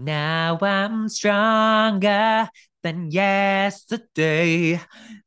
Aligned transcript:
Now 0.00 0.56
I'm 0.62 1.10
stronger 1.10 2.48
than 2.82 3.10
yesterday. 3.10 4.80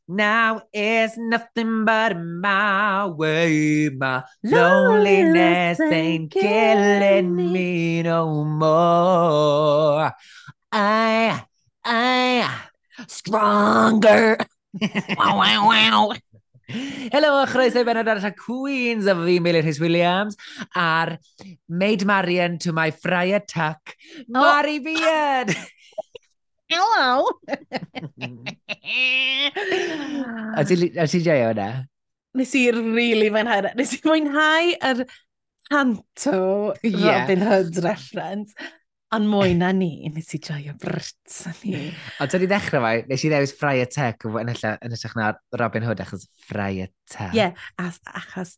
Now 0.08 0.64
it's 0.74 1.14
nothing 1.16 1.86
but 1.86 2.18
my 2.18 3.06
way. 3.06 3.90
My 3.90 4.24
loneliness 4.44 5.80
ain't 5.80 6.32
killing 6.32 7.36
me 7.36 8.02
no 8.02 8.44
more. 8.44 10.12
I, 10.72 11.46
I, 11.86 12.62
stronger. 13.08 14.38
wow, 14.82 15.38
wow, 15.38 15.68
wow. 15.70 16.14
Helo, 16.68 17.32
chroeso 17.52 17.82
i 17.82 17.88
benod 17.88 18.08
arall 18.08 18.30
y 18.30 18.34
Queens 18.40 19.08
a 19.12 19.16
fi, 19.20 19.40
Meilir 19.44 19.66
Rhys 19.66 19.82
Williams, 19.84 20.38
a'r 20.80 21.18
Maid 21.68 22.06
Marian 22.08 22.58
to 22.60 22.74
my 22.74 22.92
Friar 22.92 23.44
Tuck, 23.46 23.96
oh. 23.96 24.40
Mari 24.40 24.80
oh. 24.80 24.84
Beard! 24.88 25.56
Hello! 26.74 27.28
a 30.58 30.64
ti'n 30.66 31.26
joio 31.26 31.50
hwnna? 31.52 31.68
Nes 32.34 32.54
i 32.58 32.64
really 32.74 33.30
fwynhau. 33.30 33.68
Nes 33.78 33.92
i 33.94 34.00
fwynhau 34.02 34.72
yr 34.90 35.04
canto 35.70 36.74
yeah. 36.82 37.22
Robin 37.22 37.44
Hood 37.46 37.78
reference. 37.86 38.56
Ond 39.14 39.30
mwy 39.30 39.54
na 39.58 39.70
ni, 39.78 40.10
nes 40.10 40.34
i 40.34 40.40
joio 40.42 40.74
bryt 40.82 41.40
a 41.46 41.54
ni. 41.62 41.86
Ond 42.24 42.34
dod 42.34 42.46
i 42.46 42.50
ddechrau 42.50 42.82
mai, 42.82 42.96
nes 43.10 43.24
i 43.26 43.30
ddewis 43.30 43.54
Friar 43.60 43.90
Tech 43.94 44.26
yn 44.26 44.96
ysach 44.96 45.14
na 45.20 45.34
Robin 45.62 45.86
Hood 45.86 46.02
achos 46.02 46.26
Friar 46.48 46.90
Tech. 47.06 47.34
Ie, 47.34 47.44
yeah, 47.44 47.52
achos 47.78 48.58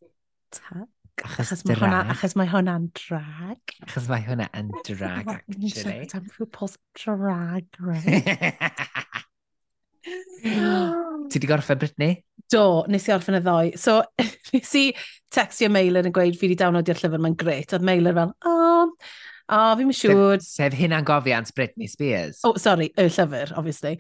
tag. 0.56 0.88
Achos, 1.24 1.52
achos 1.52 1.64
drag. 1.64 1.80
Hwnna, 1.80 2.00
achos 2.12 2.36
mae 2.40 2.50
hwnna'n 2.52 2.90
drag. 2.96 3.76
Achos 3.86 4.08
mae 4.12 4.24
hwnna 4.26 4.48
yn 4.60 4.72
drag, 4.88 5.30
actually. 5.32 5.60
Ni'n 5.62 5.76
siarad 5.76 6.16
am 6.18 6.26
rhywbeth 6.36 6.78
drag, 7.00 7.66
right? 7.84 8.26
Ti 11.32 11.42
di 11.42 11.48
gorffen 11.50 11.80
Brittany? 11.82 12.12
Do, 12.52 12.84
nes 12.92 13.08
i 13.08 13.14
orffen 13.16 13.40
y 13.40 13.42
ddoe. 13.44 13.72
So, 13.80 14.02
nes 14.54 14.74
i 14.78 14.84
textio 15.34 15.72
Meilir 15.72 16.08
yn 16.08 16.16
gweud, 16.16 16.36
fi 16.40 16.52
di 16.52 16.60
downloadio'r 16.60 17.00
llyfr, 17.02 17.24
mae'n 17.24 17.40
gret. 17.40 17.74
Oedd 17.74 17.88
Meilir 17.88 18.16
fel, 18.20 18.36
oh, 18.52 18.92
O, 19.46 19.58
oh, 19.58 19.76
fi'n 19.78 19.92
siŵr. 19.94 20.40
Sef, 20.42 20.48
sef 20.50 20.78
hynna'n 20.80 21.06
gofiant 21.06 21.52
Britney 21.58 21.90
Spears. 21.90 22.40
O, 22.44 22.54
oh, 22.54 22.62
sorry, 22.62 22.90
y 22.98 23.06
llyfr, 23.06 23.54
obviously. 23.58 24.00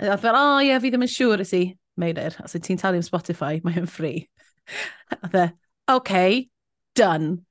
A 0.00 0.14
oedd 0.14 0.22
fel, 0.22 0.36
o 0.36 0.40
oh, 0.40 0.60
ie, 0.62 0.70
yeah, 0.70 0.80
fi 0.80 0.92
ddim 0.92 1.04
yn 1.04 1.12
siŵr 1.12 1.44
ys 1.44 1.52
i. 1.58 1.64
Meilir, 2.00 2.38
os 2.40 2.56
ti'n 2.56 2.80
talu 2.80 3.00
am 3.00 3.04
Spotify, 3.04 3.58
mae 3.64 3.76
hyn 3.76 3.88
ffri. 3.90 4.14
A 5.18 5.28
dde, 5.28 5.46
okay, 5.92 6.46
done. 6.96 7.42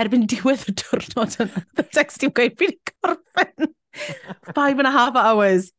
Erbyn 0.00 0.24
diwedd 0.30 0.64
y 0.70 0.76
diwrnod 0.80 1.36
yna, 1.44 1.64
the 1.76 1.84
text 1.92 2.24
i'n 2.24 2.32
gweud, 2.32 2.56
fi'n 2.60 2.76
gorffen. 3.02 3.74
Five 4.54 4.78
and 4.78 4.88
a 4.88 4.94
half 4.94 5.18
hours, 5.18 5.72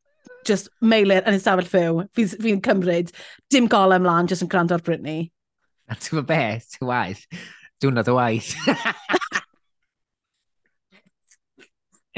just 0.46 0.70
meilir 0.84 1.26
yn 1.26 1.40
ystafell 1.40 1.72
ffew. 1.72 2.04
Fi'n 2.14 2.36
fi 2.36 2.54
cymryd, 2.70 3.16
dim 3.50 3.70
gol 3.72 3.96
ymlaen, 3.98 4.30
just 4.30 4.46
yn 4.46 4.52
gwrando 4.52 4.78
ar 4.78 4.86
Britney. 4.86 5.32
A 5.90 5.98
ti'n 5.98 6.20
fawr 6.20 6.30
beth, 6.30 6.70
ti'n 6.76 6.92
waith? 6.92 7.26
Diwrnod 7.82 8.14
o 8.14 8.20
waith. 8.20 8.54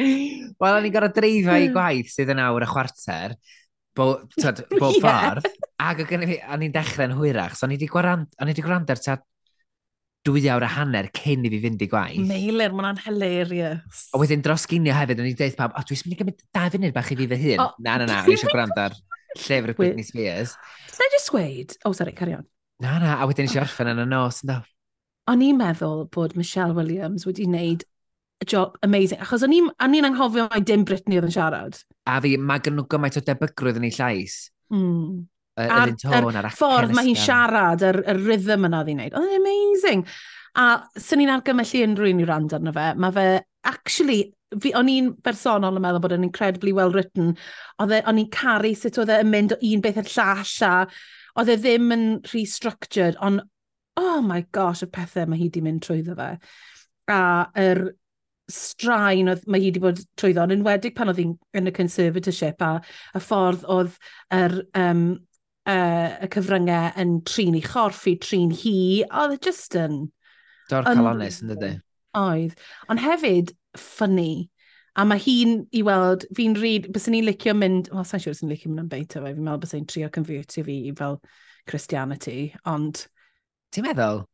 Wel, 0.02 0.77
o'n 0.77 0.88
i'n 0.88 0.94
gorau 0.94 1.11
dreifio 1.16 1.55
i 1.55 1.67
hmm. 1.67 1.75
gwaith 1.75 2.13
sydd 2.13 2.31
yn 2.33 2.44
awr 2.44 2.66
y 2.66 2.69
chwarter, 2.69 3.35
bob, 3.97 4.23
tyd, 4.38 4.63
bob 4.77 4.95
yeah. 4.95 5.02
ffordd, 5.03 5.49
ac 5.81 6.05
o'n 6.05 6.66
i'n 6.67 6.75
dechrau'n 6.75 7.17
hwyrach, 7.17 7.57
so 7.57 7.67
o'n 7.67 7.75
i 7.75 7.80
wedi 7.81 7.91
gwrando'r 8.66 9.03
tad 9.03 9.27
dwy 10.27 10.44
awr 10.53 10.66
a 10.66 10.69
hanner 10.69 11.09
cyn 11.17 11.45
i 11.47 11.49
fi 11.49 11.59
fynd 11.63 11.81
i 11.81 11.88
gwaith. 11.89 12.25
Meilir, 12.29 12.73
mae'n 12.77 12.99
hilarious. 13.07 14.03
A 14.13 14.22
wedyn 14.22 14.44
dros 14.45 14.67
ginio 14.69 14.94
hefyd, 14.94 15.22
o'n 15.22 15.29
i'n 15.31 15.38
deud 15.39 15.55
pawb, 15.57 15.73
o, 15.73 15.81
dwi'n 15.88 16.03
mynd 16.05 16.13
i 16.13 16.19
gymryd 16.19 16.44
da 16.53 16.66
funud 16.73 16.94
bach 16.97 17.09
i 17.09 17.17
fi 17.17 17.27
fy 17.31 17.39
hun. 17.41 17.63
Oh, 17.63 17.72
na, 17.81 17.95
na, 17.97 18.05
na, 18.09 18.19
o'n 18.22 18.29
i 18.29 18.35
eisiau 18.35 18.53
gwrando'r 18.53 18.97
llyfr 19.39 19.73
y 19.73 19.77
Britney 19.79 20.05
Spears. 20.05 20.53
Did 20.91 21.07
I 21.07 21.09
just 21.16 21.33
weid? 21.33 21.73
Oh, 21.85 21.94
sorry, 21.97 22.13
carry 22.13 22.35
on. 22.38 22.45
Na, 22.84 23.00
na, 23.01 23.16
a 23.17 23.29
wedyn 23.29 23.50
eisiau 23.50 23.66
orffen 23.66 23.90
yn 23.95 24.03
y 24.03 24.07
nos, 24.11 24.44
ynddo. 24.45 24.59
O'n 25.31 25.41
i'n 25.45 25.57
meddwl 25.57 26.06
bod 26.13 26.38
Michelle 26.38 26.78
Williams 26.78 27.25
wedi 27.25 27.47
wneud 27.50 27.88
job 28.47 28.78
amazing. 28.85 29.22
Achos 29.22 29.46
o'n 29.46 29.53
i'n 29.56 30.07
anghofio 30.07 30.47
mai 30.50 30.63
dim 30.66 30.85
Britney 30.88 31.19
oedd 31.19 31.29
yn 31.29 31.35
siarad. 31.35 31.78
A 32.09 32.19
fi, 32.24 32.35
mae 32.38 32.63
gen 32.63 32.78
nhw 32.78 32.88
gymaint 32.90 33.19
o 33.19 33.24
debygrwydd 33.28 33.79
yn 33.81 33.88
ei 33.90 33.96
llais. 33.96 34.41
Mm. 34.74 35.22
Yr 35.62 35.74
a'r, 35.75 35.94
tôn, 36.00 36.38
ar, 36.40 36.47
ffordd 36.56 36.94
mae 36.96 37.09
hi'n 37.09 37.19
siarad, 37.19 37.84
yr, 37.85 38.02
yr 38.07 38.22
rhythm 38.24 38.68
yna 38.69 38.81
oedd 38.81 38.91
hi'n 38.91 39.02
neud. 39.03 39.18
Oedd 39.19 39.34
yn 39.34 39.41
amazing. 39.41 40.06
A 40.59 40.68
sy'n 41.00 41.22
ni'n 41.22 41.34
argymhellu 41.34 41.84
unrhyw 41.88 42.13
un 42.16 42.22
i 42.24 42.28
rand 42.28 42.56
arno 42.56 42.74
fe, 42.75 42.88
mae 43.00 43.16
fe, 43.16 43.25
actually, 43.69 44.19
fi, 44.59 44.73
o'n 44.75 44.90
i'n 44.91 45.13
bersonol 45.23 45.78
yn 45.79 45.85
meddwl 45.85 46.03
bod 46.03 46.16
yn 46.16 46.28
incredibly 46.28 46.73
well 46.75 46.91
written. 46.96 47.35
Oedd 47.84 47.96
e, 48.00 48.02
o'n 48.09 48.19
i'n 48.23 48.31
caru 48.34 48.73
sut 48.75 49.00
oedd 49.02 49.13
e'n 49.16 49.31
mynd 49.31 49.56
o 49.56 49.59
un 49.69 49.84
beth 49.84 50.02
i'r 50.02 50.12
llall 50.16 50.58
a 50.68 50.73
oedd 51.40 51.53
e 51.53 51.58
ddim 51.62 51.96
yn 51.96 52.06
restructured, 52.34 53.19
ond 53.23 53.44
oh 54.02 54.19
my 54.23 54.44
gosh, 54.56 54.84
y 54.85 54.90
pethau 54.91 55.29
mae 55.29 55.40
hi 55.40 55.50
di 55.52 55.63
mynd 55.63 55.84
trwyddo 55.85 56.16
fe. 56.18 56.31
A 57.12 57.22
yr 57.59 57.85
straen 58.53 59.31
oedd 59.31 59.44
mae 59.47 59.63
hi 59.63 59.72
wedi 59.72 59.81
bod 59.84 60.00
trwyddo, 60.19 60.45
yn 60.45 60.56
enwedig 60.59 60.95
pan 60.97 61.12
oedd 61.12 61.22
hi'n 61.22 61.35
yn 61.57 61.72
y 61.72 61.75
conservatorship 61.75 62.63
a 62.66 62.72
y 63.17 63.22
ffordd 63.23 63.66
oedd 63.72 63.97
yr, 64.35 64.57
um, 64.78 65.06
uh, 65.69 66.09
y 66.22 66.29
cyfryngau 66.34 66.91
yn 67.01 67.19
trin 67.28 67.57
i 67.57 67.63
chorffi, 67.66 68.16
trin 68.22 68.53
hi, 68.56 68.78
oedd 69.07 69.38
e 69.38 69.40
just 69.50 69.78
yn... 69.79 70.03
Dor 70.72 70.88
calonis 70.88 71.41
yn 71.44 71.53
dydy. 71.53 71.73
Oedd. 72.17 72.57
Ond 72.91 73.03
hefyd, 73.03 73.53
ffynnu. 73.78 74.47
A 75.00 75.06
mae 75.07 75.22
hi'n 75.23 75.61
i 75.75 75.81
weld, 75.88 76.25
fi'n 76.35 76.57
rhaid, 76.59 76.90
bys 76.91 77.07
ni'n 77.11 77.28
licio 77.28 77.53
mynd, 77.56 77.88
wel, 77.94 78.03
sa'n 78.07 78.23
siŵr 78.23 78.35
sy'n 78.35 78.51
licio 78.51 78.72
mynd 78.72 78.84
yn 78.84 78.90
am 78.90 79.22
o 79.22 79.23
fe, 79.23 79.35
fi'n 79.38 79.45
meddwl 79.45 79.61
bys 79.63 79.75
ni'n 79.78 79.88
trio 79.88 80.09
convertio 80.11 80.66
fi 80.67 80.78
i 80.90 80.91
fel 80.97 81.22
Christianity, 81.69 82.51
ond... 82.67 83.06
Ti'n 83.72 83.88
meddwl? 83.88 84.25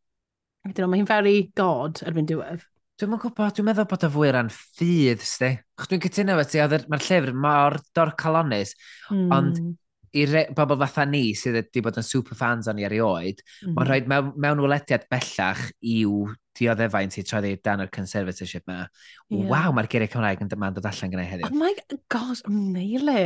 I 0.66 0.74
don't 0.74 0.90
mae 0.90 1.04
hi'n 1.04 1.10
very 1.10 1.52
god 1.56 2.02
erbyn 2.10 2.28
diwedd. 2.30 2.66
Dwi'n 2.98 3.14
yn 3.14 3.20
gwybod, 3.22 3.52
dwi'n 3.54 3.68
meddwl 3.68 3.86
bod 3.92 4.04
o 4.08 4.10
fwy 4.10 4.30
ran 4.34 4.48
ffydd, 4.50 5.22
sti. 5.22 5.52
Dwi'n 5.84 6.00
cytuno 6.02 6.38
fe 6.40 6.46
ti, 6.50 6.62
mae'r 6.90 7.04
llyfr 7.06 7.36
mor 7.38 7.76
dor 7.94 8.16
calonis, 8.18 8.72
mm. 9.14 9.28
ond 9.36 9.60
hmm. 9.60 9.76
i 10.18 10.24
bobl 10.58 10.80
fatha 10.82 11.06
ni 11.06 11.36
sydd 11.38 11.60
wedi 11.60 11.84
bod 11.86 12.00
yn 12.02 12.08
super 12.08 12.40
fans 12.40 12.66
o'n 12.72 12.82
i 12.82 12.88
erioed, 12.88 13.44
mm. 13.68 13.76
mae'n 13.76 13.90
rhoi 13.92 14.00
mewn, 14.10 14.32
mewn 14.42 14.64
welediad 14.66 15.06
bellach 15.14 15.62
i'w 15.86 16.24
dioddefaint 16.58 17.20
i 17.22 17.26
troeddi 17.30 17.54
dan 17.62 17.86
o'r 17.86 17.94
conservatorship 17.94 18.66
yma. 18.66 18.88
Yeah. 19.30 19.46
Waw, 19.46 19.78
mae'r 19.78 19.92
geiriau 19.94 20.16
Cymraeg 20.16 20.42
yn 20.42 20.50
dyma'n 20.56 20.80
dod 20.80 20.90
allan 20.90 21.14
gyda'i 21.14 21.30
heddiw. 21.36 21.52
Oh 21.52 21.62
my 21.62 21.78
god, 22.10 22.42
Neile. 22.50 23.20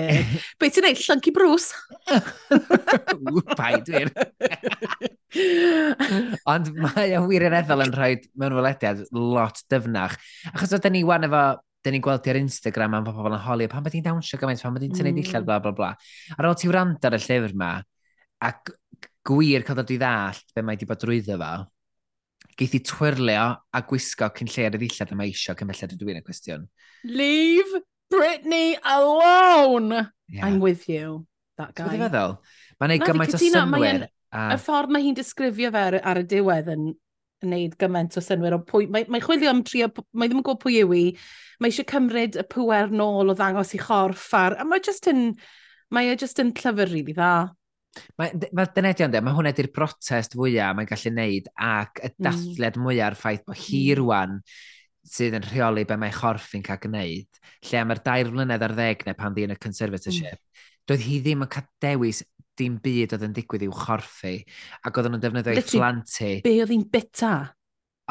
Be 0.60 0.68
ti'n 0.68 0.90
neud, 0.90 1.00
llyncu 1.08 1.31
Bruce? 1.40 1.72
Pai, 3.56 3.78
dwi'n. 3.88 4.12
Ond 6.52 6.72
mae 6.75 7.16
o 7.18 7.25
wirioneddol 7.30 7.86
yn 7.86 7.94
rhoi 7.96 8.14
mewn 8.40 8.56
welediad 8.58 9.03
lot 9.16 9.62
dyfnach. 9.72 10.18
Achos 10.52 10.75
oedden 10.75 10.96
ni 10.97 11.03
wan 11.08 11.28
efo, 11.28 11.44
dyn 11.81 11.96
ni'n 11.97 12.06
gweld 12.06 12.28
ar 12.30 12.40
Instagram 12.42 12.97
am 12.97 13.08
pobl 13.08 13.34
yn 13.34 13.44
holi, 13.46 13.68
pan 13.72 13.86
bod 13.86 13.96
hi'n 13.96 14.06
dawnsio 14.06 14.40
gymaint, 14.42 14.62
pan 14.62 14.75
bod 14.75 14.86
hi'n 14.86 14.96
tynnu 14.96 15.14
mm. 15.14 15.22
dillad, 15.22 15.47
bla 15.47 15.59
bla 15.64 15.74
bla. 15.78 15.92
Ar 16.38 16.50
ôl 16.50 16.58
ti 16.59 16.69
wrando 16.69 17.09
ar 17.09 17.18
y 17.18 17.22
llyfr 17.24 17.56
yma, 17.56 17.74
a 18.42 18.52
gwir 19.28 19.66
cael 19.66 19.80
dod 19.80 19.94
i 19.94 20.00
ddallt 20.02 20.56
be 20.56 20.66
mae 20.66 20.78
wedi 20.78 20.90
bod 20.90 21.02
drwyddo 21.02 21.38
fo, 21.42 21.52
geith 22.59 22.78
i 22.78 22.84
twirlio 22.86 23.48
a 23.58 23.84
gwisgo 23.88 24.30
cyn 24.38 24.52
lle 24.52 24.68
ar 24.68 24.78
y 24.78 24.81
ddillad 24.84 25.16
yma 25.16 25.28
eisiau 25.30 25.58
cyn 25.58 25.72
belled 25.72 25.96
y 25.96 26.00
dwi'n 26.02 26.22
y 26.22 26.25
cwestiwn. 26.25 26.68
Leave 27.08 27.81
Britney 28.12 28.75
alone! 28.84 30.08
Yeah. 30.28 30.46
I'm 30.46 30.59
with 30.59 30.88
you, 30.90 31.25
that 31.58 31.74
guy. 31.75 31.90
Ti'n 31.96 32.06
feddwl? 32.06 32.38
Mae'n 32.81 32.98
gwneud 32.98 33.08
gymaint 33.09 33.38
o 33.38 33.42
synwyr. 33.42 34.06
A... 34.31 34.52
Y 34.56 34.59
ffordd 34.62 34.94
mae 34.94 35.06
hi'n 35.06 35.18
disgrifio 35.18 35.72
fe 35.74 35.86
ar, 36.00 36.19
y 36.22 36.25
diwedd 36.28 36.72
yn 36.74 36.92
wneud 37.46 37.78
gymaint 37.81 38.18
o 38.18 38.24
synwyr 38.24 38.58
o 38.58 38.62
pwy... 38.66 38.88
Mae, 38.92 39.08
mae 39.12 39.24
chwilio 39.24 39.52
am 39.52 39.64
trio... 39.68 39.90
Mae 40.14 40.30
ddim 40.30 40.42
yn 40.42 40.46
gwybod 40.46 40.62
pwy 40.64 40.81
yw 40.84 40.94
i. 40.97 41.06
Mae 41.62 41.74
eisiau 41.74 41.89
cymryd 41.89 42.38
y 42.39 42.45
pwer 42.50 42.94
nôl 42.94 43.33
o 43.33 43.38
ddangos 43.38 43.74
i 43.78 43.81
chorff 43.81 44.30
ar... 44.38 44.60
A 44.62 44.68
mae 44.68 44.83
just 44.83 45.10
yn... 45.12 45.31
Mae 45.92 46.07
e 46.07 46.19
just 46.19 46.39
yn 46.39 46.54
llyfr 46.56 46.88
rili 46.88 47.01
really 47.01 47.18
dda. 47.18 47.33
Mae, 48.19 48.31
mae 48.56 48.69
dynedio 48.72 49.07
ynddo, 49.10 49.19
mae 49.25 49.36
hwnna 49.36 49.51
di'r 49.56 49.68
protest 49.75 50.38
fwyaf 50.39 50.78
mae'n 50.78 50.88
gallu 50.88 51.12
neud 51.12 51.50
ac 51.60 52.00
y 52.00 52.07
hmm. 52.07 52.24
dathliad 52.24 52.78
mm. 52.78 52.86
mwyaf 52.86 53.10
ar 53.10 53.18
ffaith 53.19 53.42
bod 53.50 53.60
hi 53.60 53.81
hmm. 53.81 53.98
rwan 54.00 54.38
sydd 55.12 55.36
yn 55.39 55.48
rheoli 55.50 55.83
be 55.89 55.98
mae 56.00 56.13
chorffi'n 56.16 56.63
cael 56.63 56.80
gwneud, 56.86 57.42
lle 57.68 57.81
am 57.81 57.92
yr 57.95 58.01
dair 58.06 58.31
mlynedd 58.31 58.63
ar 58.68 58.75
ddeg 58.78 59.04
neu 59.07 59.18
pan 59.18 59.36
ddi 59.36 59.48
yn 59.48 59.56
y 59.56 59.60
conservatorship, 59.60 60.38
mm. 60.38 60.66
doedd 60.88 61.06
hi 61.07 61.19
ddim 61.25 61.44
yn 61.44 61.51
cael 61.51 61.68
dewis 61.83 62.22
dim 62.59 62.77
byd 62.83 63.15
oedd 63.15 63.25
yn 63.27 63.33
digwydd 63.36 63.65
i'w 63.68 63.74
chorffi, 63.75 64.36
ac 64.86 64.98
oedden 65.00 65.15
nhw'n 65.15 65.24
defnyddio 65.24 65.56
ei 65.56 65.65
phlantu. 65.65 66.36
Be 66.45 66.57
oedd 66.63 66.74
hi'n 66.74 66.86
bita? 66.92 67.33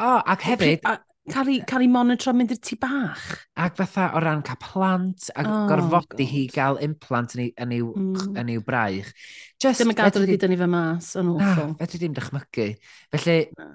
O, 0.01 0.07
oh, 0.07 0.19
ac 0.33 0.45
hefyd... 0.49 0.85
A, 0.89 0.97
cael 1.29 1.51
ei, 1.53 1.59
cael 1.67 1.85
ei 1.85 1.91
monitro 1.91 2.33
mynd 2.35 2.53
i'r 2.55 2.59
tu 2.63 2.77
bach. 2.81 3.27
Ac 3.61 3.77
fatha 3.77 4.09
o 4.17 4.21
ran 4.23 4.41
cael 4.45 4.59
plant, 4.63 5.29
a 5.35 5.45
oh, 5.45 5.61
gorfodi 5.69 6.27
hi 6.29 6.43
gael 6.51 6.79
implant 6.85 7.37
yn 7.37 7.45
ei, 7.45 7.53
yn 7.61 7.69
mm. 7.69 7.77
i'w 7.77 7.91
mm. 7.93 8.41
yn 8.41 8.51
ei 8.55 8.65
braich. 8.65 9.13
Just, 9.61 9.83
Dim 9.83 9.93
yn 9.93 9.99
gadw 9.99 10.23
wedi 10.23 10.39
dynnu 10.41 10.57
fe 10.59 10.69
mas, 10.71 11.13
yn 11.21 11.31
awful. 11.35 11.71
Na, 11.73 11.79
fedri 11.83 12.01
dim 12.01 12.17
dychmygu. 12.17 12.67
Felly, 13.13 13.37
na. 13.59 13.69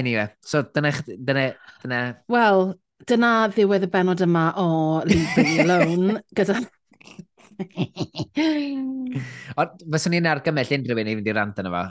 anyway, 0.00 0.28
so 0.40 0.64
dyna... 0.64 0.94
dyna, 1.12 1.46
dyna... 1.84 2.02
Wel, 2.32 2.72
dyna 3.08 3.32
ddiwedd 3.52 3.86
y 3.86 3.92
benod 3.92 4.24
yma 4.24 4.48
o 4.58 4.68
Leave 5.06 5.44
Me 5.44 5.62
Alone, 5.66 6.18
gyda 6.38 6.62
Ond 9.58 9.84
fyswn 9.92 10.14
ni'n 10.14 10.30
argymell 10.30 10.74
unrhyw 10.78 11.02
un 11.02 11.10
i 11.10 11.16
fynd 11.18 11.30
i 11.30 11.36
rand 11.36 11.62
yna 11.62 11.74
fa. 11.74 11.84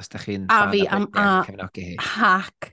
Os 0.00 0.08
da 0.08 0.20
chi'n 0.22 0.46
a 0.48 0.62
fi 0.72 0.86
am 0.88 1.04
a 1.20 1.42
hac 2.16 2.70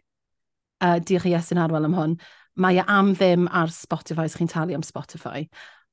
uh, 0.86 1.00
diolch 1.04 1.28
i 1.28 1.36
yn 1.36 1.62
arwel 1.62 1.90
am 1.90 1.98
hwn. 1.98 2.16
Mae 2.60 2.80
e 2.80 2.86
am 2.88 3.12
ddim 3.16 3.50
ar 3.56 3.74
Spotify, 3.74 4.30
os 4.30 4.38
chi'n 4.40 4.51
talu 4.51 4.78
am 4.78 4.86
Spotify. 4.86 5.44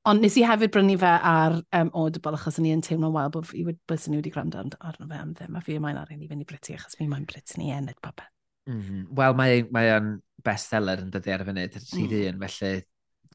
Ond 0.07 0.23
nes 0.23 0.37
i 0.39 0.45
hefyd 0.47 0.71
brynu 0.71 0.95
fe 0.99 1.09
ar 1.29 1.57
um, 1.75 1.89
Audible 1.99 2.37
achos 2.37 2.61
ni 2.63 2.71
yn 2.71 2.83
teimlo'n 2.85 3.15
wael 3.15 3.31
bod 3.33 3.47
fi 3.49 3.65
bys 3.67 4.07
ni 4.07 4.21
wedi 4.21 4.31
gwrando 4.31 4.63
arno 4.63 5.09
fe 5.09 5.19
am 5.19 5.33
ddim. 5.35 5.59
A 5.59 5.63
fi 5.63 5.79
mae'n 5.83 5.99
ar 5.99 6.13
un 6.13 6.23
i 6.23 6.29
fynd 6.29 6.45
i 6.45 6.47
Briti 6.47 6.77
achos 6.77 6.95
fi 6.99 7.09
mae'n 7.11 7.27
Briti 7.27 7.59
ni 7.59 7.73
enid 7.75 7.99
popeth. 8.01 8.31
Mm 8.67 8.81
-hmm. 8.81 9.03
Wel, 9.15 9.33
mae, 9.39 9.59
mae 9.71 9.91
o'n 9.95 10.07
bestseller 10.43 11.01
yn 11.03 11.11
dydi 11.11 11.31
ar 11.31 11.43
y 11.43 11.47
funud, 11.47 11.75
rhyd 11.75 12.15
mm. 12.15 12.31
un, 12.31 12.39
felly 12.43 12.71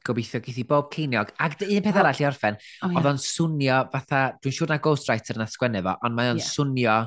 gobeithio 0.07 0.41
geith 0.43 0.61
i 0.61 0.65
bob 0.69 0.89
ceiniog. 0.93 1.33
Ac 1.43 1.59
un 1.65 1.83
peth 1.85 1.99
arall 2.01 2.21
i 2.21 2.27
orffen, 2.29 2.57
oh, 2.59 2.87
yeah. 2.89 2.97
oedd 2.99 3.09
o'n 3.13 3.21
swnio 3.21 3.81
fatha, 3.93 4.23
dwi'n 4.43 4.57
siŵr 4.57 4.73
na 4.73 4.79
ghostwriter 4.83 5.39
yna 5.39 5.49
sgwennu 5.49 5.83
fo, 5.85 5.97
ond 6.07 6.17
mae 6.17 6.33
o'n 6.33 6.41
yeah. 6.41 6.49
swnio 6.49 6.97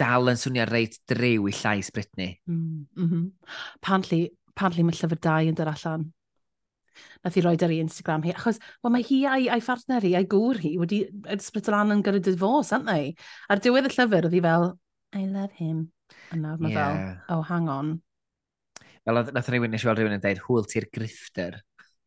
dal 0.00 0.30
yn 0.30 0.38
swnio 0.38 0.66
reit 0.70 0.96
drew 1.10 1.48
i 1.50 1.54
llais 1.56 1.90
Brittany. 1.94 2.32
Mm, 2.46 2.86
mm 2.96 3.10
-hmm. 3.10 3.54
Pantli, 3.84 4.22
pantli 4.54 4.86
mae 4.86 4.96
llyfr 4.96 5.20
dau 5.20 5.50
yn 5.50 5.58
dod 5.58 5.70
allan. 5.72 6.10
Nath 7.24 7.36
i 7.38 7.42
roed 7.44 7.62
ar 7.62 7.72
ei 7.72 7.80
Instagram 7.80 8.24
hi, 8.26 8.34
achos 8.34 8.58
well, 8.82 8.92
mae 8.92 9.04
hi 9.06 9.22
a'i, 9.28 9.48
ai 9.48 9.60
phartner 9.64 10.04
hi, 10.04 10.14
a'i 10.18 10.26
gŵr 10.28 10.60
hi, 10.60 10.76
wedi 10.80 11.00
ysbryd 11.36 11.70
o 11.70 11.74
lan 11.74 11.94
yn 11.94 12.04
gyda 12.04 12.20
divorce, 12.26 12.74
aren't 12.74 12.90
they? 12.90 13.14
Ar 13.48 13.62
diwedd 13.62 13.88
y 13.88 13.92
llyfr, 13.94 14.28
oedd 14.28 14.36
hi 14.36 14.42
fel, 14.44 14.72
I 15.16 15.26
love 15.26 15.52
him. 15.58 15.90
A 16.30 16.36
nawr 16.36 16.60
mae 16.62 16.72
yeah. 16.72 16.94
fel, 17.26 17.38
oh, 17.38 17.42
hang 17.42 17.68
on. 17.68 17.98
Fel 19.04 19.22
nath 19.34 19.48
rhywun, 19.50 19.72
nes 19.72 19.82
i 19.82 19.88
weld 19.88 20.00
rhywun 20.00 20.16
yn 20.18 20.22
dweud, 20.22 20.42
hwyl 20.46 20.66
ti'r 20.70 20.86
grifter. 20.94 21.58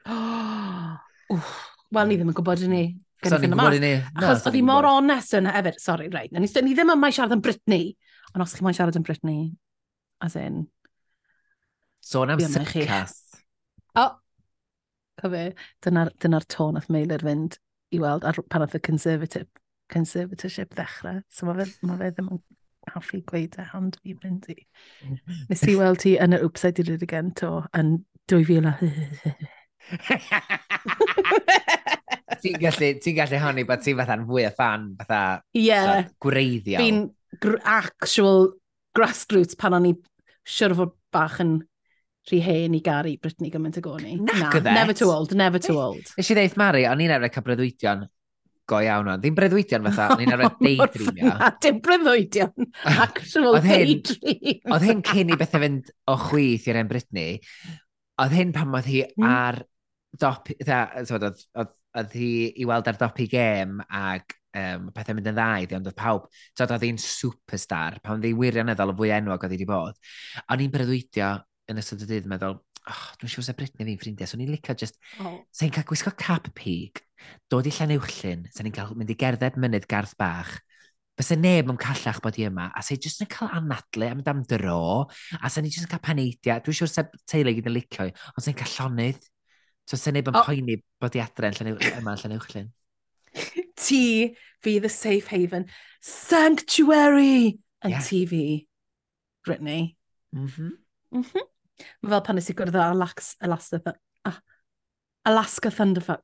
Wel, 1.93 2.07
ni 2.07 2.15
mm. 2.15 2.19
ddim 2.19 2.31
yn 2.31 2.37
gwybod 2.37 2.63
i 2.65 2.69
ni. 2.71 2.83
So, 3.23 3.37
ni'n 3.39 3.53
gwybod 3.53 3.77
i 3.77 3.81
ni. 3.83 3.91
Achos 4.19 4.47
oedd 4.49 4.57
hi 4.57 4.63
mor 4.65 4.87
onest 4.89 5.35
yna 5.37 5.53
hefyd. 5.55 5.79
Sorry, 5.81 6.09
right. 6.13 6.31
Ni, 6.33 6.47
ni 6.47 6.75
ddim 6.75 6.93
yn 6.93 7.01
mai 7.01 7.11
siarad 7.15 7.35
yn 7.35 7.43
Brittany. 7.43 7.83
Ond 8.33 8.45
os 8.45 8.55
chi 8.57 8.65
mai 8.65 8.73
siarad 8.75 8.97
yn 8.99 9.05
Brittany, 9.05 9.37
as 10.25 10.35
in... 10.39 10.65
Sôn 12.03 12.33
so, 12.33 12.35
am 12.35 12.41
sitcast. 12.51 13.37
O, 13.93 14.07
oh, 14.07 15.35
dyna'r 15.85 16.11
dyna 16.19 16.41
tôn 16.51 16.79
oedd 16.79 16.89
Meilir 16.91 17.23
fynd 17.23 17.59
i 17.93 18.01
weld 18.01 18.25
ar, 18.27 18.41
pan 18.49 18.65
oedd 18.65 18.75
y 18.75 18.81
conservative, 18.83 19.47
conservatorship 19.93 20.73
ddechrau. 20.75 21.21
So 21.31 21.47
mae 21.47 21.61
fe, 21.61 21.77
ma 21.87 21.97
fe 22.01 22.09
ddim 22.11 22.31
yn 22.33 22.41
hoffi 22.91 23.21
gweud 23.29 23.55
e, 23.55 23.63
y 23.63 23.69
hand 23.71 23.99
fi 24.01 24.17
fynd 24.19 24.49
i. 24.51 24.57
Mm-hmm. 25.05 25.43
Nes 25.51 25.65
i 25.69 25.77
weld 25.79 26.01
ti 26.03 26.17
yn 26.19 26.35
yr 26.35 26.47
Oops 26.47 26.65
I 26.67 26.73
Did 26.75 26.91
It 26.91 27.05
Again 27.05 27.31
to 27.39 27.61
yn 27.77 27.99
2000. 28.31 28.73
ti'n 32.43 32.57
gallu, 32.61 32.89
ti 33.03 33.13
gallu 33.15 33.39
honni 33.43 33.65
bod 33.67 33.83
ti'n 33.83 33.99
fatha'n 33.99 34.25
fwy 34.29 34.47
o 34.47 34.53
fan 34.55 34.89
fatha 35.01 35.21
yeah. 35.57 36.07
gwreiddiol. 36.23 36.81
Fi'n 36.81 37.05
gr 37.43 37.59
actual 37.65 38.39
grassroots 38.95 39.57
pan 39.59 39.77
o'n 39.79 39.91
i 39.91 39.93
siwr 40.43 40.75
fod 40.77 40.93
bach 41.13 41.39
yn 41.43 41.61
rhy 42.29 42.39
hen 42.43 42.75
i 42.77 42.81
gari 42.83 43.17
Brittany 43.21 43.51
gymaint 43.51 43.79
y 43.79 43.83
goni. 43.83 44.17
Na, 44.23 44.49
never 44.63 44.95
too 44.95 45.11
old, 45.11 45.33
never 45.35 45.59
too 45.59 45.75
eh, 45.75 45.85
old. 45.87 46.11
Nes 46.17 46.29
i 46.31 46.37
ddeith 46.37 46.57
Mari, 46.59 46.85
o'n 46.87 47.01
i'n 47.03 47.15
arfer 47.15 47.33
cael 47.33 47.47
breuddwydion 47.49 48.05
go 48.69 48.79
iawn 48.79 49.09
o'n. 49.11 49.19
Ddim 49.19 49.35
breuddwydion 49.35 49.83
fatha, 49.89 50.15
o'n 50.15 50.23
i'n 50.23 50.35
arfer 50.37 50.55
deidrimio. 50.63 51.33
Na, 51.41 51.51
dim 51.63 51.81
breuddwydion, 51.83 52.69
actual 53.07 53.59
deidrim. 53.65 54.63
Oedd 54.71 54.87
hyn 54.87 55.03
cyn 55.09 55.35
i 55.35 55.39
bethau 55.39 55.65
fynd 55.65 55.91
o 56.07 56.17
chwith 56.29 56.69
i'r 56.71 56.79
en 56.79 56.91
Brittany, 56.91 57.27
oedd 58.23 58.37
hyn 58.39 58.55
pan 58.55 58.79
oedd 58.79 58.87
hi 58.87 59.03
hmm. 59.09 59.27
ar 59.27 59.63
dop, 60.19 60.49
oedd, 60.53 62.13
hi 62.13 62.29
i 62.59 62.65
weld 62.69 62.89
ar 62.89 62.99
dopi 62.99 63.27
gêm 63.29 63.79
ac 63.85 64.35
um, 64.57 64.89
pethau 64.95 65.17
mynd 65.17 65.31
yn 65.31 65.37
dda 65.37 65.47
iddi, 65.63 65.77
ond 65.77 65.89
oedd 65.89 65.97
pawb, 65.97 66.27
tyd 66.57 66.73
oedd 66.73 66.85
hi'n 66.87 66.99
superstar, 67.01 67.99
pan 68.03 68.19
oedd 68.19 68.29
hi 68.29 68.35
wirioneddol 68.37 68.93
o 68.93 68.97
fwy 68.97 69.13
enwog 69.17 69.45
oedd 69.45 69.55
hi 69.55 69.59
wedi 69.59 69.69
bod. 69.69 69.97
O'n 70.47 70.63
i'n 70.63 70.73
breuddwydio 70.73 71.31
yn 71.71 71.81
ystod 71.81 72.03
y 72.05 72.09
dydd, 72.09 72.29
meddwl, 72.29 72.59
oh, 72.91 73.05
dwi'n 73.19 73.33
siŵr 73.33 73.47
sef 73.47 73.57
Britain 73.59 73.87
fi'n 73.87 74.01
ffrindiau, 74.01 74.29
so 74.29 74.39
ni'n 74.39 74.51
licio 74.53 74.75
just, 74.79 74.99
oh. 75.23 75.39
sa'n 75.55 75.73
cael 75.73 75.87
gwisgo 75.89 76.13
cap 76.19 76.49
pig, 76.57 77.01
dod 77.51 77.69
i 77.69 77.73
Llanuwchllyn, 77.73 78.47
sa'n 78.53 78.67
ni'n 78.67 78.75
cael 78.75 78.93
mynd 78.99 79.13
i 79.13 79.17
gerdded 79.19 79.59
mynydd 79.61 79.89
garth 79.89 80.17
bach, 80.19 80.59
Fysa 81.13 81.35
neb 81.37 81.67
yn 81.69 81.77
callach 81.77 82.17
bod 82.25 82.39
i 82.41 82.47
yma, 82.47 82.71
a 82.73 82.81
sa'n 82.81 82.97
jyst 82.97 83.21
yn 83.21 83.27
cael 83.29 83.51
anadlu 83.53 84.07
am 84.09 84.23
dam 84.25 84.39
dro, 84.49 85.05
a 85.37 85.51
sa'n 85.53 85.61
ni 85.61 85.69
jyst 85.69 85.85
yn 85.85 85.91
cael 85.91 86.01
paneidia, 86.01 86.55
dwi'n 86.65 86.77
siŵr 86.79 86.89
sef 86.89 87.11
teulu 87.29 87.53
gyd 87.53 87.69
licio, 87.69 88.07
ond 88.33 88.41
sa'n 88.41 88.57
cael 88.57 88.71
llonydd, 88.73 89.27
So 89.89 89.99
sy'n 89.99 90.15
neb 90.17 90.29
yn 90.31 90.37
oh. 90.39 90.45
poeni 90.47 90.77
bod 91.01 91.15
i 91.17 91.21
adre 91.23 91.49
yn 91.51 91.57
llen, 91.57 91.73
yma 91.99 92.15
yn 92.15 92.21
Llanuwchlyn. 92.21 92.69
Ti 93.83 94.03
fydd 94.63 94.87
y 94.87 94.91
safe 94.91 95.33
haven 95.33 95.67
sanctuary 96.03 97.57
yn 97.83 97.95
yeah. 97.95 98.05
TV, 98.05 98.63
Brittany. 99.43 99.95
Mm 100.31 100.47
-hmm. 100.47 100.71
Mm 101.11 101.23
-hmm. 101.23 101.49
Fel 102.07 102.21
pan 102.21 102.39
nes 102.39 102.49
i 102.49 102.55
gwrdd 102.55 102.77
ar 102.79 102.93
Alaska, 102.93 103.93
ah, 104.29 104.39
Alaska 105.27 105.71
Thunderfuck. 105.71 106.23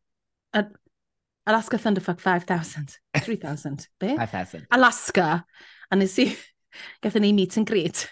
Alaska 1.50 1.78
Thunderfuck 1.78 2.20
5,000. 2.22 3.00
3,000. 3.18 3.88
Be? 4.00 4.16
5,000. 4.16 4.68
Alaska. 4.70 5.46
A 5.90 5.96
nes 5.96 6.18
i... 6.20 6.30
Gathen 7.02 7.22
ni 7.22 7.34
meet 7.34 7.58
and 7.58 7.68
greet. 7.68 8.08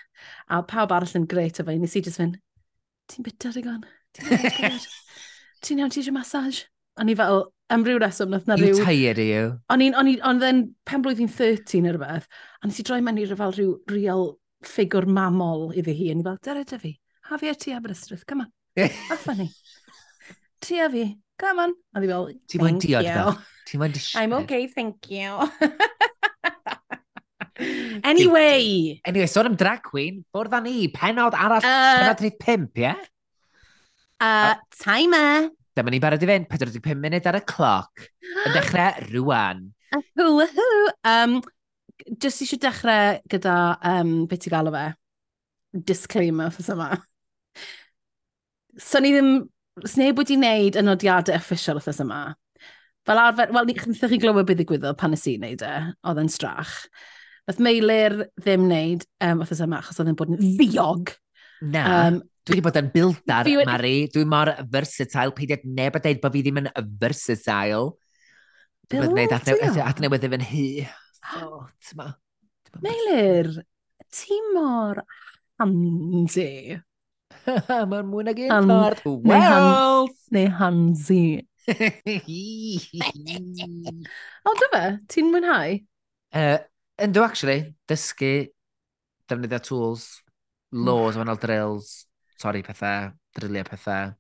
A 0.50 0.64
pawb 0.64 0.92
arall 0.92 1.16
yn 1.20 1.28
greit 1.30 1.60
efo 1.62 1.72
i. 1.72 1.78
Nes 1.78 1.96
i 1.96 2.02
just 2.02 2.18
fynd, 2.18 2.40
ti'n 3.08 3.24
bit 3.24 3.46
ar? 3.46 3.54
Ti'n 3.54 4.32
bit 4.32 4.64
ar 4.66 4.80
ti'n 5.64 5.82
iawn, 5.82 5.94
ti 5.94 6.02
eisiau 6.02 6.16
massage? 6.16 6.66
A 6.98 7.06
ni 7.06 7.16
fel, 7.18 7.46
am 7.70 7.84
ryw 7.86 8.00
reswm, 8.02 8.34
nath 8.34 8.48
na 8.50 8.58
ryw... 8.58 8.74
You 8.74 8.86
tired 8.86 9.20
are 9.22 9.28
you? 9.28 9.46
O'n 9.74 9.84
i'n, 9.84 9.96
o'n 9.98 10.10
i'n, 10.12 10.22
o'n 10.26 10.44
i'n, 10.50 10.62
pen 10.88 11.04
blwyddyn 11.06 11.30
13 11.32 11.84
neu 11.86 11.96
rhywbeth, 11.96 12.28
a 12.62 12.70
nes 12.70 12.80
i 12.82 12.86
droi 12.88 13.02
mewn 13.06 13.20
i 13.22 13.28
fel 13.30 13.54
rhyw 13.54 13.76
real 13.92 14.26
ffigwr 14.66 15.08
mamol 15.10 15.70
iddi 15.78 15.96
hi, 15.98 16.12
a 16.14 16.18
ni 16.18 16.26
fel, 16.26 16.40
dyra 16.46 16.66
dy 16.68 16.80
fi, 16.82 16.94
a 17.30 17.40
fi 17.42 17.52
a 17.52 17.58
ti 17.58 17.76
Aberystwyth, 17.76 18.26
come 18.30 18.48
on, 18.48 18.52
a 19.34 19.38
ni. 19.38 19.50
Ti 20.64 20.80
a 20.82 20.90
fi, 20.90 21.06
come 21.38 21.68
on. 21.68 21.76
A 21.94 22.02
fi 22.02 22.10
fel, 22.10 22.32
Ti'n 22.50 22.66
mynd 22.66 22.82
diod 22.86 23.12
fel? 23.12 23.36
Ti'n 23.70 23.84
mynd 23.84 24.00
diod? 24.00 24.16
I'm 24.22 24.34
okay, 24.42 24.66
thank 24.72 25.12
you. 25.12 25.38
anyway. 28.04 29.00
Anyway, 29.06 29.30
sôn 29.30 29.52
am 29.52 29.60
drag 29.60 29.84
queen, 29.86 30.24
bwrdd 30.34 30.58
â 30.58 30.64
ni, 30.66 30.88
penod 30.94 31.38
arall, 31.38 31.62
uh, 31.62 32.02
penod 32.02 32.26
35, 32.26 32.74
ie? 32.74 32.88
Yeah? 32.88 33.06
A 34.24 34.30
uh, 34.30 34.54
timer. 34.74 35.50
Dyma 35.78 35.94
ni 35.94 36.00
barod 36.02 36.24
i 36.26 36.30
fynd, 36.30 36.48
45 36.50 36.98
munud 36.98 37.28
ar 37.30 37.38
y 37.38 37.44
cloc. 37.46 38.08
Yn 38.48 38.56
dechrau 38.58 39.04
rwan. 39.12 39.68
Ahw, 39.94 40.40
ahw. 40.48 40.88
Um, 41.08 41.36
just 42.18 42.42
eisiau 42.42 42.62
dechrau 42.64 43.20
gyda 43.30 43.58
um, 43.86 44.16
beth 44.30 44.48
i 44.50 44.54
galw 44.54 44.74
fe. 44.74 44.88
Disclaimer 45.92 46.50
ffys 46.54 46.72
yma. 46.74 46.96
So 48.82 49.02
ni 49.02 49.14
ddim, 49.14 49.32
sneb 49.86 50.18
wedi 50.22 50.38
wneud 50.40 50.80
yn 50.80 50.94
odiadau 50.94 51.38
official 51.38 51.78
wrthos 51.78 52.02
yma. 52.02 52.22
Fel 53.08 53.22
arfer, 53.22 53.54
wel, 53.56 53.70
nithoch 53.70 54.10
chi 54.12 54.20
glywed 54.22 54.48
beth 54.50 54.58
ddigwyddodd 54.60 54.98
pan 55.00 55.14
nes 55.14 55.28
i 55.30 55.38
wneud 55.38 55.62
e, 55.64 55.76
oedd 56.10 56.24
yn 56.24 56.32
strach. 56.32 56.74
Nath 57.48 57.62
Meilir 57.64 58.18
ddim 58.42 58.66
wneud 58.66 59.06
um, 59.24 59.44
wrthos 59.44 59.62
yma, 59.64 59.84
achos 59.84 60.02
oedd 60.02 60.12
yn 60.12 60.18
bod 60.20 60.34
yn 60.34 60.42
ddiog. 60.42 61.14
Na. 61.62 61.86
Um, 62.08 62.20
Dwi 62.48 62.56
wedi 62.56 62.64
bod 62.64 62.78
yn 62.80 62.90
bildar, 62.94 63.44
fi... 63.44 63.58
Mari. 63.68 63.96
Dwi 64.14 64.24
mor 64.32 64.54
versatile. 64.72 65.34
Peidiad 65.36 65.66
neb 65.68 65.98
a 66.00 66.02
deud 66.04 66.22
bod 66.24 66.32
fi 66.32 66.44
ddim 66.46 66.62
yn 66.62 66.70
versatile. 67.02 67.90
Dwi'n 68.88 69.12
gwneud 69.12 69.34
adnewydd 69.36 70.28
efo'n 70.30 70.46
hy. 70.48 70.68
So, 71.20 71.66
tyma. 71.84 72.08
Meilir, 72.86 73.52
ti 74.16 74.40
mor 74.54 75.04
handy. 75.60 76.78
Mae'n 77.92 78.08
mwy 78.08 78.24
nag 78.30 78.40
un 78.46 78.72
ffordd. 78.72 79.04
Wel! 79.28 80.08
Neu 80.38 80.48
handy. 80.62 81.22
o, 84.48 84.56
dy 84.56 84.72
fe? 84.72 84.84
Ti'n 85.12 85.36
mwynhau? 85.36 85.78
Uh, 86.32 86.58
ynddo, 87.04 87.28
actually. 87.28 87.74
Dysgu, 87.92 88.34
defnyddio 89.28 89.60
tools, 89.68 90.10
laws, 90.72 91.20
mm. 91.20 91.36
drills, 91.44 92.07
torri 92.40 92.64
pethau, 92.66 93.12
drilio 93.38 93.66
pethau. 93.68 94.16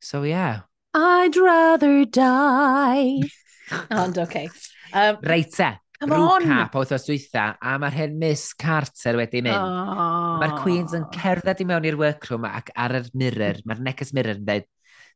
So, 0.00 0.22
yeah. 0.22 0.62
I'd 0.94 1.36
rather 1.36 2.04
die. 2.04 3.20
Ond, 3.90 4.18
oce. 4.18 4.22
Okay. 4.22 4.48
Um, 4.92 5.20
Reit 5.22 5.60
e. 5.60 5.70
Come 6.00 6.16
on! 6.16 6.42
Rwca, 6.46 6.62
pa 6.72 6.80
wythnos 6.80 7.04
dwytha, 7.04 7.46
a 7.60 7.74
mae'r 7.76 7.92
hen 7.92 8.14
Miss 8.18 8.54
Carter 8.56 9.18
wedi 9.20 9.42
mynd. 9.44 9.52
Oh. 9.52 10.38
Mae'r 10.40 10.54
Queens 10.62 10.94
yn 10.96 11.04
cerdded 11.12 11.60
i 11.60 11.66
mewn 11.68 11.84
i'r 11.90 11.98
workroom 12.00 12.46
ac 12.48 12.72
ar 12.72 12.96
yr 12.96 13.10
mirror, 13.20 13.60
mae'r 13.68 13.82
neges 13.84 14.14
mirror 14.16 14.40
yn 14.40 14.46
dweud, 14.46 14.64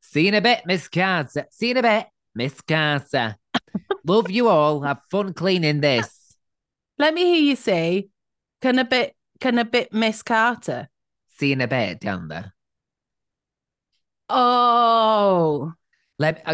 See 0.04 0.28
in 0.28 0.34
a 0.34 0.40
bit, 0.40 0.66
Miss 0.66 0.86
Carter. 0.88 1.46
See 1.50 1.70
in 1.70 1.78
a 1.78 1.82
bit, 1.82 2.06
Miss 2.34 2.60
Carter. 2.60 3.36
Love 4.04 4.30
you 4.30 4.48
all. 4.48 4.82
Have 4.82 5.00
fun 5.10 5.32
cleaning 5.32 5.80
this. 5.80 6.36
Let 6.98 7.14
me 7.14 7.24
hear 7.24 7.42
you 7.42 7.56
say, 7.56 8.08
can 8.60 8.78
a 8.78 8.84
bit, 8.84 9.16
can 9.40 9.58
a 9.58 9.64
bit 9.64 9.92
Miss 9.92 10.22
Carter? 10.22 10.88
See 11.38 11.48
you 11.48 11.58
in 11.58 11.64
a 11.64 11.68
bed, 11.68 12.00
iawn 12.06 12.28
dda. 12.30 12.52
Oh! 14.28 15.72
Let, 16.18 16.46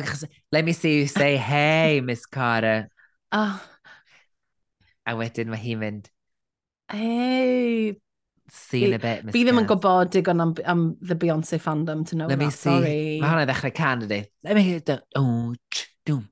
let 0.51 0.65
me 0.65 0.73
see 0.73 1.01
you 1.01 1.07
say, 1.07 1.37
hey, 1.37 2.01
Miss 2.01 2.25
Carter. 2.27 2.89
Oh. 3.31 3.61
Ah. 3.61 3.67
A 5.11 5.15
wedyn 5.17 5.49
mae 5.51 5.59
hi'n 5.59 5.79
mynd, 5.81 6.09
hey, 6.93 7.97
seen 8.53 8.93
a 8.95 8.99
bit. 9.01 9.25
Miss 9.25 9.33
Fi 9.35 9.43
ddim 9.45 9.59
yn 9.63 9.67
gwybod 9.69 10.11
digon 10.13 10.43
am, 10.45 10.53
am 10.69 10.83
the 11.01 11.17
Beyoncé 11.19 11.59
fandom 11.59 12.05
to 12.07 12.17
know 12.17 12.29
Let 12.29 12.39
that, 12.39 12.53
see. 12.53 12.69
sorry. 12.69 13.01
Mae 13.23 13.33
hwnna 13.33 13.47
ddechrau 13.49 13.73
can 13.75 14.05
ydy. 14.07 14.21
Let 14.45 14.59
me 14.59 14.63
hear 14.67 14.81
the... 14.81 15.01
Oh, 15.19 15.55
dwm. 16.07 16.29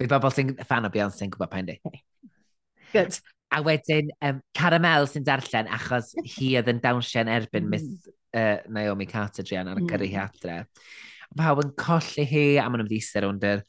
Fi 0.00 0.08
bobl 0.10 0.32
sy'n 0.34 0.56
fan 0.66 0.88
o 0.88 0.92
Beyoncé 0.92 1.28
yn 1.28 1.34
gwybod 1.36 1.52
pa'n 1.52 1.68
di. 1.70 1.78
Good. 2.96 3.20
A 3.52 3.60
wedyn 3.64 4.10
um, 4.24 4.40
Caramel 4.56 5.08
sy'n 5.10 5.26
darllen, 5.26 5.68
achos 5.72 6.12
hi 6.36 6.54
oedd 6.58 6.70
yn 6.72 6.80
dawnsio'n 6.82 7.30
erbyn 7.32 7.68
Miss 7.70 8.08
uh, 8.08 8.58
Naomi 8.72 9.06
Carter 9.10 9.46
Drian 9.46 9.70
ar 9.70 9.80
y 9.80 9.84
mm. 9.84 9.90
cyrru 9.90 10.08
hi 10.08 10.18
adre. 10.22 10.56
Pawb 11.36 11.62
yn 11.64 11.74
colli 11.80 12.26
hi, 12.28 12.46
a 12.60 12.68
maen 12.68 12.82
nhw'n 12.82 12.90
ddisau 12.90 13.26
rownd 13.26 13.44
yr, 13.48 13.64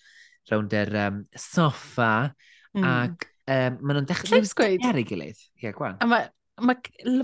rownd 0.52 0.78
yr 0.80 0.96
um, 1.08 1.20
soffa, 1.40 2.14
mm. 2.76 2.88
ac 2.88 3.28
um, 3.28 3.82
maen 3.82 4.00
nhw'n 4.00 4.10
dechrau 4.10 4.48
ar 4.90 5.02
i 5.02 5.06
gilydd. 5.10 5.44
Ie, 5.58 5.68
yeah, 5.68 5.76
gwan. 5.76 6.00
A 6.04 6.10
mae, 6.12 6.32
ma, 6.64 6.78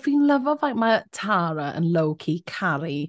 fi'n 0.03 0.27
lyfo 0.29 0.57
fe, 0.61 0.73
mae 0.79 1.01
Tara 1.15 1.71
yn 1.79 1.89
low-key 1.95 2.43
caru. 2.47 2.99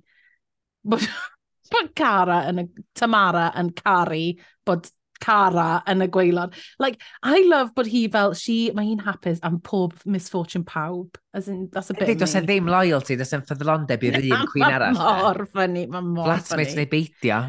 bod 1.71 1.93
Cara 1.97 2.45
yn 2.51 2.65
y, 2.65 2.67
Tamara 2.99 3.51
yn 3.61 3.71
caru 3.79 4.25
bod 4.67 4.89
cara 5.23 5.83
yn 5.91 6.05
y 6.05 6.09
gweilod. 6.13 6.57
Like, 6.83 7.01
I 7.23 7.43
love 7.49 7.75
bod 7.77 7.91
hi 7.91 8.07
fel, 8.13 8.35
she, 8.39 8.71
mae 8.77 8.91
hi'n 8.91 9.05
hapus 9.05 9.41
am 9.47 9.61
pob 9.65 9.95
misfortune 10.05 10.65
pawb. 10.67 11.19
As 11.35 11.49
in, 11.49 11.69
that's 11.73 11.91
a 11.91 11.95
bit 11.95 12.19
Does 12.19 12.35
e 12.35 12.43
ddim 12.45 12.69
loyalty, 12.71 13.17
does 13.21 13.33
e'n 13.37 13.45
ffyddlondeb 13.47 14.05
i'r 14.09 14.19
un 14.23 14.47
cwyn 14.51 14.67
arall. 14.69 14.99
Mae 14.99 15.23
mor 15.23 15.43
ffynnu, 15.53 15.87
mae 15.93 16.09
mor 16.09 16.33
ffynnu. 16.33 16.49
Flatmates 16.49 16.77
neu 16.79 16.91
beidio. 16.91 17.41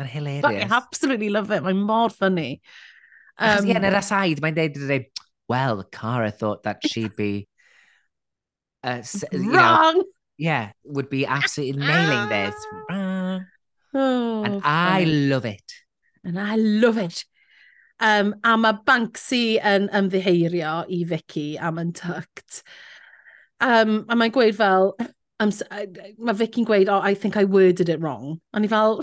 Mae'n 0.00 0.10
hilarious. 0.10 0.66
I 0.70 0.80
absolutely 0.80 1.30
love 1.34 1.54
it, 1.54 1.64
mae'n 1.66 1.84
mor 1.90 2.14
ffynnu. 2.14 2.48
Um, 3.34 3.66
Ie, 3.66 3.74
yn 3.74 3.82
yr 3.82 3.96
um, 3.96 4.00
aside, 4.00 4.42
mae'n 4.42 4.58
deud, 4.58 5.10
well, 5.50 5.84
Cara 5.92 6.30
thought 6.30 6.62
that 6.64 6.86
she'd 6.86 7.16
be... 7.16 7.48
Uh, 8.84 9.00
you 9.32 9.52
Wrong! 9.52 9.96
Know, 9.96 10.04
yeah, 10.36 10.72
would 10.84 11.08
be 11.08 11.26
absolutely 11.26 11.86
nailing 11.86 12.28
this. 12.28 12.54
Oh, 13.96 14.42
and. 14.42 14.60
I 14.64 15.04
love 15.04 15.44
it. 15.44 15.72
And 16.24 16.38
I 16.38 16.56
love 16.56 16.98
it. 16.98 17.24
Um, 18.00 18.34
a 18.42 18.56
mae 18.58 18.80
Banksy 18.86 19.60
yn 19.62 19.86
ymddiheirio 19.94 20.82
i 20.90 21.04
Vicky 21.08 21.58
am 21.58 21.78
Untucked. 21.78 22.62
Um, 23.60 24.04
a 24.08 24.16
mae'n 24.16 24.32
gweud 24.34 24.56
fel, 24.58 24.94
so, 25.50 25.64
mae 25.70 26.36
Vicky'n 26.40 26.66
gweud, 26.66 26.90
oh, 26.90 27.00
I 27.00 27.14
think 27.14 27.36
I 27.36 27.44
worded 27.44 27.88
it 27.88 28.00
wrong. 28.00 28.40
A 28.52 28.60
ni 28.60 28.68
fel, 28.68 29.02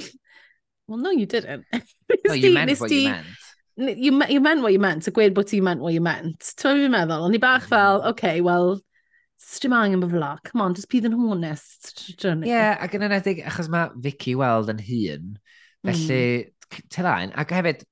well, 0.87 0.99
no, 0.99 1.11
you 1.11 1.25
didn't. 1.25 1.65
no, 2.27 2.33
you 2.33 2.53
meant 2.53 2.79
what 2.79 2.91
you 2.91 3.09
meant. 3.09 3.27
You, 3.77 4.23
you 4.27 4.41
meant 4.41 4.61
what 4.61 4.73
you 4.73 4.79
meant, 4.79 5.07
a 5.07 5.11
gweud 5.11 5.33
bod 5.33 5.47
ti 5.47 5.61
meant 5.61 5.79
what 5.79 5.93
you 5.93 6.01
meant. 6.01 6.53
Ti'n 6.59 6.83
fi'n 6.83 6.93
meddwl? 6.93 7.23
Ond 7.25 7.31
ni 7.31 7.39
bach 7.41 7.63
mm. 7.63 7.71
fel, 7.71 8.03
okay, 8.11 8.41
well, 8.41 8.75
dim 9.61 9.73
angen 9.73 10.03
bod 10.03 10.11
fel 10.11 10.39
come 10.43 10.61
on, 10.61 10.75
just 10.75 10.89
bydd 10.91 11.07
yn 11.09 11.17
honest. 11.17 11.93
Ie, 12.11 12.35
yeah, 12.49 12.75
ac 12.83 12.97
yn 12.97 13.07
enedig, 13.07 13.41
achos 13.47 13.71
mae 13.71 13.89
Vicky 14.03 14.35
weld 14.37 14.69
yn 14.73 14.83
hun, 14.83 15.29
hmm. 15.31 15.89
felly 15.89 16.25
mm 16.27 16.49
tylaen, 16.93 17.33
ac 17.39 17.53
hefyd, 17.57 17.83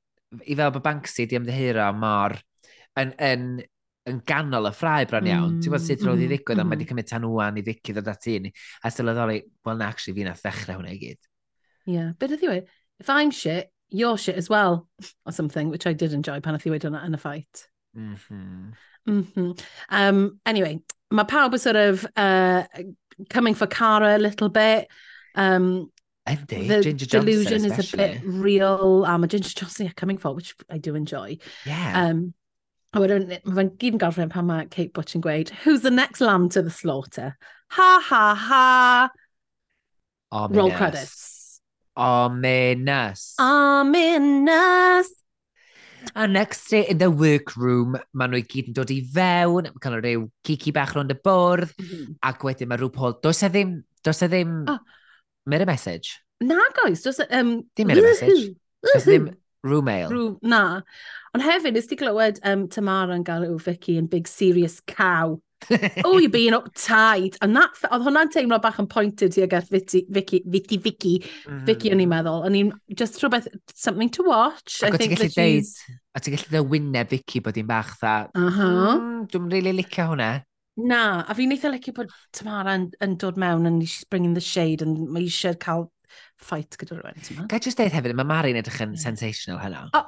i 0.45 0.55
fel 0.55 0.71
bod 0.75 0.85
Banksy 0.85 1.25
di 1.29 1.37
ymddihiro 1.39 1.87
mor 1.97 2.35
yn, 2.99 3.13
yn, 3.23 3.47
yn 4.09 4.21
ganol 4.27 4.69
y 4.69 4.73
ffrau 4.75 5.07
bron 5.09 5.29
iawn. 5.29 5.55
Mm, 5.55 5.63
Ti'n 5.63 5.73
bod 5.73 5.85
sut 5.85 6.05
roedd 6.05 6.21
i 6.21 6.27
mm, 6.27 6.33
ddigwydd, 6.33 6.59
mm, 6.59 6.61
ond 6.61 6.69
mae 6.69 6.75
mhm. 6.75 6.75
wedi 6.77 6.89
cymryd 6.91 7.09
tan 7.09 7.27
wwan 7.29 7.59
i 7.59 7.65
ddicydd 7.65 8.01
o 8.01 8.05
at 8.11 8.29
un. 8.35 8.51
A 8.83 8.93
sylweddoli, 8.93 9.41
wel 9.67 9.81
na, 9.81 9.89
actually, 9.89 10.17
fi 10.17 10.27
na 10.27 10.35
ddechrau 10.37 10.79
hwnna 10.79 10.93
i 10.93 11.01
gyd. 11.01 11.19
Yeah, 11.89 12.13
beth 12.19 12.37
ydi 12.37 12.51
we? 12.51 12.61
If 12.99 13.09
I'm 13.09 13.31
shit, 13.31 13.71
you're 13.89 14.17
shit 14.17 14.37
as 14.37 14.49
well, 14.49 14.87
or 15.25 15.31
something, 15.31 15.69
which 15.69 15.87
I 15.87 15.93
did 15.93 16.13
enjoy 16.13 16.39
pan 16.45 16.57
oedd 16.57 16.67
i 16.69 16.73
wedi 16.75 16.89
hwnna 16.89 17.03
yn 17.07 17.17
y 17.17 17.21
ffait. 17.21 17.65
Mm 17.97 18.15
-hmm. 18.15 18.73
Mm 19.09 19.23
-hmm. 19.33 19.53
Um, 19.89 20.39
anyway, 20.45 20.79
mae 21.09 21.25
pawb 21.25 21.55
yn 21.57 21.63
sort 21.63 21.79
of 21.79 22.05
uh, 22.15 22.63
coming 23.29 23.55
for 23.55 23.67
Cara 23.67 24.15
a 24.15 24.21
little 24.21 24.49
bit. 24.49 24.87
Um, 25.35 25.91
Yndi, 26.35 26.67
the 26.67 26.81
Ginger 26.81 27.05
Johnson 27.05 27.25
delusion 27.25 27.65
especially. 27.65 28.03
is 28.03 28.17
a 28.17 28.19
bit 28.19 28.21
real, 28.25 29.05
a 29.05 29.17
mae 29.17 29.27
Ginger 29.27 29.49
Johnson 29.49 29.87
are 29.87 29.93
coming 29.93 30.17
for, 30.17 30.33
which 30.33 30.55
I 30.69 30.77
do 30.77 30.95
enjoy. 30.95 31.37
Yeah. 31.65 32.05
Um, 32.05 32.33
a 32.93 33.01
wedyn, 33.01 33.27
mae 33.29 33.55
fe'n 33.57 33.71
gyd 33.81 33.95
yn 33.95 34.01
gorffen 34.01 34.33
pan 34.33 34.47
mae 34.49 34.67
Kate 34.73 34.93
Butch 34.93 35.15
yn 35.17 35.23
gweud, 35.25 35.53
who's 35.63 35.81
the 35.85 35.93
next 35.93 36.21
lamb 36.21 36.49
to 36.55 36.61
the 36.61 36.73
slaughter? 36.73 37.35
Ha, 37.77 37.89
ha, 38.05 38.23
ha. 38.35 39.09
Ominous. 40.31 40.57
Roll 40.57 40.71
credits. 40.71 41.61
Ominous. 41.95 43.35
Ominous. 43.39 45.13
A 46.15 46.27
next 46.27 46.69
day 46.69 46.87
in 46.87 46.97
the 46.97 47.11
workroom, 47.11 47.97
maen 48.15 48.31
nhw 48.31 48.39
i 48.39 48.45
gyd 48.47 48.69
yn 48.71 48.77
dod 48.77 48.93
i 48.93 49.01
fewn, 49.03 49.67
mae 49.67 49.83
cael 49.83 49.99
rhyw 49.99 50.29
cici 50.47 50.71
bach 50.73 50.95
rond 50.95 51.11
y 51.13 51.17
bwrdd, 51.19 51.73
mm 51.75 51.89
-hmm. 51.89 52.15
ac 52.31 52.47
wedyn 52.47 52.71
mae 52.71 52.79
rhyw 52.79 52.93
pol, 52.95 53.17
does 53.21 53.43
e 53.43 53.51
ddim, 53.51 53.81
does 54.05 54.23
e 54.23 54.31
ddim... 54.31 54.63
Oh 54.69 54.79
Mynd 55.47 55.65
y 55.65 55.69
message. 55.69 56.17
Nag 56.43 56.81
oes. 56.85 57.03
Dos, 57.05 57.21
um, 57.29 57.59
Dim 57.75 57.91
mynd 57.91 58.01
y 58.01 58.05
message. 58.05 58.49
Does 58.85 59.05
ddim 59.07 59.29
rhyw 59.65 59.83
mail. 59.83 60.09
Rhyw, 60.11 60.31
na. 60.41 60.63
Ond 61.35 61.45
hefyd, 61.45 61.75
nes 61.75 61.89
ti 61.89 61.97
glywed 61.99 62.39
um, 62.47 62.67
Tamara 62.71 63.15
yn 63.17 63.27
gael 63.27 63.45
yw 63.47 63.59
Vicky 63.61 63.99
yn 63.99 64.09
Big 64.11 64.27
Serious 64.31 64.79
Cow. 64.87 65.37
oh, 66.05 66.17
you're 66.17 66.29
being 66.29 66.53
uptight. 66.53 67.35
And 67.41 67.55
that, 67.57 67.75
oedd 67.91 68.05
hwnna'n 68.05 68.31
teimlo 68.33 68.61
bach 68.63 68.79
yn 68.81 68.87
pointed 68.89 69.35
i 69.37 69.43
agaeth 69.43 69.69
Vicky, 69.73 70.05
Vicky, 70.09 70.41
Vicky, 70.47 70.79
Vicky, 70.81 71.15
mm. 71.45 71.63
Vicky 71.67 71.91
o'n 71.93 72.03
i'n 72.03 72.11
meddwl. 72.11 72.45
O'n 72.47 72.55
i'n 72.55 72.71
just 72.95 73.19
rhywbeth, 73.19 73.49
something 73.75 74.11
to 74.15 74.25
watch. 74.27 74.79
Ac 74.87 74.95
o 74.95 75.01
ti'n 75.01 75.15
gallu 75.15 75.29
deud, 75.35 75.73
o 76.15 76.23
ti'n 76.23 76.37
gallu 76.37 76.53
deud 76.55 76.71
wyneb 76.75 77.11
Vicky 77.11 77.43
bod 77.43 77.59
hi'n 77.59 77.67
bach 77.69 77.97
dda, 77.99 78.15
uh 78.31 78.47
-huh. 78.47 78.93
mm, 78.95 79.25
dwi'n 79.33 79.51
really 79.51 79.75
licio 79.81 80.07
hwnna. 80.13 80.31
Na, 80.79 81.21
a 81.27 81.35
fi'n 81.35 81.53
eitha 81.55 81.71
licio 81.73 81.93
bod 81.97 82.11
Tamara 82.35 82.75
yn, 82.79 82.89
yn 83.03 83.15
dod 83.19 83.39
mewn 83.41 83.67
and 83.67 83.83
she's 83.83 84.07
bringing 84.07 84.33
the 84.33 84.43
shade 84.43 84.83
and 84.85 85.09
mae 85.11 85.27
eisiau 85.27 85.57
cael 85.59 85.89
fight 86.39 86.77
gyda 86.79 86.99
rhywun. 86.99 87.47
Ga 87.49 87.59
i 87.59 87.63
just 87.63 87.79
deud 87.79 87.93
hefyd, 87.93 88.15
mae 88.17 88.27
Mari'n 88.27 88.59
edrych 88.61 88.81
yn 88.85 88.97
sensational 88.99 89.59
hynna. 89.61 89.87
Oh. 89.97 90.05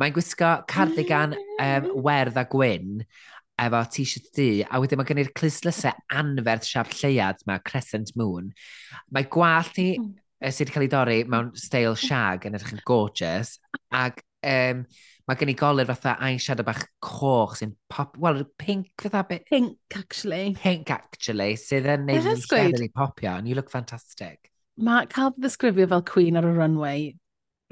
Mae'n 0.00 0.14
gwisgo 0.14 0.50
cardigan 0.70 1.36
um, 1.62 1.88
werdd 2.02 2.38
a 2.40 2.44
gwyn 2.50 3.04
efo 3.62 3.80
t-shirt 3.94 4.32
du, 4.34 4.48
a 4.66 4.80
wedyn 4.82 4.98
mae 4.98 5.06
gen 5.06 5.22
i'r 5.22 5.32
clislusau 5.38 5.94
anferth 6.18 6.66
siap 6.66 6.90
lleiad 6.98 7.42
mae 7.46 7.62
Crescent 7.66 8.10
Moon. 8.18 8.50
Mae 9.14 9.28
gwallt 9.30 9.78
ni 9.78 9.92
mm. 10.00 10.12
sydd 10.48 10.66
wedi 10.66 10.74
cael 10.74 10.86
ei 10.86 10.92
dorri 10.94 11.18
mewn 11.30 11.52
stael 11.58 11.94
shag 11.98 12.48
yn 12.48 12.58
edrych 12.58 12.74
yn 12.74 12.82
gorgeous, 12.88 13.56
ac 13.94 14.18
um, 14.42 14.82
mae 15.28 15.38
gen 15.40 15.52
i 15.52 15.56
golyr 15.56 15.88
fatha 15.88 16.14
eyeshadow 16.26 16.66
bach 16.66 16.82
coch 17.02 17.56
sy'n 17.58 17.72
pop... 17.88 18.18
Wel, 18.20 18.42
pink 18.60 19.06
fatha 19.06 19.24
bit... 19.28 19.46
Pink, 19.48 19.78
actually. 19.96 20.54
Pink, 20.60 20.90
actually, 20.92 21.54
sydd 21.60 21.88
yn 21.94 22.04
neud 22.10 22.28
i 22.28 22.36
shadow 22.42 22.84
i 22.84 22.90
popio, 22.92 23.38
and 23.38 23.48
you 23.48 23.56
look 23.56 23.72
fantastic. 23.72 24.50
Mae 24.76 25.08
cael 25.08 25.32
ddisgrifio 25.38 25.88
fel 25.88 26.04
queen 26.08 26.36
ar 26.36 26.48
y 26.48 26.52
runway, 26.52 27.10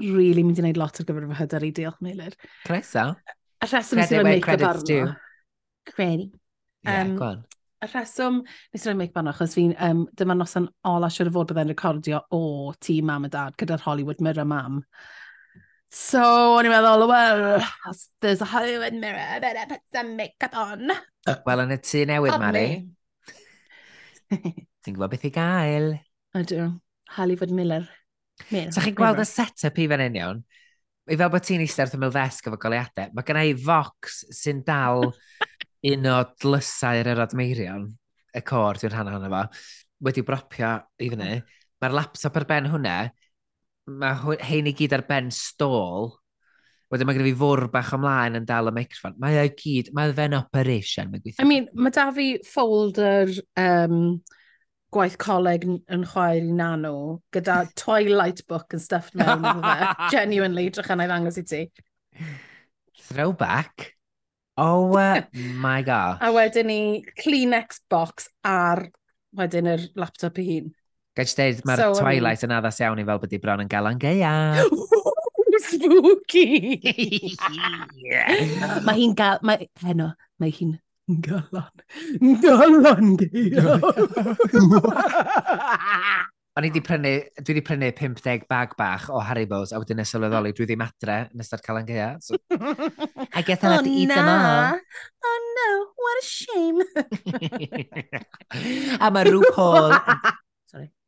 really 0.01 0.43
mynd 0.43 0.59
i 0.59 0.65
wneud 0.65 0.81
lot 0.81 0.97
ar 0.97 1.07
gyfer 1.09 1.29
fy 1.29 1.39
hyder 1.43 1.67
i, 1.67 1.71
diolch 1.77 2.03
Meilir. 2.05 2.37
Croeso. 2.65 3.09
A 3.61 3.69
rheswm 3.69 4.01
nes 4.01 4.11
i 4.11 4.19
roi 4.19 4.27
make-up 4.31 4.67
arno. 4.71 5.01
Credu. 5.93 6.29
Um, 6.83 7.11
yeah, 7.19 7.35
y 7.83 7.89
rheswm 7.91 8.41
nes 8.43 8.85
i 8.85 8.89
roi 8.89 8.97
make-up 8.99 9.21
arno, 9.21 9.35
achos 9.35 9.53
fi'n, 9.59 9.75
um, 9.91 10.05
dyma 10.17 10.35
noson 10.39 10.71
ola 10.89 11.11
siwr 11.13 11.29
o 11.29 11.35
fod 11.37 11.53
byddai'n 11.53 11.75
recordio 11.75 12.23
o 12.33 12.41
tîm 12.81 13.11
mam 13.11 13.29
a 13.29 13.31
dad 13.37 13.59
gyda'r 13.61 13.85
Hollywood 13.85 14.23
Mirror 14.25 14.49
Mam. 14.49 14.81
So, 15.93 16.21
o'n 16.57 16.65
i'n 16.65 16.73
meddwl, 16.73 17.03
well, 17.05 17.61
there's 18.19 18.41
a 18.41 18.47
Hollywood 18.49 18.95
mirror, 18.97 19.21
I 19.21 19.37
better 19.37 19.67
put 19.69 19.83
some 19.93 20.15
makeup 20.17 20.55
on. 20.57 20.89
Wel, 21.45 21.61
yn 21.61 21.73
y 21.75 21.77
tu 21.85 22.01
newydd, 22.09 22.39
Mari. 22.41 22.63
Ti'n 24.33 24.95
gwybod 24.95 25.11
beth 25.11 25.27
i 25.29 25.31
gael? 25.35 25.91
Ydw, 26.39 26.65
Hollywood 27.13 27.53
Miller. 27.53 27.85
Sa 28.73 28.81
chi'n 28.81 28.97
gweld 28.97 29.21
y 29.21 29.27
set-up 29.29 29.77
i 29.77 29.85
fan 29.91 30.01
hyn 30.01 30.17
iawn? 30.17 30.41
I 31.05 31.19
fel 31.19 31.29
bod 31.29 31.45
ti'n 31.45 31.61
eistedd 31.61 31.91
wrth 31.91 31.99
ymwyl 31.99 32.15
ddesg 32.15 32.49
efo 32.49 32.57
goliadau, 32.65 33.13
mae 33.13 33.27
gennau 33.27 33.53
i 33.53 33.57
Vox 33.61 34.23
sy'n 34.33 34.65
dal 34.65 35.11
un 35.93 36.09
o 36.09 36.19
dlysau'r 36.41 37.11
yr 37.13 37.21
admeirion, 37.27 37.85
y 38.33 38.41
cor 38.49 38.81
dwi'n 38.81 38.95
rhan 38.95 39.13
ohono 39.13 39.29
fo, 39.29 39.45
wedi 40.09 40.25
bropio 40.25 40.73
i 40.97 41.13
fyny. 41.13 41.35
Mae'r 41.83 42.01
laptop 42.01 42.41
ar 42.41 42.49
ben 42.49 42.73
hwnna, 42.73 42.97
mae 43.87 44.37
hein 44.47 44.69
i 44.69 44.75
gyd 44.77 44.95
ar 44.95 45.03
ben 45.07 45.31
stôl, 45.33 46.13
wedyn 46.93 47.09
mae 47.09 47.17
gen 47.17 47.25
i 47.25 47.31
fi 47.31 47.39
fwr 47.39 47.65
bach 47.73 47.91
ymlaen 47.97 48.37
yn 48.39 48.47
dal 48.47 48.69
y 48.69 48.75
microphone. 48.75 49.17
Mae 49.21 49.39
o 49.41 49.47
gyd, 49.59 49.91
mae 49.97 50.13
fe'n 50.15 50.37
operation, 50.37 51.11
Mae. 51.13 51.41
I 51.41 51.47
mean, 51.49 51.67
mae 51.73 51.93
da 51.95 52.07
fi 52.15 52.27
folder 52.47 53.33
um, 53.59 53.97
gwaith 54.93 55.17
coleg 55.21 55.65
yn 55.65 56.05
chwaer 56.11 56.43
i 56.43 56.53
nano, 56.53 56.95
gyda 57.33 57.63
Twilight 57.81 58.45
book 58.47 58.77
and 58.77 58.83
stuff 58.83 59.11
mewn 59.17 59.43
fe. 59.43 59.91
Genuinely, 60.13 60.69
drach 60.73 60.93
yna 60.93 61.07
i 61.07 61.11
ddangos 61.11 61.41
i 61.41 61.45
ti. 61.49 61.65
Throwback. 63.09 63.93
Oh 64.57 64.93
uh, 64.93 65.23
my 65.65 65.81
gosh. 65.81 66.21
A 66.21 66.29
wedyn 66.33 66.69
ni 66.69 66.81
Kleenex 67.17 67.81
box 67.89 68.29
ar 68.45 68.85
wedyn 69.33 69.71
yr 69.73 69.87
laptop 69.97 70.37
i 70.37 70.47
hun. 70.51 70.71
Gael 71.13 71.29
ti 71.29 71.35
dweud, 71.37 71.59
mae'r 71.69 71.81
so, 71.83 71.89
Twilight 71.99 72.43
yn 72.47 72.53
addas 72.55 72.79
iawn 72.81 72.97
i 72.97 73.05
fel 73.05 73.19
bod 73.21 73.33
i 73.35 73.39
bron 73.41 73.61
yn 73.61 73.69
galan 73.69 73.99
geia. 74.01 74.33
Spooky! 75.63 76.47
mae 78.87 78.95
hi'n 78.97 79.13
gael... 79.17 79.37
Mae, 79.45 79.67
heno, 79.85 80.07
mae 80.41 80.49
hi'n 80.49 80.73
galon. 81.21 81.83
Galon 82.41 83.13
geia! 83.21 83.77
O'n 86.53 86.65
i 86.65 86.69
wedi 86.69 86.81
prynu, 86.85 87.11
dwi 87.41 87.53
wedi 87.55 87.61
prynu 87.65 87.87
50 87.97 88.43
bag 88.49 88.73
bach 88.77 89.07
o 89.09 89.21
Haribos, 89.25 89.71
a 89.73 89.79
wedyn 89.81 90.01
y 90.01 90.05
sylweddoli, 90.05 90.51
dwi 90.53 90.67
wedi 90.67 90.77
adre 90.85 91.15
yn 91.33 91.41
ystod 91.41 91.63
cael 91.65 91.79
yn 91.79 91.87
gea. 91.87 92.09
So, 92.21 92.37
I 93.33 93.41
guess 93.41 93.63
I'll 93.63 93.73
have 93.77 93.85
to 93.85 93.89
eat 93.89 94.09
them 94.09 94.29
all. 94.29 94.77
Oh, 94.77 95.29
oh 95.29 95.39
no, 95.57 95.69
what 95.97 96.17
a 96.17 96.25
shame. 96.25 96.81
a 99.01 99.09
mae 99.09 99.25
RuPaul 99.33 99.97
yn 99.97 100.42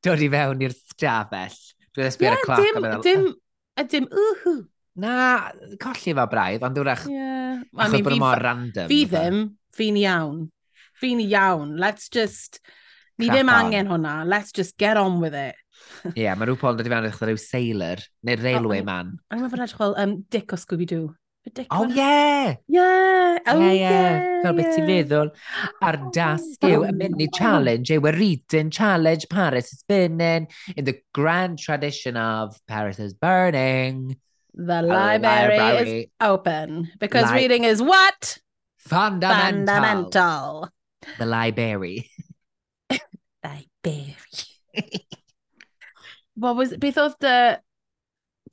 dod 0.05 0.24
i 0.24 0.29
fewn 0.31 0.63
i'r 0.67 0.77
stafell. 0.77 1.59
Dwi'n 1.95 2.09
esbio 2.12 2.31
ar 2.31 2.39
y 2.39 2.45
cloc. 2.45 2.63
Dim, 2.63 2.88
dim, 3.05 3.27
a 3.75 3.85
dim, 3.89 4.07
uhu. 4.12 4.55
Na, 5.01 5.17
colli 5.81 6.15
fa 6.15 6.27
braidd, 6.31 6.63
ond 6.63 6.77
dwi'n 6.77 6.88
rach... 6.88 7.05
Yeah. 7.12 7.62
Achos 7.75 7.97
mean, 7.97 8.07
bod 8.07 8.17
mor 8.21 8.41
random. 8.45 8.89
Fi 8.91 9.01
e? 9.03 9.12
ddim, 9.12 9.43
fi'n 9.75 10.00
iawn. 10.05 10.41
Fi'n 11.01 11.24
iawn. 11.25 11.75
Let's 11.81 12.07
just... 12.13 12.62
Ni 13.19 13.29
ddim 13.31 13.47
angen 13.47 13.88
hwnna. 13.88 14.21
Let's 14.27 14.51
just 14.55 14.75
get 14.77 15.00
on 15.00 15.21
with 15.21 15.35
it. 15.35 15.55
Ie, 16.12 16.25
yeah, 16.25 16.35
mae 16.35 16.47
rhyw 16.47 16.57
pob 16.59 16.75
yn 16.75 16.79
dod 16.79 16.88
i 16.88 16.91
fewn 16.91 17.07
eich 17.07 17.19
rhyw 17.21 17.39
sailor, 17.39 18.01
neu 18.27 18.39
railway 18.41 18.83
man. 18.88 19.15
I'm 19.31 19.45
efo'n 19.47 19.63
edrych 19.63 19.79
fel 19.79 19.95
um, 20.01 20.17
Dick 20.31 20.51
o 20.55 20.59
Scooby-Doo. 20.59 21.09
Oh, 21.69 21.87
yeah! 21.87 22.55
Yeah! 22.67 23.37
Oh, 23.47 23.59
yeah, 23.59 23.71
yeah. 23.71 24.41
Fel 24.41 24.53
beth 24.57 24.71
ti'n 24.75 24.87
feddwl 24.89 25.29
ar 25.85 25.97
dasg 26.15 26.65
yw 26.65 26.85
y 26.87 26.91
mini 26.97 27.27
challenge, 27.37 27.93
yw 27.93 28.09
a 28.09 28.13
reading 28.15 28.71
challenge 28.73 29.27
Paris 29.29 29.71
is 29.73 29.83
burning 29.87 30.47
in 30.75 30.85
the 30.85 30.97
grand 31.13 31.59
tradition 31.59 32.17
of 32.17 32.57
Paris 32.67 32.99
is 32.99 33.13
burning. 33.13 34.17
The 34.55 34.81
library, 34.81 35.57
library. 35.57 35.99
is 35.99 36.05
open 36.19 36.91
because 36.99 37.29
Li 37.31 37.43
reading 37.43 37.63
is 37.65 37.81
what? 37.81 38.37
Fundamental. 38.77 39.65
Fundamental. 39.65 40.69
The 41.19 41.25
library. 41.25 42.09
Berry. 43.85 44.07
What 46.35 46.57
was, 46.57 46.73
beth 46.75 46.97
oedd 46.99 47.19
dy... 47.23 47.35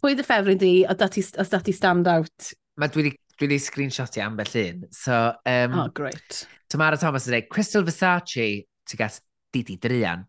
Pwy 0.02 0.16
dy 0.18 0.24
ffefryn 0.26 0.58
di, 0.58 0.72
os 0.86 1.50
dati 1.50 1.74
stand 1.74 2.06
out? 2.10 2.52
Mae 2.80 2.88
dwi 2.88 3.04
wedi 3.04 3.16
dwi 3.36 3.48
wedi 3.48 3.58
screenshotio 3.60 4.24
ambell 4.24 4.56
un. 4.62 4.84
So, 4.90 5.34
um, 5.46 5.78
oh, 5.78 5.88
great. 5.88 6.46
Tamara 6.70 6.96
Thomas 6.96 7.26
yn 7.28 7.36
dweud, 7.36 7.48
Crystal 7.52 7.84
Versace, 7.84 8.48
ti 8.88 8.98
gas 8.98 9.20
Didi 9.52 9.76
Drian. 9.76 10.26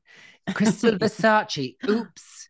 Crystal 0.54 0.98
Versace, 1.04 1.76
oops. 1.90 2.50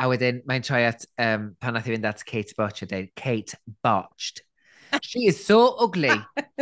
A 0.00 0.08
wedyn, 0.08 0.40
mae'n 0.48 0.64
troi 0.64 0.84
at, 0.88 1.04
um, 1.20 1.50
pan 1.60 1.76
nath 1.76 1.88
i 1.90 1.94
fynd 1.94 2.08
at 2.08 2.24
Kate 2.26 2.56
Botch, 2.58 2.82
yn 2.82 2.90
dweud, 2.90 3.10
Kate 3.14 3.58
Botched. 3.84 4.42
She 5.02 5.26
is 5.28 5.44
so 5.44 5.76
ugly. 5.78 6.10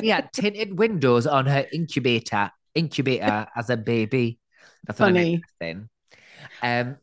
She 0.01 0.09
had 0.11 0.33
tinted 0.35 0.79
windows 0.79 1.27
on 1.27 1.47
her 1.47 1.65
incubator, 1.73 2.51
incubator 2.75 3.47
as 3.57 3.71
a 3.71 3.77
baby. 3.77 4.39
That's 4.85 4.99
Funny. 4.99 5.43
Thing. 5.61 5.89
Um, 6.63 6.97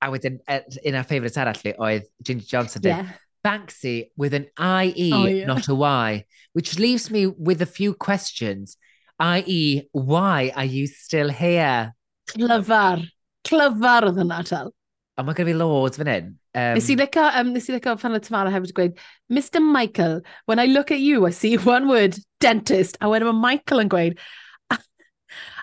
a 0.00 0.08
wedyn, 0.08 0.38
e-, 0.48 0.78
un 0.88 0.96
o'r 0.96 1.04
ffeifrits 1.08 1.36
arall 1.42 1.58
fi 1.60 1.74
oedd 1.76 2.06
Ginger 2.24 2.48
Johnson. 2.48 2.86
Yeah. 2.86 3.02
Did, 3.02 3.18
Banksy 3.44 4.10
with 4.16 4.34
an 4.34 4.46
IE, 4.58 5.12
oh, 5.12 5.26
yeah. 5.26 5.46
not 5.46 5.68
a 5.68 5.74
Y, 5.74 6.24
which 6.52 6.78
leaves 6.78 7.10
me 7.10 7.26
with 7.26 7.62
a 7.62 7.66
few 7.66 7.94
questions, 7.94 8.76
i.e., 9.18 9.88
why 9.92 10.52
are 10.56 10.64
you 10.64 10.86
still 10.86 11.30
here? 11.30 11.94
Clyfar. 12.28 13.06
Clyfar 13.44 14.08
oedd 14.10 14.20
hwnna, 14.20 14.42
Tal. 14.48 14.74
A 15.18 15.24
mae 15.24 15.36
gen 15.36 15.50
i 15.52 15.56
loads 15.56 16.00
fan 16.00 16.10
hyn. 16.10 16.28
Um, 16.54 16.74
nes 16.76 16.88
i 16.90 16.96
licio, 16.98 17.24
um, 17.40 17.52
nes 17.54 17.68
i 17.68 17.74
licio 17.74 17.96
fan 18.00 18.16
y 18.16 18.20
Tamara 18.24 18.52
hefyd 18.52 18.74
gweud, 18.76 19.00
Mr 19.32 19.62
Michael, 19.62 20.20
when 20.46 20.58
I 20.58 20.66
look 20.66 20.90
at 20.90 21.00
you, 21.00 21.26
I 21.26 21.30
see 21.30 21.56
one 21.56 21.88
word, 21.88 22.18
dentist. 22.40 22.98
A 23.00 23.10
wedyn 23.12 23.30
mae 23.30 23.56
Michael 23.56 23.84
yn 23.84 23.92
gweud, 23.92 24.20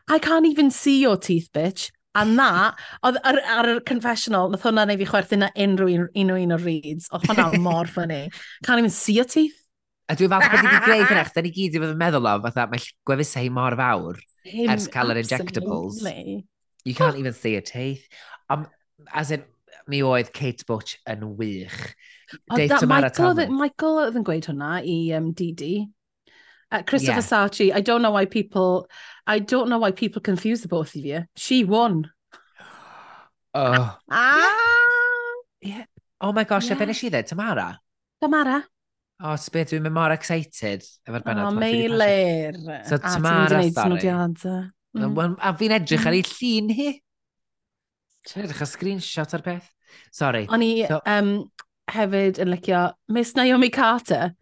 I 0.10 0.20
can't 0.20 0.46
even 0.46 0.72
see 0.72 1.02
your 1.02 1.18
teeth, 1.18 1.50
bitch. 1.54 1.92
A 2.18 2.24
na, 2.26 2.50
oedd 3.06 3.20
ar, 3.22 3.40
ar, 3.54 3.72
y 3.76 3.78
confessional, 3.86 4.50
nath 4.50 4.66
hwnna 4.66 4.88
neu 4.90 4.98
fi 4.98 5.08
chwerthu 5.12 5.38
na 5.38 5.52
unrhyw 5.66 6.08
un 6.08 6.34
o 6.34 6.38
un 6.42 6.56
o'r 6.56 6.66
reads. 6.66 7.12
Oedd 7.14 7.28
hwnna 7.30 7.62
mor 7.62 7.90
ffynnu. 7.92 8.24
Can't 8.66 8.82
even 8.82 8.94
see 8.94 9.18
your 9.20 9.30
teeth. 9.30 9.60
A 10.08 10.16
dwi'n 10.16 10.32
fath 10.32 10.48
bod 10.48 10.64
wedi 10.64 10.80
greu 10.86 11.04
hynna, 11.04 11.26
da 11.36 11.44
ni 11.44 11.52
gyd 11.52 11.76
i 11.76 11.84
fod 11.84 11.92
yn 11.92 12.00
meddwl 12.00 12.30
o, 12.32 12.38
fatha 12.46 12.64
mae 12.72 12.84
gwefusau 13.10 13.52
mor 13.52 13.76
fawr 13.76 14.22
Him, 14.48 14.70
ers 14.72 14.88
cael 14.94 15.12
yr 15.12 15.20
injectables. 15.20 16.00
You 16.88 16.96
can't 16.96 17.20
even 17.20 17.36
see 17.36 17.52
your 17.58 17.66
teeth. 17.68 18.08
Um, 18.50 18.68
as 19.12 19.32
in, 19.36 19.44
mi 19.92 20.00
oedd 20.08 20.32
Kate 20.32 20.64
Butch 20.68 20.96
yn 21.10 21.26
wych. 21.40 21.76
Oh, 22.50 22.56
that, 22.56 22.88
Michael, 22.88 23.44
Michael 23.52 24.02
oedd 24.06 24.18
yn 24.20 24.26
gweud 24.28 24.48
hwnna 24.50 24.78
i 24.84 24.96
um, 25.16 25.34
Didi. 25.36 25.88
Uh, 26.72 26.84
Christopher 26.84 27.22
yeah. 27.22 27.48
Sachi, 27.48 27.74
I 27.74 27.82
don't 27.82 28.02
know 28.02 28.12
why 28.12 28.26
people, 28.26 28.88
I 29.26 29.40
don't 29.40 29.70
know 29.70 29.78
why 29.80 29.92
people 29.92 30.22
confuse 30.22 30.62
the 30.62 30.68
both 30.68 30.96
of 30.96 31.06
you. 31.06 31.24
She 31.36 31.64
won. 31.64 32.12
Oh. 33.54 33.98
Ah. 34.10 34.54
Yeah. 35.62 35.86
Oh 36.22 36.32
my 36.32 36.44
gosh, 36.44 36.68
yeah. 36.68 36.76
a 36.76 36.80
benes 36.80 37.04
i 37.04 37.10
ddweud, 37.10 37.28
Tamara? 37.28 37.80
Tamara. 38.22 38.58
Oh, 39.18 39.34
sbeth, 39.42 39.72
dwi'n 39.72 39.82
mynd 39.86 39.96
mor 39.96 40.14
excited 40.14 40.84
efo'r 41.08 41.24
benod. 41.26 41.48
Oh, 41.48 41.54
meilir. 41.58 42.58
So, 42.86 43.00
Tamara, 43.02 43.64
sorry. 43.74 44.12
Mm. 44.98 45.38
A 45.42 45.54
fi'n 45.58 45.74
edrych 45.78 46.06
ar 46.06 46.18
ei 46.18 46.22
mm. 46.22 46.36
llun 46.38 46.74
hi. 46.78 46.92
Ti'n 48.28 48.46
edrych 48.46 48.62
ar 48.66 48.70
screenshot 48.70 49.34
ar 49.38 49.46
beth? 49.46 49.72
Sorry. 50.14 50.46
O'n 50.54 50.66
i 50.66 50.72
so... 50.90 51.00
um, 51.10 51.32
hefyd 51.90 52.42
yn 52.44 52.54
licio 52.54 52.84
Miss 53.14 53.34
Naomi 53.38 53.72
Carter. 53.74 54.36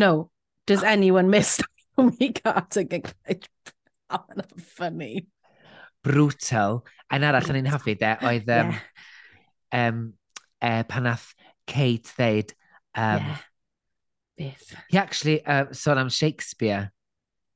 No, 0.00 0.30
does 0.66 0.82
anyone 0.82 1.30
miss 1.30 1.60
Naomi 1.96 2.32
Carter 2.32 2.84
gyda'i 2.84 3.42
Oh, 4.10 4.24
that's 4.34 4.62
funny. 4.62 5.26
Brutal. 6.04 6.84
A'n 7.10 7.24
arall 7.26 7.48
yn 7.50 7.58
ein 7.58 7.70
hoffi 7.70 7.96
de, 7.98 8.12
oedd 8.22 8.46
um, 8.54 8.70
yeah. 8.70 9.88
um, 9.88 9.98
uh, 10.62 10.82
pan 10.86 11.08
nath 11.08 11.32
Kate 11.66 12.12
ddeud... 12.14 12.54
Um, 12.94 13.24
yeah. 13.24 13.36
Beth. 14.36 14.76
He 14.90 14.98
actually 14.98 15.44
uh, 15.44 15.66
sôn 15.72 15.98
am 15.98 16.08
Shakespeare. 16.08 16.92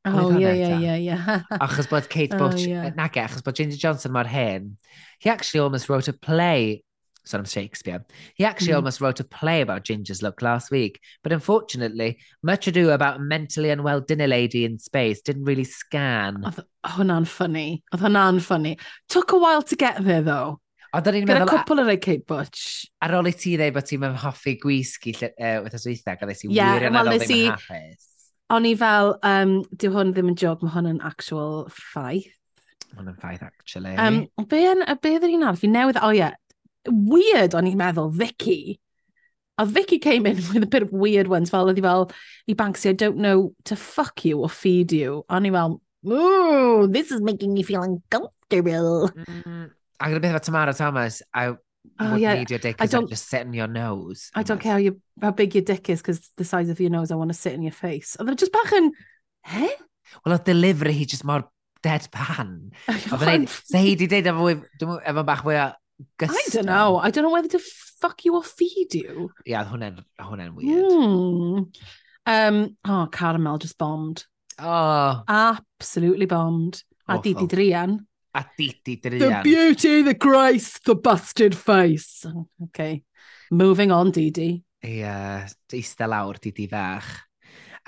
Oh, 0.04 0.32
ie, 0.32 0.46
ie, 0.48 0.70
ie, 0.80 0.94
ie. 1.10 1.16
Achos 1.60 1.90
bod 1.90 2.08
Kate 2.08 2.36
Butch... 2.36 2.64
Oh, 2.64 2.72
yeah. 2.72 2.90
Nage, 2.96 3.20
achos 3.22 3.44
bod 3.44 3.54
Ginger 3.54 3.76
Johnson 3.78 4.12
mor 4.12 4.24
hen. 4.24 4.78
He 5.18 5.30
actually 5.30 5.60
almost 5.60 5.88
wrote 5.88 6.08
a 6.08 6.12
play 6.12 6.82
son 7.24 7.40
of 7.40 7.48
Shakespeare. 7.48 8.04
He 8.34 8.44
actually 8.44 8.72
mm. 8.72 8.76
almost 8.76 9.00
wrote 9.00 9.20
a 9.20 9.24
play 9.24 9.60
about 9.60 9.84
Ginger's 9.84 10.22
look 10.22 10.42
last 10.42 10.70
week, 10.70 11.00
but 11.22 11.32
unfortunately, 11.32 12.18
much 12.42 12.66
ado 12.66 12.90
about 12.90 13.16
a 13.16 13.20
mentally 13.20 13.70
unwell 13.70 14.00
dinner 14.00 14.26
lady 14.26 14.64
in 14.64 14.78
space 14.78 15.20
didn't 15.22 15.44
really 15.44 15.64
scan. 15.64 16.42
Oedd 16.44 16.64
hwnna'n 16.96 17.28
funny. 17.28 17.82
Oedd 17.92 18.04
hwnna'n 18.06 18.40
funny. 18.42 18.78
Took 19.08 19.32
a 19.32 19.38
while 19.38 19.62
to 19.62 19.76
get 19.76 20.02
there, 20.04 20.22
though. 20.22 20.60
Oedd 20.90 21.06
da 21.06 21.14
ni'n 21.14 21.26
meddwl... 21.28 21.46
Gyda 21.46 21.62
cwpl 21.62 21.82
o'r 21.84 22.00
Kate 22.02 22.26
Butch. 22.26 22.62
Ar 23.04 23.14
ôl 23.20 23.30
i 23.30 23.34
ti 23.36 23.54
ddeud 23.58 23.76
bod 23.76 23.86
ti'n 23.86 24.06
hoffi 24.24 24.56
gwisgi 24.58 25.14
uh, 25.22 25.60
wythnos 25.62 25.86
weithag, 25.86 26.24
oedd 26.26 26.40
ti'n 26.40 26.54
yeah, 26.56 26.74
wir 26.74 26.88
yn 26.88 26.98
anodd 26.98 27.22
ddim 27.22 27.36
yn 27.36 27.54
hapus. 27.54 28.08
O'n 28.50 28.66
i 28.66 28.74
fel, 28.74 29.14
um, 29.30 29.52
dyw 29.78 29.94
hwn 29.94 30.10
ddim 30.16 30.32
yn 30.32 30.38
jog, 30.40 30.64
mae 30.66 30.74
hwn 30.74 30.90
yn 30.96 31.00
actual 31.06 31.68
ffaith. 31.70 32.32
Hwn 32.96 33.12
yn 33.12 33.18
ffaith, 33.22 33.44
actually. 33.46 33.94
Um, 34.02 34.24
be 34.50 34.64
yn, 34.66 34.82
a 34.82 34.96
be 34.98 35.14
ydyn 35.14 35.36
ni'n 35.36 35.46
arall? 35.46 35.60
Fi 35.60 35.70
newydd, 35.70 36.00
o 36.00 36.08
oh, 36.08 36.16
ie, 36.16 36.24
yeah, 36.24 36.34
weird 36.88 37.54
o'n 37.54 37.68
i'n 37.68 37.78
meddwl, 37.80 38.12
Vicky. 38.14 38.80
A 39.60 39.66
Vicky 39.66 39.98
came 39.98 40.26
in 40.26 40.36
with 40.54 40.62
a 40.62 40.66
bit 40.66 40.82
of 40.82 40.92
weird 40.92 41.28
ones, 41.28 41.50
fel 41.50 41.68
ydi 41.72 41.82
fel, 41.84 42.10
i 42.48 42.54
Banksy, 42.56 42.90
I 42.90 42.92
don't 42.92 43.18
know 43.18 43.52
to 43.64 43.76
fuck 43.76 44.24
you 44.24 44.40
or 44.40 44.48
feed 44.48 44.92
you. 44.92 45.24
A 45.28 45.40
ni 45.40 45.50
fel, 45.50 45.80
ooh, 46.06 46.86
this 46.86 47.10
is 47.12 47.20
making 47.20 47.52
me 47.52 47.62
feel 47.62 47.82
uncomfortable. 47.82 49.10
Mm, 49.10 49.70
I'm 50.00 50.10
going 50.10 50.22
to 50.22 50.32
be 50.32 50.38
Tamara 50.40 50.72
Thomas. 50.72 51.22
I 51.34 51.54
oh, 51.98 52.16
yeah. 52.16 52.34
need 52.34 52.50
your 52.50 52.58
dick 52.58 52.78
because 52.78 52.94
I'm 52.94 53.08
just 53.08 53.28
sitting 53.28 53.52
your 53.52 53.66
nose. 53.66 54.30
I 54.34 54.42
don't 54.42 54.60
care 54.60 54.72
how, 54.72 54.78
you, 54.78 55.00
how 55.20 55.30
big 55.32 55.54
your 55.54 55.64
dick 55.64 55.90
is 55.90 56.00
because 56.00 56.30
the 56.36 56.44
size 56.44 56.70
of 56.70 56.80
your 56.80 56.90
nose, 56.90 57.10
I 57.10 57.16
want 57.16 57.30
to 57.30 57.38
sit 57.38 57.52
in 57.52 57.62
your 57.62 57.72
face. 57.72 58.16
Oedd 58.18 58.32
e 58.32 58.36
just 58.36 58.52
bach 58.52 58.72
yn, 58.72 58.92
he? 59.44 59.68
Well, 60.24 60.38
oedd 60.38 60.48
delivery 60.48 60.96
hi 60.96 61.04
just 61.04 61.24
mor 61.28 61.44
deadpan. 61.84 62.72
Oedd 62.88 63.26
yn 63.26 63.34
ei, 63.34 63.46
se 63.68 63.84
hi 63.84 63.94
di 64.00 64.08
deud 64.08 64.32
efo, 64.32 64.48
efo 65.04 65.26
bach 65.28 65.44
fwy 65.44 65.60
Gystal. 66.18 66.36
I 66.36 66.48
don't 66.52 66.66
know. 66.66 66.96
I 66.98 67.10
don't 67.10 67.24
know 67.24 67.30
whether 67.30 67.48
to 67.48 67.60
fuck 68.00 68.24
you 68.24 68.36
or 68.36 68.42
feed 68.42 68.94
you. 68.94 69.30
Ie, 69.46 69.52
yeah, 69.52 69.64
hwnna'n 69.64 70.02
hwnna 70.20 70.54
weird. 70.54 70.92
Mm. 70.92 71.66
Um, 72.26 72.76
oh, 72.84 73.08
Caramel 73.10 73.58
just 73.58 73.78
bombed. 73.78 74.24
Oh. 74.58 75.22
Absolutely 75.28 76.26
bombed. 76.26 76.82
A 77.08 77.18
Didi 77.18 77.46
Drian. 77.46 77.98
A 78.34 78.44
Didi 78.56 78.96
Drian. 78.96 79.18
The 79.18 79.40
beauty, 79.42 80.02
the 80.02 80.14
grace, 80.14 80.78
the 80.84 80.94
busted 80.94 81.56
face. 81.56 82.24
Okay. 82.64 83.02
Moving 83.50 83.90
on, 83.90 84.12
Didi. 84.12 84.62
Ie, 84.84 85.00
yeah, 85.00 85.48
eista 85.72 86.06
lawr, 86.08 86.38
Didi 86.40 86.68
fach. 86.68 87.08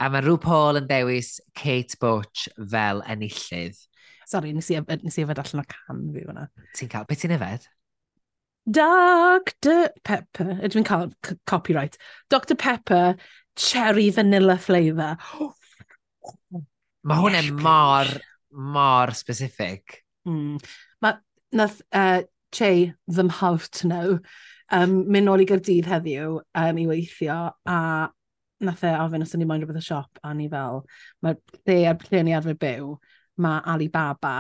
A 0.00 0.08
mae 0.10 0.24
rhyw 0.24 0.40
Paul 0.40 0.80
yn 0.80 0.88
dewis 0.88 1.36
Kate 1.54 1.94
Butch 2.00 2.48
fel 2.56 3.02
enillydd. 3.06 3.76
Sorry, 4.26 4.52
nes 4.56 4.70
i, 4.72 4.80
nes 4.80 5.18
i 5.18 5.22
yfed 5.22 5.40
allan 5.42 5.62
o 5.62 5.64
can 5.68 6.02
fi 6.14 6.24
fyna. 6.26 6.48
Ti'n 6.74 6.90
cael, 6.90 7.06
beth 7.06 7.22
ti'n 7.22 7.36
yfed? 7.36 7.68
Dr 8.70 9.90
Pepper, 10.06 10.58
ydw 10.62 10.78
i'n 10.78 10.86
cael 10.86 11.10
copyright, 11.50 11.98
Dr 12.30 12.54
Pepper 12.54 13.16
cherry 13.58 14.08
vanilla 14.14 14.56
flavour. 14.58 15.16
Mae 17.02 17.18
hwn 17.18 17.38
yes, 17.38 17.50
mor, 17.58 18.12
mor 18.52 19.12
specific. 19.18 20.04
Mm. 20.28 20.62
Mae 21.02 21.18
nath 21.58 21.82
uh, 21.90 22.22
Che 22.52 22.92
fy 22.92 23.22
mhawt 23.24 23.80
nhw 23.88 24.18
um, 24.76 24.96
mynd 25.08 25.24
nôl 25.24 25.40
i 25.40 25.46
gyrdydd 25.48 25.88
heddiw 25.88 26.34
um, 26.36 26.80
i 26.82 26.84
weithio 26.90 27.38
a 27.64 27.78
nath 28.62 28.82
e 28.84 28.90
ofyn 28.92 29.24
os 29.24 29.32
o'n 29.32 29.44
i'n 29.44 29.48
moyn 29.48 29.64
rhywbeth 29.64 29.80
y 29.80 29.84
siop 29.86 30.20
a 30.22 30.34
ni 30.36 30.50
fel, 30.52 30.82
mae 31.24 31.38
lle 31.64 31.78
a'r 31.88 32.04
lle 32.10 32.20
ni 32.26 32.34
arfer 32.36 32.58
byw, 32.60 32.92
mae 33.42 33.62
Alibaba 33.72 34.34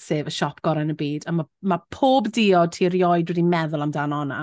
sef 0.00 0.30
y 0.30 0.32
siop 0.34 0.62
gorau 0.64 0.84
yn 0.84 0.94
y 0.94 0.96
byd, 0.98 1.26
a 1.28 1.34
mae 1.34 1.46
ma 1.70 1.78
pob 1.94 2.30
diod 2.34 2.74
ti 2.74 2.88
erioed 2.88 3.30
wedi 3.30 3.44
meddwl 3.46 3.84
amdano 3.86 4.22
hwnna. 4.22 4.40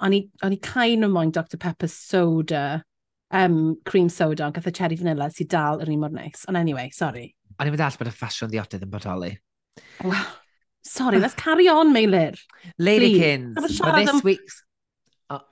O'n 0.00 0.16
i, 0.16 0.22
on 0.46 0.56
i 0.56 0.96
moyn 1.12 1.32
Dr 1.32 1.58
Pepper 1.60 1.88
soda, 1.92 2.82
um, 3.30 3.76
cream 3.84 4.08
soda, 4.08 4.46
ond 4.46 4.54
gath 4.54 4.66
y 4.66 4.72
cherry 4.72 4.96
vanilla 4.96 5.28
sy'n 5.30 5.50
dal 5.50 5.82
yr 5.84 5.92
un 5.92 6.00
mor 6.00 6.14
neis. 6.14 6.46
Ond 6.48 6.56
anyway, 6.56 6.90
sorry. 6.94 7.34
O'n 7.58 7.68
i'n 7.68 7.74
mynd 7.74 7.84
all 7.84 7.98
bod 8.00 8.10
y 8.10 8.14
ffasiwn 8.16 8.52
ddiodydd 8.52 8.86
yn 8.86 8.92
bodoli. 8.92 9.34
Well, 10.02 10.26
sorry, 10.82 11.20
let's 11.20 11.36
carry 11.36 11.68
on, 11.68 11.92
Meilir. 11.94 12.40
Ladykins, 12.80 13.60
for 13.76 13.92
this 13.98 14.24
week's... 14.24 14.62
Oh, 15.28 15.42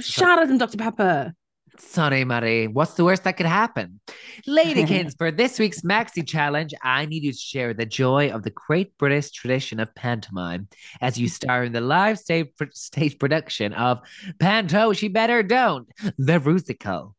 siarad 0.00 0.50
am 0.50 0.58
Dr 0.58 0.78
Pepper. 0.78 1.34
Sorry, 1.80 2.24
Marie. 2.24 2.66
What's 2.66 2.94
the 2.94 3.04
worst 3.04 3.24
that 3.24 3.36
could 3.36 3.46
happen? 3.46 4.00
Ladykins, 4.46 5.14
for 5.18 5.30
this 5.30 5.58
week's 5.58 5.82
Maxi 5.82 6.26
Challenge, 6.26 6.74
I 6.82 7.06
need 7.06 7.22
you 7.22 7.32
to 7.32 7.38
share 7.38 7.72
the 7.72 7.86
joy 7.86 8.30
of 8.30 8.42
the 8.42 8.50
great 8.50 8.96
British 8.98 9.30
tradition 9.30 9.78
of 9.80 9.94
pantomime 9.94 10.68
as 11.00 11.18
you 11.18 11.28
star 11.28 11.64
in 11.64 11.72
the 11.72 11.80
live 11.80 12.18
stage, 12.18 12.48
stage 12.72 13.18
production 13.18 13.72
of 13.72 14.00
Panto, 14.40 14.92
She 14.92 15.08
Better 15.08 15.42
Don't, 15.42 15.88
the 16.18 16.40
musical. 16.40 17.14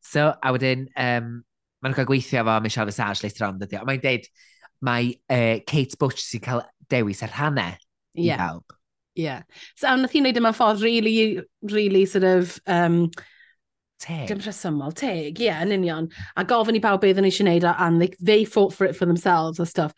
So, 0.00 0.34
a 0.42 0.52
wedyn, 0.52 0.88
um, 0.96 1.44
maen 1.80 1.92
nhw'n 1.92 1.96
cael 1.96 2.08
gweithio 2.08 2.42
efo 2.42 2.60
Michelle 2.62 2.88
Visage 2.88 3.24
leis 3.24 3.40
rhan 3.40 3.58
dyddio. 3.60 3.84
Mae'n 3.88 4.02
deud, 4.02 4.28
mae 4.84 5.14
uh, 5.32 5.60
Kate 5.66 5.96
Butch 5.98 6.20
sy'n 6.20 6.44
cael 6.44 6.64
dewis 6.92 7.22
ar 7.24 7.32
rhannau 7.32 7.72
i 7.72 8.26
yeah. 8.28 8.40
bawb. 8.40 8.76
Yeah. 9.14 9.42
So, 9.80 9.94
nath 9.96 10.12
i'n 10.12 10.28
neud 10.28 10.40
yma 10.40 10.52
ffordd 10.52 10.84
really, 10.84 11.40
really 11.62 12.04
sort 12.04 12.28
of 12.28 12.58
um, 12.66 13.08
Teg. 14.04 14.28
Dim 14.28 14.40
rhesymol, 14.44 14.92
teg, 14.92 15.38
ie, 15.40 15.46
yeah, 15.46 15.62
yn 15.64 15.72
union. 15.72 16.10
A 16.36 16.44
gofyn 16.44 16.76
i 16.76 16.82
bawb 16.84 17.00
beth 17.00 17.20
yn 17.20 17.28
eisiau 17.28 17.46
gwneud, 17.46 17.64
and 17.72 18.02
they, 18.02 18.10
they 18.20 18.44
fought 18.44 18.74
for 18.76 18.84
it 18.84 18.96
for 18.96 19.06
themselves 19.08 19.58
and 19.58 19.68
stuff. 19.68 19.94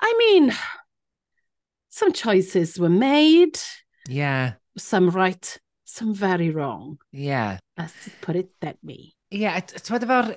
I 0.00 0.14
mean, 0.18 0.52
some 1.90 2.12
choices 2.12 2.78
were 2.78 2.88
made. 2.88 3.60
Yeah. 4.08 4.54
Some 4.78 5.10
right, 5.10 5.58
some 5.84 6.14
very 6.14 6.48
wrong. 6.48 6.98
Yeah. 7.12 7.58
Let's 7.76 8.08
put 8.22 8.36
it 8.36 8.48
that 8.62 8.78
way. 8.82 9.12
Yeah, 9.30 9.60
ti'n 9.60 9.98
meddwl 9.98 10.08
efo'r... 10.08 10.32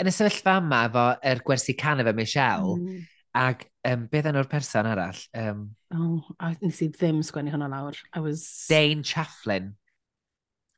Yn 0.00 0.08
y 0.08 0.12
sefyllfa 0.16 0.56
yma, 0.62 0.78
efo 0.88 1.02
yr 1.12 1.36
er 1.36 1.42
gwersi 1.46 1.76
can 1.78 2.00
efo 2.02 2.14
Michelle, 2.16 2.78
mm. 2.80 3.02
Ac 3.38 3.66
um, 3.88 4.06
beth 4.12 4.26
enw'r 4.28 4.48
person 4.48 4.88
arall? 4.88 5.20
Um, 5.36 5.60
oh, 5.94 6.24
I 6.40 6.50
nes 6.60 6.80
i 6.84 6.88
ddim 6.92 7.20
sgwennu 7.24 7.52
hwnna 7.52 7.68
lawr. 7.72 8.00
I 8.12 8.24
was... 8.24 8.42
Dane 8.68 9.04
Chafflin. 9.04 9.74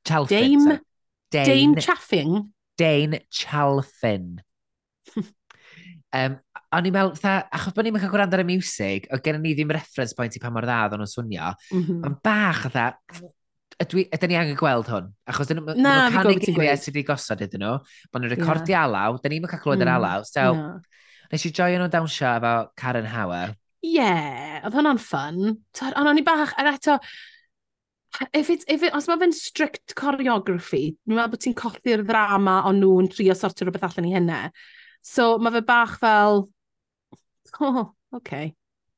Chalfin, 0.07 0.29
Dame 0.29 0.67
sorry. 0.67 0.83
Dane, 1.33 1.47
Dane 1.47 1.85
Chaffing? 1.85 2.35
Dane 2.77 3.21
Chalfin. 3.31 4.41
um, 5.15 6.37
o'n 6.75 6.89
i'n 6.89 6.95
meddwl, 6.95 7.15
achos 7.55 7.75
bod 7.75 7.87
ni'n 7.87 7.97
cael 8.01 8.13
gwrando 8.13 8.37
ar 8.37 8.43
y 8.43 8.49
music, 8.49 9.09
o 9.15 9.21
gen 9.23 9.41
ni 9.43 9.55
ddim 9.55 9.73
reference 9.75 10.17
point 10.19 10.35
i 10.35 10.43
pa 10.43 10.51
mor 10.53 10.67
dda 10.67 10.81
o'n 10.89 10.99
nhw'n 10.99 11.11
swnio, 11.11 11.53
mm 11.71 11.83
-hmm. 11.83 12.01
ond 12.09 12.21
bach, 12.25 12.65
dda, 12.73 12.87
ydw, 13.85 14.05
ydyn 14.05 14.33
ni 14.33 14.39
angen 14.41 14.59
gweld 14.59 14.91
hwn? 14.91 15.11
Achos 15.31 15.51
dyn 15.51 15.61
nhw'n 15.61 15.85
canu 16.15 16.35
geiriau 16.43 16.81
sydd 16.81 16.97
wedi 16.97 17.07
gosod 17.11 17.45
iddyn 17.47 17.63
nhw, 17.63 17.77
bod 18.11 18.25
nhw'n 18.25 18.35
recordio 18.35 18.75
yeah. 18.75 18.89
alaw, 18.89 19.21
dyn 19.23 19.37
ni'n 19.37 19.47
cael 19.51 19.63
clywed 19.63 19.83
mm. 19.83 19.87
yr 19.87 19.93
alaw, 19.95 20.27
so 20.27 20.49
no. 20.59 20.73
nes 21.33 21.47
i 21.47 21.53
joio 21.53 21.79
nhw'n 21.79 21.95
dawnsio 21.95 22.33
efo 22.33 22.57
Karen 22.81 23.11
Hauer. 23.15 23.55
Ie, 23.85 23.95
yeah, 24.01 24.59
oedd 24.65 24.75
hwnna'n 24.79 25.03
ffyn. 25.03 25.41
Ond 25.93 26.11
o'n 26.11 26.23
i 26.23 26.27
bach, 26.27 26.57
ar 26.59 26.73
eto, 26.73 26.99
if 28.33 28.51
it, 28.51 28.65
if 28.69 28.83
it, 28.83 28.95
os 28.95 29.09
mae 29.11 29.21
fe'n 29.21 29.35
strict 29.35 29.95
choreography, 29.99 30.95
dwi'n 31.05 31.19
meddwl 31.19 31.33
bod 31.33 31.43
ti'n 31.45 31.57
colli'r 31.59 32.05
ddrama 32.07 32.61
ond 32.69 32.83
nhw'n 32.83 33.11
trio 33.13 33.35
sortio 33.39 33.67
rhywbeth 33.67 33.87
allan 33.89 34.09
i 34.09 34.15
hynna. 34.15 34.41
So 35.05 35.35
mae 35.43 35.55
fe 35.57 35.65
bach 35.67 35.97
fel, 36.03 36.47
oh, 37.61 37.93
okay. 38.17 38.55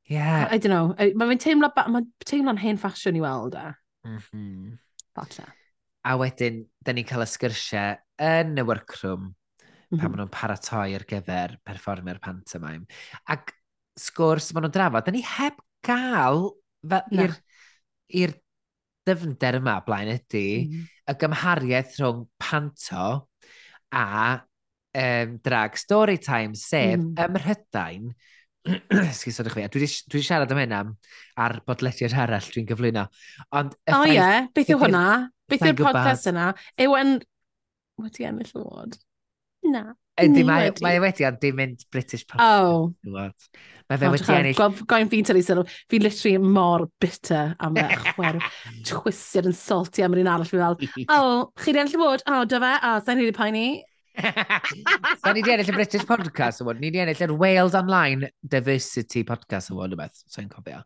Yeah. 0.07 0.47
I, 0.51 0.57
I 0.57 0.59
don't 0.59 0.75
know. 0.75 0.95
Mae 1.19 1.33
fe'n 1.33 1.43
teimlo, 1.43 1.73
mae 1.93 2.07
teimlo'n 2.29 2.61
hen 2.63 2.81
ffasiwn 2.83 3.19
i 3.19 3.25
weld 3.25 3.57
e. 3.59 3.67
Mm 4.07 4.21
-hmm. 4.23 4.77
Falle. 5.17 5.49
A 6.07 6.15
wedyn, 6.21 6.63
da 6.85 6.95
ni'n 6.95 7.09
cael 7.09 7.25
y 7.25 7.31
sgyrsiau 7.31 7.97
yn 8.23 8.55
y 8.61 8.65
workroom 8.69 9.25
mm 9.25 9.33
-hmm. 9.33 9.99
pan 9.99 9.99
mhm. 9.99 10.13
maen 10.13 10.21
nhw'n 10.23 10.35
paratoi 10.37 10.95
ar 10.95 11.07
gyfer 11.09 11.59
perfformio'r 11.65 12.23
pantomime. 12.23 12.87
Ac 13.27 13.57
sgwrs 13.99 14.53
maen 14.53 14.69
nhw'n 14.69 14.77
drafod, 14.77 15.07
da 15.07 15.13
ni 15.13 15.25
heb 15.25 15.59
gael 15.83 16.51
i'r 18.07 18.35
dyfnder 19.07 19.61
yma 19.61 19.79
blaen 19.87 20.13
ydy 20.17 20.47
mm. 20.67 20.85
y 21.13 21.17
gymhariaeth 21.23 21.99
rhwng 22.01 22.25
panto 22.43 23.09
a 23.95 24.07
um, 24.97 25.37
drag 25.45 25.77
story 25.79 26.19
time, 26.19 26.55
sef 26.59 26.99
mm. 26.99 27.13
ym 27.23 27.37
Mhrydain, 27.37 28.09
sgusodwch 29.19 29.55
fi, 29.55 29.67
a 29.67 29.71
dwi 29.71 29.87
wedi 29.87 30.23
siarad 30.25 30.53
am 30.53 30.61
hynna 30.63 30.83
ar 31.43 31.61
bodlediad 31.69 32.17
arall 32.25 32.51
dwi'n 32.53 32.67
gyflwyno. 32.69 33.07
Ond 33.55 33.77
o 33.77 34.01
oh, 34.01 34.07
ie, 34.09 34.17
yeah. 34.17 34.49
beth 34.57 34.73
yw 34.75 34.83
hwnna? 34.83 35.07
Beth 35.47 35.69
yw'r 35.69 35.79
podcast 35.79 36.31
yna? 36.33 36.51
Yw 36.83 36.99
yn... 37.03 37.15
Wedi 38.03 38.27
ennill 38.29 38.51
y 38.53 38.65
wod? 38.65 38.99
Na. 39.71 39.85
Ydy, 40.17 40.43
mae, 40.49 40.71
mae 40.81 41.01
wedi 41.03 41.27
ond 41.29 41.39
dim 41.43 41.59
mynd 41.59 41.83
British 41.93 42.25
Pop. 42.29 42.41
Oh. 42.41 42.93
Mae 43.07 44.01
fe 44.01 44.09
wedi 44.09 44.37
ennill. 44.39 44.63
Gwain 44.89 45.11
fi'n 45.13 45.27
tynnu 45.29 45.43
sylw, 45.45 45.65
fi'n 45.93 46.07
literally 46.07 46.41
mor 46.41 46.87
bitter 47.03 47.53
am 47.61 47.77
y 47.77 47.85
chwer 48.07 48.39
twisted 48.89 49.51
yn 49.51 49.57
salty 49.57 50.07
am 50.07 50.17
yr 50.17 50.23
un 50.25 50.33
arall. 50.33 50.49
Fi 50.49 50.63
fel, 50.63 50.79
oh, 51.13 51.45
chi 51.61 51.77
di 51.77 51.83
ennill 51.83 51.99
y 51.99 52.01
bod? 52.01 52.25
Oh, 52.33 52.47
dy 52.49 52.63
fe? 52.65 52.73
Oh, 52.81 53.05
sa'n 53.05 53.21
hyd 53.21 53.35
i 53.35 53.37
poeni. 53.37 53.67
so 55.21 55.37
ni 55.37 55.45
di 55.45 55.53
ennill 55.53 55.75
y 55.75 55.77
British 55.77 56.09
Podcast 56.09 56.65
Award, 56.65 56.81
ni 56.81 56.95
di 56.95 57.05
ennill 57.05 57.25
yr 57.29 57.37
Wales 57.37 57.77
Online 57.77 58.33
Diversity 58.41 59.27
Podcast 59.29 59.75
Award, 59.75 59.93
rhywbeth, 59.93 60.25
so'n 60.33 60.49
cofio. 60.49 60.81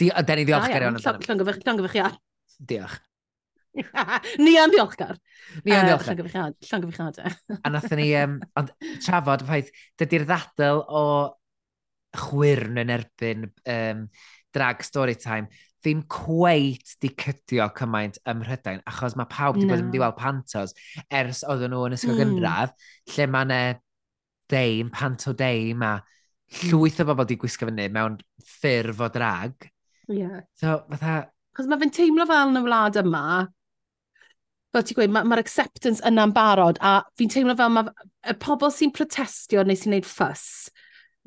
Da 0.00 0.38
ni 0.38 0.48
ddiolch 0.48 0.72
gari 0.72 0.88
o'n 0.88 0.96
amdano. 0.96 1.20
Llongyfych, 1.28 1.60
llongyfych, 1.68 2.00
ia. 2.00 2.12
Diolch. 2.72 3.00
Ni 4.44 4.54
yn 4.60 4.72
ddiolchgar. 4.72 5.16
Ni 5.64 5.74
yn 5.76 5.88
ddiolchgar. 5.88 6.22
Uh, 6.28 6.50
Llan 6.68 6.86
gyfichadau. 6.86 7.36
a 7.58 7.72
nath 7.72 7.90
ni, 7.98 8.10
um, 8.20 8.38
ond 8.60 8.72
trafod 9.04 9.44
ffaith, 9.48 9.72
dydy'r 10.00 10.28
ddadl 10.28 10.84
o 10.88 11.04
chwyrn 12.22 12.80
yn 12.82 12.92
erbyn 12.92 13.46
um, 13.48 14.08
drag 14.52 14.82
story 14.84 15.16
time 15.16 15.48
ddim 15.82 16.04
cweit 16.10 16.94
di 17.02 17.10
cydio 17.18 17.66
cymaint 17.74 18.20
ym 18.30 18.38
Mhrydain, 18.42 18.82
achos 18.86 19.16
mae 19.18 19.26
pawb 19.30 19.56
wedi 19.56 19.66
no. 19.66 19.72
bod 19.72 19.80
yn 19.80 19.88
mynd 19.88 19.98
i 19.98 20.02
weld 20.02 20.18
pantos 20.18 20.74
ers 21.10 21.42
oedden 21.42 21.74
nhw 21.74 21.88
yn 21.88 21.96
ysgol 21.96 22.14
mm. 22.14 22.20
gynradd, 22.22 22.74
lle 23.16 23.26
mae 23.32 23.48
yna 23.48 23.60
deim, 24.52 24.92
panto 24.94 25.34
deim, 25.34 25.82
a 25.82 25.96
llwyth 26.68 27.00
o 27.02 27.08
bobl 27.08 27.24
wedi 27.24 27.38
gwisgo 27.40 27.66
fyny 27.66 27.88
mewn 27.92 28.20
ffurf 28.46 29.02
o 29.02 29.08
drag. 29.12 29.66
Ie. 30.10 30.20
Yeah. 30.20 30.44
So, 30.58 30.82
fatha... 30.92 31.16
Cos 31.56 31.68
mae 31.68 31.82
fe'n 31.82 31.94
teimlo 31.98 32.28
fel 32.30 32.52
yn 32.52 32.60
y 32.60 32.64
wlad 32.68 33.00
yma, 33.02 33.24
fel 34.72 34.86
ti'n 34.86 34.98
gweud, 34.98 35.12
mae'r 35.12 35.28
ma, 35.28 35.40
acceptance 35.40 36.04
yna'n 36.08 36.32
barod, 36.36 36.80
a 36.80 37.00
fi'n 37.18 37.32
teimlo 37.32 37.56
fel 37.58 37.72
mae 37.74 37.90
y 38.32 38.36
pobl 38.40 38.72
sy'n 38.72 38.92
protestio 38.94 39.64
neu 39.66 39.76
sy'n 39.78 39.92
gwneud 39.92 40.08
ffys, 40.08 40.46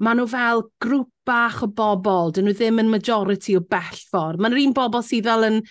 maen 0.02 0.20
nhw 0.20 0.28
fel 0.32 0.64
grŵp 0.84 1.12
bach 1.28 1.62
o 1.66 1.70
bobl, 1.72 2.34
dyn 2.34 2.50
nhw 2.50 2.56
ddim 2.58 2.82
yn 2.84 2.92
majority 2.92 3.56
o 3.58 3.62
bell 3.62 4.02
ffordd. 4.10 4.42
Mae'n 4.42 4.58
un 4.64 4.74
bobl 4.76 5.06
sydd 5.06 5.30
fel 5.30 5.48
yn, 5.50 5.62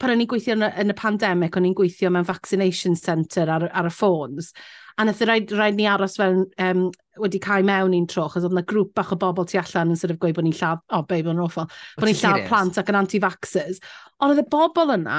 pan 0.00 0.14
o'n 0.14 0.22
i'n 0.22 0.30
gweithio 0.30 0.56
yn 0.56 0.66
y, 0.66 0.70
yn 0.84 0.94
y 0.94 0.96
pandemig, 0.98 1.58
o'n 1.58 1.68
i'n 1.68 1.76
gweithio 1.76 2.10
mewn 2.14 2.26
vaccination 2.28 2.96
centre 2.98 3.46
ar, 3.50 3.68
ar 3.70 3.90
y 3.90 3.92
ffôns, 3.94 4.52
a 4.94 5.06
nath 5.06 5.22
y 5.22 5.26
rhaid, 5.26 5.52
rhaid 5.54 5.78
ni 5.78 5.88
aros 5.90 6.14
fel 6.20 6.44
um, 6.62 6.84
wedi 7.18 7.40
cael 7.42 7.66
mewn 7.66 7.94
i'n 7.96 8.06
tro, 8.10 8.28
chos 8.30 8.46
oedd 8.46 8.54
yna 8.54 8.64
grŵp 8.70 8.92
bach 8.94 9.10
o 9.14 9.18
bobl 9.18 9.46
tu 9.50 9.58
allan 9.58 9.90
yn 9.94 9.98
sort 9.98 10.14
of 10.14 10.20
gweud 10.22 10.36
bod 10.36 10.46
ni'n 10.46 10.54
lladd, 10.54 10.82
o 10.90 11.00
oh, 11.00 11.06
babe, 11.10 11.30
o'n 11.30 11.42
awful, 11.42 11.66
bod 11.98 12.08
ni'n 12.08 12.20
lladd 12.20 12.46
plant 12.48 12.78
ac 12.78 12.92
yn 12.92 13.00
anti-vaxxers. 13.00 13.82
Ond 14.22 14.34
oedd 14.34 14.44
y 14.44 14.48
bobl 14.54 14.94
yna 14.94 15.18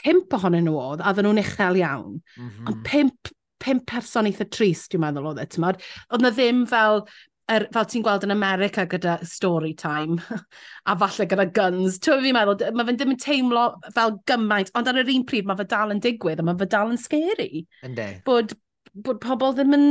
pimp 0.00 0.34
ohonyn 0.38 0.66
nhw 0.68 0.80
oedd, 0.80 1.04
a 1.04 1.12
ddyn 1.14 1.28
nhw'n 1.28 1.42
uchel 1.44 1.78
iawn. 1.80 2.18
Mm 2.36 2.48
-hmm. 2.48 2.66
Ond 2.70 2.82
pimp, 2.86 3.30
pimp 3.62 3.86
person 3.90 4.28
eitha 4.30 4.48
trist, 4.50 4.90
dwi'n 4.92 5.04
meddwl 5.04 5.30
oedd 5.30 5.42
e, 5.42 5.46
ti'n 5.50 5.64
modd. 5.64 5.80
Oedd 6.10 6.24
na 6.24 6.32
ddim 6.34 6.64
fel, 6.70 7.04
er, 7.52 7.66
fel 7.74 7.88
ti'n 7.90 8.04
gweld 8.04 8.26
yn 8.26 8.34
America 8.34 8.86
gyda 8.90 9.18
story 9.28 9.74
time, 9.78 10.18
a 10.90 10.96
falle 11.00 11.28
gyda 11.30 11.46
guns. 11.56 12.00
Tw'n 12.04 12.24
fi'n 12.24 12.36
meddwl, 12.36 12.66
mae 12.74 12.88
fe'n 12.90 13.00
ddim 13.00 13.14
yn 13.14 13.22
teimlo 13.24 13.68
fel 13.96 14.18
gymaint, 14.30 14.72
ond 14.74 14.90
ar 14.90 15.00
yr 15.04 15.14
un 15.14 15.24
pryd 15.28 15.48
mae 15.48 15.60
fe 15.60 15.68
dal 15.70 15.94
yn 15.94 16.02
digwydd, 16.04 16.42
a 16.42 16.46
mae 16.46 16.60
fe 16.60 16.70
dal 16.76 16.92
yn 16.94 17.00
scary. 17.00 17.64
Ynddi. 17.86 18.10
Bod, 18.28 18.56
bod 18.94 19.22
pobl 19.24 19.56
ddim 19.56 19.76
yn 19.78 19.88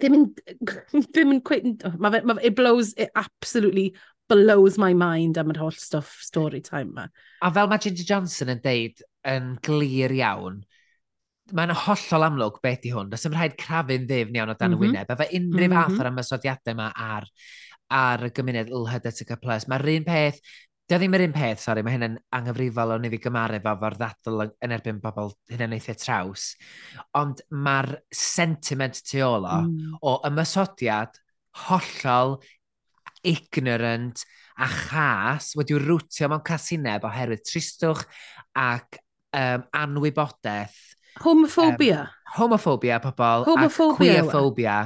ddim 0.00 0.16
yn, 0.16 0.30
ddim 1.12 1.36
yn 1.36 1.42
quit, 1.44 1.84
mae 2.00 2.14
fe, 2.14 2.22
ma 2.24 2.38
fe, 2.38 2.48
it 2.48 2.56
blows 2.56 2.94
it 2.96 3.12
absolutely 3.18 3.90
blows 4.30 4.78
my 4.80 4.92
mind 4.96 5.38
am 5.40 5.52
yr 5.52 5.60
holl 5.64 5.76
stuff 5.76 6.16
story 6.24 6.62
time 6.64 6.94
ma. 6.96 7.06
A 7.42 7.50
fel 7.54 7.70
mae 7.70 7.82
Ginger 7.82 8.08
Johnson 8.08 8.52
yn 8.54 8.62
deud 8.64 9.02
yn 9.28 9.52
glir 9.66 10.14
iawn, 10.16 10.62
mae'n 11.56 11.74
hollol 11.84 12.28
amlwg 12.28 12.62
beth 12.64 12.86
i 12.88 12.94
hwn. 12.94 13.10
Does 13.12 13.26
ym 13.28 13.36
rhaid 13.36 13.58
crafu'n 13.60 14.08
ddefn 14.08 14.38
iawn 14.38 14.54
o 14.54 14.56
dan 14.56 14.72
mm 14.72 14.78
-hmm. 14.78 14.86
y 14.86 14.88
mhm. 14.88 14.96
wyneb. 14.96 15.14
Efo 15.14 15.28
unrhyw 15.28 15.68
mm 15.68 15.74
-hmm. 15.74 15.78
fath 15.82 15.92
mhm. 15.92 16.00
o'r 16.00 16.10
ymysodiadau 16.14 16.76
yma 16.76 16.90
ar, 17.10 17.30
ar 18.00 18.26
y 18.26 18.32
gymuned 18.34 18.74
LHDTC+. 18.80 19.38
Mae'r 19.68 19.94
un 19.98 20.08
peth 20.08 20.42
Dio 20.90 20.98
ddim 20.98 21.12
yr 21.14 21.22
un 21.22 21.34
peth, 21.36 21.60
sori, 21.62 21.84
mae 21.86 21.94
hynny'n 21.94 22.16
anghyfrifol 22.34 22.96
o'n 22.96 23.04
i 23.06 23.10
fi 23.12 23.18
gymaru 23.22 23.60
fo 23.62 23.74
fo'r 23.78 23.94
ddadl 23.94 24.40
yn 24.42 24.72
erbyn 24.74 24.96
bobl 24.98 25.28
eithaf 25.54 26.00
traws. 26.00 26.46
Ond 27.14 27.44
mae'r 27.66 27.92
sentiment 28.10 28.98
tu 29.06 29.20
ôl 29.22 29.46
mm. 29.46 30.00
o 30.02 30.16
ymysodiad 30.26 31.20
hollol 31.68 32.34
ignorant 33.26 34.24
a 34.60 34.68
chas 34.68 35.52
wedi'w 35.56 35.80
rwtio 35.80 36.28
mewn 36.30 36.44
casineb 36.44 37.04
oherwydd 37.08 37.44
tristwch 37.48 38.06
ac 38.58 39.00
um, 39.36 39.66
anwybodaeth. 39.82 40.80
Homophobia. 41.20 42.02
Um, 42.06 42.34
homophobia, 42.38 42.98
pobl. 43.02 43.46
Homophobia. 43.48 43.94
Ac 43.94 44.02
e? 44.02 44.10
queerphobia. 44.10 44.80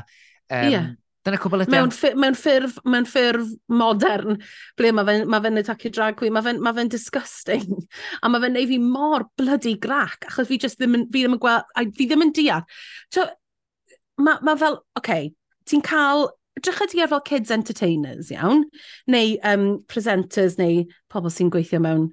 Um, 0.51 0.71
yeah. 0.71 0.93
Dyna 1.25 1.39
cwbl 1.41 1.65
ydy... 1.65 1.73
Mewn, 1.73 1.93
ffyr, 1.95 2.17
mewn, 2.21 2.35
ffurf, 2.37 2.75
mewn 2.85 3.07
ffurf 3.09 3.53
modern, 3.73 4.43
ble 4.77 4.91
mae 4.93 5.07
fe'n 5.09 5.23
ma 5.33 5.41
fe 5.41 5.53
atacu 5.63 5.93
drag 5.95 6.19
queen, 6.19 6.35
mae 6.37 6.45
fe'n 6.45 6.61
ma 6.61 6.75
fe 6.77 6.85
disgusting. 6.93 7.79
A 8.23 8.29
mae 8.29 8.45
fe'n 8.45 8.53
neud 8.59 8.69
fi 8.69 8.79
mor 8.83 9.25
bloody 9.41 9.73
grac, 9.81 10.29
achos 10.29 10.51
fi 10.51 10.61
just 10.61 10.81
ddim 10.81 10.99
yn, 10.99 11.07
fi 11.15 11.25
ddim 11.25 11.39
yn 11.39 11.41
gweld, 11.41 11.97
fi 11.97 12.09
ddim 12.11 12.27
yn 12.27 12.35
deall. 12.37 12.67
So, 13.15 13.25
mae 14.21 14.45
ma 14.45 14.57
fel, 14.61 14.77
oce, 14.83 15.01
okay, 15.01 15.33
ti'n 15.71 15.85
cael 15.87 16.29
Drycha 16.61 16.89
ti 16.91 17.03
ar 17.03 17.11
fel 17.11 17.25
kids 17.27 17.51
entertainers, 17.51 18.31
iawn? 18.31 18.65
Neu 19.11 19.39
um, 19.43 19.65
presenters, 19.91 20.59
neu 20.61 20.85
pobl 21.11 21.33
sy'n 21.33 21.51
gweithio 21.53 21.81
mewn 21.83 22.09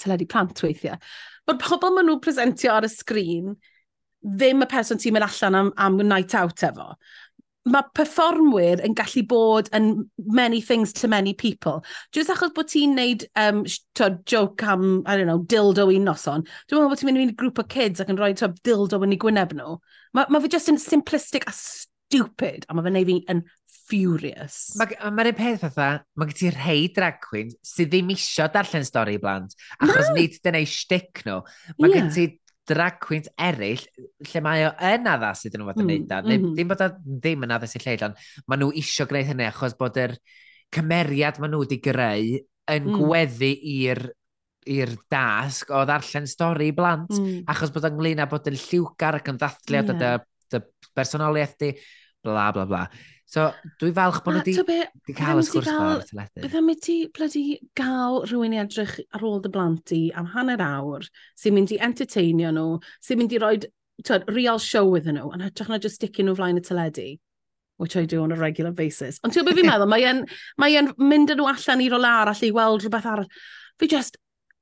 teledu 0.00 0.28
plant 0.28 0.64
weithiau. 0.64 0.96
Mae'r 1.48 1.60
pobl 1.60 1.94
maen 1.94 2.08
nhw'n 2.08 2.22
presentio 2.24 2.72
ar 2.74 2.88
y 2.88 2.92
sgrin 2.92 3.56
ddim 4.20 4.64
y 4.64 4.68
person 4.68 5.00
ti'n 5.00 5.16
mynd 5.16 5.28
allan 5.28 5.58
am, 5.58 5.74
am 5.80 6.00
night 6.04 6.34
out 6.36 6.64
efo 6.66 6.94
mae 7.68 7.84
performwyr 7.96 8.80
yn 8.86 8.94
gallu 8.96 9.22
bod 9.28 9.68
yn 9.76 9.90
many 10.16 10.60
things 10.60 10.92
to 10.96 11.08
many 11.08 11.34
people. 11.34 11.84
Just 12.12 12.32
achos 12.32 12.54
bod 12.56 12.70
ti'n 12.72 12.94
neud 12.96 13.26
um, 13.36 13.64
to, 13.94 14.10
joke 14.24 14.64
am, 14.64 15.02
I 15.06 15.16
don't 15.16 15.28
know, 15.28 15.44
dildo 15.44 15.90
i 15.92 15.98
noson, 16.00 16.46
dwi'n 16.46 16.80
meddwl 16.80 16.92
bod 16.94 17.02
ti'n 17.02 17.10
mynd 17.10 17.34
i 17.34 17.36
grŵp 17.42 17.60
o 17.60 17.66
kids 17.68 18.00
ac 18.00 18.12
yn 18.12 18.20
rhoi 18.20 18.32
to, 18.40 18.48
dildo 18.64 19.02
yn 19.04 19.14
ei 19.16 19.20
gwyneb 19.20 19.52
nhw. 19.58 19.76
Mae 20.16 20.32
ma 20.32 20.40
fe 20.40 20.52
just 20.56 20.72
yn 20.72 20.80
simplistic 20.80 21.46
a 21.46 21.54
stupid, 22.10 22.66
a 22.66 22.74
mae 22.74 22.86
fe'n 22.86 22.96
neud 22.98 23.10
fi 23.10 23.16
yn 23.30 23.42
furious. 23.90 24.58
Mae'n 24.80 25.14
ma 25.14 25.26
peth 25.36 25.64
fatha, 25.64 25.88
mae 26.18 26.30
gen 26.30 26.38
ti 26.40 26.50
rhai 26.54 26.82
drag 26.94 27.18
queens 27.22 27.56
sydd 27.66 27.92
ddim 27.92 28.12
isio 28.14 28.48
darllen 28.52 28.86
stori 28.86 29.16
blant, 29.22 29.56
achos 29.78 30.10
no. 30.10 30.18
nid 30.18 30.38
dyna 30.44 30.62
i 30.62 30.68
shtick 30.68 31.24
nhw. 31.26 31.40
Mae 31.78 31.90
yeah. 31.90 31.96
gen 31.96 32.12
ti 32.14 32.26
drag 32.70 33.00
queens 33.02 33.30
eraill, 33.40 33.82
lle 34.30 34.44
mae 34.44 34.68
o 34.68 34.70
yn 34.92 35.10
addas 35.10 35.42
sydd 35.44 35.58
yn 35.58 35.66
fod 35.66 35.80
yn 35.80 35.86
mm, 35.86 35.90
neud 35.90 36.06
da. 36.10 36.20
Mm 36.22 36.30
-hmm. 36.30 36.54
Dim 36.58 36.70
bod 36.70 36.84
o 36.86 36.88
ddim 37.00 37.46
yn 37.46 37.56
addas 37.56 37.74
i 37.78 37.82
lleid, 37.82 38.06
ond 38.06 38.30
mae 38.46 38.60
nhw 38.60 38.70
isio 38.82 39.08
gwneud 39.10 39.30
hynny, 39.30 39.48
achos 39.48 39.76
bod 39.78 39.98
yr 39.98 40.16
cymeriad 40.74 41.40
maen 41.42 41.54
nhw 41.54 41.64
wedi 41.64 41.80
greu 41.82 42.40
yn 42.70 42.90
mm. 42.90 42.98
gweddu 43.00 43.52
i'r 43.74 44.04
i'r 44.70 44.90
dasg 45.10 45.70
o 45.72 45.80
ddarllen 45.88 46.28
stori 46.30 46.68
i 46.70 46.74
blant, 46.76 47.10
mm. 47.16 47.46
achos 47.50 47.72
bod 47.74 47.88
ynglyn 47.88 48.20
â 48.22 48.28
bod 48.30 48.46
yn 48.50 48.58
lliwgar 48.60 49.18
ac 49.18 49.30
yn 49.32 49.40
ddathliad 49.40 49.94
yeah 49.96 50.20
dy 50.52 50.62
bersonoliaeth 50.96 51.56
di, 51.62 51.72
bla 52.24 52.50
bla 52.52 52.66
bla. 52.68 52.84
So, 53.30 53.44
dwi 53.78 53.92
falch 53.94 54.24
bod 54.24 54.40
nhw 54.40 54.64
wedi 54.66 55.14
cael 55.14 55.38
y 55.38 55.44
sgwrs 55.46 55.68
fawr 55.70 56.00
y 56.02 56.06
teledu. 56.08 56.42
Bydd 56.42 56.64
mi 56.66 56.74
ti 56.82 56.96
blydi 57.14 57.44
gael 57.78 58.24
rhywun 58.24 58.56
i 58.56 58.58
edrych 58.58 58.96
ar 59.14 59.26
ôl 59.28 59.38
dy 59.44 59.52
blant 59.54 59.92
i 59.94 60.00
am 60.18 60.26
hanner 60.32 60.62
awr 60.64 61.06
sy'n 61.38 61.54
mynd 61.54 61.70
i 61.76 61.78
entertainio 61.86 62.50
nhw, 62.56 62.80
sy'n 63.06 63.20
mynd 63.20 63.36
i 63.36 63.38
roi 63.38 63.52
twed, 63.60 64.26
real 64.34 64.58
show 64.58 64.82
iddyn 64.98 65.20
nhw, 65.20 65.30
yn 65.36 65.44
hytrach 65.46 65.70
na 65.70 65.78
just 65.78 66.00
sticking 66.00 66.26
nhw 66.26 66.34
flaen 66.40 66.58
y 66.58 66.64
teledu, 66.66 67.06
which 67.78 67.94
I 67.94 68.02
do 68.04 68.24
on 68.24 68.34
a 68.34 68.40
regular 68.40 68.74
basis. 68.74 69.22
Ond 69.22 69.36
ti'n 69.36 69.46
beth 69.46 69.60
fi'n 69.60 69.70
meddwl, 69.72 69.86
mae'n 69.94 70.24
mae, 70.58 70.82
mynd 70.98 71.30
mae 71.30 71.38
nhw 71.38 71.46
allan 71.52 71.86
i 71.86 71.88
rol 71.94 72.10
arall 72.10 72.44
i 72.48 72.50
weld 72.56 72.82
rhywbeth 72.82 73.08
arall. 73.12 73.30
Fi 73.78 73.90
just, 73.94 74.18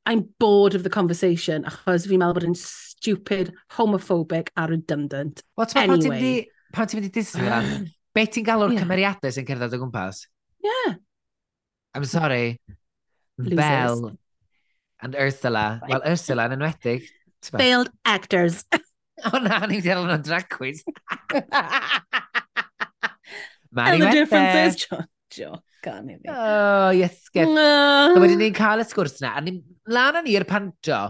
I'm 0.08 0.24
bored 0.40 0.74
of 0.74 0.84
the 0.84 0.88
conversation 0.88 1.66
achos 1.68 2.06
fi'n 2.08 2.22
meddwl 2.22 2.38
bod 2.38 2.44
yn 2.48 2.54
stupid, 2.56 3.50
homophobic 3.76 4.48
a 4.56 4.64
redundant. 4.70 5.42
Wel, 5.60 5.68
my 5.74 5.82
anyway. 5.84 6.46
pan 6.72 6.88
ti'n 6.88 7.02
mynd 7.02 7.10
i 7.10 7.12
Disneyland, 7.12 7.90
be 8.16 8.24
ti'n 8.24 8.46
galw'r 8.46 8.72
yeah. 8.72 8.86
cymeriadau 8.86 9.34
sy'n 9.36 9.44
cerdded 9.50 9.76
o 9.76 9.80
gwmpas? 9.82 10.22
Yeah. 10.64 10.96
I'm 11.92 12.08
sorry. 12.08 12.56
Losers. 13.36 13.60
Belle 13.60 14.16
and 15.04 15.14
Ursula. 15.14 15.66
Well, 15.84 16.00
Ursula 16.08 16.48
yn 16.48 16.56
enwedig. 16.56 17.04
Failed 17.44 17.92
actors. 18.08 18.64
o 18.72 19.34
oh, 19.34 19.44
na, 19.44 19.60
ni'n 19.68 19.84
dweud 19.84 20.08
nhw'n 20.08 20.24
drag 20.24 20.48
queens. 20.48 20.80
And 23.76 24.00
the 24.00 24.10
difference 24.10 24.80
is, 24.80 24.86
jo 25.36 25.60
gan 25.84 26.10
i 26.10 26.18
fi. 26.18 26.32
O, 26.32 26.34
oh, 26.34 26.90
iesgyd. 26.96 27.54
No. 27.54 27.70
So, 28.14 28.24
wedyn 28.24 28.42
ni'n 28.42 28.56
cael 28.56 28.82
y 28.82 28.86
sgwrs 28.88 29.18
yna, 29.22 29.32
a 29.38 29.44
ni'n 29.44 29.62
lan 29.94 30.20
ni'r 30.26 30.46
panto. 30.48 31.00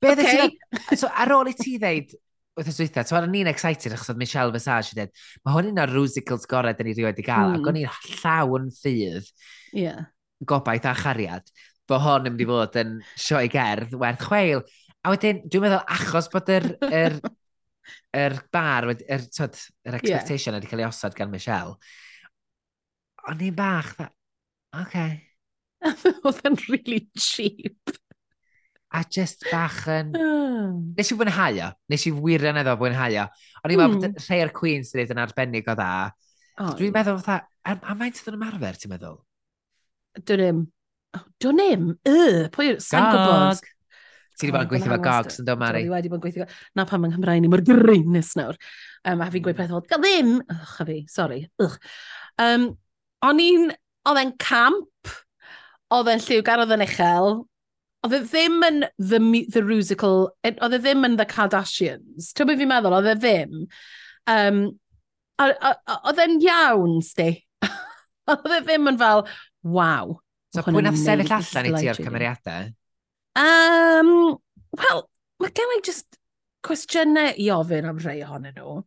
Beth 0.00 0.22
okay. 0.24 0.50
So, 0.96 1.10
ar 1.10 1.32
ôl 1.36 1.50
i 1.52 1.56
ti 1.56 1.76
ddeud, 1.80 2.14
wrth 2.58 2.70
y 2.72 2.74
swytha, 2.74 3.04
so 3.06 3.20
ni'n 3.24 3.50
excited 3.50 3.94
achos 3.94 4.10
oedd 4.12 4.20
Michelle 4.20 4.52
Visage 4.54 4.94
yn 4.94 5.00
dweud, 5.00 5.24
mae 5.44 5.56
hwn 5.56 5.70
un 5.70 5.82
o'r 5.84 5.92
rwsicles 5.94 6.48
gorau 6.50 6.76
dyn 6.76 6.90
ni 6.90 6.94
rioed 6.96 7.20
i 7.20 7.24
gael, 7.26 7.52
mm. 7.52 7.56
ac 7.56 7.60
hmm. 7.60 7.70
o'n 7.70 7.80
i'n 7.80 8.16
llawn 8.20 8.70
ffydd 8.74 9.28
yeah. 9.76 10.08
gobaith 10.48 10.88
a 10.88 10.94
chariad, 10.98 11.52
bod 11.88 12.04
hwn 12.04 12.28
yn 12.28 12.34
mynd 12.34 12.44
i 12.44 12.48
fod 12.50 12.78
yn 12.82 12.94
sioe 13.14 13.50
gerdd 13.52 13.96
werth 14.00 14.26
chweil. 14.26 14.64
A 15.00 15.14
wedyn, 15.14 15.44
dwi'n 15.48 15.64
meddwl 15.64 15.94
achos 15.96 16.28
bod 16.32 16.50
yr, 16.52 16.68
yr, 16.90 17.16
yr 18.24 18.38
bar, 18.52 18.90
yr, 18.92 19.04
yr, 19.06 19.56
yr 19.88 20.00
expectation 20.00 20.52
yeah. 20.52 20.58
wedi 20.58 20.72
cael 20.72 20.84
ei 20.84 20.88
osod 20.90 21.16
gan 21.16 21.32
Michelle, 21.32 21.78
o'n 23.28 23.42
i'n 23.48 23.56
bach, 23.56 23.92
dda, 23.98 24.08
oce. 24.80 24.86
Okay. 24.86 25.18
Oedd 26.28 26.40
yn 26.48 26.58
really 26.68 27.02
cheap. 27.18 27.96
A 28.90 29.04
just 29.06 29.46
bach 29.50 29.84
yn... 29.90 30.14
Hmm. 30.60 30.90
Nes 30.98 31.08
i 31.08 31.16
fwynhau 31.16 31.58
o. 31.62 31.66
Nes 31.88 32.02
i 32.04 32.10
wirioneddol 32.12 32.76
fwynhau 32.76 33.14
o. 33.22 33.22
O'n 33.62 33.72
i'n 33.72 33.78
meddwl 33.80 33.94
mm. 33.94 34.02
bod 34.02 34.08
hmm. 34.10 34.24
rhai 34.26 34.40
o'r 34.44 34.50
Queen's 34.52 34.90
dweud 34.92 35.12
yn 35.14 35.20
arbennig 35.22 35.68
o 35.70 35.76
dda. 35.78 35.92
Oh, 36.60 36.74
Dwi'n 36.76 36.92
meddwl 36.92 37.20
fatha, 37.22 37.46
er, 37.64 37.78
a, 37.78 37.92
a 37.92 37.96
mae'n 37.96 38.12
sydd 38.18 38.32
yn 38.32 38.36
ymarfer, 38.36 38.76
ti'n 38.76 38.92
meddwl? 38.92 39.14
Dwi'n 40.18 40.42
im. 40.44 40.60
Dwi'n 41.40 41.62
im? 41.64 41.86
Y, 42.04 42.18
pwy 42.52 42.68
yw'r 42.72 42.82
sain 42.84 43.06
gwybod? 43.08 43.62
Ti 44.40 44.48
wedi 44.48 44.54
bod 44.56 44.66
yn 44.66 44.70
gweithio 44.74 44.92
fel 44.92 45.02
gogs 45.04 45.40
yn 45.40 45.48
dod, 45.48 45.62
Mari? 45.62 45.82
Dwi 45.86 45.94
wedi 45.94 46.12
bod 46.12 46.20
yn 46.20 46.26
gweithio 46.26 46.46
Na 46.76 46.86
pam 46.88 47.08
yng 47.08 47.14
Nghymru 47.14 47.38
ni 47.40 47.52
mor 47.52 47.64
greinus 47.64 48.34
nawr. 48.40 48.60
Um, 49.04 49.24
a 49.24 49.30
fi'n 49.32 49.46
gweud 49.46 49.56
hmm. 49.56 49.64
peth 49.64 49.72
fel, 49.72 50.04
ddim! 50.04 50.36
Ych, 50.56 50.76
a 50.76 50.88
fi, 50.90 51.00
sori. 51.12 51.42
Ych. 51.64 51.80
Um, 52.44 52.70
O'n 53.26 53.40
i'n, 53.42 53.70
oedd 54.08 54.20
e'n 54.22 54.34
camp, 54.40 55.14
oedd 55.92 56.10
e'n 56.12 56.24
lliwgar, 56.24 56.62
oedd 56.64 56.74
e'n 56.76 56.84
uchel, 56.86 57.40
oedd 58.06 58.16
e 58.16 58.20
ddim 58.24 58.60
yn 58.66 58.82
the, 58.96 59.20
the 59.52 59.62
musical, 59.66 60.30
e, 60.44 60.54
oedd 60.56 60.78
e 60.78 60.80
ddim 60.80 61.04
yn 61.08 61.18
The 61.20 61.28
Kardashians. 61.28 62.32
Ti'n 62.36 62.48
byd 62.48 62.62
fi'n 62.62 62.72
meddwl, 62.72 62.96
oedd 63.00 63.10
e 63.12 63.16
ddim. 63.20 63.56
Um, 64.30 64.62
oedd 65.40 66.22
e'n 66.24 66.38
iawn, 66.44 67.00
sti. 67.04 67.30
oedd 68.32 68.56
e 68.56 68.62
ddim 68.64 68.92
yn 68.92 69.00
fel, 69.00 69.26
waw. 69.76 70.16
So 70.54 70.64
pwy 70.66 70.82
nath 70.82 70.98
sefyll 70.98 71.36
allan 71.36 71.68
i 71.68 71.74
ti 71.76 71.90
o'r 71.92 72.00
cymeriadau? 72.00 72.70
Um, 73.38 74.38
Wel, 74.78 75.04
mae 75.42 75.52
gen 75.56 75.76
i 75.76 75.80
just 75.86 76.18
cwestiynau 76.66 77.34
i 77.40 77.48
ofyn 77.54 77.88
am 77.90 78.00
rhai 78.02 78.20
ohonyn 78.24 78.56
nhw. 78.56 78.80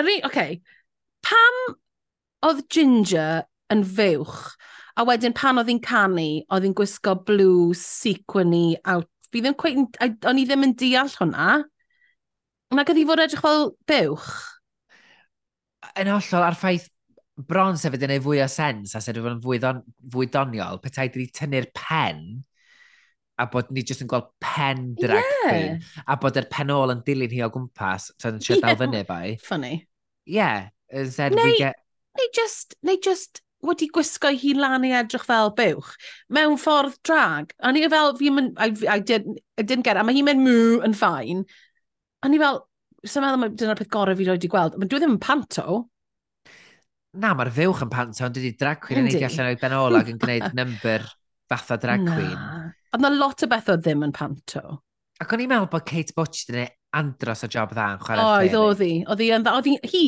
Oce, 0.00 0.18
okay. 0.26 0.60
pam 1.22 1.58
oedd 2.48 2.62
Ginger 2.72 3.44
yn 3.72 3.84
fywch. 3.86 4.52
A 4.96 5.06
wedyn 5.08 5.34
pan 5.36 5.60
oedd 5.60 5.70
hi'n 5.72 5.82
canu, 5.82 6.28
oedd 6.52 6.66
hi'n 6.66 6.76
gwisgo 6.76 7.16
blue 7.26 7.72
sequiny 7.78 8.76
out. 8.84 9.08
Fi 9.32 9.40
ddim 9.40 9.56
cweith, 9.56 10.00
o'n 10.28 10.40
i 10.40 10.46
ddim 10.48 10.66
yn 10.66 10.74
deall 10.76 11.12
hwnna. 11.16 11.62
Nag 12.76 12.90
oedd 12.92 13.00
hi 13.00 13.06
fod 13.08 13.22
edrych 13.24 13.44
fel 13.44 13.70
bywch. 13.88 14.32
Yn 15.96 16.12
hollol, 16.12 16.44
ar 16.44 16.56
ffaith 16.56 16.88
bron 17.48 17.78
sefyd 17.80 18.04
yn 18.06 18.14
ei 18.14 18.22
fwy 18.22 18.42
o 18.44 18.48
sens, 18.50 18.94
a 18.94 19.00
sef 19.00 19.14
wedi 19.14 19.24
bod 19.24 19.36
yn 19.36 19.44
fwy, 19.44 19.58
don, 19.62 19.82
fwy 20.12 20.28
doniol, 20.32 20.80
petai 20.82 21.08
wedi 21.08 21.30
tynnu'r 21.34 21.68
pen, 21.76 22.22
a 23.40 23.46
bod 23.50 23.70
ni 23.72 23.84
jyst 23.88 24.04
yn 24.04 24.10
gweld 24.10 24.28
pen 24.44 24.92
drag 24.98 25.24
yeah. 25.24 25.48
Thing, 25.48 25.78
a 26.04 26.18
bod 26.20 26.36
yr 26.36 26.44
er 26.44 26.50
pen 26.52 26.72
ôl 26.74 26.92
yn 26.94 27.00
dilyn 27.06 27.32
hi 27.32 27.42
o 27.46 27.48
gwmpas, 27.54 28.10
ta'n 28.20 28.40
siarad 28.40 28.60
yeah. 28.60 28.68
dal 28.68 28.80
fyny 28.84 29.02
bai. 29.08 29.24
Funny. 29.42 29.72
Yeah, 30.28 30.68
Neu, 30.92 31.40
we 31.40 31.56
get... 31.58 31.80
Neu 32.18 32.28
just, 32.36 32.76
neu 32.84 33.00
just 33.02 33.40
wedi 33.62 33.88
gwisgo 33.94 34.32
hi 34.34 34.52
lan 34.58 34.86
i 34.86 34.92
edrych 34.98 35.24
fel 35.28 35.52
bywch, 35.58 35.94
mewn 36.34 36.58
ffordd 36.60 36.98
drag. 37.06 37.54
A 37.62 37.72
ni 37.72 37.84
fel, 37.92 38.14
fi 38.18 38.32
mynd, 38.34 38.58
I, 38.58 38.72
I, 38.90 38.98
did, 38.98 39.28
I 39.58 39.62
didn't 39.62 39.86
get 39.86 39.96
it, 39.96 40.02
a 40.02 40.06
mae 40.06 40.16
hi'n 40.16 40.28
mynd 40.28 40.44
mw 40.44 40.82
yn 40.88 40.96
ffain. 40.98 41.44
A 42.22 42.30
ni 42.30 42.40
fel, 42.42 42.62
sy'n 43.06 43.24
meddwl 43.24 43.56
dyna'r 43.58 43.80
peth 43.80 43.90
gorau 43.92 44.18
fi 44.18 44.28
wedi 44.30 44.50
gweld, 44.50 44.76
ond 44.78 44.90
dwi 44.90 44.98
e 44.98 45.04
ddim 45.04 45.16
yn 45.16 45.22
panto. 45.22 45.80
Na, 47.22 47.34
mae'r 47.36 47.52
fywch 47.54 47.82
yn 47.84 47.92
panto, 47.92 48.26
ond 48.26 48.38
dydy 48.38 48.54
drag 48.58 48.82
queen 48.82 49.04
yn 49.04 49.10
ei 49.12 49.26
allan 49.28 49.50
o'i 49.52 49.58
benol 49.60 49.98
ac 50.00 50.12
yn 50.12 50.20
gwneud 50.22 50.54
number 50.58 51.04
fatha 51.52 51.78
drag 51.80 52.06
queen. 52.06 52.38
Na. 52.38 52.62
Ond 52.92 53.04
na 53.04 53.10
lot 53.14 53.44
o 53.44 53.48
beth 53.48 53.70
o 53.72 53.76
ddim 53.80 54.04
yn 54.06 54.14
panto. 54.16 54.78
Ac 55.22 55.34
o'n 55.34 55.42
i'n 55.44 55.50
meddwl 55.50 55.70
bod 55.70 55.84
Kate 55.88 56.14
Butch 56.16 56.46
dyn 56.48 56.64
andros 56.98 57.44
o 57.46 57.48
job 57.50 57.72
dda 57.72 57.88
yn 57.94 58.00
chwarae 58.02 58.48
Oedd, 58.48 58.56
oedd 58.58 58.82
hi. 58.84 58.92
Oedd 59.10 59.22
hi 59.24 59.28
yn 59.36 59.44
dda. 59.46 59.54
Oedd 59.58 59.90
hi, 59.92 60.06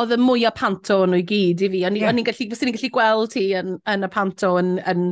oedd 0.00 0.14
y 0.16 0.18
mwyaf 0.20 0.56
panto 0.58 1.00
yn 1.06 1.16
o'i 1.18 1.24
gyd 1.26 1.64
i 1.66 1.70
fi. 1.72 1.84
O'n 1.88 1.98
yeah. 1.98 2.10
i'n 2.14 2.26
gallu, 2.26 2.48
fysyn 2.52 2.70
i'n 2.70 2.76
gallu 2.76 2.92
gweld 2.96 3.36
hi 3.38 3.46
yn, 3.60 3.78
yn 3.94 4.06
y 4.06 4.10
panto 4.14 4.54
yn, 4.60 4.74
yn 4.90 5.06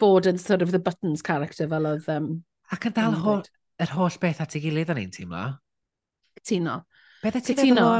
bod 0.00 0.28
yn 0.30 0.40
sort 0.40 0.64
of 0.66 0.74
the 0.74 0.82
buttons 0.82 1.24
character 1.26 1.68
fel 1.70 1.88
oedd... 1.92 2.08
Um, 2.12 2.30
Ac 2.70 2.86
yn 2.86 2.94
dal 2.96 3.16
hol, 3.24 3.42
yr 3.82 3.96
holl 3.96 4.20
beth 4.22 4.44
at 4.44 4.54
ei 4.56 4.64
gilydd 4.64 4.92
o'n 4.94 5.02
i'n 5.02 5.14
teimlo. 5.14 5.46
Tino. 6.46 6.82
Beth 7.24 7.40
ti 7.44 7.56
feddwl 7.58 7.82
o, 7.82 7.96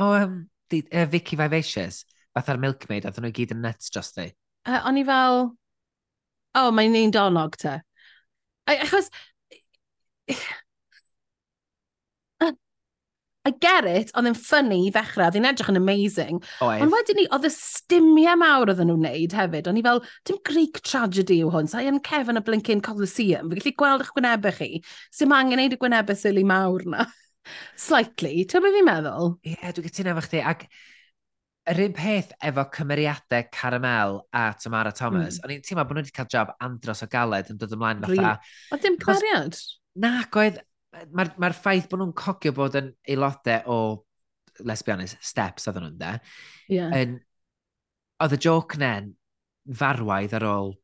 o 0.00 0.14
um, 0.22 0.38
di, 0.72 0.80
uh, 0.88 1.04
Vicky 1.10 1.36
Vivacious? 1.38 2.02
Fatha'r 2.34 2.58
Milkmaid, 2.58 3.04
oedd 3.06 3.20
nhw 3.22 3.30
gyd 3.34 3.52
yn 3.54 3.60
nuts 3.62 3.92
dros 3.94 4.16
di. 4.16 4.30
Uh, 4.66 4.80
o'n 4.88 4.98
i 4.98 5.04
fel... 5.06 5.44
O, 5.44 5.52
Oh, 6.54 6.70
mae'n 6.70 6.94
un 6.94 7.10
donog 7.14 7.56
te. 7.58 7.80
Achos... 8.70 9.10
I 13.44 13.52
get 13.60 13.84
it, 13.84 14.12
oedd 14.16 14.30
yn 14.30 14.36
ffynnu 14.38 14.78
i 14.86 14.92
ddechrau, 14.92 15.26
oedd 15.26 15.36
hi'n 15.36 15.48
edrych 15.50 15.68
yn 15.68 15.76
amazing. 15.76 16.38
Oedd. 16.64 16.80
Ond 16.80 16.94
wedyn 16.94 17.18
ni, 17.20 17.26
oedd 17.28 17.44
y 17.44 17.50
stymiau 17.52 18.38
mawr 18.40 18.72
oedd 18.72 18.80
nhw'n 18.80 19.02
wneud 19.02 19.36
hefyd, 19.36 19.68
o'n 19.68 19.80
i 19.80 19.84
fel, 19.84 20.00
dim 20.24 20.38
Greek 20.48 20.80
tragedy 20.80 21.42
yw 21.44 21.52
hwn, 21.52 21.68
sa'i 21.68 21.90
yn 21.90 22.00
cefn 22.08 22.40
y 22.40 22.44
Blinkin 22.46 22.80
Coliseum, 22.84 23.52
fe 23.52 23.60
gallu 23.60 23.74
gweld 23.82 24.06
eich 24.06 24.14
gwynebau 24.16 24.56
chi, 24.56 24.70
sy'n 25.12 25.28
ma 25.28 25.42
angen 25.44 25.60
neud 25.60 25.76
y 25.76 25.80
gwynebau 25.84 26.16
sili 26.16 26.46
mawr 26.48 26.88
na. 26.94 27.04
Slightly, 27.86 28.46
ti'n 28.48 28.64
byd 28.64 28.78
fi'n 28.78 28.88
meddwl? 28.88 29.36
Ie, 29.44 29.58
yeah, 29.58 29.76
dwi'n 29.76 29.90
gytuno 29.90 30.14
efo 30.14 30.24
chdi, 30.24 30.40
ac 30.54 30.64
yr 31.68 31.84
un 31.84 31.96
peth 31.96 32.32
efo 32.48 32.64
cymeriadau 32.72 33.48
Caramel 33.52 34.22
a 34.32 34.50
Tamara 34.56 34.92
Thomas, 34.96 35.36
mm. 35.36 35.44
o'n 35.44 35.58
i'n 35.58 35.64
teimlo 35.68 35.84
bod 35.84 35.98
nhw 35.98 36.06
wedi 36.06 36.16
cael 36.16 36.32
job 36.32 36.56
andros 36.64 37.04
o 37.04 37.12
galed 37.12 37.52
yn 37.52 37.60
dod 37.60 37.76
ymlaen 37.76 38.04
fatha. 38.04 38.38
Oedd 38.72 38.88
dim 38.88 38.98
cymeriad? 39.04 39.60
Na, 40.00 40.18
oedd, 40.32 40.64
mae'r 41.12 41.32
ma 41.40 41.50
ffaith 41.56 41.88
bod 41.90 42.02
nhw'n 42.02 42.16
cogio 42.18 42.54
bod 42.56 42.78
yn 42.80 42.90
aelodau 43.08 43.70
o, 43.70 43.78
let's 44.64 44.84
be 44.86 44.94
honest, 44.94 45.18
steps 45.24 45.68
oedden 45.68 45.88
nhw'n 45.88 46.00
de. 46.00 46.12
Yeah. 46.72 46.94
Yn, 47.00 47.18
oedd 48.24 48.36
y 48.36 48.40
joc 48.46 48.78
nen 48.80 49.12
farwaidd 49.80 50.36
ar 50.38 50.46
ôl 50.48 50.74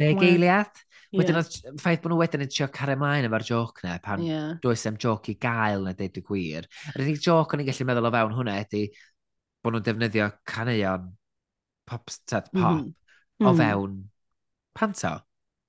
deg 0.00 0.22
eiliad. 0.22 0.82
Wedyn 1.14 1.38
oedd 1.38 1.52
ffaith 1.78 2.02
bod 2.02 2.12
nhw 2.12 2.20
wedyn 2.20 2.42
yn 2.44 2.50
trio 2.50 2.66
cario 2.74 2.98
mlaen 2.98 3.28
efo'r 3.28 3.44
joc 3.46 3.82
ne, 3.86 3.98
pan 4.02 4.22
yeah. 4.24 4.48
does 4.62 4.82
am 4.90 4.96
joc 5.00 5.28
i 5.30 5.36
gael 5.40 5.86
na 5.86 5.94
deud 5.96 6.18
y 6.18 6.24
gwir. 6.26 6.66
Yr 6.92 7.04
unig 7.04 7.20
joc 7.22 7.54
o'n 7.54 7.62
i'n 7.62 7.68
gallu 7.68 7.86
meddwl 7.88 8.08
o 8.08 8.14
fewn 8.16 8.34
hwnna 8.38 8.56
ydy 8.64 8.88
bod 9.62 9.76
nhw'n 9.76 9.86
defnyddio 9.86 10.26
caneuon 10.50 11.06
pop, 11.86 12.10
tad, 12.26 12.50
mhm. 12.50 12.62
pop 12.62 12.80
mm 12.80 12.82
-hmm. 12.82 13.46
o 13.46 13.52
mhm. 13.52 13.62
fewn 13.62 13.94
panto. 14.74 15.14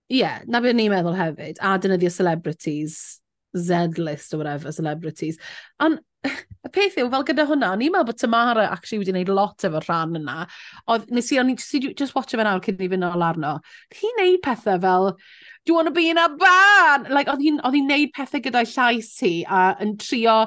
Ie, 0.10 0.20
yeah, 0.22 0.42
na 0.50 0.62
beth 0.62 0.76
ni'n 0.78 0.92
meddwl 0.94 1.18
hefyd, 1.18 1.62
a 1.62 1.78
dynyddio 1.82 2.12
celebrities 2.14 3.22
Z-list 3.56 4.34
or 4.34 4.38
whatever, 4.44 4.72
celebrities. 4.72 5.40
Ond 5.80 6.02
y 6.26 6.72
peth 6.74 6.98
yw, 7.00 7.10
fel 7.14 7.26
gyda 7.28 7.46
hwnna, 7.50 7.72
o'n 7.76 7.84
i'n 7.86 7.94
meddwl 7.94 8.10
bod 8.10 8.20
Tamara 8.22 8.68
actually 8.74 9.02
wedi 9.02 9.14
gwneud 9.14 9.34
lot 9.34 9.66
efo'r 9.68 9.86
rhan 9.86 10.18
yna. 10.20 10.46
Oedd, 10.92 11.10
nes 11.14 11.32
i, 11.34 11.40
o'n 11.42 11.52
i'n 11.54 11.60
just, 11.60 12.16
watch 12.18 12.34
e 12.34 12.40
fe 12.40 12.46
nawr 12.48 12.64
cyn 12.66 12.82
i 12.82 12.90
fynd 12.92 13.08
ôl 13.08 13.26
arno. 13.26 13.58
Hi'n 13.94 14.18
neud 14.22 14.42
pethau 14.46 14.82
fel, 14.82 15.12
do 15.14 15.72
you 15.72 15.76
want 15.78 15.92
to 15.92 15.94
be 15.96 16.10
in 16.10 16.22
a 16.22 16.30
band? 16.30 17.12
Like, 17.14 17.30
oedd 17.32 17.44
hi'n 17.46 17.92
neud 17.92 18.16
pethau 18.16 18.42
gyda'i 18.42 18.70
llais 18.72 19.12
hi 19.22 19.36
a 19.46 19.68
yn 19.86 19.96
trio 20.02 20.46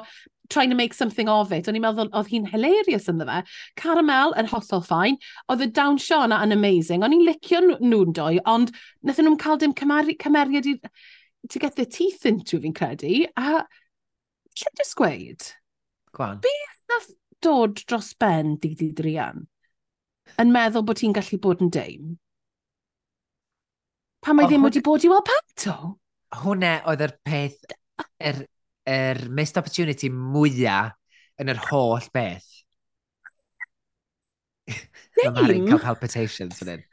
trying 0.49 0.69
to 0.69 0.75
make 0.75 0.93
something 0.93 1.29
of 1.29 1.51
it. 1.53 1.69
O'n 1.69 1.77
i'n 1.77 1.83
meddwl, 1.85 2.09
oedd 2.17 2.31
hi'n 2.31 2.49
hilarious 2.49 3.07
ynddo 3.11 3.27
fe. 3.29 3.43
Caramel 3.79 4.33
yn 4.39 4.49
hollol 4.49 4.83
ffain. 4.85 5.19
Oedd 5.47 5.63
y 5.63 5.69
dawnsio 5.77 6.23
yna 6.25 6.41
yn 6.45 6.55
amazing. 6.57 7.05
O'n 7.05 7.15
i'n 7.15 7.25
licio 7.27 7.61
nhw'n 7.69 8.15
doi, 8.17 8.39
ond 8.49 8.73
nath 9.05 9.21
nhw'n 9.21 9.39
cael 9.39 9.61
dim 9.61 9.77
cymeriad 9.77 10.67
i 10.73 10.75
to 11.49 11.59
get 11.59 11.75
their 11.75 11.89
teeth 11.89 12.25
into 12.25 12.59
fi'n 12.59 12.75
credu, 12.75 13.23
a 13.37 13.63
lle 13.63 14.73
jyst 14.81 14.97
gweud? 14.99 15.47
Gwan. 16.15 16.41
Beth 16.43 16.81
nath 16.91 17.09
dod 17.43 17.79
dros 17.87 18.11
ben 18.19 18.57
dydd 18.59 18.83
i 18.83 18.91
drian 18.97 19.45
yn 20.37 20.51
meddwl 20.53 20.85
bod 20.85 20.99
ti'n 20.99 21.15
gallu 21.15 21.39
bod 21.41 21.63
yn 21.63 21.71
deim? 21.73 22.13
Pa 24.19 24.35
mae 24.35 24.49
ddim 24.49 24.65
wedi 24.67 24.83
bod 24.85 25.05
i 25.07 25.09
weld 25.11 25.25
panto? 25.25 25.75
Hwne 26.43 26.75
oedd 26.91 27.03
yr 27.07 27.15
peth, 27.25 27.59
yr, 28.21 28.43
yr 28.89 29.21
missed 29.33 29.57
opportunity 29.57 30.11
mwyaf 30.13 30.93
yn 31.39 31.53
yr 31.53 31.61
holl 31.69 32.09
beth. 32.13 32.49
Deim? 34.69 35.31
Mae 35.33 35.35
Mari'n 35.39 35.69
cael 35.71 35.81
palpitations 35.87 36.59
yn 36.65 36.75
un. 36.75 36.83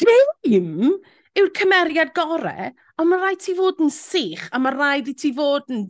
Deim? 0.00 0.86
yw'r 1.38 1.52
cymeriad 1.56 2.12
gorau, 2.16 2.70
ond 2.98 3.10
mae 3.10 3.22
rhaid 3.22 3.42
ti 3.44 3.54
fod 3.58 3.80
yn 3.84 3.92
sych, 3.94 4.48
a 4.50 4.60
mae 4.62 4.74
rhaid 4.74 5.10
i 5.12 5.16
ti 5.18 5.32
fod 5.36 5.70
yn 5.72 5.86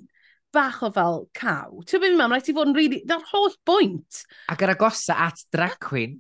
bach 0.55 0.81
o 0.85 0.91
fel 0.95 1.21
caw. 1.37 1.83
Ti'n 1.87 2.03
byd 2.03 2.17
mam, 2.19 2.35
rhaid 2.35 2.49
ti 2.49 2.57
fod 2.57 2.71
yn 2.71 2.77
rili... 2.77 3.01
Really, 3.01 3.09
Na'r 3.11 3.29
holl 3.33 3.53
bwynt. 3.69 4.25
Ac 4.53 4.65
yr 4.67 4.75
agosa 4.75 5.19
at 5.29 5.45
drag 5.55 5.79
queen. 5.83 6.19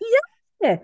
Ie. 0.00 0.24
yeah. 0.64 0.82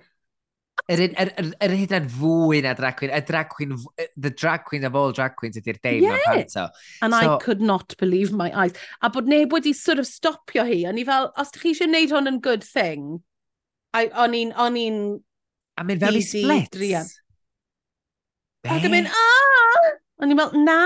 Yr 0.87 1.01
er, 1.03 1.15
er, 1.19 1.49
er, 1.65 1.73
hyd 1.75 1.93
yn 1.97 2.05
fwy 2.13 2.61
na 2.63 2.77
drag 2.79 2.99
queen. 3.01 3.11
Y 3.11 3.21
drag 3.27 3.49
queen, 3.51 3.75
the 4.15 4.31
drag 4.31 4.63
queen 4.69 4.87
of 4.87 4.95
all 4.95 5.15
drag 5.17 5.35
queens 5.39 5.59
ydy'r 5.59 5.81
deim 5.83 6.05
yeah. 6.05 6.21
panto. 6.29 6.69
And 7.03 7.17
so, 7.17 7.35
I 7.35 7.39
could 7.43 7.61
not 7.61 7.97
believe 7.99 8.31
my 8.31 8.53
eyes. 8.55 8.77
A 9.03 9.11
bod 9.11 9.27
neb 9.27 9.55
wedi 9.57 9.75
sort 9.75 9.99
of 9.99 10.07
stopio 10.07 10.63
hi. 10.69 10.85
O'n 10.87 11.01
i 11.03 11.07
fel, 11.09 11.33
os 11.35 11.51
ydych 11.51 11.65
chi 11.65 11.75
eisiau 11.75 11.91
gwneud 11.91 12.15
hwn 12.15 12.33
yn 12.33 12.43
good 12.45 12.67
thing, 12.67 13.09
o'n 13.97 14.39
i'n... 14.39 15.17
A 15.77 15.85
mynd 15.85 16.07
fel 16.07 16.21
i 16.21 16.23
splits. 16.25 17.17
Ac 18.75 18.87
yn 18.89 18.93
mynd, 18.93 19.09
aaa! 19.13 19.63
Ah! 19.63 19.95
O'n 20.23 20.33
i'n 20.33 20.39
meddwl, 20.39 20.67
na! 20.67 20.81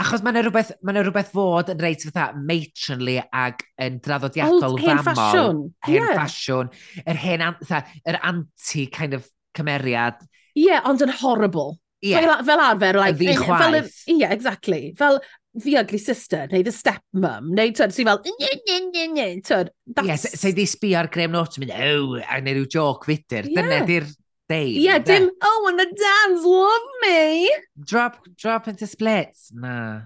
Achos 0.00 0.24
mae'n 0.26 0.40
rhywbeth, 0.40 0.72
ma 0.82 0.94
rhywbeth 0.96 1.30
fod 1.30 1.68
yn 1.70 1.78
reit 1.82 2.02
fatha 2.08 2.32
matronly 2.34 3.20
ag 3.22 3.60
yn 3.84 4.00
draddodiadol 4.02 4.72
Old, 4.72 4.82
hen 4.82 4.98
famol. 5.04 5.04
Hen 5.04 5.04
ffasiwn. 5.04 5.60
Hen 5.86 5.94
yeah. 6.00 6.10
ffasiwn. 6.16 6.72
Yr 7.04 7.20
hen, 7.22 7.44
fatha, 7.60 8.00
yr 8.10 8.18
anti 8.32 8.88
kind 8.90 9.14
of 9.14 9.28
cymeriad. 9.54 10.18
Ie, 10.56 10.66
yeah, 10.66 10.82
ond 10.90 11.04
yn 11.04 11.14
horrible. 11.20 11.76
Yeah. 12.02 12.24
Fel, 12.24 12.42
fel 12.50 12.64
arfer, 12.64 12.98
like... 12.98 13.14
Y 13.14 13.30
Ddi 13.30 13.38
chwaith. 13.44 14.02
Ie, 14.08 14.18
yeah, 14.24 14.34
exactly. 14.34 14.82
Fel 14.98 15.20
the 15.54 15.76
ugly 15.78 16.00
sister, 16.02 16.48
neu 16.50 16.64
the 16.66 16.74
stepmum, 16.74 17.52
neu 17.54 17.70
tyd, 17.70 17.94
sy'n 17.94 18.10
fel, 18.10 18.18
tyd, 18.26 19.70
that's... 19.86 20.26
Ie, 20.34 20.40
yeah, 20.42 20.56
di 20.58 20.66
sbio 20.66 20.98
ar 21.04 21.12
Graham 21.14 21.36
Norton, 21.36 21.62
mynd, 21.62 21.76
oh, 21.78 22.18
a 22.18 22.40
neu 22.42 22.58
rhyw 22.58 22.66
joc 22.74 23.06
fydyr. 23.06 23.46
Yeah. 23.46 23.62
Dyna 23.62 23.86
di'r 23.86 24.10
Dave. 24.48 24.76
Yeah, 24.76 24.98
dim, 24.98 25.30
oh, 25.42 25.66
and 25.68 25.78
the 25.78 25.86
dads 25.86 26.44
love 26.44 26.80
me. 27.02 27.50
Drop, 27.80 28.26
drop 28.36 28.68
into 28.68 28.86
splits. 28.86 29.50
Na. 29.54 30.02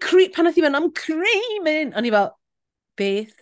Cre 0.00 0.28
pan 0.32 0.48
oedd 0.48 0.56
i 0.56 0.62
mewn, 0.64 0.78
I'm 0.78 0.92
creaming. 0.96 1.92
O'n 1.92 2.06
i 2.08 2.12
fel, 2.14 2.30
beth? 2.96 3.34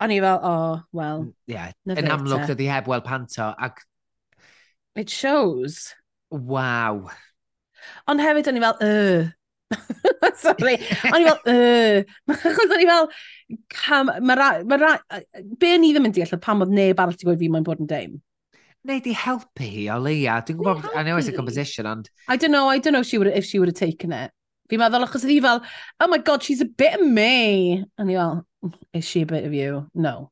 O'n 0.00 0.14
i 0.14 0.20
fel, 0.22 0.40
oh, 0.40 0.78
well. 0.96 1.26
Yeah, 1.50 1.74
yn 1.92 2.08
amlwg 2.08 2.46
eh. 2.46 2.52
dydi 2.54 2.70
heb 2.70 2.88
weld 2.88 3.04
panto. 3.04 3.50
Ac... 3.58 3.82
It 4.96 5.12
shows. 5.12 5.90
Wow. 6.30 7.10
Ond 8.08 8.24
hefyd, 8.24 8.48
o'n 8.48 8.62
i 8.62 8.64
fel, 8.64 8.80
er. 8.86 9.28
uh. 9.76 10.32
Sorry. 10.40 10.78
O'n 11.10 11.20
i 11.20 11.28
fel, 11.28 11.44
uh. 11.52 12.16
Achos 12.38 12.72
o'n 12.78 12.86
i 12.86 12.88
fel, 12.88 13.12
cam, 13.76 14.14
mae 14.24 14.40
ma 14.40 14.96
be 15.60 15.76
ni 15.76 15.92
ddim 15.92 16.08
yn 16.08 16.16
deall, 16.16 16.36
pam 16.40 16.64
oedd 16.64 16.72
neb 16.80 16.96
arall 16.96 17.12
wedi 17.18 17.28
gweud 17.28 17.44
fi 17.44 17.52
mae'n 17.52 17.68
bod 17.68 17.84
yn 17.84 17.92
deim 17.92 18.18
neu 18.88 19.00
di 19.04 19.12
helpu 19.16 19.66
hi 19.66 19.86
o 19.92 19.98
leia. 20.00 20.40
Dwi'n 20.46 20.58
gwybod, 20.60 20.90
I 20.96 21.02
know 21.02 21.16
it's 21.16 21.28
a 21.28 21.36
composition, 21.36 21.86
ond... 21.86 22.10
I 22.28 22.36
don't 22.36 22.52
know, 22.52 22.68
I 22.68 22.78
don't 22.78 22.92
know 22.92 23.00
if 23.00 23.06
she 23.06 23.18
would, 23.18 23.28
if 23.28 23.44
she 23.44 23.58
would 23.58 23.68
have 23.68 23.78
taken 23.78 24.12
it. 24.12 24.32
Fi'n 24.70 24.78
meddwl, 24.78 25.04
achos 25.06 25.26
ydi 25.26 25.40
fel, 25.42 25.62
oh 26.00 26.08
my 26.08 26.18
god, 26.18 26.44
she's 26.46 26.60
a 26.60 26.68
bit 26.68 27.00
of 27.00 27.06
me. 27.06 27.84
A 27.98 28.04
ni 28.04 28.14
fel, 28.14 28.46
is 28.94 29.04
she 29.04 29.22
a 29.22 29.26
bit 29.26 29.44
of 29.44 29.54
you? 29.54 29.86
No. 29.94 30.30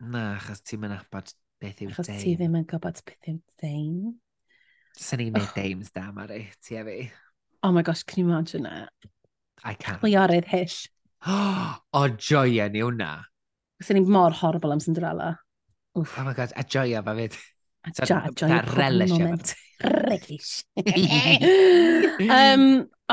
Na, 0.00 0.36
achos 0.36 0.60
ti'n 0.62 0.82
mynd 0.82 0.98
abod 0.98 1.32
beth 1.58 1.80
yw 1.82 1.90
Achos 1.94 2.10
ti 2.20 2.36
ddim 2.36 2.58
yn 2.60 2.66
gwybod 2.68 3.00
beth 3.08 3.30
yw 3.32 3.38
deim. 3.62 4.12
Sa'n 4.98 5.22
ni'n 5.22 5.34
mynd 5.34 5.56
deims 5.56 5.90
da, 5.94 6.10
Mari, 6.14 6.44
ti 6.62 6.78
a 6.78 6.84
fi. 6.86 7.00
Oh 7.62 7.72
my 7.72 7.82
gosh, 7.82 8.04
can 8.04 8.22
you 8.22 8.30
imagine 8.30 8.68
that? 8.68 8.92
I 9.64 9.74
can't. 9.74 10.02
Chwiorydd 10.02 10.46
hyll. 10.52 10.78
o 11.98 12.06
joia 12.14 12.68
ni 12.70 12.84
hwnna. 12.84 13.12
Sa'n 13.82 13.98
ni 13.98 14.04
mor 14.06 14.36
horrible 14.36 14.76
am 14.76 14.82
Cinderella. 14.84 15.38
Oh 15.96 16.06
my 16.22 16.34
god, 16.34 16.52
a 16.54 16.62
joia 16.62 17.02
fa 17.02 17.16
fyd 17.18 17.38
relish. 18.76 19.10
moment. 19.10 19.54
Relish. 19.78 20.64
um, 22.34 22.64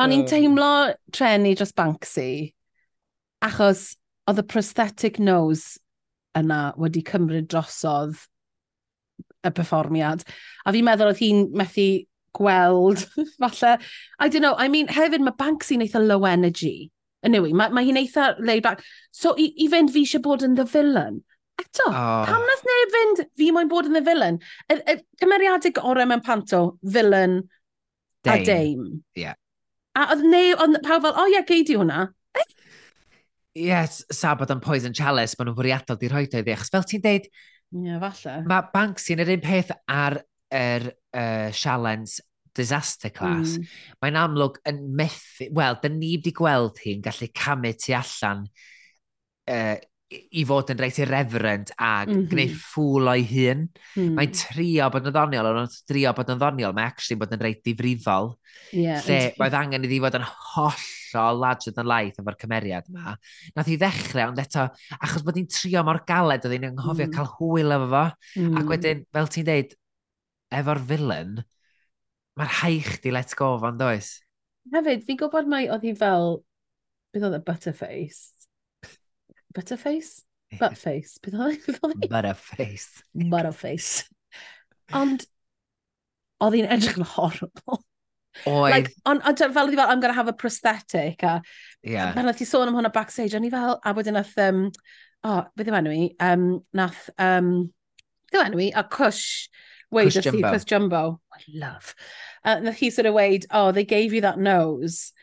o'n 0.02 0.14
i'n 0.16 0.24
teimlo 0.26 0.70
treni 1.14 1.54
dros 1.58 1.76
Banksy, 1.78 2.56
achos 3.46 3.92
oedd 4.26 4.42
y 4.42 4.46
prosthetic 4.50 5.20
nose 5.22 5.78
yna 6.36 6.74
wedi 6.82 7.04
cymryd 7.06 7.48
drosodd 7.52 8.18
y 9.46 9.54
perfformiad. 9.54 10.26
A 10.66 10.74
fi'n 10.74 10.88
meddwl 10.88 11.12
oedd 11.12 11.22
hi'n 11.22 11.46
methu 11.58 11.88
gweld, 12.36 13.06
falle. 13.40 13.78
I 14.20 14.30
don't 14.30 14.42
know, 14.42 14.56
I 14.58 14.68
mean, 14.68 14.90
hefyd 14.92 15.24
mae 15.24 15.38
Banksy'n 15.40 15.86
eitha 15.86 16.02
low 16.02 16.26
energy. 16.26 16.92
Anyway, 17.26 17.54
mae, 17.58 17.72
mae 17.74 17.88
hi'n 17.88 18.02
eitha 18.02 18.34
laid 18.40 18.66
back. 18.66 18.84
So 19.12 19.34
i, 19.38 19.52
i 19.62 19.70
fynd 19.72 19.94
fi 19.94 20.04
eisiau 20.06 20.26
bod 20.26 20.46
yn 20.46 20.58
the 20.58 20.66
villain. 20.70 21.24
Eto, 21.62 21.88
oh. 21.88 22.26
pam 22.28 22.44
nath 22.44 22.66
neb 22.68 22.94
fynd, 22.96 23.24
fi 23.40 23.50
moyn 23.56 23.72
bod 23.72 23.88
yn 23.90 24.00
y 24.00 24.04
villain? 24.04 24.42
Y, 24.72 24.80
y 24.92 24.98
cymeriadau 25.22 25.74
gorau 25.78 26.08
mewn 26.10 26.24
panto, 26.26 26.62
villain 26.84 27.40
dame. 28.26 28.42
a 28.42 28.46
dame. 28.50 28.92
Yeah. 29.16 29.40
A 29.96 30.10
oedd 30.12 30.26
neb, 30.28 30.60
oedd 30.60 30.82
pawb 30.84 31.08
fel, 31.08 31.16
o 31.16 31.24
oh, 31.24 31.32
ie, 31.32 31.38
yeah, 31.38 31.48
geidi 31.48 31.80
hwnna. 31.80 32.06
Yes, 33.56 34.02
sa 34.12 34.34
bod 34.36 34.52
yn 34.52 34.60
poison 34.60 34.96
chalice, 34.96 35.38
maen 35.40 35.48
nhw'n 35.48 35.56
fwriadol 35.62 36.00
di 36.02 36.12
rhoi 36.12 36.26
dweud 36.28 36.50
i. 36.52 36.56
Achos 36.58 36.74
fel 36.74 36.88
ti'n 36.92 37.04
deud, 37.06 37.30
yeah, 37.86 38.02
falle. 38.04 38.42
mae 38.52 38.72
Banksy 38.74 39.16
yn 39.16 39.24
yr 39.24 39.36
un 39.38 39.46
peth 39.46 39.72
ar 39.88 40.20
yr 40.52 40.90
uh, 40.92 41.52
sialens 41.56 42.20
disaster 42.56 43.12
class. 43.16 43.56
Mm. 43.56 43.72
Mae'n 44.04 44.20
amlwg 44.20 44.60
yn 44.68 44.82
methu, 45.00 45.50
wel, 45.56 45.80
dyn 45.84 46.00
ni 46.00 46.16
wedi 46.18 46.36
gweld 46.36 46.80
hi'n 46.84 47.04
gallu 47.06 47.30
camu 47.36 47.72
tu 47.80 47.96
allan 47.96 48.46
uh, 49.52 49.76
i 50.36 50.44
fod 50.48 50.72
yn 50.74 50.82
reit 50.82 50.98
irreverent 51.02 51.72
a 51.76 51.92
mm 52.06 52.12
-hmm. 52.12 52.26
gwneud 52.32 52.58
ffwl 52.62 53.12
o'i 53.12 53.24
hun. 53.30 53.64
Mm. 53.96 54.12
Mae'n 54.18 54.36
trio 54.36 54.90
bod 54.94 55.10
yn 55.10 55.16
ddoniol, 55.16 55.50
ond 55.62 55.78
trio 55.88 56.14
bod 56.18 56.34
yn 56.34 56.42
ddoniol, 56.42 56.76
mae 56.76 56.90
actually 56.90 57.20
bod 57.22 57.34
yn 57.36 57.44
reit 57.44 57.64
difrifol. 57.66 58.34
Yeah, 58.74 59.02
lle 59.06 59.20
mae'n 59.40 59.58
angen 59.62 59.88
iddi 59.88 60.02
fod 60.04 60.20
yn 60.20 60.28
hollol 60.28 61.42
larger 61.42 61.76
than 61.76 61.90
life 61.90 62.22
efo'r 62.22 62.40
cymeriad 62.42 62.90
yma. 62.92 63.16
Nath 63.56 63.72
i 63.72 63.80
ddechrau, 63.80 64.30
ond 64.32 64.42
eto, 64.42 64.68
achos 65.00 65.26
bod 65.26 65.40
hi'n 65.40 65.50
trio 65.52 65.84
mor 65.88 66.02
galed, 66.08 66.46
oedd 66.46 66.58
hi'n 66.58 66.70
anghofio 66.72 67.10
mm. 67.10 67.16
cael 67.16 67.32
hwyl 67.38 67.76
efo 67.78 67.90
fo. 67.92 68.06
Mm. 68.36 68.56
Ac 68.56 68.64
hmm. 68.64 68.72
wedyn, 68.74 69.04
fel 69.16 69.32
ti'n 69.36 69.50
deud, 69.50 69.76
efo'r 70.56 70.82
villain, 70.92 71.40
mae'r 72.40 72.54
haich 72.62 72.96
di 73.04 73.14
let 73.16 73.34
go 73.38 73.56
fo'n 73.62 73.80
does. 73.80 74.16
Hefyd, 74.74 75.04
fi'n 75.08 75.20
gwybod 75.22 75.50
mai 75.50 75.66
oedd 75.70 75.86
hi 75.86 75.94
fel, 75.98 76.40
beth 77.14 77.28
oedd 77.28 77.38
y 77.38 77.42
butterface, 77.48 78.35
Butterface? 79.56 80.22
Buttface, 80.60 81.18
beth 81.24 81.36
oedd? 81.40 82.08
Butterface. 82.10 83.02
Butterface. 83.16 84.06
Ond, 84.94 85.26
oedd 86.44 86.58
hi'n 86.60 86.72
edrych 86.76 87.00
yn 87.00 87.08
horrible. 87.16 87.80
Oedd. 88.44 88.74
Like, 88.74 88.92
on, 89.08 89.22
on, 89.24 89.38
fel 89.40 89.70
oedd 89.70 89.80
fel, 89.80 89.88
I'm 89.88 90.04
going 90.04 90.14
to 90.14 90.18
have 90.18 90.28
a 90.28 90.36
prosthetic. 90.36 91.24
A, 91.24 91.40
yeah. 91.82 92.12
Pan 92.14 92.30
oedd 92.30 92.42
hi 92.42 92.48
sôn 92.50 92.70
am 92.70 92.78
hwnna 92.78 92.92
backstage, 92.94 93.36
ond 93.38 93.48
i 93.48 93.54
fel, 93.54 93.80
a 93.80 93.96
wedyn 93.98 94.20
nath, 94.20 94.36
um, 94.44 94.68
oh, 95.24 95.42
beth 95.56 95.72
yw 95.72 95.80
enw 95.80 95.96
i? 95.96 96.04
Um, 96.30 96.50
nath, 96.76 97.08
um, 97.18 97.52
beth 98.30 98.42
yw 98.42 98.46
enw 98.50 98.66
i? 98.68 98.72
A 98.76 98.84
Cush. 98.84 99.48
Wade, 99.94 100.12
Cush 100.12 100.28
Jumbo. 100.28 100.52
Cush 100.52 100.68
Jumbo. 100.68 101.04
I 101.32 101.44
love. 101.56 101.96
Uh, 102.44 102.60
nath 102.60 102.82
hi 102.84 102.92
sort 102.92 103.10
of 103.10 103.16
weid, 103.18 103.48
oh, 103.52 103.72
they 103.72 103.88
gave 103.88 104.14
you 104.14 104.26
that 104.28 104.38
nose 104.38 105.15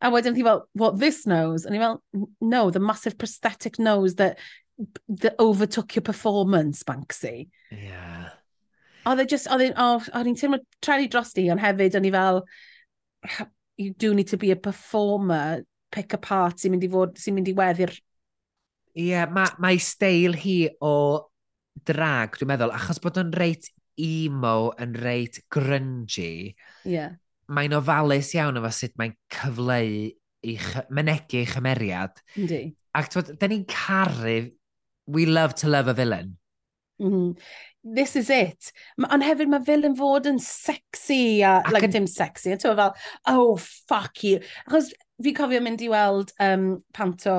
A 0.00 0.10
wedyn 0.12 0.36
thi 0.36 0.44
fel, 0.46 0.64
what, 0.72 0.98
this 0.98 1.26
nose? 1.26 1.64
And 1.64 1.76
i 1.76 1.80
fel, 1.82 2.02
no, 2.40 2.70
the 2.70 2.80
massive 2.80 3.18
prosthetic 3.18 3.78
nose 3.78 4.16
that, 4.16 4.38
that 5.08 5.36
overtook 5.38 5.94
your 5.96 6.02
performance, 6.02 6.82
Banksy. 6.82 7.48
Yeah. 7.70 8.30
Oedd 9.04 9.20
e 9.20 9.26
just, 9.28 9.50
oedd 9.52 9.66
e'n, 9.66 9.76
oh, 9.80 10.00
o'n 10.16 10.30
i'n 10.30 10.38
teimlo 10.38 10.62
trenu 10.84 11.10
drosti, 11.12 11.46
ond 11.52 11.60
hefyd 11.60 11.98
o'n 11.98 12.08
i 12.08 12.12
fel, 12.14 12.40
you 13.76 13.92
do 13.92 14.14
need 14.14 14.30
to 14.32 14.38
be 14.40 14.50
a 14.54 14.56
performer, 14.56 15.62
pick 15.92 16.16
apart 16.16 16.60
sy'n 16.60 16.74
mynd 16.74 16.86
i 16.86 16.90
fod, 16.90 17.18
sy'n 17.20 17.36
mynd 17.36 17.50
i 17.52 17.56
weddi'r... 17.58 17.92
Ie, 18.94 19.08
yeah, 19.10 19.26
mae 19.30 19.50
ma 19.60 19.72
steil 19.82 20.36
hi 20.38 20.58
o 20.82 20.94
drag, 21.86 22.38
dwi'n 22.38 22.52
meddwl, 22.54 22.72
achos 22.74 23.02
bod 23.02 23.18
o'n 23.20 23.34
reit 23.34 23.68
emo 24.00 24.72
yn 24.80 24.94
reit 24.98 25.40
grungy. 25.52 26.54
Yeah 26.86 27.18
mae'n 27.48 27.76
ofalus 27.76 28.32
iawn 28.36 28.60
efo 28.60 28.70
sut 28.74 28.94
mae'n 29.00 29.14
cyfleu 29.32 29.96
i 30.44 30.54
mynegu 30.94 31.40
ei 31.40 31.48
chymeriad. 31.48 32.20
Ynddi. 32.38 32.62
Ac 32.96 33.10
twyd, 33.12 33.34
da 33.40 33.48
ni'n 33.50 33.66
caru, 33.70 34.38
we 35.06 35.26
love 35.26 35.54
to 35.60 35.68
love 35.68 35.88
a 35.88 35.94
villain. 35.94 36.36
Mm. 37.02 37.36
This 37.84 38.16
is 38.16 38.30
it. 38.30 38.72
Ond 38.96 39.24
hefyd 39.24 39.50
mae 39.52 39.64
villain 39.64 39.96
fod 39.98 40.28
yn 40.30 40.38
sexy, 40.40 41.42
a, 41.44 41.58
Ac 41.64 41.72
like, 41.74 41.88
an... 41.88 41.96
dim 41.96 42.06
sexy, 42.08 42.54
a 42.54 42.60
ti'n 42.60 42.78
fel, 42.78 42.94
oh, 43.28 43.56
fuck 43.88 44.22
you. 44.24 44.40
Achos 44.68 44.92
fi 45.22 45.34
cofio 45.36 45.60
mynd 45.64 45.84
i 45.84 45.90
weld 45.92 46.32
um, 46.42 46.70
panto 46.96 47.36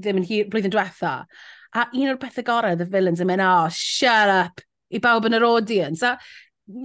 ddim 0.00 0.18
yn 0.22 0.26
hir, 0.26 0.48
blwyddyn 0.50 0.74
diwetha, 0.74 1.14
a 1.74 1.86
un 1.92 2.10
o'r 2.10 2.18
pethau 2.22 2.46
gorau, 2.46 2.78
the 2.78 2.86
villains, 2.90 3.22
yn 3.22 3.30
mynd, 3.30 3.44
oh, 3.44 3.68
shut 3.70 4.32
up, 4.32 4.62
i 4.90 4.98
bawb 5.02 5.28
yn 5.28 5.38
yr 5.38 5.46
audience. 5.46 6.02
A 6.02 6.18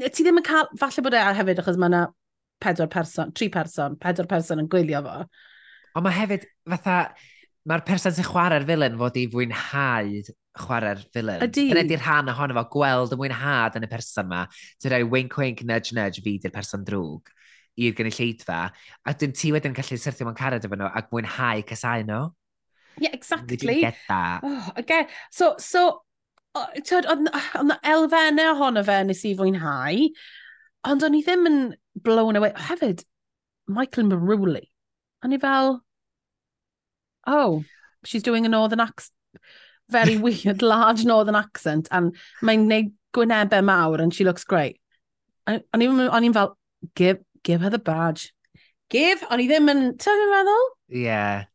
ti 0.09 0.25
ddim 0.25 0.41
yn 0.41 0.45
cael, 0.45 0.69
falle 0.77 1.05
bod 1.05 1.17
e 1.17 1.25
hefyd, 1.39 1.63
achos 1.63 1.79
mae 1.81 1.89
yna 1.89 2.05
pedwar 2.61 2.89
person, 2.91 3.33
tri 3.35 3.49
person, 3.53 3.97
pedwar 4.01 4.29
person 4.29 4.63
yn 4.63 4.69
gwylio 4.71 5.01
fo. 5.05 5.17
Ond 5.97 6.05
mae 6.05 6.15
hefyd, 6.15 6.45
fatha, 6.69 6.99
mae'r 7.69 7.85
person 7.87 8.15
sy'n 8.15 8.27
chwarae'r 8.27 8.67
filen 8.67 8.97
fod 8.99 9.17
i 9.19 9.25
fwynhau 9.31 10.21
chwarae'r 10.59 11.01
filen. 11.13 11.43
Ydy. 11.45 11.67
Dyna 11.71 11.85
di'r 11.87 12.03
rhan 12.03 12.31
ohono 12.33 12.57
fo, 12.57 12.65
gweld 12.75 13.15
y 13.15 13.19
mwynhad 13.19 13.77
yn 13.79 13.87
y 13.87 13.91
person 13.91 14.27
yma. 14.27 14.45
ti'n 14.81 14.95
rhoi 14.95 15.09
wink 15.15 15.37
wink, 15.39 15.63
nudge 15.67 15.95
nudge 15.97 16.23
fi 16.25 16.37
di'r 16.41 16.55
person 16.55 16.85
drwg 16.87 17.31
i'r 17.79 17.95
gynulleidfa. 17.95 18.59
A 19.07 19.15
dyn 19.15 19.35
ti 19.35 19.53
wedyn 19.55 19.75
gallu 19.77 19.99
syrthio 19.99 20.27
mewn 20.27 20.37
carad 20.37 20.65
efo 20.65 20.77
nhw 20.79 20.91
ac 20.99 21.09
mwynhau 21.13 21.63
casau 21.69 22.03
nhw. 22.05 22.27
Yeah, 22.99 23.13
exactly. 23.15 23.57
Dwi'n 23.57 23.81
get 23.87 23.99
that. 24.09 24.43
Oh, 24.43 24.71
okay. 24.81 25.07
So, 25.31 25.55
so, 25.63 26.01
oedd 26.57 27.23
na 27.23 27.77
elfennau 27.93 28.55
ohono 28.55 28.83
fe 28.83 28.97
nes 29.07 29.23
i 29.27 29.35
fwynhau, 29.37 30.09
ond 30.89 31.05
o'n 31.05 31.15
i 31.15 31.21
ddim 31.23 31.47
yn 31.47 31.59
blown 32.03 32.35
away. 32.35 32.51
Hefyd, 32.55 33.03
Michael 33.67 34.05
Maruli. 34.05 34.69
A 35.21 35.27
ni 35.27 35.37
fel, 35.37 35.83
oh, 37.27 37.63
she's 38.03 38.23
doing 38.23 38.45
a 38.45 38.49
northern 38.49 38.79
accent. 38.79 39.13
Very 39.89 40.17
weird, 40.25 40.61
large 40.61 41.05
northern 41.05 41.35
accent. 41.35 41.87
And 41.91 42.15
mae'n 42.43 42.67
neud 42.69 42.93
gwynebau 43.15 43.63
mawr 43.65 44.01
and 44.01 44.13
she 44.13 44.23
looks 44.23 44.43
great. 44.43 44.79
O'n 45.49 45.81
i'n 45.81 46.33
fel, 46.33 46.57
give, 46.95 47.19
give 47.43 47.61
her 47.61 47.69
the 47.69 47.79
badge. 47.79 48.33
Give, 48.89 49.21
o'n 49.29 49.41
i 49.41 49.47
ddim 49.49 49.69
yn, 49.69 49.81
ti'n 50.01 50.27
meddwl? 50.31 50.69
Yeah. 50.89 51.49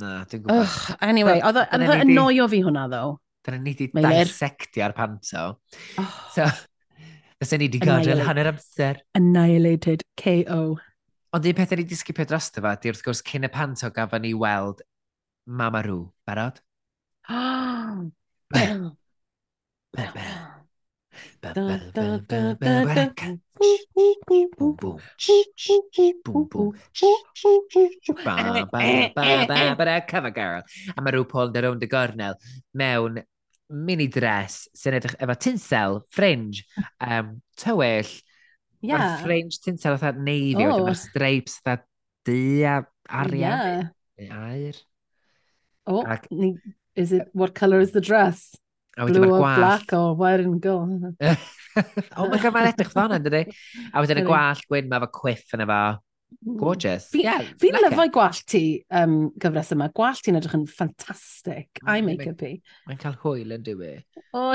Na, 0.00 0.22
dwi'n 0.24 0.44
gwybod. 0.44 0.62
Ugh, 0.62 0.96
anyway, 1.04 1.42
oedd 1.44 1.58
yn 1.66 1.84
annoio 1.92 2.46
fi 2.48 2.62
hwnna, 2.64 2.86
ddo. 2.88 3.16
Dyna 3.42 3.58
ni 3.58 3.74
di 3.76 3.88
dissectio'r 3.92 4.94
panto. 4.96 5.42
Oh. 5.98 6.14
So, 6.32 6.46
Fysa 7.42 7.58
ni 7.58 7.66
wedi 7.66 7.78
gadael 7.82 8.20
hanner 8.22 8.46
amser. 8.52 9.00
Annihilated, 9.18 10.04
KO. 10.16 10.78
Ond 11.34 11.46
un 11.50 11.56
peth 11.58 11.72
ni 11.74 11.82
wedi 11.82 11.96
sgipio 11.98 12.22
dros 12.30 12.52
dyfa, 12.54 12.76
di 12.78 12.92
wrth 12.92 13.02
gwrs 13.02 13.22
cyn 13.26 13.48
y 13.48 13.50
panto 13.50 13.90
gafon 13.96 14.22
ni 14.22 14.30
weld 14.38 14.84
Mama 15.50 15.80
Rŵ, 15.82 16.04
barod? 16.22 16.60
Cover 30.06 30.30
girl. 30.30 30.62
A 30.94 31.02
mae 31.02 31.10
rhyw 31.10 31.26
Paul 31.34 31.50
yn 31.50 31.58
yr 31.58 31.70
own 31.72 31.82
dy 31.82 31.90
gornel 31.90 32.38
mewn 32.78 33.24
mini 33.72 34.08
dress 34.12 34.66
sy'n 34.76 34.98
edrych 34.98 35.16
efo 35.22 35.36
tinsel, 35.40 36.02
fringe, 36.12 36.64
um, 37.06 37.38
tywyll. 37.58 38.12
Yeah. 38.82 38.98
Mae'r 38.98 39.26
fringe 39.26 39.60
tinsel 39.62 39.96
oedd 39.96 40.22
navy, 40.22 40.66
oh. 40.66 40.84
mae'r 40.86 40.98
stripes 40.98 41.60
oedd 41.64 41.84
di 42.28 42.62
a 42.66 42.80
arian. 43.08 43.90
Yeah. 44.18 44.48
Air. 44.52 44.80
Oh, 45.86 46.04
Ac, 46.06 46.28
is 46.94 47.12
it, 47.12 47.28
what 47.32 47.54
colour 47.54 47.80
is 47.80 47.90
the 47.90 48.00
dress? 48.00 48.54
A 48.98 49.06
wedyn 49.06 49.24
Blue 49.24 49.32
or 49.32 49.40
gwallt. 49.40 49.56
black 49.56 49.92
or 49.96 50.14
where 50.14 50.38
and 50.38 50.60
go. 50.60 50.76
oh 52.16 52.28
my 52.28 52.38
god, 52.38 52.52
mae'n 52.52 52.68
edrych 52.70 52.92
fel 52.92 53.06
hwnna, 53.06 53.18
dydy? 53.24 53.46
A 53.90 54.02
wedyn 54.04 54.20
y 54.20 54.24
gwall 54.26 54.60
gwyn, 54.68 54.90
mae 54.90 55.00
efo 55.00 55.08
cwiff 55.16 55.54
yn 55.56 55.64
efo. 55.64 55.78
Gorgeous. 56.58 57.08
Fi, 57.12 57.22
yeah, 57.26 57.44
fi'n 57.60 57.76
like 57.76 57.90
lyfau 57.90 58.10
gwallt 58.14 58.42
ti 58.50 58.64
um, 58.94 59.16
gyfres 59.40 59.72
yma. 59.74 59.88
Gwallt 59.94 60.24
ti'n 60.26 60.38
edrych 60.38 60.56
yn 60.58 60.66
ffantastig. 60.70 61.68
Mm, 61.82 61.92
I 61.92 62.00
make-up 62.06 62.44
i. 62.48 62.56
Mae'n 62.88 63.00
cael 63.02 63.16
hwyl 63.22 63.56
yn 63.56 63.64
dywy. 63.66 63.94
E. 64.00 64.26
O, 64.32 64.50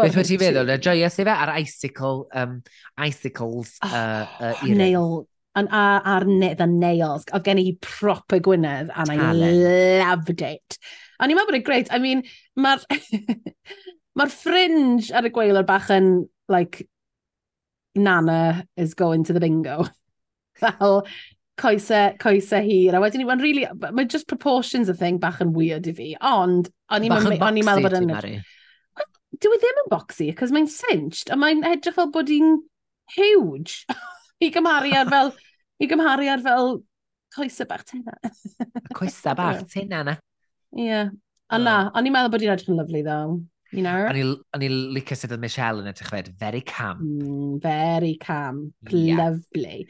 Beth 0.00 0.16
wyt 0.16 0.30
ti'n 0.30 0.40
meddwl? 0.40 0.72
Y 0.72 0.78
joyous 0.82 1.18
efe 1.20 1.34
ar 1.34 1.52
icicle, 1.58 2.26
um, 2.38 2.58
icicles 3.04 3.76
oh, 3.84 3.92
uh, 3.92 4.38
uh, 4.48 4.66
Nail, 4.68 5.26
an, 5.58 5.68
a, 5.68 5.84
ar 6.14 6.24
ne, 6.28 6.52
the 6.58 6.68
nails. 6.68 7.26
Oedd 7.32 7.48
gen 7.48 7.60
i 7.60 7.74
proper 7.84 8.40
Gwynedd, 8.40 8.92
and 8.94 9.12
Talent. 9.12 9.42
I 9.42 10.04
loved 10.04 10.40
it. 10.40 10.78
A 11.20 11.28
ni'n 11.28 11.38
meddwl 11.38 11.52
bod 11.52 11.60
e'n 11.60 11.66
great. 11.66 11.92
I 11.92 12.00
mean, 12.02 12.24
mae'r 12.58 12.86
ma 14.18 14.28
fringe 14.32 15.12
ar 15.14 15.28
y 15.28 15.34
gweilor 15.34 15.68
bach 15.68 15.92
yn, 15.92 16.14
like, 16.52 16.86
Nana 17.94 18.66
is 18.76 18.94
going 18.94 19.24
to 19.24 19.32
the 19.32 19.40
bingo 19.40 19.84
fel 20.62 21.02
coesau, 21.60 22.16
coesau 22.22 22.64
hir. 22.64 22.96
A 22.96 23.02
wedyn 23.02 23.22
ni, 23.22 23.28
mae'n 23.28 23.42
really, 23.42 23.66
mae 23.90 24.08
just 24.08 24.28
proportions 24.30 24.88
of 24.88 24.98
thing 24.98 25.20
bach 25.22 25.40
yn 25.44 25.54
weird 25.56 25.88
i 25.90 25.94
fi. 25.96 26.10
Ond, 26.32 26.70
o'n 26.92 27.06
i'n 27.06 27.14
meddwl 27.14 27.86
bod 27.86 27.98
yn... 28.00 28.10
Dwi 29.42 29.56
e 29.56 29.60
ddim 29.62 29.80
yn 29.82 29.90
boxy, 29.90 30.28
cos 30.36 30.52
mae'n 30.54 30.68
cinched, 30.70 31.32
a 31.32 31.38
mae'n 31.40 31.64
edrych 31.66 31.96
fel 31.96 32.10
bod 32.12 32.28
hi'n 32.30 32.58
huge 33.16 33.82
i 34.44 34.50
gymharu 34.52 34.92
ar 34.98 35.08
fel, 35.10 35.32
i 35.80 35.88
gymharu 35.90 36.28
ar 36.30 36.42
fel 36.44 36.74
coesau 37.34 37.68
bach 37.70 37.86
tena. 37.88 38.18
coesau 38.94 39.36
bach 39.38 39.64
tena 39.72 40.02
na. 40.06 40.18
Ie. 40.76 40.84
Yeah. 40.84 41.14
Ond 41.52 41.68
na, 41.68 41.76
o'n 41.92 42.08
i'n 42.08 42.14
meddwl 42.14 42.32
bod 42.32 42.44
hi'n 42.44 42.52
edrych 42.54 42.70
yn 42.72 42.78
lyflu 42.80 43.02
ddo 43.04 43.16
you 43.72 43.82
know? 43.82 44.06
O'n 44.08 44.64
i'n 44.66 44.78
licio 44.94 45.18
sydd 45.18 45.34
oedd 45.34 45.42
Michelle 45.42 45.82
yn 45.82 45.90
edrych 45.90 46.12
fed, 46.12 46.30
very 46.38 46.62
calm. 46.66 47.02
Mm, 47.02 47.58
very 47.64 48.14
calm. 48.20 48.72
yeah. 48.90 49.18
lovely. 49.18 49.86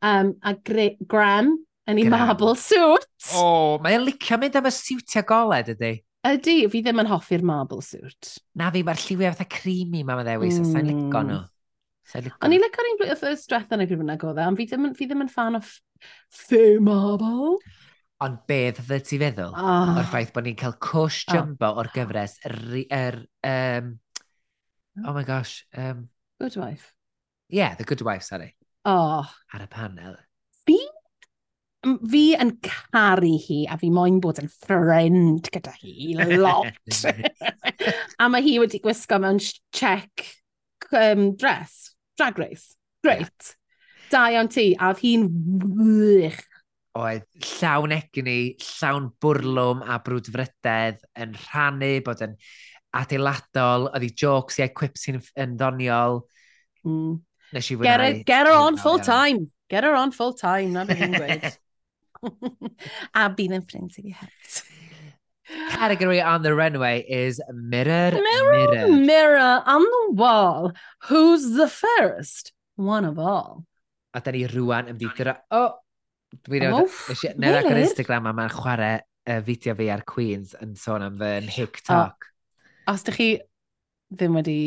Um, 0.00 0.34
a 0.42 0.54
Graham, 0.54 1.56
yn 1.90 2.00
ei 2.00 2.08
marble 2.12 2.54
suit. 2.60 3.06
O, 3.34 3.42
oh, 3.42 3.78
mae'n 3.84 4.04
licio 4.06 4.38
mynd 4.40 4.58
am 4.60 4.68
y 4.70 4.74
siwtio 4.74 5.24
goled 5.28 5.72
ydy. 5.74 5.94
Ydy, 6.22 6.58
fi 6.70 6.84
ddim 6.84 7.02
yn 7.02 7.10
hoffi'r 7.10 7.42
marble 7.42 7.82
suit. 7.82 8.36
Na 8.58 8.70
fi, 8.70 8.84
mae'r 8.86 9.00
lliwiau 9.08 9.34
fatha 9.34 9.48
creamy 9.50 10.04
ma 10.06 10.20
ddewis, 10.22 10.60
mm. 10.60 10.68
a 10.68 10.76
sa'n 10.76 10.90
licio 10.92 11.24
nhw. 11.26 11.40
O'n 12.12 12.52
i'n 12.52 12.60
licio'r 12.60 12.88
un 12.90 12.98
blwyddyn 13.00 13.16
wrth 13.16 13.38
ystwetha 13.40 13.76
yn 13.78 13.84
y 13.84 13.86
grifynau 13.88 14.18
godd 14.20 14.38
e, 14.38 14.44
ond 14.44 14.58
fi 14.58 14.66
ddim, 14.68 14.90
fi 14.98 15.06
ddim 15.08 15.24
yn 15.24 15.30
fan 15.32 15.56
o 15.56 15.62
faux 15.64 16.82
marble. 16.84 17.56
Ond 18.22 18.38
beth 18.46 18.78
ddod 18.86 19.06
ti 19.08 19.18
feddwl 19.18 19.54
oh. 19.58 19.92
o'r 19.98 20.06
ffaith 20.06 20.32
bod 20.34 20.46
ni'n 20.46 20.58
cael 20.58 20.76
cwsh 20.84 21.24
ah. 21.26 21.36
jumbo 21.36 21.72
oh. 21.72 21.82
o'r 21.82 21.90
gyfres 21.94 22.36
yr... 22.46 22.58
Er, 22.94 23.18
um, 23.48 23.92
oh 25.02 25.14
my 25.16 25.24
gosh. 25.26 25.64
Um, 25.74 26.08
good 26.38 26.56
Wife. 26.56 26.92
Yeah, 27.48 27.74
The 27.74 27.84
Good 27.84 28.02
Wife, 28.02 28.22
sorry. 28.22 28.54
Oh. 28.84 29.26
Ar 29.52 29.64
y 29.64 29.66
panel. 29.70 30.14
Fi? 30.66 30.78
Fi 31.82 32.22
yn 32.38 32.52
caru 32.62 33.32
hi 33.42 33.58
a 33.66 33.76
fi 33.80 33.90
moyn 33.90 34.20
bod 34.22 34.38
yn 34.38 34.50
ffrind 34.50 35.50
gyda 35.50 35.74
hi 35.80 36.14
lot. 36.38 36.70
a 38.22 38.30
mae 38.30 38.46
hi 38.46 38.54
wedi 38.62 38.78
gwisgo 38.84 39.18
mewn 39.18 39.42
check 39.74 40.28
um, 40.94 41.32
dress, 41.34 41.96
drag 42.16 42.38
race. 42.38 42.76
Great. 43.02 43.26
Yeah. 43.26 43.58
Da 44.12 44.24
iawn 44.30 44.50
ti. 44.52 44.70
A 44.78 44.92
hi'n 44.94 45.26
wych 45.82 46.40
oedd 46.98 47.24
llawn 47.46 47.94
egni, 47.96 48.54
llawn 48.60 49.08
bwrlwm 49.22 49.82
a 49.88 49.98
brwdfrydedd 50.04 51.00
yn 51.24 51.34
rhannu, 51.46 51.94
bod 52.04 52.22
yn 52.26 52.36
adeiladol, 52.96 53.88
oedd 53.92 54.04
hi 54.04 54.12
jokes 54.24 54.60
iau 54.60 54.72
quips 54.76 55.08
yn, 55.12 55.22
yn 55.40 55.56
ddoniol. 55.60 56.22
Mm. 56.84 57.18
Nes 57.52 57.72
i 57.72 57.76
get, 57.80 58.04
it, 58.04 58.22
get 58.28 58.46
her 58.46 58.56
on 58.56 58.76
full 58.76 59.00
time. 59.00 59.50
Get 59.72 59.84
her 59.84 59.96
on 59.96 60.12
full 60.12 60.34
time, 60.36 60.72
na 60.72 60.84
beth 60.88 61.00
i'n 61.00 61.16
gweud. 61.16 61.50
a 63.18 63.26
bydd 63.34 63.56
yn 63.56 63.64
ffrind 63.66 63.98
i 63.98 64.02
fi 64.04 64.14
hefyd. 64.20 64.60
Category 65.72 66.20
on 66.22 66.42
the 66.42 66.54
runway 66.54 67.02
is 67.02 67.40
mirror, 67.52 68.12
mirror, 68.12 68.52
mirror. 68.52 68.88
Mirror 68.88 69.62
on 69.66 69.82
the 69.82 70.06
wall. 70.12 70.72
Who's 71.08 71.50
the 71.56 71.68
fairest? 71.68 72.52
One 72.76 73.04
of 73.04 73.18
all. 73.18 73.64
A 74.14 74.20
da 74.20 74.32
ni 74.32 74.46
rwan 74.48 74.88
yn 74.92 75.00
mynd. 75.00 75.28
O, 75.28 75.58
oh, 75.58 75.72
Dwi'n 76.46 76.68
rhaid, 76.68 77.38
neu 77.42 77.58
ac 77.58 77.68
ar 77.70 77.80
Instagram, 77.82 78.28
a 78.30 78.34
mae'n 78.36 78.52
chwarae 78.54 78.96
uh, 79.02 79.40
fideo 79.46 79.76
fi 79.78 79.90
ar 79.92 80.04
Queens 80.08 80.56
yn 80.62 80.74
sôn 80.78 81.04
am 81.06 81.20
fy 81.20 81.36
TikTok. 81.50 82.28
Os 82.90 83.04
ydych 83.04 83.20
chi 83.20 83.28
ddim 84.12 84.36
wedi, 84.38 84.58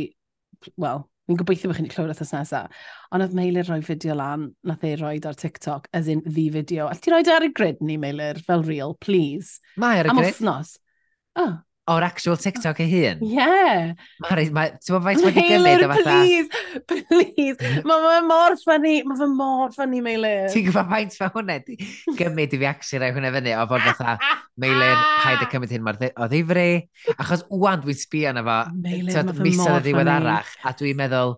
wel, 0.82 1.04
fi'n 1.26 1.40
gobeithio 1.40 1.72
bod 1.72 1.80
chi'n 1.80 1.90
clywed 1.92 2.14
wrthos 2.14 2.34
nesaf, 2.36 2.86
ond 3.14 3.26
oedd 3.26 3.36
Meilir 3.38 3.68
rhoi 3.68 3.82
fideo 3.86 4.16
lan, 4.18 4.50
nath 4.68 4.86
ei 4.88 4.96
roi 5.00 5.16
ar 5.26 5.38
TikTok, 5.42 5.90
as 5.98 6.10
in 6.12 6.24
fi 6.26 6.48
fideo. 6.54 6.88
All 6.90 7.02
ti 7.02 7.14
roi 7.14 7.24
e 7.26 7.34
ar 7.34 7.48
y 7.48 7.52
grid 7.56 7.82
ni, 7.82 7.98
Meilir, 8.02 8.42
fel 8.46 8.66
real, 8.66 8.96
please? 9.02 9.60
Mae 9.82 10.04
ar 10.04 10.12
y 10.12 10.14
grid. 10.14 10.18
Am 10.18 10.24
wythnos. 10.24 10.76
Oh, 11.42 11.56
o'r 11.92 12.06
actual 12.08 12.38
TikTok 12.42 12.80
ei 12.82 12.90
hun. 12.90 13.20
Ie. 13.22 13.36
Yeah. 13.38 13.92
Mae, 14.24 14.46
ma, 14.54 14.64
ti'n 14.82 14.96
bod 14.96 15.04
faint 15.06 15.26
wedi 15.28 15.44
gymryd 15.52 15.84
o 15.86 15.90
fatha? 15.92 16.16
please, 16.16 16.62
please. 16.90 17.58
Mm-hmm. 17.60 17.86
Mae 17.86 18.06
fe 18.06 18.22
mor 18.26 18.56
ffynnu, 18.62 18.94
mae 19.06 19.20
fe 19.20 19.28
mor 19.30 19.76
ffynnu 19.76 20.02
Meilir. 20.06 20.48
Ti'n 20.54 20.66
gwybod 20.66 20.90
faint 20.90 21.18
fe 21.20 21.30
hwnna? 21.36 21.60
Gymryd 22.18 22.56
i 22.58 22.62
fi 22.64 22.70
actually 22.72 23.04
rai 23.04 23.12
hwnna 23.14 23.34
fyny 23.38 23.54
o 23.54 23.68
fod 23.70 23.86
fatha 23.86 24.16
Meilir 24.62 25.04
paid 25.22 25.46
y 25.46 25.50
cymryd 25.54 25.76
hyn 25.78 25.86
mor 25.86 26.02
o 26.02 26.30
ddifri. 26.32 26.66
Achos 27.20 27.46
wwan 27.54 27.86
dwi'n 27.86 28.02
sbio 28.02 28.34
yna 28.34 28.46
fo, 28.50 28.58
misoedd 29.46 29.84
y 29.84 29.86
ddiweddarach, 29.86 30.58
a 30.66 30.74
dwi'n 30.82 31.00
meddwl, 31.04 31.38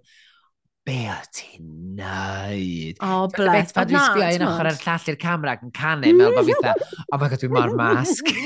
be 0.88 1.00
o 1.12 1.20
ti'n 1.36 1.70
neud? 2.00 3.04
O, 3.04 3.12
oh, 3.12 3.30
bless. 3.36 3.76
Pan 3.76 3.92
dwi'n 3.92 4.08
sbio 4.14 4.32
un 4.40 4.50
ochr 4.54 4.72
ar 4.72 4.80
llall 4.80 5.12
i'r 5.12 5.22
camera 5.28 5.60
ac 5.60 5.68
yn 5.68 5.76
canu, 5.76 6.16
mewn 6.16 6.40
bod 6.40 6.48
fi 6.54 6.60
dda, 6.62 6.76
oh 7.12 7.18
my 7.20 7.28
god, 7.28 7.42
dwi'n 7.44 7.58
mor 7.60 7.80
masg. 7.84 8.32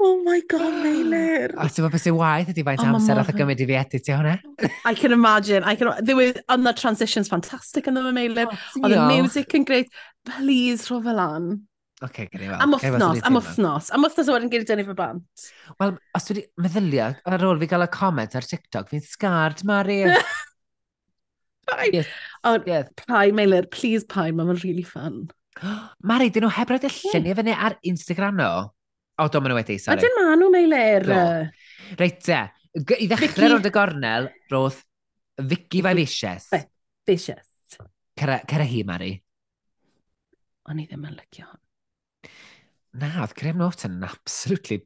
Oh 0.00 0.22
my 0.22 0.40
god, 0.46 0.76
Meilir. 0.84 1.54
A 1.58 1.66
ti'n 1.66 1.82
gwybod 1.82 1.94
beth 1.96 2.04
sy'n 2.04 2.14
waith 2.14 2.50
ydi 2.52 2.62
faint 2.66 2.84
oh, 2.84 2.90
amser 2.92 3.18
oedd 3.18 3.32
y 3.32 3.34
gymryd 3.40 3.62
i 3.64 3.66
fi 3.66 3.78
editio 3.80 4.18
hwnna? 4.20 4.36
I 4.86 4.94
can 4.94 5.14
imagine. 5.16 5.66
I 5.66 5.74
can... 5.74 5.90
There 6.06 6.14
was, 6.14 6.38
on 6.48 6.62
the 6.62 6.72
transitions 6.72 7.30
fantastic 7.32 7.90
yn 7.90 7.98
dda 7.98 8.12
Meilir. 8.14 8.52
Oedd 8.78 8.94
y 8.94 9.00
music 9.10 9.56
yn 9.58 9.66
great. 9.66 9.90
Please, 10.28 10.86
rho 10.86 11.00
fel 11.02 11.18
an. 11.24 11.50
Okay, 12.06 12.28
gen 12.30 12.44
i 12.44 12.52
fel. 12.52 12.62
Am 12.62 12.76
wythnos, 12.76 13.24
am 13.26 13.40
wythnos. 13.40 13.90
Am 13.90 14.06
wythnos 14.06 14.30
o 14.30 14.36
wedyn 14.36 14.52
gyda 14.54 14.68
dynnu 14.70 14.86
fy 14.86 14.96
bant. 15.02 15.48
Wel, 15.82 15.96
os 16.14 16.30
wedi 16.30 16.46
meddylia, 16.62 17.10
ar 17.26 17.46
ôl 17.50 17.58
fi 17.58 17.72
gael 17.74 17.88
y 17.88 17.90
comment 17.98 18.38
ar 18.38 18.46
TikTok, 18.46 18.92
fi'n 18.92 19.02
sgard, 19.02 19.66
Mari. 19.66 20.04
Pai. 21.68 21.90
Yes. 21.92 22.06
Oh, 22.44 22.54
yes. 22.70 22.86
Pai, 23.02 23.32
Meilir, 23.34 23.66
please 23.74 24.06
pai, 24.06 24.30
mae'n 24.30 24.62
really 24.62 24.86
fun. 24.86 25.24
Mari, 26.10 26.30
dyn 26.30 26.46
nhw 26.46 26.54
hebrew 26.54 26.78
dy 26.86 26.94
lluniau 26.94 27.42
fyny 27.42 27.56
ar 27.56 27.80
Instagram 27.82 28.38
no. 28.38 28.52
O, 29.18 29.26
do, 29.26 29.40
maen 29.42 29.52
nhw 29.52 29.58
wedi, 29.58 29.78
sori. 29.82 29.98
Ydyn 29.98 30.16
maen 30.18 30.42
nhw, 30.42 30.50
Meilir. 30.54 31.08
Er, 31.10 31.48
Reit, 31.98 32.20
te. 32.22 32.42
I 32.78 33.08
ddechrau 33.10 33.54
roedd 33.54 33.66
y 33.66 33.72
gornel, 33.74 34.28
roedd 34.52 34.82
Vicky 35.50 35.82
Vicious. 35.82 36.50
Vicious. 37.08 37.78
Cera 38.18 38.66
hi, 38.66 38.82
Mari. 38.86 39.14
O'n 40.68 40.82
i 40.82 40.86
ddim 40.86 41.06
yn 41.08 41.16
lycio 41.16 41.48
hon. 41.48 41.60
Na, 42.98 43.10
oedd 43.22 43.34
Graham 43.38 43.60
Norton 43.62 43.98
yn 43.98 44.06
absolutely 44.08 44.82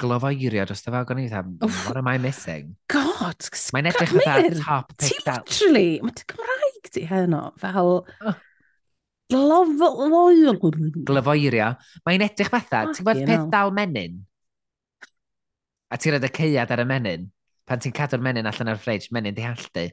glofoeiriad 0.00 0.72
os 0.74 0.84
dyfa 0.84 1.04
o'n 1.12 1.22
i 1.22 1.28
dda, 1.30 1.42
what 1.86 1.96
am 1.96 2.08
I 2.10 2.18
missing? 2.20 2.74
God, 2.92 3.46
Mae'n 3.72 3.88
edrych 3.92 4.12
fatha 4.12 4.50
top 4.60 4.92
pick 5.00 5.28
out. 5.30 5.46
Ti 5.48 5.70
literally, 5.70 6.00
mae 6.04 6.16
dy 6.18 6.26
Cymraeg 6.32 6.90
di 6.96 7.04
heno 7.08 7.42
fel... 7.62 8.02
Oh. 8.20 8.42
Glyfoer. 9.32 10.58
Glyfoeria. 11.08 11.72
Mae'n 12.06 12.24
edrych 12.28 12.50
fatha, 12.52 12.84
ti'n 12.92 13.02
gwybod 13.02 13.24
peth 13.26 13.48
dal 13.52 13.72
menyn? 13.74 14.20
A 15.90 15.98
ti'n 15.98 16.14
rhaid 16.14 16.28
y 16.28 16.32
ceiad 16.36 16.72
ar 16.74 16.82
y 16.82 16.86
menyn? 16.86 17.26
Pan 17.66 17.82
ti'n 17.82 17.94
cadw'r 17.96 18.22
menyn 18.22 18.46
allan 18.46 18.70
ar 18.70 18.78
ffridge, 18.78 19.10
menyn 19.14 19.34
di 19.34 19.42
halltu. 19.42 19.88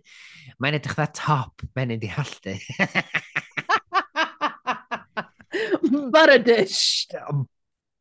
Mae'n 0.62 0.78
edrych 0.78 0.98
fatha 1.00 1.10
top, 1.18 1.66
menyn 1.78 2.02
di 2.02 2.10
halltu. 2.14 2.54
Bara 6.14 6.38
dish. 6.38 7.08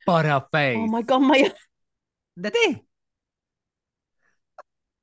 Bara 0.07 0.41
face. 0.53 0.77
Oh 0.81 0.89
my 0.93 1.03
god, 1.09 1.25
mae... 1.25 1.49
Dydy? 2.37 2.69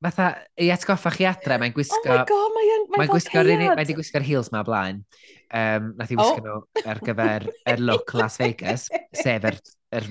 fatha, 0.04 0.30
i 0.62 0.70
atgoffa 0.74 1.12
chi 1.14 1.28
adre, 1.28 1.58
mae'n 1.62 1.74
gwisgo... 1.76 2.00
Oh 2.06 2.16
my 2.16 2.24
god, 2.30 2.54
mae'n 2.56 2.86
mae 2.93 3.02
mae 3.02 3.12
gwisgo... 3.12 3.43
mae 3.80 3.97
gwisgo 3.97 4.22
heels 4.24 4.52
ma 4.54 4.64
blaen. 4.68 5.04
Um, 5.50 5.91
nath 5.97 6.14
i 6.14 6.18
oh. 6.18 6.22
wisgo 6.22 6.39
oh. 6.39 6.45
nhw 6.45 6.86
ar 6.93 7.02
gyfer 7.06 7.47
yr 7.74 7.84
look 7.84 8.14
Las 8.18 8.39
Vegas, 8.41 8.88
sef 9.16 9.47
yr, 9.50 9.60
yr 10.00 10.08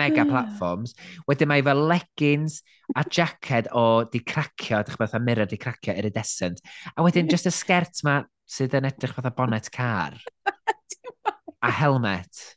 mega 0.00 0.24
platforms. 0.28 0.96
Wedyn 1.30 1.52
mae 1.52 1.64
fel 1.66 1.84
leggings 1.90 2.60
a 2.96 3.04
jacket 3.04 3.70
o 3.76 4.04
di 4.10 4.24
cracio, 4.26 4.82
dych 4.86 4.98
beth 5.00 5.18
mirror 5.22 5.50
di 5.50 5.60
cracio 5.60 5.94
iridescent. 5.94 6.62
A 6.96 7.06
wedyn 7.06 7.28
mm. 7.28 7.32
just 7.36 7.50
y 7.50 7.54
sgert 7.54 8.02
ma 8.08 8.20
sydd 8.48 8.78
yn 8.78 8.88
edrych 8.88 9.14
fatha 9.16 9.34
bonnet 9.36 9.70
car. 9.74 10.18
a 11.62 11.70
helmet. 11.70 12.56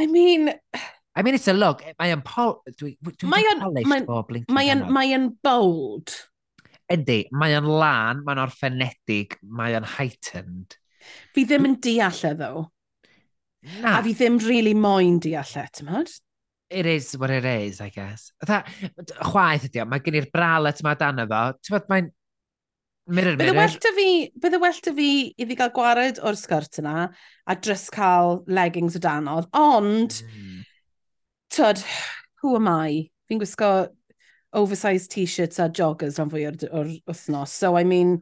I 0.00 0.06
mean, 0.06 0.48
I 1.16 1.22
mean, 1.22 1.34
it's 1.34 1.48
a 1.48 1.52
look. 1.52 1.82
Mae 1.98 2.12
yn 2.14 2.22
pol... 2.22 2.60
Dwi, 2.78 2.94
dwi 3.02 3.28
mae 3.30 3.46
yn... 3.50 3.62
Mae 4.54 4.70
yn... 4.70 4.84
Mae 4.94 5.14
yn 5.16 5.26
bold. 5.42 6.12
Ydy, 6.90 7.24
mae 7.34 7.56
yn 7.58 7.66
lan, 7.66 8.22
mae'n 8.26 8.40
orffenedig, 8.42 9.36
mae 9.42 9.74
yn 9.78 9.86
heightened. 9.96 10.76
Fi 11.34 11.44
ddim 11.46 11.66
yn 11.68 11.76
deall 11.82 12.22
e, 12.26 12.32
ddo. 12.38 12.64
Na. 13.82 13.96
A 13.98 14.04
fi 14.06 14.14
ddim 14.16 14.38
really 14.46 14.74
moyn 14.74 15.18
deall 15.22 15.56
e, 15.58 15.66
ti'n 15.74 15.90
modd? 15.90 16.14
It 16.70 16.86
is 16.86 17.10
what 17.18 17.34
it 17.34 17.44
is, 17.44 17.80
I 17.82 17.90
guess. 17.90 18.30
Tha, 18.46 18.62
chwaith 19.26 19.66
ydi 19.66 19.82
o, 19.82 19.88
mae 19.90 20.02
gen 20.06 20.20
i'r 20.22 20.30
bralet 20.30 20.82
yma 20.84 20.94
dan 20.98 21.26
efo. 21.26 21.42
Ti'n 21.58 21.76
modd, 21.76 21.90
mae'n... 21.90 22.10
Mirror, 23.10 23.34
mirror. 23.34 23.56
Bydd 23.58 23.58
well 23.58 23.96
fi, 23.98 24.10
bydd 24.38 24.60
well 24.62 24.82
da 24.86 24.94
fi 24.94 25.12
iddi 25.42 25.58
gael 25.58 25.74
gwared 25.74 26.22
o'r 26.22 26.38
sgwrt 26.38 26.78
yna 26.84 27.08
a 27.10 27.56
dres 27.58 27.88
cael 27.90 28.44
leggings 28.46 28.94
o 28.94 29.02
danodd, 29.02 29.50
ond 29.58 30.20
mm 30.22 30.60
tyd, 31.54 31.82
who 32.42 32.54
am 32.56 32.68
I? 32.68 33.08
Fi'n 33.28 33.40
gwisgo 33.42 33.70
oversized 34.56 35.10
t-shirts 35.12 35.60
a 35.62 35.68
joggers 35.68 36.18
rhan 36.18 36.30
fwy 36.32 36.46
o'r, 36.50 36.94
wythnos. 37.08 37.54
So, 37.54 37.76
I 37.78 37.84
mean, 37.84 38.20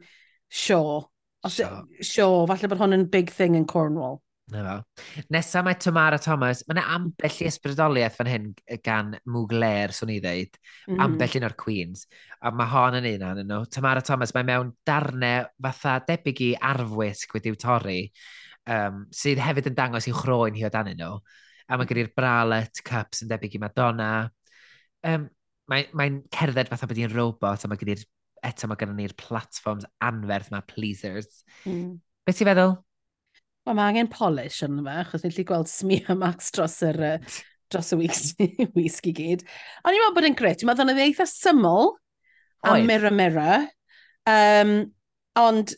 sure. 0.49 1.07
Os, 1.45 1.61
sure. 1.61 1.85
sure, 2.03 2.47
falle 2.51 2.71
bod 2.71 2.83
hwn 2.83 2.97
yn 2.99 3.07
big 3.13 3.31
thing 3.31 3.55
in 3.55 3.69
Cornwall. 3.69 4.21
Na 4.53 4.63
fo. 4.65 5.05
Nesa 5.35 5.61
mae 5.65 5.77
Tamara 5.81 6.19
Thomas, 6.19 6.63
mae 6.67 6.79
yna 6.79 6.85
ambell 6.97 7.41
i 7.45 7.49
ysbrydoliaeth 7.51 8.17
fan 8.17 8.31
hyn 8.33 8.47
gan 8.85 9.13
Mugler, 9.29 9.93
swn 9.93 10.15
i 10.15 10.19
ddeud, 10.25 10.57
mm 10.57 10.95
-hmm. 10.95 11.03
ambell 11.05 11.37
un 11.41 11.49
o'r 11.51 11.57
Queens. 11.61 12.07
A 12.41 12.51
mae 12.51 12.73
hon 12.73 12.97
yn 13.01 13.11
un 13.13 13.27
o'n 13.29 13.43
nhw. 13.45 13.67
Tamara 13.75 14.05
Thomas, 14.05 14.33
mae 14.35 14.49
mewn 14.49 14.73
darnau 14.89 15.51
fatha 15.63 15.99
debyg 16.09 16.41
i 16.47 16.51
arfwisg 16.71 17.37
wedi'w 17.37 17.61
torri, 17.61 18.01
um, 18.69 19.05
sydd 19.13 19.43
hefyd 19.45 19.69
yn 19.73 19.77
dangos 19.77 20.09
i'w 20.09 20.17
chroen 20.17 20.57
hi 20.57 20.65
o 20.65 20.73
dan 20.73 20.91
nhw 20.95 21.21
a 21.69 21.79
mae 21.79 21.89
gen 21.89 22.03
i'r 22.03 22.13
Bralet 22.17 22.81
cups 22.87 23.25
yn 23.25 23.31
debyg 23.31 23.59
i 23.59 23.63
Madonna. 23.63 24.13
Um, 25.07 25.29
mae'n 25.69 25.91
mae, 25.97 26.15
cerdded 26.33 26.71
fatha 26.71 26.89
bod 26.89 27.01
i'n 27.01 27.13
robot 27.13 27.65
a 27.65 27.71
mae 27.71 27.81
gen 27.81 27.93
i'r 27.95 28.05
eto 28.47 28.69
mae 28.69 28.79
gyda 28.79 28.95
ni'r 28.97 29.15
platforms 29.19 29.87
anferth 30.05 30.51
mae 30.55 30.65
pleasers. 30.71 31.43
Mm. 31.67 31.99
Beth 32.27 32.39
ti'n 32.41 32.51
feddwl? 32.51 32.75
Wel, 33.67 33.77
mae 33.77 33.93
angen 33.93 34.11
polish 34.13 34.63
yn 34.67 34.79
yma, 34.81 35.01
achos 35.03 35.25
ni'n 35.25 35.35
lli 35.35 35.45
gweld 35.49 35.71
smear 35.71 36.19
max 36.19 36.53
dros 36.57 36.79
yr 36.87 37.01
dros 37.73 37.93
y 37.93 37.99
wisg 38.01 39.09
i 39.11 39.15
gyd. 39.17 39.45
Ond 39.83 39.93
i'n 39.93 40.01
meddwl 40.03 40.15
bod 40.17 40.29
yn 40.31 40.39
gret, 40.39 40.65
mae 40.65 40.79
ddyn 40.79 40.95
yn 40.95 41.03
e 41.03 41.09
eitha 41.11 41.27
syml 41.29 41.93
a 42.67 42.79
mirror 42.83 43.15
mirror. 43.15 43.67
Um, 44.29 44.73
ond, 45.39 45.75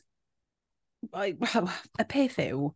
y 1.16 2.06
peth 2.06 2.38
yw, 2.44 2.70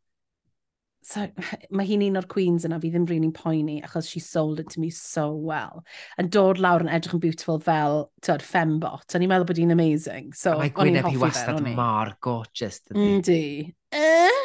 so, 1.05 1.27
mae 1.77 1.87
hi'n 1.89 2.05
un 2.09 2.19
o'r 2.21 2.29
queens 2.31 2.65
yna 2.67 2.81
fi 2.83 2.91
ddim 2.93 3.07
rili'n 3.09 3.35
poeni 3.37 3.79
achos 3.85 4.09
she 4.11 4.23
sold 4.25 4.63
it 4.63 4.73
to 4.75 4.81
me 4.83 4.91
so 4.95 5.29
well. 5.35 5.85
Yn 6.21 6.31
dod 6.35 6.61
lawr 6.63 6.85
yn 6.85 6.93
edrych 6.93 7.19
yn 7.19 7.23
beautiful 7.23 7.61
fel, 7.63 8.09
tyd, 8.25 8.45
fembot. 8.45 9.07
A 9.13 9.21
ni'n 9.21 9.31
meddwl 9.31 9.49
bod 9.51 9.61
hi'n 9.61 9.75
amazing. 9.77 10.33
So, 10.39 10.57
mae 10.61 10.73
Gwyneb 10.75 11.09
hi 11.11 11.21
wastad 11.21 11.61
mor 11.77 12.15
gorgeous. 12.25 12.81
Yndi. 12.95 13.45
Eh? 13.93 14.43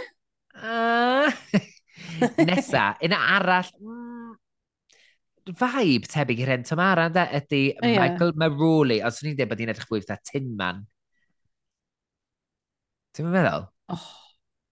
Uh... 0.59 1.31
Nesa, 2.47 2.93
yna 3.03 3.17
arall, 3.35 3.67
mm, 3.79 4.31
vibe 5.59 6.09
tebyg 6.09 6.41
i'r 6.43 6.53
hyn 6.53 6.65
Tamara, 6.67 7.07
ynda, 7.09 7.25
ydy 7.39 7.61
yeah. 7.71 7.99
Michael 7.99 8.33
Maroli, 8.39 8.99
Os 9.05 9.19
swn 9.19 9.31
i'n 9.31 9.37
dweud 9.39 9.51
bod 9.51 9.63
hi'n 9.63 9.71
edrych 9.73 9.89
fwy 9.89 10.01
fatha 10.03 10.19
Tin 10.31 10.49
Man. 10.59 10.83
Ti'n 13.15 13.31
meddwl? 13.33 13.69
Oh, 13.91 14.09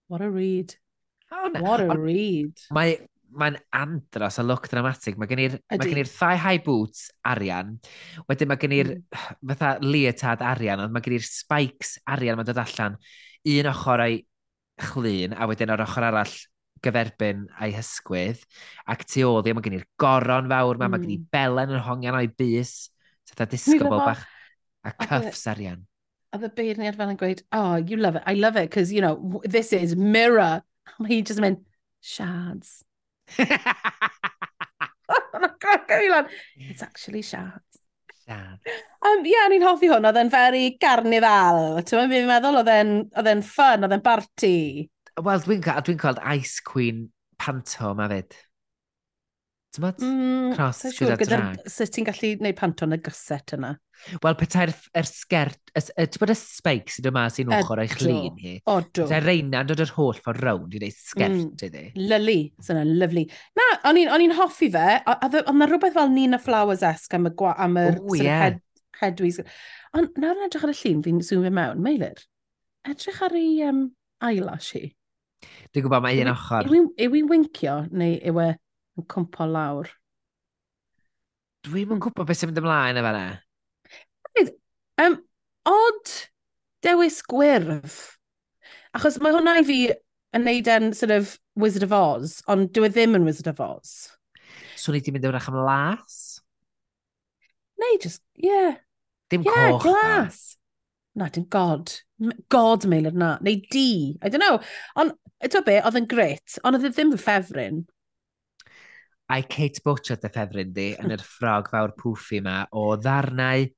what 0.08 0.24
a 0.24 0.30
read. 0.30 0.76
Oh, 1.32 1.48
no. 1.52 1.62
What 1.62 1.80
a 1.84 1.96
read. 1.98 2.56
Mae 2.74 2.98
mae'n 3.28 3.58
andros 3.76 4.38
a 4.38 4.42
look 4.42 4.68
dramatic. 4.72 5.18
Mae 5.18 5.28
gen 5.28 5.42
i'r 5.44 6.10
thai 6.10 6.34
high 6.40 6.60
boots 6.64 7.08
arian, 7.28 7.76
wedyn 8.28 8.48
mae 8.48 8.60
gen 8.60 8.76
i'r 8.76 8.92
mm. 8.94 9.24
fatha 9.52 9.74
leotard 9.84 10.44
arian, 10.44 10.84
ond 10.84 10.94
mae 10.94 11.04
gen 11.04 11.18
i'r 11.18 11.26
spikes 11.26 11.98
arian 12.08 12.38
mae'n 12.38 12.48
dod 12.48 12.62
allan. 12.62 12.96
Un 13.48 13.68
ochr 13.72 14.04
o'i 14.04 14.22
chlun, 14.88 15.34
a 15.36 15.48
wedyn 15.50 15.74
o'r 15.74 15.84
ochr 15.84 16.08
arall 16.08 16.38
gyferbyn 16.84 17.44
a'i 17.58 17.74
hysgwydd, 17.74 18.42
ac 18.88 19.04
tu 19.10 19.26
oddi, 19.26 19.52
mae 19.54 19.66
gen 19.66 19.78
i'r 19.80 19.86
goron 20.00 20.48
fawr, 20.50 20.78
ma, 20.78 20.86
mm. 20.86 20.94
mae 20.94 21.04
gen 21.04 21.14
i 21.14 21.20
mm. 21.20 21.28
belen 21.34 21.74
yn 21.74 21.84
hongian 21.84 22.18
o'i 22.18 22.30
bus, 22.30 22.74
sydd 23.28 23.44
disgo 23.52 23.90
bol 23.90 24.04
bach, 24.06 24.24
a 24.86 24.94
cuffs 24.94 25.44
arian. 25.50 25.84
Oedd 26.36 26.44
y 26.44 26.52
beirniad 26.54 26.96
fel 26.96 27.10
yn 27.12 27.18
gweud, 27.20 27.44
oh, 27.56 27.76
you 27.76 27.96
love 28.00 28.20
it, 28.20 28.24
I 28.28 28.36
love 28.38 28.56
it, 28.60 28.70
because, 28.70 28.92
you 28.92 29.02
know, 29.04 29.42
this 29.44 29.72
is 29.72 29.96
mirror 29.96 30.62
Mae 31.02 31.12
hi 31.12 31.22
just 31.22 31.40
yn 31.40 31.46
mynd, 31.46 31.64
shards. 32.04 32.78
It's 36.58 36.82
actually 36.82 37.22
shards. 37.22 37.62
Shards. 38.26 38.60
Um, 39.04 39.24
Ie, 39.24 39.32
yeah, 39.32 39.48
ni'n 39.50 39.64
hoffi 39.64 39.88
hwn, 39.90 40.06
oedd 40.08 40.18
e'n 40.20 40.32
very 40.32 40.64
garnifal. 40.82 41.78
Ti'n 41.86 42.28
meddwl, 42.28 42.60
oedd 42.60 42.72
e'n 42.72 43.44
ffyn, 43.46 43.86
oedd 43.86 43.96
e'n 43.96 44.04
barti. 44.04 44.58
Wel, 45.18 45.44
dwi'n 45.46 45.64
dwi 45.86 45.96
gweld 45.98 46.20
Ice 46.36 46.60
Queen 46.64 47.06
panto 47.40 47.94
ma 47.96 48.08
fyd. 48.10 48.36
Dyma'n 49.78 50.00
mm, 50.02 50.54
Cross 50.56 50.80
gyda 50.88 51.14
siwr, 51.14 51.20
drag. 51.30 51.60
Sut 51.70 51.92
ti'n 51.94 52.06
gallu 52.08 52.32
gwneud 52.40 52.56
panton 52.58 52.96
y 52.96 52.98
gyset 53.04 53.54
yna? 53.54 53.76
Wel, 54.24 54.36
petai'r 54.38 54.72
er 54.98 55.06
sgert, 55.06 55.60
ti'n 55.74 56.20
bod 56.22 56.32
y 56.32 56.36
spike 56.38 56.94
sydd 56.94 57.08
yma 57.10 57.24
sy'n 57.30 57.52
ochr 57.54 57.82
o'i 57.82 57.90
chlin 57.92 58.38
hi. 58.42 58.56
O, 58.70 58.80
do. 58.82 59.06
Petai'r 59.06 59.26
reina 59.26 59.62
dod 59.66 59.82
yr 59.84 59.94
holl 59.94 60.18
ffordd 60.18 60.42
rownd 60.42 60.74
i 60.74 60.82
wneud 60.82 60.98
sgert 60.98 61.36
mm, 61.36 61.54
iddi. 61.68 61.84
Lyli, 62.10 62.38
sy'n 62.64 62.82
yna, 62.82 62.98
lyflu. 63.04 63.24
Na, 63.58 63.68
o'n 63.90 64.02
i'n 64.02 64.36
hoffi 64.38 64.70
fe, 64.74 65.00
ond 65.14 65.58
na 65.60 65.70
rhywbeth 65.70 65.96
fel 65.98 66.12
Nina 66.14 66.42
Flowers-esg 66.42 67.18
am 67.18 67.30
y, 67.30 67.34
gwa, 67.38 67.54
am 67.62 67.78
y 67.78 67.88
o, 67.94 68.18
yeah. 68.18 68.44
head, 68.44 68.62
headwys. 68.98 69.42
Ond 69.98 70.18
nawr 70.18 70.38
yn 70.38 70.46
edrych 70.50 70.66
ar 70.66 70.74
y 70.74 70.78
llun 70.82 71.02
fi'n 71.06 71.26
zoomio 71.26 71.54
mewn, 71.54 71.82
Meilir, 71.86 72.22
edrych 72.88 73.22
ar 73.26 73.38
ei 73.38 73.58
um, 73.70 73.84
eyelash 74.26 74.72
hi. 74.74 74.88
Dwi'n 75.70 75.84
gwybod 75.84 76.02
mae 76.02 76.18
un 76.24 76.32
ochr. 76.32 76.66
Yw 76.66 77.20
i'n 77.22 77.30
wincio 77.30 77.84
neu 77.94 78.18
yw 78.26 78.42
e 78.42 78.54
yn 78.98 79.06
cwmpo 79.10 79.46
lawr. 79.48 79.90
Dwi'm 81.66 81.94
yn 81.96 82.02
gwybod 82.02 82.28
beth 82.28 82.40
sy'n 82.40 82.50
mynd 82.50 82.60
ymlaen 82.62 83.00
efo 83.00 83.12
yna. 83.14 83.26
Um, 84.98 85.14
odd 85.68 86.12
dewis 86.82 87.20
gwyrdd. 87.30 87.96
Achos 88.96 89.18
mae 89.22 89.34
hwnna 89.34 89.58
i 89.60 89.64
fi 89.66 89.78
yn 90.34 90.44
neud 90.46 90.70
yn 90.72 90.90
sort 90.96 91.14
of 91.14 91.36
Wizard 91.58 91.86
of 91.86 91.94
Oz, 91.94 92.38
ond 92.50 92.72
dwi 92.74 92.88
e 92.88 92.92
ddim 92.94 93.16
yn 93.18 93.26
Wizard 93.26 93.50
of 93.52 93.62
Oz. 93.62 93.94
So 94.78 94.94
ni 94.94 95.02
di 95.02 95.14
mynd 95.14 95.26
ewrach 95.28 95.48
am 95.50 95.58
las? 95.66 96.40
Neu 97.78 97.98
just, 98.02 98.22
yeah. 98.34 98.78
Dim 99.30 99.44
yeah, 99.46 99.70
coch. 99.76 99.82
glas. 99.86 100.56
Na, 101.18 101.28
dim 101.28 101.46
god. 101.50 101.92
God 102.50 102.86
mail 102.86 103.10
na. 103.12 103.36
Neu 103.42 103.62
di. 103.70 104.18
I 104.22 104.28
don't 104.28 104.42
know. 104.42 104.58
Ond, 104.98 105.14
eto 105.44 105.62
be, 105.66 105.78
oedd 105.82 105.98
yn 105.98 106.10
gret, 106.10 106.58
ond 106.64 106.78
oedd 106.78 106.88
e 106.88 106.92
ddim 106.94 107.14
yn 107.14 107.22
ffefryn 107.22 107.84
a'i 109.28 109.44
Kate 109.44 109.82
Butcher 109.84 110.18
dy 110.20 110.30
ffefryn 110.32 110.74
di 110.76 110.88
yn 110.96 111.14
yr 111.14 111.24
ffrog 111.24 111.70
fawr 111.72 111.94
pwffi 111.98 112.40
yma 112.42 112.62
o 112.72 112.90
ddarnau 112.96 113.68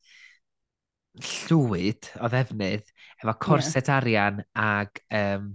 llwyd 1.20 2.10
o 2.22 2.30
ddefnydd 2.30 2.92
efo 3.20 3.36
corset 3.42 3.88
yeah. 3.88 3.96
arian 3.98 4.42
ag 4.54 5.00
um, 5.10 5.48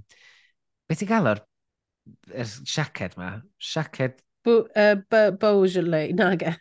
beth 0.90 1.02
ti'n 1.02 1.12
gael 1.12 1.32
o'r 1.32 1.44
er 2.34 2.50
siaced 2.50 3.16
yma? 3.18 3.32
Siaced... 3.62 4.20
Uh, 4.46 5.00
Beaujolais, 5.42 6.12
na 6.14 6.36
ge. 6.38 6.52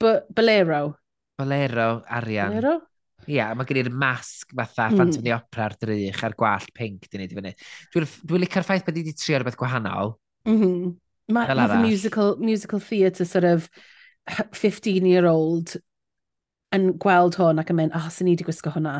Bolero. 0.00 0.82
Bolero 1.38 1.88
arian. 2.12 2.52
Bolero? 2.52 2.74
Ia, 3.24 3.36
yeah, 3.38 3.52
mae 3.56 3.64
gen 3.64 3.80
i'r 3.80 3.88
masg 3.88 4.50
fatha 4.52 4.90
mm. 4.90 4.98
Phantom 4.98 5.24
the 5.24 5.32
Opera 5.32 5.70
ar 5.70 5.76
drych 5.80 6.20
a'r 6.26 6.34
gwallt 6.36 6.74
pink 6.76 7.06
di 7.08 7.16
wneud 7.16 7.32
i 7.32 7.38
fyny. 7.38 7.54
Dwi'n 7.94 8.10
dwi 8.28 8.42
licio'r 8.42 8.66
ffaith 8.66 8.84
bod 8.84 8.98
i 8.98 9.04
wedi 9.06 9.16
trio 9.16 9.38
rhywbeth 9.38 9.56
gwahanol. 9.62 10.12
Mm 10.44 10.58
-hmm. 10.60 10.90
Ma 11.32 11.46
musical, 11.80 12.36
musical 12.36 12.80
theatre 12.80 13.24
sort 13.24 13.44
of 13.44 13.70
15-year-old 14.28 15.76
yn 16.74 16.90
gweld 17.00 17.36
hwn 17.38 17.60
ac 17.62 17.70
yn 17.70 17.78
mynd, 17.78 17.94
ah, 17.94 18.08
oh, 18.08 18.12
sy'n 18.12 18.28
ni 18.28 18.34
wedi 18.34 18.46
gwisgo 18.48 18.72
hwnna 18.74 18.96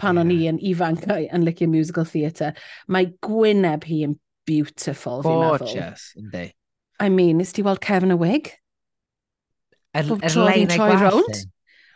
pan 0.00 0.18
yeah. 0.18 0.24
o'n 0.24 0.32
i 0.34 0.38
yn 0.50 0.60
ifanc 0.72 1.06
yn 1.08 1.46
licio 1.46 1.68
musical 1.70 2.06
theatre. 2.08 2.52
Mae 2.90 3.08
gwyneb 3.24 3.86
hi 3.88 4.02
yn 4.08 4.18
beautiful, 4.48 5.22
fi'n 5.24 5.40
meddwl. 5.40 5.64
Gorgeous, 5.64 6.10
yndi. 6.20 6.50
I 7.02 7.08
mean, 7.10 7.40
nes 7.40 7.54
ti 7.54 7.64
weld 7.66 7.82
Kevin 7.82 8.14
a 8.14 8.18
wig? 8.20 8.52
Er, 9.94 10.10
er 10.10 10.38
lein 10.38 10.70
ei 10.70 10.78
gwallt. 10.78 11.44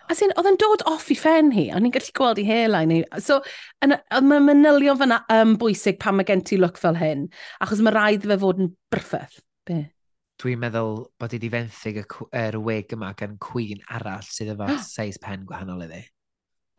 As 0.08 0.22
in, 0.24 0.32
oedd 0.40 0.48
yn 0.48 0.56
dod 0.56 0.86
off 0.88 1.10
i 1.12 1.16
ffen 1.18 1.50
hi, 1.52 1.66
o'n 1.76 1.84
i'n 1.84 1.92
gallu 1.92 2.14
gweld 2.16 2.40
i 2.40 2.46
hairline 2.48 2.96
hi. 2.96 3.20
So, 3.20 3.42
mae 3.84 4.40
manylion 4.40 4.96
fyna 5.02 5.20
yn 5.34 5.58
bwysig 5.60 5.98
pan 6.00 6.16
mae 6.16 6.28
gen 6.28 6.40
ti 6.48 6.56
look 6.56 6.80
fel 6.80 6.96
hyn, 6.96 7.26
achos 7.60 7.82
mae 7.84 7.92
rhaid 7.92 8.24
fe 8.24 8.38
fod 8.40 8.64
yn 8.64 8.72
brffeth. 8.94 9.42
Be? 9.68 9.84
Dwi'n 10.38 10.60
meddwl 10.62 11.00
bod 11.18 11.34
i 11.34 11.38
wedi 11.38 11.50
fenthyg 11.50 12.00
y 12.00 12.04
er 12.40 12.58
wig 12.62 12.92
yma 12.94 13.10
gan 13.18 13.36
Queen 13.42 13.80
arall 13.94 14.26
sydd 14.26 14.52
efo 14.54 14.68
seis 14.86 15.18
pen 15.22 15.46
gwahanol 15.48 15.86
iddi. 15.88 16.04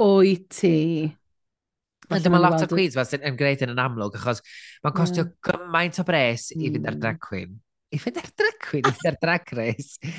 O'i 0.04 0.38
ti. 0.48 1.10
Ond 2.10 2.24
dyma 2.26 2.40
lot 2.42 2.64
o 2.64 2.70
Queens 2.72 2.96
fel 2.98 3.06
sy'n 3.06 3.36
gwneud 3.38 3.66
yn 3.68 3.82
amlwg, 3.84 4.16
achos 4.18 4.40
mae'n 4.86 4.96
costio 4.96 5.28
mm. 5.28 5.36
gymaint 5.46 6.00
o 6.02 6.06
bres 6.08 6.48
i 6.56 6.72
fynd 6.72 6.88
ar 6.88 6.96
mm. 6.96 7.04
drag 7.04 7.20
queen. 7.22 7.60
I 7.94 8.00
fynd 8.02 8.18
ar 8.22 8.32
drag 8.40 8.58
queen, 8.64 8.88
i 8.88 8.96
fynd 8.96 9.12
ar 9.12 9.20
drag 9.22 9.54
race. 9.60 10.16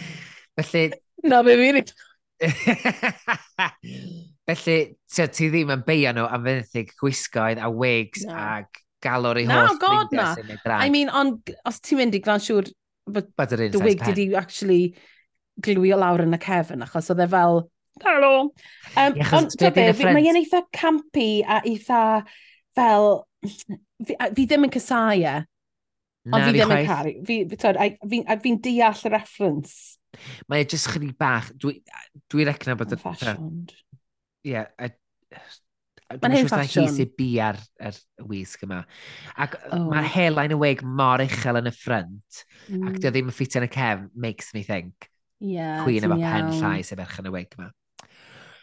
Felly... 0.60 0.84
Na, 1.30 1.40
be 1.46 1.56
fi'n 1.58 1.80
Felly, 4.48 4.76
ti, 5.10 5.26
ti 5.28 5.48
ddim 5.50 5.72
yn 5.74 5.82
beio 5.86 6.12
nhw 6.16 6.28
am 6.30 6.46
fenthyg 6.46 6.94
gwisgoedd 7.00 7.60
a 7.60 7.68
wigs 7.72 8.24
no. 8.28 8.36
ag 8.36 8.80
galor 9.04 9.40
ei 9.40 9.48
holl 9.48 9.76
ffrindiau 9.76 10.36
sy'n 10.36 10.48
mynd 10.48 10.64
drag. 10.64 10.84
I 10.84 10.92
mean, 10.92 11.10
ond 11.22 11.54
os 11.68 11.80
ti'n 11.84 12.02
mynd 12.02 12.16
i 12.18 12.22
glan 12.24 12.42
siŵr 12.44 12.70
bod 13.10 13.54
dy 13.56 13.82
wig 13.82 14.04
di 14.14 14.30
actually 14.38 14.82
glwio 15.60 15.98
lawr 16.00 16.24
yn 16.24 16.36
y 16.36 16.40
cefn, 16.40 16.84
achos 16.86 17.10
oedd 17.12 17.24
e 17.24 17.28
fel, 17.30 17.62
hello. 18.04 18.34
Um, 18.94 19.16
yeah, 19.18 19.32
ond 19.36 19.56
dwi 19.58 19.70
be, 19.76 19.86
mae 20.14 20.32
eitha 20.32 20.62
campi 20.76 21.30
a 21.42 21.60
eitha 21.68 22.02
fel, 22.76 23.08
fi, 23.44 24.16
fi 24.16 24.46
ddim 24.46 24.68
yn 24.68 24.74
cysau 24.76 25.24
e, 25.26 25.36
ond 26.30 26.46
fi 26.46 26.54
ddim 26.54 26.76
yn 26.76 26.88
caru. 26.88 27.14
Fi, 27.28 27.40
a, 27.74 27.88
fi, 28.12 28.22
fi'n 28.46 28.60
deall 28.64 29.04
y 29.10 29.14
reference. 29.16 29.76
Mae 30.50 30.64
e 30.64 30.70
jyst 30.70 30.90
chdi 30.94 31.12
bach, 31.18 31.52
dwi'n 31.60 31.82
dwi 32.32 32.48
recna 32.48 32.76
bod... 32.78 32.96
Fashioned. 33.00 33.74
Ie, 34.46 34.54
yeah, 34.54 34.90
Mae'n 36.10 36.34
hen 36.34 36.48
ffasiwn. 36.50 36.88
Mae'n 36.88 36.96
sy'n 36.96 37.12
bu 37.18 37.28
ar, 37.46 37.58
ar 37.86 37.98
y 38.18 38.26
wisg 38.32 38.64
yma. 38.66 38.80
Ac 39.44 39.54
oh. 39.70 39.84
mae'r 39.92 40.08
helain 40.16 40.54
y 40.56 40.58
wig 40.58 40.82
mor 40.82 41.22
uchel 41.22 41.60
yn 41.60 41.70
y 41.70 41.74
ffrynt, 41.76 42.40
mm. 42.66 42.88
ac 42.90 42.98
dio 42.98 43.12
ddim 43.14 43.30
yn 43.30 43.36
ffitio 43.36 43.62
yn 43.62 43.68
y 43.68 43.70
cef, 43.76 44.02
makes 44.26 44.50
me 44.56 44.64
think. 44.66 45.06
Yeah, 45.40 45.84
Cwyn 45.86 46.04
efo 46.08 46.18
pen 46.20 46.50
llai 46.58 46.80
sy'n 46.84 47.00
erch 47.04 47.20
yn 47.22 47.30
y 47.30 47.34
wig 47.36 47.54
yma. 47.56 47.70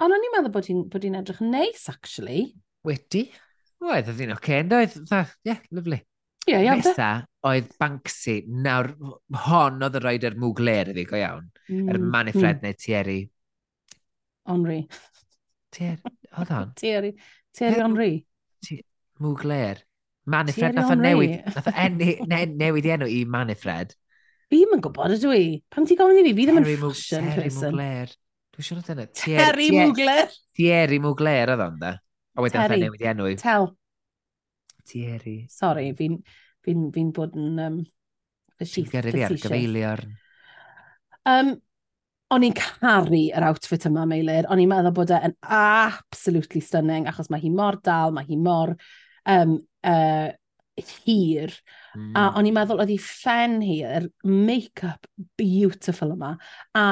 Ond 0.03 0.13
o'n 0.13 0.27
i'n 0.27 0.35
meddwl 0.35 0.53
bod 0.53 1.05
hi'n 1.07 1.17
edrych 1.21 1.41
yn 1.41 1.55
neis, 1.55 1.87
actually. 1.89 2.51
Wedi. 2.85 3.23
Oedd, 3.81 4.11
oedd 4.11 4.21
hi'n 4.21 4.35
oce, 4.35 4.43
okay, 4.43 4.61
oedd, 4.67 4.99
ie, 5.07 5.23
yeah, 5.47 5.63
lyflu. 5.73 5.97
Ie, 6.47 6.53
yeah, 6.53 6.65
iawn. 6.67 6.83
Nesa, 6.83 7.09
oedd 7.47 7.71
Banksy, 7.81 8.37
nawr 8.65 8.91
hon 9.47 9.81
oedd 9.87 9.97
y 9.99 10.03
roed 10.03 10.27
yr 10.29 10.37
mwgler 10.39 10.93
iddi, 10.93 11.07
go 11.09 11.17
iawn. 11.19 11.49
Mm. 11.67 11.89
Yr 11.91 11.99
manifred 12.03 12.61
mm. 12.61 12.67
neu 12.67 12.77
Thierry. 12.83 13.17
Henri. 14.47 14.79
Thierry, 15.75 16.13
oedd 16.37 16.53
hon? 16.53 16.71
Thierry. 16.81 17.11
Thierry 17.57 17.81
Henry? 17.81 18.13
Mwgler. 19.23 19.83
Manifred, 20.27 20.75
nath 20.75 20.91
o 20.91 20.97
newid, 20.99 21.37
nath 21.47 21.69
o 21.71 22.41
newid 22.59 22.85
i 22.85 22.91
enw 22.97 23.07
i 23.07 23.21
Manifred. 23.31 23.93
Fi 24.51 24.59
ddim 24.59 24.75
yn 24.77 24.83
gwybod 24.83 25.13
ydw 25.15 25.31
i. 25.35 25.45
Pam 25.71 25.87
ti 25.87 25.95
gofyn 25.99 26.19
i 26.19 26.25
fi, 26.25 26.33
fi 26.35 26.47
ddim 26.47 26.59
yn 26.61 26.67
ffasiwn. 26.67 27.29
person. 27.35 27.71
Mwgler. 27.73 28.11
Dwi'n 28.55 28.67
siarad 28.67 28.89
dyna. 28.91 29.05
Terry 29.15 29.67
Mwgler. 29.75 30.35
Thierry 30.57 30.99
Mwgler 31.03 31.53
oedd 31.53 31.63
o'n 31.65 31.79
da. 31.81 31.93
A 32.35 32.43
wedyn 32.43 32.63
nath 32.63 32.75
o 32.75 32.79
newid 32.83 33.03
i 33.03 33.09
enw 33.13 33.29
i. 33.31 33.37
Tel. 33.41 33.69
Thierry. 34.87 35.37
Sorry, 35.51 35.91
fi'n 35.97 36.19
fi, 36.63 36.75
fi 36.95 37.05
bod 37.15 37.35
yn... 37.39 37.61
Um, 37.63 37.79
Ti'n 38.57 38.87
gyrru 38.89 39.13
fi 39.13 39.25
ar 39.27 39.35
gyfeilio'r... 39.37 40.03
Um, 41.27 41.55
o'n 42.33 42.43
i'n 42.43 42.55
caru 42.57 43.21
yr 43.31 43.45
outfit 43.47 43.87
yma, 43.87 44.05
Meilir. 44.09 44.47
O'n 44.51 44.61
i'n 44.61 44.71
meddwl 44.71 44.95
bod 44.95 45.13
e'n 45.15 45.35
absolutely 45.43 46.61
stunning, 46.63 47.07
achos 47.09 47.31
mae 47.31 47.43
hi 47.43 47.51
mor 47.53 47.79
dal, 47.83 48.13
mae 48.15 48.27
hi 48.27 48.39
mor 48.39 48.73
um, 49.29 49.55
uh, 49.87 50.27
hir. 50.77 51.53
Mm. 51.95 52.11
A 52.11 52.25
hmm. 52.25 52.33
o'n 52.39 52.49
i'n 52.49 52.57
meddwl 52.57 52.83
oedd 52.83 52.91
hi 52.93 52.99
ffen 53.01 53.61
hi, 53.65 53.79
yr 53.87 54.09
make-up 54.27 55.07
beautiful 55.39 56.13
yma, 56.17 56.35
a 56.77 56.87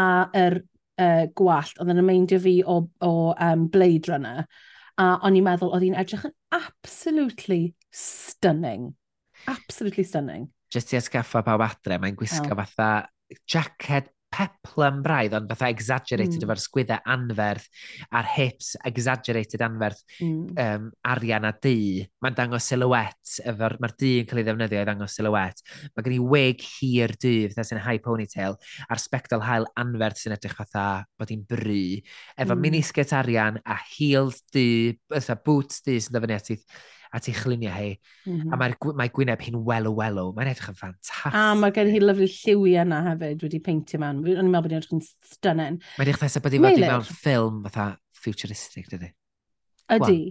yr 0.45 0.61
uh, 1.01 1.25
gwallt, 1.37 1.75
oedd 1.81 1.91
yn 1.93 2.03
ymeindio 2.05 2.39
fi 2.41 2.57
o, 2.63 2.79
o 3.03 3.13
um, 3.33 3.67
Blade 3.71 4.11
Runner. 4.11 4.45
A 5.01 5.11
o'n 5.27 5.35
i'n 5.35 5.43
meddwl 5.45 5.75
oedd 5.75 5.83
hi'n 5.83 5.99
edrych 5.99 6.29
yn 6.29 6.35
absolutely 6.55 7.63
stunning. 7.91 8.93
Absolutely 9.51 10.07
stunning. 10.07 10.47
Just 10.71 10.95
i 10.95 10.99
atgaffa 10.99 11.43
pawb 11.45 11.63
adre, 11.67 11.99
mae'n 12.01 12.15
gwisgo 12.17 12.55
oh. 12.55 12.63
fatha 12.63 12.89
jacket 13.49 14.14
peplum 14.35 15.01
braidd, 15.05 15.35
ond 15.37 15.51
fatha 15.53 15.69
exaggerated 15.71 16.41
mm. 16.41 16.45
efo'r 16.45 16.61
sgwyddau 16.61 17.11
anferth 17.15 17.67
a'r 18.15 18.27
hips 18.35 18.73
exaggerated 18.87 19.63
anferth 19.65 20.01
mm. 20.19 20.55
um, 20.61 20.89
arian 21.13 21.47
a 21.47 21.53
du. 21.63 22.03
Mae'n 22.23 22.37
dangos 22.37 22.67
silhouette, 22.71 23.45
mae'r 23.61 23.95
du 24.01 24.11
yn 24.21 24.29
cael 24.29 24.41
ei 24.41 24.47
ddefnyddio 24.47 24.81
i 24.81 24.87
ddangos 24.89 25.15
silhouette. 25.19 25.63
Mae 25.95 26.07
gen 26.07 26.17
i 26.17 26.21
wig 26.35 26.65
hir 26.79 27.15
du, 27.21 27.35
fatha 27.53 27.67
sy'n 27.69 27.83
high 27.85 28.01
ponytail, 28.03 28.59
a'r 28.89 29.01
spectol 29.01 29.45
hael 29.45 29.69
anferth 29.79 30.23
sy'n 30.23 30.35
edrych 30.35 30.57
fatha 30.59 30.87
bod 31.19 31.31
hi'n 31.31 31.45
bry. 31.47 31.85
Efo 32.35 32.55
mm. 32.57 32.67
minisget 32.67 33.15
arian 33.15 33.61
a 33.63 33.79
heels 33.95 34.43
du, 34.55 34.67
fatha 35.13 35.39
boots 35.47 35.81
du 35.85 35.99
sy'n 35.99 36.19
dyfynu 36.19 36.39
at 36.39 36.53
at 37.15 37.29
ei 37.29 37.35
chlyniau 37.35 37.73
hi. 37.73 37.91
Mm 38.25 38.33
-hmm. 38.33 38.53
A 38.53 38.55
mhm. 38.55 38.61
mae'r 38.61 38.95
mae, 39.01 39.11
gwyneb 39.15 39.43
hi'n 39.45 39.59
welo-welo. 39.69 40.25
Mae'n 40.35 40.51
edrych 40.51 40.71
yn 40.73 40.79
ffantastig. 40.79 41.33
A 41.33 41.43
mae 41.55 41.75
gen 41.75 41.91
hi 41.93 42.01
lyflu 42.03 42.29
lliwi 42.31 42.75
yna 42.83 43.01
hefyd 43.09 43.45
wedi 43.47 43.61
peintio 43.63 43.99
man. 44.03 44.23
O'n 44.23 44.31
i'n 44.43 44.51
meddwl 44.51 44.67
bod 44.67 44.75
hi'n 44.75 44.81
edrych 44.81 44.97
yn 44.97 45.03
stunning. 45.33 45.81
Mae'n 45.97 46.07
edrych 46.09 46.23
nesaf 46.25 46.43
bod 46.43 46.57
hi 46.57 46.63
wedi 46.63 46.85
mewn 46.85 47.07
ffilm 47.07 47.61
fatha 47.67 47.87
futuristic, 48.25 48.89
dydy? 48.91 49.11
Ydy. 49.95 50.21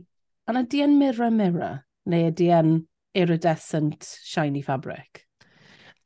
Ond 0.51 0.61
ydy 0.61 0.83
yn 0.85 0.99
mirror 1.01 1.33
mirror? 1.33 1.85
Neu 2.11 2.29
ydy 2.29 2.51
yn 2.53 2.75
iridescent 3.17 4.05
shiny 4.27 4.63
fabric? 4.63 5.25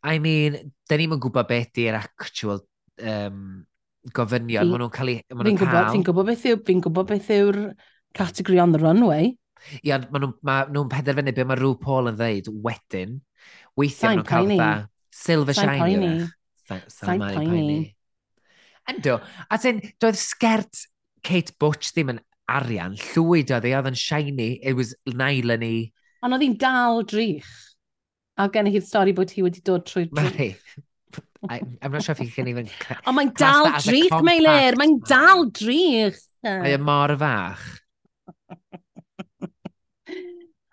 I 0.05 0.21
mean, 0.23 0.73
da 0.89 0.97
ni'n 0.97 1.19
gwybod 1.19 1.49
beth 1.49 1.73
ydy'r 1.73 1.99
actual 1.99 2.63
um, 3.03 3.65
gofynion. 4.15 4.71
Maen 4.71 4.85
nhw'n 4.85 4.95
cael 4.95 5.15
eu... 5.17 5.23
Fi'n 5.33 6.05
gwybod, 6.07 6.29
beth 6.29 6.47
yw, 6.47 6.61
fi'n 6.67 6.83
gwybod 6.85 7.09
beth 7.11 7.31
yw'r 7.35 7.61
category 8.15 8.61
on 8.63 8.73
the 8.73 8.79
runway. 8.83 9.33
Ie, 9.81 9.95
ond 9.97 10.09
maen 10.13 10.25
nhw'n 10.25 10.37
ma 10.47 10.61
nhw 10.69 10.85
penderfynu 10.93 11.35
beth 11.37 11.51
mae 11.51 11.61
rhyw 11.61 11.75
Paul 11.83 12.13
yn 12.13 12.21
ddeud 12.21 12.53
wedyn. 12.67 13.19
Weithiau 13.79 14.11
maen 14.13 14.23
nhw'n 14.23 14.31
cael 14.31 14.55
fatha 14.55 14.73
silver 15.19 15.55
Sain 15.55 15.69
shiny. 15.69 15.83
Poeni. 15.83 16.31
Sain, 16.69 16.83
Sain 16.93 17.21
poeni. 17.21 17.47
poeni. 17.51 17.79
A 19.51 19.61
ti'n, 19.61 19.83
doedd 20.01 20.19
sgert 20.19 20.85
Kate 21.27 21.55
Butch 21.61 21.93
ddim 21.93 22.15
yn 22.15 22.21
arian 22.49 22.97
llwyd 23.11 23.53
oedd 23.53 23.67
e, 23.69 23.75
oedd 23.77 23.91
yn 23.91 23.99
shiny, 23.99 24.51
it 24.63 24.77
was 24.79 24.95
nail 25.07 25.53
yn 25.57 25.65
ei... 25.67 25.81
Ond 26.25 26.35
oedd 26.35 26.45
hi'n 26.47 26.59
dal 26.61 27.03
drych. 27.09 27.51
A 28.39 28.47
gen 28.55 28.71
i 28.71 28.75
hi'r 28.75 28.87
stori 28.87 29.15
bod 29.17 29.35
hi 29.35 29.45
wedi 29.45 29.65
dod 29.67 29.85
trwy 29.89 30.07
drych. 30.09 30.79
I, 31.49 31.61
I'm 31.83 31.93
not 31.93 32.03
sure 32.03 32.13
if 32.13 32.21
you 32.21 32.31
can 32.31 32.49
even... 32.51 32.71
Ond 33.05 33.19
mae'n 33.19 33.35
dal 33.39 33.69
drych, 33.77 34.15
Meilir! 34.25 34.79
Mae'n 34.81 34.97
dal 35.07 35.47
drych! 35.55 36.19
Mae'n 36.47 36.85
mor 36.87 37.15
fach. 37.21 37.67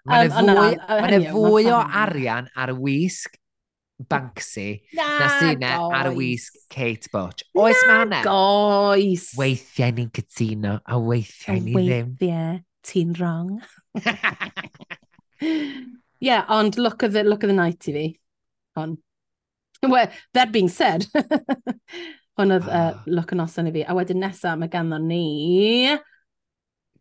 Mae'n 0.05 0.29
um, 0.29 0.35
fwy, 0.37 0.75
na, 0.77 0.99
ma 1.01 1.19
fwy 1.33 1.71
o 1.73 1.81
arian 2.03 2.49
ar 2.55 2.75
wisg 2.77 3.39
Banksy 3.95 4.81
na, 4.91 5.05
na 5.21 5.27
sy'n 5.39 5.61
ar 5.63 6.09
wisg 6.17 6.57
Kate 6.69 7.07
Butch. 7.13 7.45
Oes 7.55 7.79
na, 7.87 8.01
ma 8.03 8.19
Goes. 8.25 9.29
Weithiau 9.39 9.95
ni'n 9.95 10.09
cytuno 10.13 10.75
a 10.83 10.99
weithiau 10.99 11.61
ni 11.63 11.73
ddim. 11.77 12.09
Weithiau 12.19 12.59
ti'n 12.85 13.13
wrong. 13.15 13.61
yeah, 16.19 16.43
ond 16.49 16.77
look 16.77 17.03
of 17.03 17.13
the, 17.13 17.23
look 17.23 17.43
of 17.43 17.49
the 17.49 17.55
night 17.55 17.87
i 17.87 17.95
fi. 17.95 18.19
On. 18.75 18.97
Well, 19.81 20.11
that 20.33 20.51
being 20.51 20.67
said, 20.67 21.07
hwn 22.35 22.51
oedd 22.57 22.67
uh, 22.67 22.99
look 23.07 23.31
yn 23.31 23.45
oson 23.45 23.71
i 23.71 23.73
fi. 23.77 23.85
A 23.87 23.95
wedyn 23.95 24.19
nesaf 24.19 24.59
mae 24.59 24.71
ganddo 24.71 24.99
ni... 24.99 25.95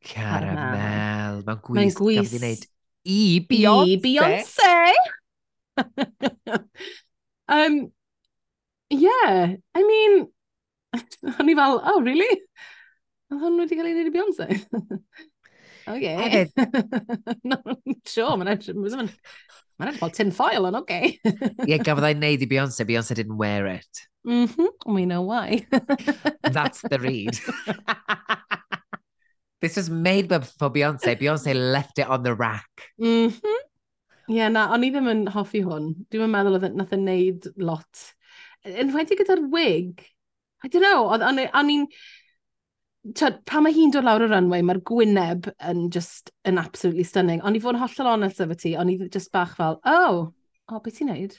Caramel. 0.04 1.42
Mae'n 1.42 1.58
gwisg. 1.58 1.80
Mae'n 1.80 1.98
gwisg 1.98 2.70
i 3.04 3.46
Beyonce. 3.48 3.90
I 3.90 3.96
Beyonce. 4.00 4.92
um, 7.48 7.92
yeah, 8.90 9.54
I 9.74 9.82
mean, 9.82 10.26
o'n 11.38 11.50
i 11.50 11.54
fel, 11.58 11.80
oh, 11.84 12.00
really? 12.02 12.30
Oedd 13.32 13.42
hwn 13.42 13.60
wedi 13.62 13.78
cael 13.78 13.90
ei 13.90 13.96
wneud 13.96 14.10
i 14.10 14.14
Beyonce? 14.14 14.46
okay. 15.94 16.14
Hefyd. 16.22 16.48
no, 17.50 17.60
sure, 18.08 18.38
mae'n 18.40 18.54
edrych, 18.54 18.78
mae'n 18.78 19.10
edrych 19.88 20.00
fel 20.00 20.14
tin 20.16 20.32
foil 20.34 20.70
on, 20.70 20.80
okay. 20.80 21.16
Ie, 21.66 21.78
gafodd 21.80 22.08
ei 22.08 22.18
wneud 22.18 22.44
i 22.44 22.50
Beyonce, 22.50 22.88
Beyonce 22.88 23.18
didn't 23.18 23.40
wear 23.40 23.68
it. 23.74 24.06
Mm 24.24 24.46
-hmm. 24.48 24.70
We 24.94 25.04
know 25.04 25.20
why. 25.20 25.66
That's 26.40 26.80
the 26.80 26.98
read. 26.98 27.36
This 29.64 29.76
was 29.76 29.88
made 29.88 30.28
for 30.28 30.68
Beyonce. 30.68 31.18
Beyonce 31.18 31.54
left 31.54 31.98
it 31.98 32.06
on 32.06 32.22
the 32.22 32.34
rack. 32.34 32.92
Mm 33.00 33.30
-hmm. 33.30 33.60
yeah, 34.28 34.50
na, 34.52 34.68
o'n 34.74 34.82
i 34.84 34.90
ddim 34.92 35.06
yn 35.08 35.22
hoffi 35.32 35.62
hwn. 35.64 35.86
Dwi'n 36.12 36.28
meddwl 36.28 36.58
oedd 36.58 36.66
e- 36.68 36.76
nath 36.76 36.92
e 36.92 36.98
yn 36.98 37.06
neud 37.08 37.46
lot. 37.56 38.02
Yn 38.68 38.92
wedi 38.92 39.16
gyda'r 39.16 39.40
wig, 39.54 40.02
I 40.60 40.68
don't 40.68 40.84
know, 40.84 41.08
o'n 41.08 41.70
i'n... 41.72 41.86
Pa 43.48 43.62
mae 43.64 43.72
hi'n 43.72 43.94
dod 43.94 44.04
lawr 44.04 44.26
y 44.26 44.28
runway, 44.34 44.60
mae'r 44.60 44.82
gwyneb 44.90 45.48
yn 45.70 45.88
just 45.96 46.28
yn 46.44 46.60
absolutely 46.60 47.06
stunning. 47.08 47.40
Ond 47.40 47.56
i 47.56 47.62
fod 47.64 47.78
yn 47.78 47.80
hollol 47.80 48.10
honest 48.12 48.44
efo 48.44 48.58
ti, 48.60 48.74
o'n 48.76 48.92
i 48.92 48.98
just 49.08 49.32
bach 49.32 49.56
fel, 49.56 49.80
oh, 49.88 50.28
oh, 50.68 50.82
beth 50.84 50.98
ti'n 51.00 51.08
neud? 51.08 51.38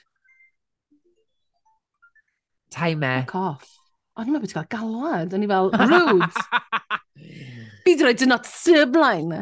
Time 2.73 3.05
e. 3.05 3.21
Fuck 3.21 3.37
off. 3.43 3.69
O'n 4.17 4.25
i'n 4.25 4.33
meddwl 4.33 4.47
bod 4.47 4.55
ti'n 4.55 4.65
cael 4.65 4.73
galwad. 4.79 5.37
O'n 5.37 5.45
i 5.45 5.51
fel, 5.53 5.71
rude. 5.93 7.61
Bydd 7.85 8.01
rhaid 8.01 8.23
yn 8.25 8.31
not 8.33 8.47
syblaen. 8.49 9.33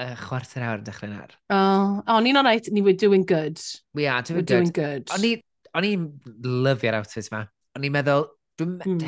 Uh, 0.00 0.14
chwarter 0.18 0.64
awr 0.66 0.80
dechrau 0.82 1.10
nawr. 1.12 1.34
Oh, 1.54 2.00
o'n 2.10 2.26
i'n 2.26 2.38
alright, 2.40 2.66
ni 2.74 2.82
were 2.82 2.96
doing 2.98 3.22
good. 3.28 3.60
We 3.94 4.08
are 4.10 4.22
doing 4.26 4.40
we're 4.40 4.46
good. 4.46 4.72
Doing 4.72 4.72
good. 4.74 5.44
O'n 5.72 5.86
i'n 5.86 6.06
lyfio'r 6.66 6.98
outfit 6.98 7.30
yma. 7.30 7.44
O'n 7.78 7.86
i'n 7.86 7.94
meddwl, 7.94 8.26
dwi'n... 8.60 8.74
Mm. 8.88 9.04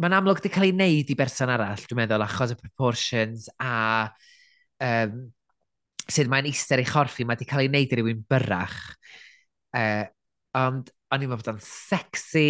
Mae'n 0.00 0.16
amlwg 0.16 0.40
wedi 0.40 0.52
cael 0.54 0.70
ei 0.70 0.72
wneud 0.72 1.12
i 1.12 1.16
berson 1.18 1.52
arall, 1.52 1.84
dwi'n 1.84 2.00
meddwl, 2.00 2.24
achos 2.24 2.54
y 2.54 2.56
proportions 2.56 3.50
a 3.60 3.74
um, 4.80 5.20
sydd 6.08 6.30
mae'n 6.32 6.48
eistedd 6.48 6.80
ei 6.80 6.88
chorffi, 6.88 7.26
mae 7.28 7.36
wedi 7.36 7.50
cael 7.50 7.66
ei 7.66 7.68
wneud 7.68 7.92
i 7.92 8.00
rywun 8.00 8.24
byrach. 8.32 8.78
Uh, 9.76 10.06
ond 10.56 10.88
o'n 11.12 11.26
i'n 11.26 11.28
meddwl 11.28 11.44
bod 11.44 11.52
o'n 11.52 11.62
sexy, 11.66 12.48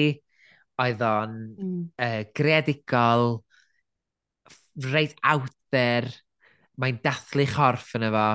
oedd 0.81 1.03
o'n 1.05 1.37
mm. 1.51 1.85
uh, 2.07 2.23
greadigol, 2.39 3.41
reit 4.89 5.15
out 5.27 5.53
there, 5.75 6.09
mae'n 6.81 7.01
dathlu 7.05 7.45
chorff 7.51 7.95
yn 7.99 8.07
efo, 8.09 8.27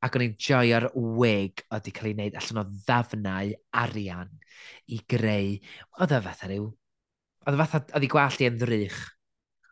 ac 0.00 0.16
o'n 0.16 0.24
i'n 0.24 0.36
joio'r 0.40 0.86
wig 0.94 1.60
oedd 1.68 1.80
wedi 1.80 1.94
cael 1.96 2.10
ei 2.10 2.16
wneud 2.16 2.38
allan 2.40 2.62
o 2.62 2.64
ddafnau 2.88 3.46
arian 3.82 4.30
i 4.88 5.00
greu. 5.10 5.48
Oedd 6.00 6.16
e 6.16 6.18
fatha 6.26 6.46
rhyw... 6.50 6.66
Oedd 7.46 7.56
e 7.56 7.58
fatha... 7.62 7.78
Oedd 7.94 8.06
ei 8.06 8.12
gwallt 8.12 8.44
i 8.44 8.48
yn 8.48 8.60
ddrych. 8.60 9.00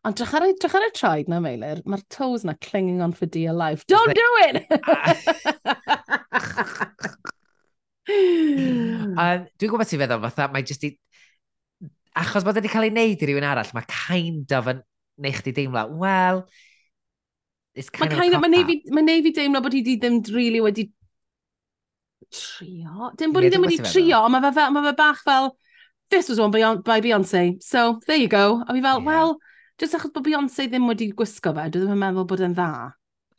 Ond 0.07 0.15
drach 0.19 0.35
ar, 0.39 0.45
drach 0.63 0.77
ar 0.79 0.87
y 0.87 0.91
traed 0.95 1.29
na, 1.31 1.39
Meilir, 1.43 1.79
mae'r 1.89 2.05
toes 2.13 2.43
na 2.47 2.55
clinging 2.63 3.01
on 3.05 3.15
for 3.17 3.27
dear 3.27 3.55
life. 3.57 3.83
Don't 3.91 4.13
e- 4.13 4.17
do 4.17 4.29
it! 4.45 4.57
um, 8.09 9.45
dwi'n 9.59 9.73
gwybod 9.73 9.91
ti 9.91 9.99
feddwl 10.01 10.23
fatha, 10.29 10.49
mae 10.53 10.67
jyst 10.69 10.87
i... 10.89 10.93
Achos 12.19 12.47
bod 12.47 12.57
wedi 12.59 12.71
cael 12.73 12.89
ei 12.89 12.95
wneud 12.95 13.23
i 13.23 13.29
rywun 13.29 13.47
arall, 13.47 13.75
mae 13.77 13.87
kind 13.91 14.55
of 14.57 14.71
yn 14.73 14.81
neu 15.19 15.35
chdi 15.35 15.55
deimlo, 15.57 15.85
well, 16.01 16.45
it's 17.75 17.91
kind 17.91 18.13
ma 18.13 18.21
kind 18.21 18.35
of... 18.35 18.43
Mae'n 18.43 18.83
ma 18.95 19.05
neu 19.05 19.25
fi 19.27 19.35
deimlo 19.37 19.63
bod 19.65 19.77
hi 19.77 19.83
di 19.87 19.97
ddim 20.01 20.21
really 20.35 20.63
wedi 20.65 20.89
trio. 22.35 23.13
Dim 23.19 23.35
bod 23.35 23.47
hi 23.47 23.53
ddim 23.53 23.67
wedi 23.67 23.81
trio, 23.83 24.23
ond 24.27 24.37
mae 24.37 24.55
fe, 24.55 24.69
ma 24.75 24.85
fe 24.89 24.95
bach 24.99 25.23
fel, 25.27 25.53
this 26.11 26.29
was 26.29 26.41
one 26.41 26.51
by 26.53 27.01
Beyonce, 27.01 27.63
so 27.63 28.01
there 28.07 28.17
you 28.17 28.29
go. 28.29 28.63
A 28.67 28.73
fi 28.73 28.81
fel, 28.81 28.99
yeah. 29.01 29.07
well, 29.07 29.39
just 29.79 29.95
achos 29.95 30.13
bod 30.15 30.27
Beyoncé 30.27 30.69
ddim 30.69 30.89
wedi 30.91 31.13
gwisgo 31.17 31.55
fe, 31.57 31.69
dwi 31.69 31.85
ddim 31.85 31.97
yn 31.97 32.03
meddwl 32.05 32.29
bod 32.29 32.45
yn 32.45 32.57
dda. 32.57 32.71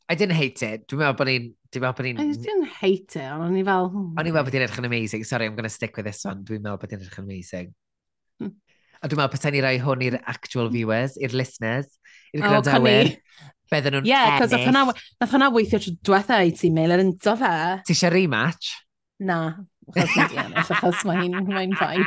I 0.10 0.16
didn't 0.16 0.40
hate 0.40 0.64
it. 0.66 0.88
Dwi'n 0.90 1.04
meddwl 1.04 1.18
bod 1.20 1.30
ni'n... 1.30 1.52
Dwi'n 1.70 1.84
meddwl 1.84 1.98
bod 2.00 2.08
ni'n... 2.08 2.22
I 2.24 2.32
didn't 2.34 2.72
hate 2.80 3.20
it, 3.20 3.28
ond 3.30 3.46
o'n 3.46 3.60
i 3.60 3.66
fel... 3.68 3.92
Hmm. 3.94 4.16
O'n 4.18 4.26
i'n 4.26 4.34
meddwl 4.34 4.48
bod 4.48 4.56
ni'n 4.56 4.66
edrych 4.66 4.80
yn 4.82 4.90
amazing. 4.90 5.26
Sorry, 5.28 5.46
I'm 5.46 5.58
going 5.60 5.70
to 5.70 5.74
stick 5.74 6.00
with 6.00 6.10
this 6.10 6.24
one. 6.26 6.42
Dwi'n 6.48 6.64
meddwl 6.64 6.80
bod 6.82 6.90
ni'n 6.90 7.04
edrych 7.04 7.20
yn 7.22 7.28
amazing. 7.28 7.70
A 9.00 9.08
dwi'n 9.08 9.22
meddwl 9.22 9.32
pethau 9.32 9.54
ni 9.56 9.62
rai 9.64 9.78
hwn 9.80 10.02
i'r 10.10 10.18
actual 10.28 10.68
mm. 10.68 10.74
viewers, 10.76 11.16
i'r 11.24 11.36
listeners, 11.38 11.88
i'r 12.36 12.44
oh, 12.44 12.50
grandawyr. 12.50 13.14
Nhw'n 13.70 14.08
yeah, 14.10 14.40
ennill. 14.40 14.56
Ie, 14.58 14.72
cos 14.74 14.96
nath 15.22 15.34
hwnna 15.36 15.50
weithio 15.54 15.80
trwy 15.80 15.94
diwetha 16.04 16.40
i 16.44 16.52
ti, 16.58 16.72
Meilir, 16.74 17.04
yn 17.04 17.14
do 17.22 17.36
fe? 17.40 17.52
Ti 17.86 17.96
eisiau 17.96 18.12
rematch? 18.16 18.74
Na, 19.24 19.38
achos 19.92 20.16
mae 20.18 20.28
di 20.32 20.42
ennill, 20.42 20.74
achos 20.76 21.06
mae 21.08 21.22
hi'n 21.22 21.38
mae'n 21.48 21.78
fain. 21.80 22.04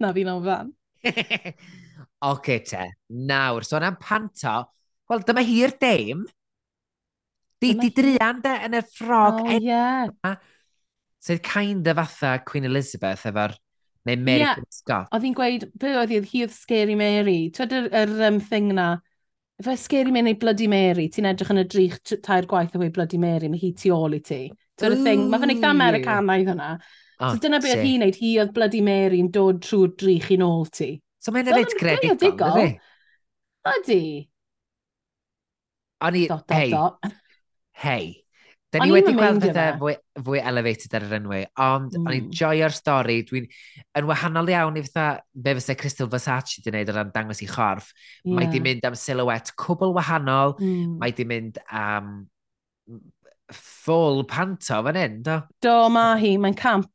Na 0.00 0.12
fi'n 0.16 0.32
o'n 0.32 0.46
fan. 0.46 0.72
Oce 2.30 2.58
te, 2.70 2.86
nawr, 3.28 3.66
so, 3.66 3.76
am 3.82 3.98
panto, 4.00 4.56
wel 5.10 5.26
dyma 5.26 5.44
hi'r 5.44 5.76
deim. 5.82 6.24
Di, 7.60 7.74
di 7.80 7.90
drian 7.96 8.40
de 8.44 8.54
yn 8.68 8.76
y 8.78 8.84
ffrog. 8.86 9.42
Oh, 9.42 9.52
ie. 9.52 9.60
yeah. 9.66 10.36
Sydd 11.26 11.42
kind 11.44 11.88
of 11.90 11.98
fatha 11.98 12.36
Queen 12.46 12.68
Elizabeth 12.68 13.24
efo'r 13.26 13.56
Neu 14.06 14.16
Mary 14.22 14.44
yeah. 14.44 14.62
Scott. 14.70 15.08
Oedd 15.14 15.26
hi'n 15.26 15.34
gweud, 15.36 15.66
be 15.82 15.92
oedd 15.98 16.12
hi, 16.14 16.20
hi 16.30 16.44
oedd 16.46 16.54
Scary 16.54 16.94
Mary. 16.98 17.38
Twyd 17.54 17.74
yr, 17.74 17.88
yr 18.02 18.12
um, 18.28 18.38
thing 18.52 18.70
na, 18.76 18.92
fe 19.62 19.74
Scary 19.80 20.12
Mary 20.14 20.28
neu 20.28 20.38
Bloody 20.42 20.68
Mary, 20.70 21.08
ti'n 21.12 21.26
edrych 21.32 21.50
yn 21.54 21.62
y 21.62 21.66
drych 21.72 21.96
tair 22.24 22.46
gwaith 22.50 22.76
o 22.76 22.82
wei 22.82 22.92
Bloody 22.94 23.18
Mary, 23.18 23.50
mae 23.50 23.62
hi 23.62 23.72
tu 23.78 23.90
ôl 23.96 24.14
i 24.18 24.22
ti. 24.22 24.44
Twyd 24.78 24.94
y 24.94 25.00
thing, 25.02 25.26
mae 25.32 25.42
fe'n 25.42 25.54
eitha 25.56 25.72
Americanaidd 25.74 26.52
hwnna. 26.52 26.70
Oh, 27.16 27.32
so 27.32 27.40
dyna 27.40 27.58
beth 27.64 27.80
hi'n 27.80 28.04
neud, 28.04 28.20
hi 28.20 28.34
oedd 28.42 28.54
Bloody 28.54 28.82
Mary 28.84 29.22
yn 29.24 29.32
dod 29.34 29.62
trwy'r 29.64 29.94
drych 29.98 30.30
i'n 30.36 30.44
ôl 30.46 30.66
ti. 30.68 30.90
So 31.18 31.34
mae'n 31.34 31.48
so, 31.48 31.56
reit 31.56 31.74
gredigol, 31.80 32.60
ydy? 32.60 32.70
Ydy. 33.72 34.02
O'n 36.06 36.18
i, 36.20 36.26
hei, 36.52 36.68
hei, 37.80 38.10
Da 38.76 38.84
ni 38.84 38.94
wedi 38.94 39.14
gweld 39.16 39.42
pethau 39.42 39.80
fwy, 39.80 39.96
fwy 40.28 40.42
elevated 40.52 40.94
ar 40.98 41.06
yr 41.08 41.16
enwau, 41.18 41.42
ond 41.66 41.96
mm. 41.96 42.06
o'n 42.06 42.16
i'n 42.18 42.30
joio'r 42.40 42.76
stori. 42.76 43.18
Dwi'n 43.26 43.48
yn 44.00 44.08
wahanol 44.10 44.52
iawn 44.52 44.78
i 44.78 44.84
fatha 44.86 45.08
be 45.32 45.56
fysa 45.58 45.76
Crystal 45.80 46.10
Versace 46.12 46.60
wedi 46.60 46.70
gwneud 46.70 46.92
o 46.92 46.96
ran 46.96 47.12
dangos 47.14 47.42
i 47.44 47.50
chorff. 47.50 47.92
Yeah. 48.22 48.36
Mae 48.38 48.50
di 48.52 48.62
mynd 48.64 48.86
am 48.88 48.98
silhouette 48.98 49.56
cwbl 49.58 49.96
wahanol, 49.96 50.56
mm. 50.60 50.96
mae 51.02 51.16
di 51.16 51.28
mynd 51.28 51.60
am 51.66 52.16
ffôl 53.52 54.24
panto 54.26 54.78
fan 54.82 54.98
hyn, 54.98 55.18
do? 55.22 55.36
Do, 55.62 55.74
ma 55.92 56.16
hi, 56.18 56.32
mae'n 56.42 56.56
camp. 56.58 56.90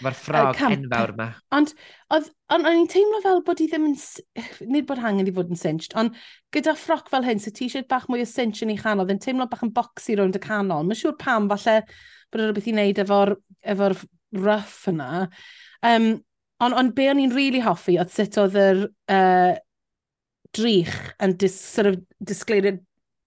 Mae'r 0.00 0.16
ffrog 0.16 0.56
uh, 0.56 0.70
enfawr 0.72 1.12
ma. 1.18 1.26
Ond 1.56 1.74
oedd, 2.14 2.30
on, 2.54 2.64
o'n 2.64 2.78
i'n 2.78 2.88
teimlo 2.90 3.20
fel 3.24 3.42
bod 3.44 3.60
i 3.60 3.66
ddim 3.68 3.90
yn... 3.90 3.98
Nid 4.72 4.88
bod 4.88 5.02
hangen 5.04 5.28
i 5.28 5.34
fod 5.36 5.52
yn 5.52 5.60
cinched, 5.60 5.96
ond 6.00 6.16
gyda 6.56 6.72
ffroc 6.78 7.12
fel 7.12 7.26
hyn, 7.26 7.42
so 7.42 7.52
t-shirt 7.52 7.90
bach 7.90 8.08
mwy 8.08 8.24
o 8.24 8.28
cinch 8.28 8.62
yn 8.64 8.72
ei 8.72 8.80
chanol, 8.80 9.12
yn 9.12 9.20
teimlo 9.20 9.48
bach 9.50 9.66
yn 9.66 9.74
boxy 9.76 10.16
rownd 10.16 10.40
y 10.40 10.42
canol. 10.44 10.88
Mae'n 10.88 11.02
siŵr 11.02 11.18
pam, 11.20 11.50
falle 11.52 11.80
bod 11.84 12.40
e 12.40 12.46
yn 12.46 12.48
rhywbeth 12.48 12.70
i 12.70 12.76
wneud 12.76 13.04
efo'r 13.04 13.36
efo 13.74 13.92
rough 14.40 14.82
yna. 14.90 15.26
Um, 15.86 16.12
ond 16.64 16.76
on, 16.76 16.94
be 16.96 17.10
o'n 17.10 17.20
i'n 17.20 17.34
really 17.36 17.60
hoffi 17.64 17.98
oedd 18.00 18.12
sut 18.14 18.40
oedd 18.40 18.56
yr 18.60 18.86
uh, 19.12 19.58
drych 20.56 20.96
yn 21.22 21.36
dis, 21.40 21.56
sort 21.76 21.92
of, 21.92 22.00
disgleirio 22.24 22.78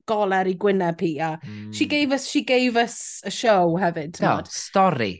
goler 0.09 0.49
i 0.51 0.55
gwyneb 0.59 1.03
hi. 1.03 1.13
A 1.19 1.31
mm. 1.37 1.69
she, 1.73 1.85
hmm. 1.85 1.89
gave 1.89 2.11
us, 2.17 2.27
she 2.29 2.43
gave 2.43 2.77
us 2.79 3.21
a 3.23 3.31
show 3.31 3.77
hefyd. 3.81 4.19
No, 4.21 4.39
not. 4.41 4.51
stori. 4.51 5.13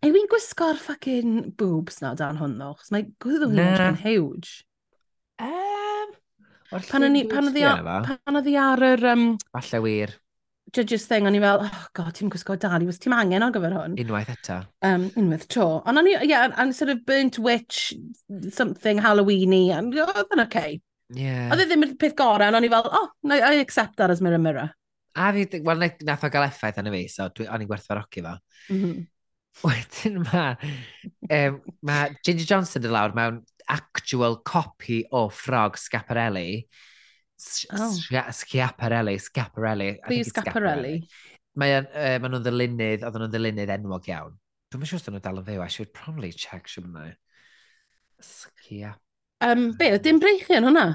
Yw 0.00 0.16
i'n 0.16 0.30
gwisgo'r 0.32 0.78
ffucking 0.80 1.52
boobs 1.60 2.00
na 2.00 2.14
dan 2.16 2.38
hwn 2.40 2.56
ddo? 2.56 2.72
Mae 2.94 3.04
gwyddo 3.20 3.50
hi'n 3.52 3.82
yn 3.90 4.00
huge. 4.00 4.62
Um, 5.40 6.14
pan 6.70 7.04
pan 7.28 8.40
oedd 8.40 8.48
hi 8.48 8.56
ar 8.60 8.84
yr... 8.92 9.06
Um, 9.12 9.24
Falle 9.52 9.82
wir. 9.84 10.14
Judges 10.72 11.04
thing, 11.10 11.26
o'n 11.26 11.34
i 11.34 11.40
fel, 11.42 11.64
oh 11.66 11.84
god, 11.98 12.12
ti'n 12.14 12.30
gwisgo 12.30 12.54
dali, 12.62 12.86
was 12.86 13.00
ti'n 13.02 13.12
angen 13.16 13.42
ar 13.42 13.52
gyfer 13.52 13.74
hwn? 13.74 13.96
Unwaith 14.00 14.30
eto. 14.32 14.60
Um, 14.86 15.08
unwaith 15.18 15.48
tro. 15.50 15.66
Ond 15.82 15.98
o'n 15.98 16.08
i, 16.08 16.14
yeah, 16.30 16.46
and 16.62 16.76
sort 16.76 16.92
of 16.94 17.02
burnt 17.04 17.40
witch, 17.42 17.90
something 18.54 19.02
Halloweeny, 19.02 19.66
and 19.74 19.96
oedd 19.98 20.14
oh, 20.14 20.28
yn 20.36 20.44
okay. 20.46 20.78
Yeah. 21.16 21.48
Oedd 21.50 21.64
e 21.64 21.66
ddim 21.66 21.86
y 21.88 21.94
peth 21.98 22.14
gorau, 22.18 22.46
ond 22.46 22.60
o'n 22.60 22.66
i 22.66 22.70
fel, 22.70 22.86
oh, 22.86 23.08
no, 23.26 23.38
I 23.38 23.62
accept 23.62 23.96
that 23.98 24.12
as 24.14 24.22
mirror 24.22 24.42
mirror. 24.42 24.70
A 25.18 25.32
fi, 25.34 25.46
wel, 25.66 25.88
nath 26.06 26.26
o 26.26 26.30
gael 26.30 26.46
effaith 26.46 26.78
yn 26.78 26.90
y 26.90 26.92
fi, 26.94 27.00
so 27.10 27.26
o'n 27.26 27.64
i'n 27.64 27.70
gwerthfarogi 27.70 28.22
fo. 28.26 28.36
Mm 28.70 28.82
-hmm. 28.82 29.08
Wedyn 29.64 30.20
mae 30.22 31.48
um, 31.48 31.56
ma 31.82 31.96
Ginger 32.22 32.46
Johnson 32.46 32.86
yn 32.86 32.94
lawr 32.94 33.16
mewn 33.16 33.40
actual 33.70 34.38
copy 34.46 35.02
o 35.10 35.24
ffrog 35.34 35.78
Scaparelli. 35.78 36.62
Oh. 37.74 37.90
Scaparelli, 38.36 39.16
Scaparelli. 39.18 39.90
Be 40.06 40.22
Scaparelli? 40.24 40.94
Mae 41.58 41.80
uh, 41.80 42.16
ma 42.22 42.30
nhw'n 42.30 42.46
ddilynydd, 42.46 43.02
oedd 43.02 43.18
nhw'n 43.18 43.34
ddilynydd 43.34 43.74
enwog 43.74 44.06
iawn. 44.12 44.38
Dwi'n 44.70 44.86
siŵr 44.86 45.00
os 45.00 45.06
dyn 45.08 45.18
nhw 45.18 45.24
dal 45.26 45.42
yn 45.42 45.48
fyw, 45.50 45.62
I 45.64 45.70
should 45.74 45.92
probably 45.96 46.30
check, 46.30 46.70
siwr 46.70 46.86
nhw. 46.86 47.10
Scaparelli. 48.22 48.94
Um, 49.40 49.70
be, 49.78 49.92
oedd 49.94 50.04
dim 50.04 50.20
breichu 50.20 50.56
yn 50.58 50.68
hwnna? 50.68 50.86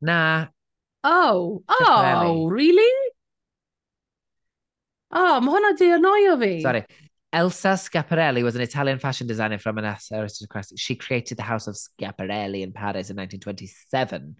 Na. 0.00 0.20
Oh, 1.06 1.62
oh, 1.68 2.46
really? 2.50 2.92
Oh, 5.12 5.40
mae 5.40 5.52
hwnna 5.54 5.74
di 5.78 5.90
annoio 5.94 6.38
fi. 6.40 6.54
Sorry. 6.64 6.84
Elsa 7.36 7.74
Schiaparelli 7.76 8.42
was 8.42 8.54
an 8.56 8.62
Italian 8.62 8.98
fashion 8.98 9.26
designer 9.26 9.58
from 9.58 9.78
an 9.78 9.84
aristocracy. 9.84 10.76
She 10.76 10.94
created 10.94 11.36
the 11.36 11.42
House 11.42 11.66
of 11.66 11.76
Schiaparelli 11.76 12.62
in 12.62 12.72
Paris 12.72 13.10
in 13.10 13.16
1927. 13.16 14.36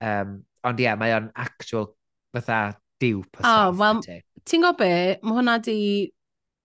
Um, 0.00 0.44
ond 0.64 0.80
ie, 0.80 0.84
yeah, 0.88 0.96
mae 0.96 1.14
o'n 1.14 1.30
actual 1.36 1.94
fatha 2.34 2.76
diw. 3.00 3.22
Oh, 3.44 3.70
well, 3.78 4.00
ti'n 4.02 4.64
gwybod 4.64 4.80
be? 4.80 4.92
Mae 5.22 5.38
hwnna 5.38 5.58
di 5.62 5.78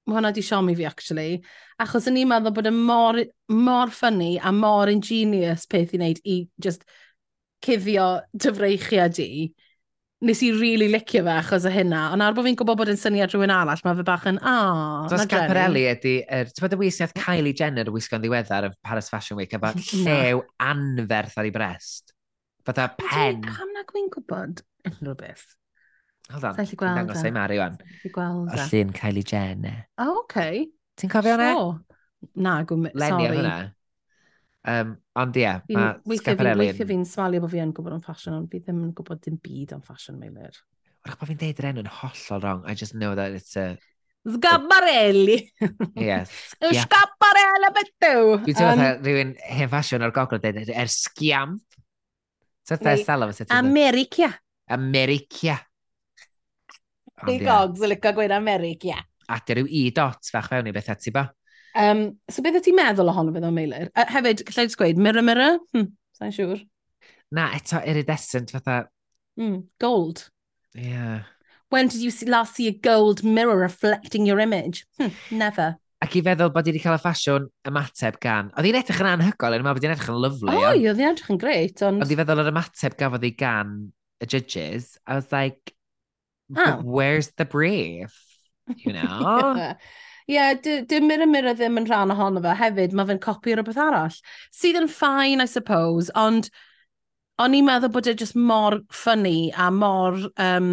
mae 0.05 0.19
hwnna 0.19 0.31
di 0.33 0.43
siomi 0.45 0.75
fi, 0.77 0.85
actually. 0.87 1.39
Achos 1.81 2.07
o'n 2.09 2.19
i'n 2.21 2.29
meddwl 2.29 2.53
bod 2.55 2.69
yn 2.69 2.77
mor, 2.87 3.19
mor 3.51 3.91
ffynnu 3.93 4.35
a 4.37 4.53
mor 4.55 4.91
ingenious 4.91 5.65
peth 5.69 5.95
i 5.95 5.99
wneud 5.99 6.21
i 6.23 6.39
just 6.61 6.85
cuddio 7.65 8.09
dyfreichiad 8.37 9.19
i. 9.23 9.47
Nes 10.25 10.41
i 10.45 10.51
really 10.55 10.87
licio 10.89 11.21
fe 11.25 11.33
achos 11.33 11.65
o 11.67 11.71
hynna, 11.73 12.05
ond 12.15 12.23
ar 12.23 12.37
bod 12.37 12.47
fi'n 12.47 12.55
gwybod 12.57 12.79
bod 12.79 12.93
yn 12.93 13.01
syniad 13.01 13.33
rhywun 13.33 13.51
arall, 13.53 13.81
mae 13.83 13.97
fe 13.97 14.05
bach 14.07 14.29
yn, 14.31 14.39
oh, 14.39 15.09
na 15.11 15.27
Caparelli 15.29 15.83
ydy, 15.91 16.15
er, 16.37 16.47
ti'n 16.49 16.65
bod 16.65 16.77
y 16.77 16.79
wisniad 16.79 17.13
Kylie 17.17 17.53
Jenner 17.57 17.91
wisgo'n 17.93 18.23
ddiweddar 18.23 18.69
y 18.69 18.71
Paris 18.85 19.11
Fashion 19.11 19.41
Week, 19.41 19.53
efo 19.53 19.73
llew 20.05 20.41
anferth 20.63 21.35
ar 21.41 21.49
ei 21.49 21.53
brest. 21.53 22.15
Fydda 22.65 22.87
pen. 23.01 23.43
Pam 23.45 23.75
na 23.75 23.83
gwyn 23.89 24.09
gwybod 24.13 24.63
unrhyw 24.87 25.19
beth? 25.19 25.45
Hold 26.33 26.47
on. 26.49 26.57
ti'n. 26.57 26.81
Dangos 26.81 27.23
ei 27.23 27.33
Mari 27.35 27.59
wan. 27.61 27.77
Y 28.05 28.11
llun 28.11 28.93
Kylie 28.95 29.25
Jenner. 29.25 29.85
Oh, 29.97 30.11
oce. 30.11 30.23
okay. 30.23 30.65
Ti'n 30.97 31.11
cofio 31.11 31.35
hwnna? 31.35 31.49
Sure. 31.53 31.97
Na, 32.41 32.59
gwm... 32.65 32.87
sorry. 32.89 33.01
Lenny 33.03 33.27
am 33.27 33.39
hwnna. 33.39 33.57
Um, 34.65 34.95
ond 35.21 35.35
ie, 35.37 35.43
yeah, 35.45 35.59
mae 35.69 36.17
Scaparelli... 36.17 36.71
Weithio 36.71 36.87
fi'n 36.89 37.03
smalio 37.05 37.43
bod 37.43 37.51
fi 37.51 37.59
yn 37.61 37.73
gwybod 37.75 37.93
o'n 37.99 38.01
ffasiwn, 38.01 38.39
ond 38.39 38.47
fi 38.49 38.63
ddim 38.63 38.79
yn 38.87 38.95
gwybod 38.97 39.19
dim 39.21 39.35
byd 39.43 39.75
o'n 39.75 39.83
ffasiwn 39.85 40.17
meilir. 40.17 40.57
Wrach 41.05 41.19
bod 41.19 41.29
fi'n 41.29 41.37
deud 41.43 41.61
yr 41.61 41.67
enw'n 41.69 41.91
hollol 41.99 42.41
wrong. 42.41 42.63
I 42.65 42.73
just 42.73 42.97
know 42.97 43.13
that 43.13 43.35
it's 43.37 43.53
a... 43.61 43.75
Sgabarelli! 44.25 45.37
Yes. 46.01 46.33
Yw 46.65 46.73
Sgabarelli 46.79 47.69
bethw! 47.75 48.15
Dwi'n 48.47 48.57
teimlo 48.57 48.71
fatha 48.71 48.89
rhywun 49.05 49.35
hen 49.51 49.69
ffasiwn 49.69 50.07
o'r 50.07 50.15
gogl 50.15 50.41
dweud, 50.41 50.57
er 50.65 50.89
sgiam. 50.89 51.59
So 52.65 52.79
fatha 52.79 52.97
Estella, 52.97 53.29
fe 53.29 53.45
ti'n 53.45 53.53
America. 53.59 54.33
America. 54.73 55.59
Big 57.23 57.45
gogs, 57.45 57.79
yn 57.79 57.93
licio 57.93 58.11
gweud 58.17 58.33
Americ, 58.35 58.83
ie. 58.83 58.91
Yeah. 58.91 59.03
A 59.31 59.39
dy 59.41 59.55
rhyw 59.57 59.69
i-dot 59.79 60.27
fach 60.33 60.49
fewn 60.51 60.67
i 60.69 60.73
beth 60.75 60.91
ati 60.93 61.13
ba. 61.15 61.29
Um, 61.75 62.07
so 62.31 62.43
beth 62.43 62.59
ti'n 62.65 62.75
meddwl 62.77 63.11
ohono 63.11 63.33
fe 63.35 63.41
ddo, 63.43 63.51
Meilir? 63.55 63.87
Uh, 63.95 64.07
hefyd, 64.11 64.43
gallai 64.47 64.67
jyst 64.67 64.79
gweud, 64.79 64.99
mirror, 65.01 65.25
mirror? 65.25 65.57
Hm, 65.75 65.87
sa'n 66.19 66.35
siŵr. 66.35 66.59
Na, 67.35 67.49
eto 67.57 67.81
iridescent 67.83 68.53
fatha... 68.55 68.83
Mm, 69.39 69.63
gold. 69.81 70.29
Yeah. 70.75 71.25
When 71.73 71.89
did 71.89 72.03
you 72.03 72.11
see, 72.11 72.27
last 72.27 72.55
see 72.55 72.67
a 72.67 72.75
gold 72.75 73.23
mirror 73.23 73.57
reflecting 73.57 74.25
your 74.27 74.39
image? 74.39 74.85
Hm, 74.99 75.11
never. 75.31 75.75
Ac 76.03 76.15
i 76.19 76.21
feddwl 76.23 76.51
bod 76.53 76.67
i 76.67 76.71
wedi 76.71 76.83
cael 76.83 76.95
y 76.95 77.01
ffasiwn 77.01 77.49
ymateb 77.67 78.21
gan... 78.23 78.53
Oedd 78.53 78.69
hi'n 78.69 78.79
edrych 78.79 79.03
yn 79.03 79.09
anhygol, 79.09 79.55
yn 79.55 79.63
ymwneud 79.63 79.79
bod 79.79 79.87
hi'n 79.87 79.95
edrych 79.95 80.11
yn 80.13 80.21
lyflu. 80.21 80.51
O, 80.51 80.61
oh, 80.61 80.73
oedd 80.75 81.01
hi'n 81.01 81.11
edrych 81.11 81.31
yn 81.33 81.39
greit, 81.41 81.83
ond... 81.87 82.03
Oedd 82.03 82.11
hi 82.13 82.19
feddwl 82.21 82.43
yr 82.43 82.51
ymateb 82.51 82.97
gafodd 82.99 83.25
hi 83.25 83.31
gan 83.39 83.77
y 84.23 84.27
judges, 84.31 84.93
I 85.07 85.19
was 85.19 85.31
like, 85.35 85.74
oh. 86.55 86.81
where's 86.83 87.31
the 87.37 87.45
brief? 87.45 88.21
You 88.77 88.93
know? 88.93 89.55
Ie, 89.55 89.75
yeah, 90.27 90.53
dim 90.53 91.07
Mira 91.07 91.27
Mira 91.27 91.53
ddim 91.55 91.79
yn 91.81 91.89
rhan 91.89 92.13
ohono 92.13 92.41
fe 92.43 92.55
hefyd, 92.59 92.95
mae 92.97 93.09
fe'n 93.09 93.21
copi 93.23 93.53
o 93.53 93.59
rhywbeth 93.59 93.81
arall. 93.81 94.15
Sydd 94.53 94.79
yn 94.81 94.89
ffain, 94.91 95.43
I 95.43 95.49
suppose, 95.49 96.09
ond 96.15 96.49
o'n 97.41 97.57
i'n 97.57 97.67
meddwl 97.67 97.93
bod 97.93 98.09
e 98.09 98.15
just 98.17 98.37
mor 98.37 98.79
ffynnu 98.93 99.51
a 99.57 99.69
mor, 99.73 100.17
um, 100.41 100.71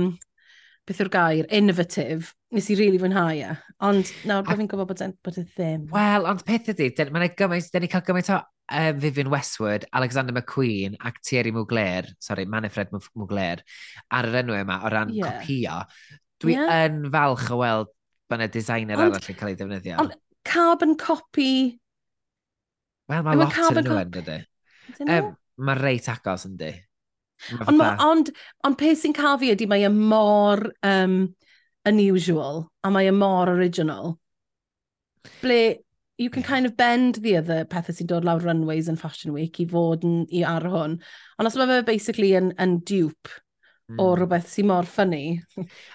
beth 0.89 1.03
yw'r 1.03 1.13
gair, 1.13 1.51
innovative. 1.51 2.33
Nes 2.53 2.69
i 2.69 2.77
rili 2.77 2.93
really 2.93 3.03
fwynhau 3.03 3.37
e. 3.41 3.53
Ond 3.83 4.11
nawr 4.29 4.45
bod 4.47 4.61
fi'n 4.61 4.71
gwybod 4.71 4.93
bod 4.93 5.39
e 5.41 5.45
ddim. 5.45 5.87
Wel, 5.93 6.29
ond 6.29 6.45
peth 6.49 6.73
ydy, 6.75 6.91
mae'n 7.13 7.37
gymaint, 7.39 7.71
dyn 7.73 7.87
ni 7.87 7.93
cael 7.93 8.05
gymaint 8.07 8.33
o 8.35 8.41
um, 8.73 8.99
Vivian 9.01 9.31
Westwood, 9.31 9.85
Alexander 9.93 10.33
McQueen 10.33 10.97
ac 11.01 11.21
Thierry 11.25 11.53
Mugler, 11.53 12.09
sorry, 12.19 12.45
Manifred 12.45 12.93
Mugler, 12.93 13.63
ar 14.11 14.29
yr 14.31 14.39
enw 14.43 14.57
yma 14.63 14.81
o 14.87 14.93
ran 14.93 15.13
yeah. 15.15 15.39
copio, 15.39 15.83
dwi 16.43 16.57
yeah. 16.57 16.87
yn 16.87 17.05
falch 17.13 17.51
o 17.53 17.61
weld 17.61 17.93
bod 18.31 18.41
yna 18.41 18.49
designer 18.53 19.01
ond, 19.01 19.13
arall 19.13 19.33
yn 19.35 19.39
cael 19.39 19.53
ei 19.53 19.59
defnyddio. 19.61 19.99
Ond 20.03 20.17
carbon 20.49 20.97
copy... 21.01 21.53
Wel, 23.11 23.27
mae 23.27 23.39
lot 23.39 23.61
yn 23.69 23.85
nhw 23.85 24.01
yn 24.01 24.17
dydy. 24.17 24.39
Um, 25.05 25.35
mae 25.63 25.79
reit 25.79 26.09
agos 26.11 26.47
yn 26.49 26.57
di. 26.61 26.73
Ond, 27.59 27.77
ma, 27.77 27.93
ond, 28.07 28.31
ond 28.67 28.79
peth 28.79 29.01
sy'n 29.03 29.15
cael 29.17 29.39
fi 29.41 29.51
ydy 29.53 29.67
mae 29.71 29.85
y 29.87 29.91
mor 29.93 30.63
um, 30.87 31.17
unusual 31.89 32.65
a 32.87 32.93
mae 32.95 33.11
y 33.11 33.15
mor 33.15 33.51
original. 33.51 34.15
Ble 35.43 35.63
you 36.19 36.31
can 36.31 36.43
kind 36.43 36.67
of 36.67 36.77
bend 36.77 37.17
the 37.17 37.37
other 37.37 37.65
pethau 37.65 37.95
sy'n 37.97 38.09
dod 38.11 38.27
lawr 38.27 38.43
runways 38.45 38.89
yn 38.91 38.99
Fashion 39.01 39.33
Week 39.35 39.59
i 39.63 39.67
fod 39.69 40.05
yn, 40.07 40.25
i 40.31 40.43
ar 40.47 40.67
hwn. 40.69 40.99
Ond 41.39 41.51
os 41.51 41.57
mae 41.59 41.71
fe 41.71 41.87
basically 41.89 42.33
yn, 42.39 42.53
yn 42.63 42.79
dupe 42.89 43.33
hmm. 43.33 43.97
mm. 43.97 44.03
o 44.03 44.11
rhywbeth 44.19 44.51
sy'n 44.53 44.69
mor 44.71 44.89
ffynnu. 44.89 45.23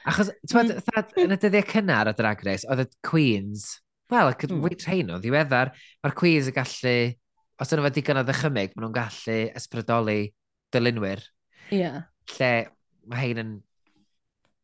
Achos, 0.10 0.34
ti'n 0.50 0.74
mm. 0.74 1.14
yn 1.26 1.38
y 1.38 1.40
dyddiau 1.44 1.70
cynnar 1.74 2.12
o 2.12 2.16
Drag 2.18 2.42
Race, 2.48 2.68
oedd 2.70 2.86
y 2.86 2.90
Queens, 3.06 3.70
wel, 4.14 4.34
mm. 4.34 4.58
mm. 4.58 4.82
rhain 4.88 5.14
o 5.14 5.22
ddiweddar, 5.22 5.74
mae'r 6.02 6.18
Queens 6.18 6.50
yn 6.52 6.58
gallu, 6.58 6.98
os 7.58 7.72
dyn 7.72 7.82
nhw 7.82 7.88
fe 7.88 7.94
digon 8.00 8.22
o 8.22 8.26
ddychymig, 8.26 8.74
maen 8.74 8.88
nhw'n 8.88 8.98
gallu 8.98 9.40
ysbrydoli 9.62 10.20
dylunwyr. 10.74 11.24
Ie. 11.70 11.80
Yeah. 11.84 12.04
Lle 12.38 12.52
mae 13.08 13.24
hein 13.24 13.40
yn 13.40 13.56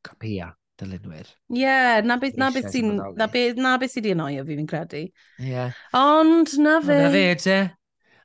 copia 0.03 0.51
dylunwyr. 0.81 1.27
Ie, 1.53 1.61
yeah, 1.61 2.01
na 2.05 2.17
beth 2.21 2.37
na 2.39 2.49
beth 2.53 2.71
sy'n 2.73 2.95
na 3.17 3.27
beth 3.31 3.59
na 3.61 3.75
beth 3.81 3.93
sy'n 3.93 4.09
anoio 4.13 4.45
fi 4.47 4.57
fi'n 4.57 4.69
credu. 4.69 5.03
Ie. 5.05 5.51
Yeah. 5.51 5.77
Ond 5.97 6.55
na 6.63 6.79
fe. 6.81 6.97
Na 7.03 7.11
fe 7.13 7.25
te. 7.43 7.59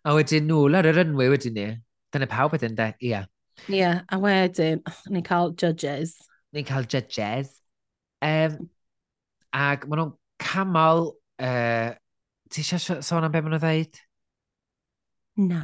A 0.09 0.14
wedyn 0.16 0.49
nhw, 0.49 0.64
lawr 0.72 0.88
yr 0.92 1.03
ynwy 1.05 1.28
wedyn 1.34 1.57
ni. 1.59 1.68
Dyna 2.14 2.28
pawb 2.30 2.57
wedyn 2.57 2.76
de, 2.78 2.88
ie. 3.03 3.12
Yeah. 3.12 3.28
Ie, 3.66 3.78
yeah, 3.80 4.03
a 4.09 4.20
wedyn, 4.22 4.82
oh, 4.88 4.99
ni'n 5.12 5.26
cael 5.26 5.53
judges. 5.61 6.16
Ni'n 6.57 6.68
cael 6.68 6.88
judges. 6.88 7.53
Um, 8.24 8.68
ac 9.53 9.86
maen 9.86 10.05
nhw'n 10.05 10.14
camol... 10.42 11.11
Uh, 11.38 11.92
ti 12.51 12.64
eisiau 12.64 13.03
sôn 13.05 13.26
am 13.26 13.34
beth 13.34 13.44
maen 13.44 13.59
nhw'n 13.59 13.64
dweud? 13.66 14.01
Na. 15.49 15.61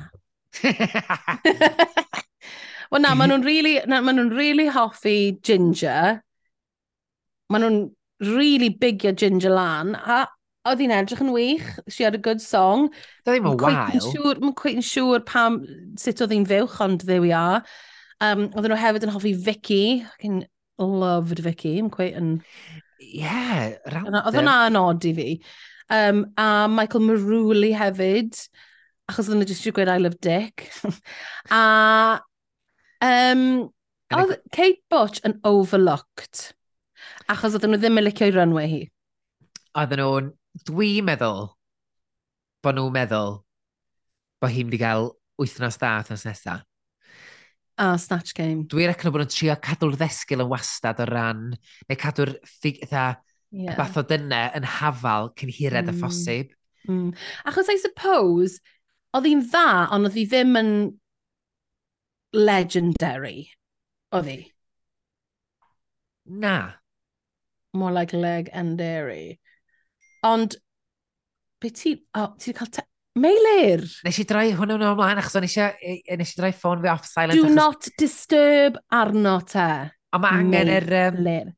Wel 2.92 3.02
na, 3.02 3.14
maen 3.18 3.32
nhw'n 3.32 3.42
really, 3.46 3.78
na, 3.90 3.98
maen 4.04 4.20
nhw'n 4.20 4.36
really 4.36 4.68
hoffi 4.70 5.34
ginger. 5.42 6.20
Maen 7.54 7.62
nhw'n 7.62 7.82
really 8.34 8.72
bigio 8.74 9.12
Ginger 9.14 9.54
lan, 9.54 9.94
a 9.94 10.24
oedd 10.66 10.80
hi'n 10.80 10.94
edrych 10.96 11.20
yn 11.22 11.32
wych, 11.34 11.66
she 11.92 12.04
had 12.06 12.16
a 12.16 12.20
good 12.20 12.40
song. 12.42 12.88
Da 13.24 13.34
ddim 13.34 13.50
yn 13.50 13.58
wael. 13.60 14.38
Mae'n 14.40 14.56
cweith 14.58 14.80
yn 14.80 14.86
siŵr 14.86 15.22
pam 15.28 15.60
sut 16.00 16.22
oedd 16.24 16.32
hi'n 16.34 16.48
fywch, 16.48 16.80
ond 16.82 17.04
there 17.06 17.22
we 17.22 17.34
are. 17.36 17.60
Um, 18.24 18.48
oedd 18.54 18.70
nhw 18.70 18.80
hefyd 18.80 19.04
yn 19.06 19.12
hoffi 19.12 19.34
Vicky, 19.36 19.84
fucking 20.08 20.42
loved 20.80 21.44
Vicky, 21.44 21.76
mae'n 21.82 21.92
cweith 21.94 22.18
yn... 22.20 22.32
Yeah, 23.04 23.76
random. 23.92 24.22
Oedd 24.22 24.40
hwnna 24.40 24.56
yn 24.70 24.80
odd 24.80 25.04
i 25.04 25.12
fi. 25.14 25.28
Um, 25.92 26.24
a 26.40 26.48
Michael 26.72 27.04
Maruli 27.04 27.74
hefyd, 27.76 28.40
achos 29.10 29.28
oedd 29.28 29.42
nhw 29.42 29.50
jyst 29.50 29.60
eisiau 29.60 29.76
gweud 29.76 29.92
I 29.92 30.00
love 30.00 30.16
Dick. 30.24 30.70
a 31.52 31.62
um, 33.04 33.46
oedd 34.16 34.38
Kate 34.54 34.80
Butch 34.88 35.20
yn 35.28 35.36
overlooked. 35.44 36.54
Achos 37.32 37.56
oedden 37.56 37.72
nhw 37.72 37.80
ddim 37.80 38.00
yn 38.00 38.06
licio'i 38.06 38.34
runway 38.34 38.68
hi. 38.68 38.82
Oedden 39.80 40.02
nhw'n, 40.02 40.30
dwi'n 40.68 41.08
meddwl, 41.08 41.48
bod 42.64 42.78
nhw'n 42.78 42.94
meddwl 42.94 43.38
bod 44.42 44.52
hi'n 44.52 44.68
mynd 44.68 44.76
i 44.76 44.80
gael 44.82 45.10
wythnos 45.40 45.80
da 45.80 45.96
wythnos 46.02 46.26
nesaf. 46.28 46.64
A 47.74 47.88
oh, 47.90 47.96
Snatch 47.98 48.36
Game. 48.36 48.68
Dwi'n 48.70 48.92
recno 48.92 49.10
bod 49.10 49.24
nhw'n 49.24 49.32
trio 49.32 49.54
cadw'r 49.64 49.96
ddesgyl 49.98 50.44
yn 50.44 50.50
wastad 50.52 51.00
o 51.02 51.06
ran, 51.08 51.48
neu 51.88 51.98
cadw'r 51.98 52.36
ffig, 52.46 52.84
yeah. 52.84 53.74
bath 53.78 53.98
o 53.98 54.04
dyna 54.06 54.44
yn 54.58 54.68
hafal 54.76 55.32
cyn 55.38 55.50
hired 55.50 55.88
mm. 55.88 55.90
a 55.90 55.98
phosib. 56.02 56.52
Mm. 56.86 57.10
Achos 57.48 57.72
I 57.72 57.80
suppose, 57.82 58.60
oedd 59.16 59.26
hi'n 59.30 59.42
dda, 59.48 59.66
ond 59.96 60.10
oedd 60.10 60.20
hi 60.20 60.26
ddim 60.28 60.60
yn 60.60 60.70
legendary, 62.34 63.48
oedd 64.14 64.30
hi? 64.30 64.38
Na 66.44 66.56
more 67.74 67.92
like 67.92 68.12
leg 68.12 68.50
and 68.52 68.78
dairy. 68.78 69.40
Ond, 70.24 70.56
be 71.60 71.70
ti... 71.70 71.96
O, 72.14 72.22
oh, 72.22 72.34
ti 72.38 72.52
wedi 72.52 72.58
cael... 72.58 72.70
Te... 72.72 72.86
Meilir! 73.14 73.84
Nes 74.02 74.16
i 74.18 74.24
droi 74.26 74.48
hwnnw 74.58 74.78
nhw 74.80 74.94
ymlaen, 74.96 75.20
achos 75.20 75.36
o'n 75.38 75.46
eisiau... 75.46 75.74
Nes 76.18 76.32
i 76.34 76.38
droi 76.40 76.54
ffôn 76.56 76.80
fi 76.82 76.90
off 76.90 77.04
silent. 77.06 77.38
Do 77.38 77.46
achos... 77.46 77.58
not 77.58 77.90
disturb 78.00 78.80
arno 78.94 79.36
te. 79.50 79.68
O, 80.14 80.22
mae 80.22 80.40
angen 80.40 80.72
yr... 80.78 80.88
Um, 81.02 81.52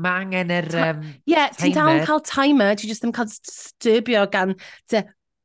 mae 0.00 0.26
angen 0.26 0.52
yr... 0.54 0.68
Um, 0.84 1.02
yeah, 1.30 1.50
ti'n 1.56 1.74
dal 1.74 1.94
yn 1.96 2.04
cael 2.06 2.22
timer, 2.26 2.76
ti 2.78 2.90
just 2.90 3.02
ddim 3.04 3.14
cael 3.16 3.30
disturbio 3.30 4.26
gan 4.30 4.54
dy 4.92 5.02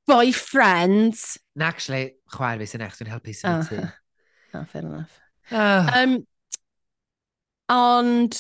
boyfriend. 0.10 1.18
Na, 1.58 1.72
actually, 1.72 2.16
chwaer 2.34 2.62
fi 2.62 2.70
sy'n 2.70 2.86
eich, 2.86 3.00
dwi'n 3.00 3.14
helpu 3.16 3.34
sy'n 3.34 3.52
ah, 3.56 3.66
ti. 3.66 3.82
Oh, 4.54 4.64
fair 4.70 4.86
enough. 4.86 5.20
Oh. 5.52 5.90
Um, 5.98 6.16
ond 7.74 8.38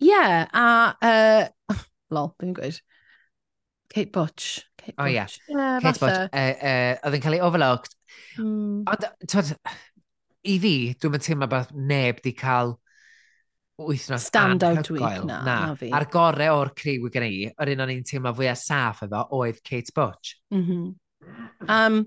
Ie, 0.00 0.10
yeah, 0.10 0.46
a... 0.52 0.66
Uh, 1.00 1.76
lol, 2.14 2.32
dwi'n 2.40 2.56
gweud. 2.56 2.80
Kate 3.90 4.12
Butch. 4.14 4.60
Kate 4.78 4.94
Butch. 4.94 4.98
Oh, 4.98 5.10
yeah. 5.10 5.26
yeah 5.48 5.80
Kate 5.82 6.00
Butch. 6.00 6.28
Uh, 6.32 6.54
uh, 6.58 6.92
oedd 7.06 7.18
yn 7.18 7.24
cael 7.24 7.38
ei 7.38 7.42
overlooked. 7.46 7.96
Mm. 8.38 8.84
Ond, 8.90 9.08
twyd, 9.26 9.54
i 10.50 10.56
fi, 10.62 10.74
dwi'n 10.96 11.14
mynd 11.14 11.26
teimlo 11.26 11.50
bod 11.50 11.74
neb 11.76 12.22
di 12.24 12.32
cael 12.38 12.76
wythnos 13.80 14.26
Standout 14.28 14.90
week 14.92 15.24
na, 15.24 15.40
na, 15.44 15.58
na 15.70 15.76
fi. 15.78 15.90
A'r 15.96 16.06
gore 16.12 16.50
o'r 16.52 16.72
criw 16.76 17.08
i 17.08 17.12
gynnu, 17.14 17.52
yr 17.52 17.72
un 17.74 17.84
o'n 17.84 17.94
i'n 17.94 18.04
teimlo 18.06 18.32
fwyaf 18.36 18.60
saff 18.60 19.04
efo, 19.06 19.22
oedd 19.38 19.62
Kate 19.66 19.94
Butch. 19.96 20.36
Mm 20.54 20.66
-hmm. 20.66 20.90
um, 21.68 22.02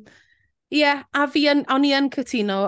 Ie, 0.73 0.79
yeah, 0.79 1.03
a 1.13 1.27
fi 1.29 1.45
yn, 1.51 1.59
o'n 1.69 1.83
i 1.85 1.91
yn 1.93 2.07
cytuno, 2.09 2.59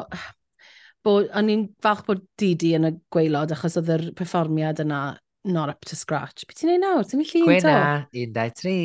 bod, 1.06 1.30
o'n 1.38 1.52
i'n 1.54 1.68
falch 1.84 2.04
bod 2.08 2.24
Didi 2.40 2.74
yn 2.78 2.90
y 2.90 2.92
gweilod 3.14 3.54
achos 3.56 3.78
oedd 3.80 3.92
yr 3.96 4.06
perfformiad 4.18 4.82
yna 4.84 5.02
not 5.46 5.70
up 5.70 5.86
to 5.86 5.96
scratch. 5.96 6.46
Beth 6.50 6.60
ti'n 6.62 6.74
ei 6.74 6.82
nawr? 6.82 7.06
Ti'n 7.06 7.22
mynd 7.22 7.32
llun 7.32 7.46
to? 7.46 7.52
Gwena, 7.52 7.76
1, 8.12 8.34
2, 8.34 8.56
3. 8.62 8.76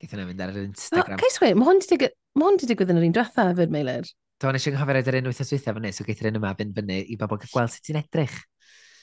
Geith 0.00 0.16
yna 0.16 0.26
mynd 0.26 0.40
ar 0.40 0.54
yr 0.54 0.64
Instagram. 0.64 1.18
Oh, 1.18 1.20
Cais 1.20 1.38
we, 1.44 1.52
mae 1.54 1.68
hwn 1.68 1.80
wedi 1.82 2.70
digwydd 2.72 2.92
yn 2.94 3.00
yr 3.02 3.08
un 3.10 3.16
diwetha 3.18 3.46
hefyd, 3.50 3.74
Meilir. 3.74 4.08
Do, 4.40 4.52
nes 4.56 4.64
i'n 4.70 4.78
chyfeiriad 4.80 5.10
yr 5.12 5.18
un 5.20 5.28
wythnos 5.28 5.52
dwythaf 5.52 5.76
fyny, 5.76 5.92
so 5.92 6.06
geith 6.08 6.22
yr 6.24 6.30
un 6.30 6.40
yma 6.40 6.54
fynd 6.56 6.72
fyny 6.78 7.00
i 7.12 7.18
bobl 7.20 7.40
gweld 7.44 7.74
sut 7.74 7.84
ti'n 7.84 8.00
edrych. 8.00 8.38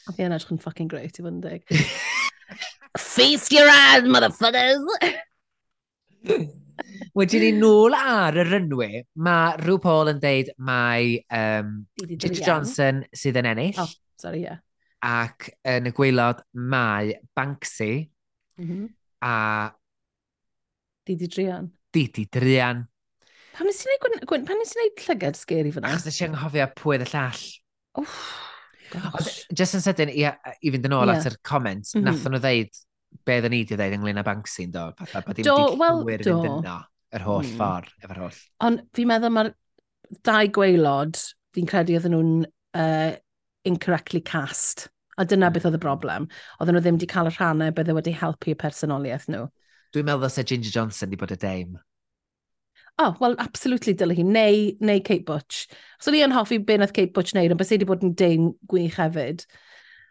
A 0.10 0.16
fi 0.18 0.26
yn 0.26 0.34
edrych 0.34 0.56
yn 0.56 0.64
fucking 0.64 0.90
great 0.90 1.22
i 1.22 1.22
fod 1.22 1.36
yn 1.36 1.44
dig. 1.46 1.62
Feast 3.14 3.54
your 3.54 3.70
eyes, 3.70 4.08
motherfuckers! 4.10 4.82
Wedyn 7.18 7.44
ni 7.44 7.52
nôl 7.58 7.96
ar 7.98 8.38
y 8.38 8.46
rynwy, 8.46 9.02
mae 9.26 9.56
Rhw 9.62 9.80
Paul 9.84 10.12
yn 10.14 10.22
deud 10.22 10.52
mae 10.58 11.18
um, 11.34 11.72
Ginger 12.04 12.44
Johnson 12.44 13.04
sydd 13.16 13.40
yn 13.42 13.50
ennill. 13.54 13.80
Oh, 13.82 13.90
sorry, 14.22 14.44
yeah. 14.46 14.62
Ac 15.06 15.50
yn 15.68 15.90
y 15.90 15.94
gweilod 15.98 16.44
mae 16.54 17.18
Banksy 17.38 18.08
mm 18.58 18.66
-hmm. 18.66 18.88
a... 19.26 19.36
Didi 21.08 21.30
Drian. 21.32 21.72
Didi 21.94 22.28
Drian. 22.32 22.86
Pam 23.58 23.70
nes 23.70 23.80
i'n 23.86 24.02
gwneud, 24.04 24.26
gwyn, 24.30 24.44
pam 24.46 24.60
nes 24.62 24.76
i'n 24.76 24.84
gwneud 24.84 25.06
llygad 25.08 25.40
sgeri 25.40 25.72
fyna? 25.74 25.90
Achos 25.90 26.06
nes 26.06 26.20
i'n 26.22 26.36
anghofio 26.36 26.68
pwy 26.78 27.00
y 27.00 27.08
llall. 27.08 27.46
Oof. 28.02 28.18
Just 29.52 29.76
yn 29.76 29.84
sydyn, 29.84 30.12
i, 30.14 30.28
i 30.28 30.72
fynd 30.74 30.86
yn 30.88 30.96
ôl 30.96 31.10
yeah. 31.10 31.18
at 31.18 31.30
yr 31.32 31.38
comments, 31.42 31.96
mm 31.96 32.02
-hmm. 32.02 32.12
nath 32.12 32.28
nhw 32.30 32.42
ddeud 32.44 32.84
be 33.28 33.40
ddyn 33.42 33.54
ni 33.54 33.64
wedi 33.64 33.78
dweud 33.78 33.96
ynglyn 33.98 34.22
â 34.22 34.26
Banksy 34.28 34.68
yn 34.68 34.76
do? 34.76 34.90
Fatha, 35.00 35.24
bod 35.26 35.40
dim 35.40 35.48
do, 35.48 35.58
well, 35.80 36.04
do. 36.04 36.18
yn 36.18 36.44
dyno 36.44 36.78
yr 37.16 37.24
holl 37.24 37.46
mm. 37.46 37.56
ffordd, 37.56 37.96
efo'r 38.04 38.22
holl. 38.26 38.44
Ond 38.68 38.84
fi'n 38.96 39.10
meddwl 39.10 39.34
mae'r 39.36 39.54
dau 40.28 40.52
gweilod, 40.58 41.20
fi'n 41.56 41.70
credu 41.70 41.98
oedden 41.98 42.16
nhw'n 42.16 42.34
uh, 42.80 43.12
incorrectly 43.68 44.22
cast. 44.22 44.88
A 45.18 45.26
dyna 45.26 45.50
mm. 45.50 45.56
beth 45.56 45.68
oedd 45.70 45.80
y 45.80 45.84
broblem. 45.84 46.28
Oedden 46.60 46.78
nhw 46.78 46.84
ddim 46.86 47.00
wedi 47.00 47.12
cael 47.12 47.32
y 47.32 47.36
rhannau 47.36 47.76
bydde 47.76 47.96
wedi 47.98 48.16
helpu 48.16 48.54
y 48.54 48.58
personoliaeth 48.60 49.30
nhw. 49.34 49.48
Dwi'n 49.96 50.08
meddwl 50.08 50.32
se 50.32 50.44
Ginger 50.48 50.74
Johnson 50.74 51.10
wedi 51.10 51.22
bod 51.22 51.36
y 51.36 51.40
deim. 51.42 51.78
Oh, 53.00 53.16
well, 53.22 53.36
absolutely 53.38 53.94
dyle 53.94 54.16
hi. 54.18 54.24
Neu, 54.26 54.72
neu 54.82 55.00
Kate 55.00 55.26
Butch. 55.26 55.68
So 56.02 56.12
ni 56.12 56.24
yn 56.26 56.34
hoffi 56.34 56.58
beth 56.58 56.82
nath 56.82 56.96
Kate 56.98 57.14
Butch 57.14 57.36
wneud, 57.36 57.54
ond 57.54 57.62
beth 57.62 57.70
sydd 57.70 57.84
wedi 57.84 57.90
bod 57.92 58.06
yn 58.06 58.16
deim 58.18 58.52
gwych 58.72 58.98
hefyd. 58.98 59.46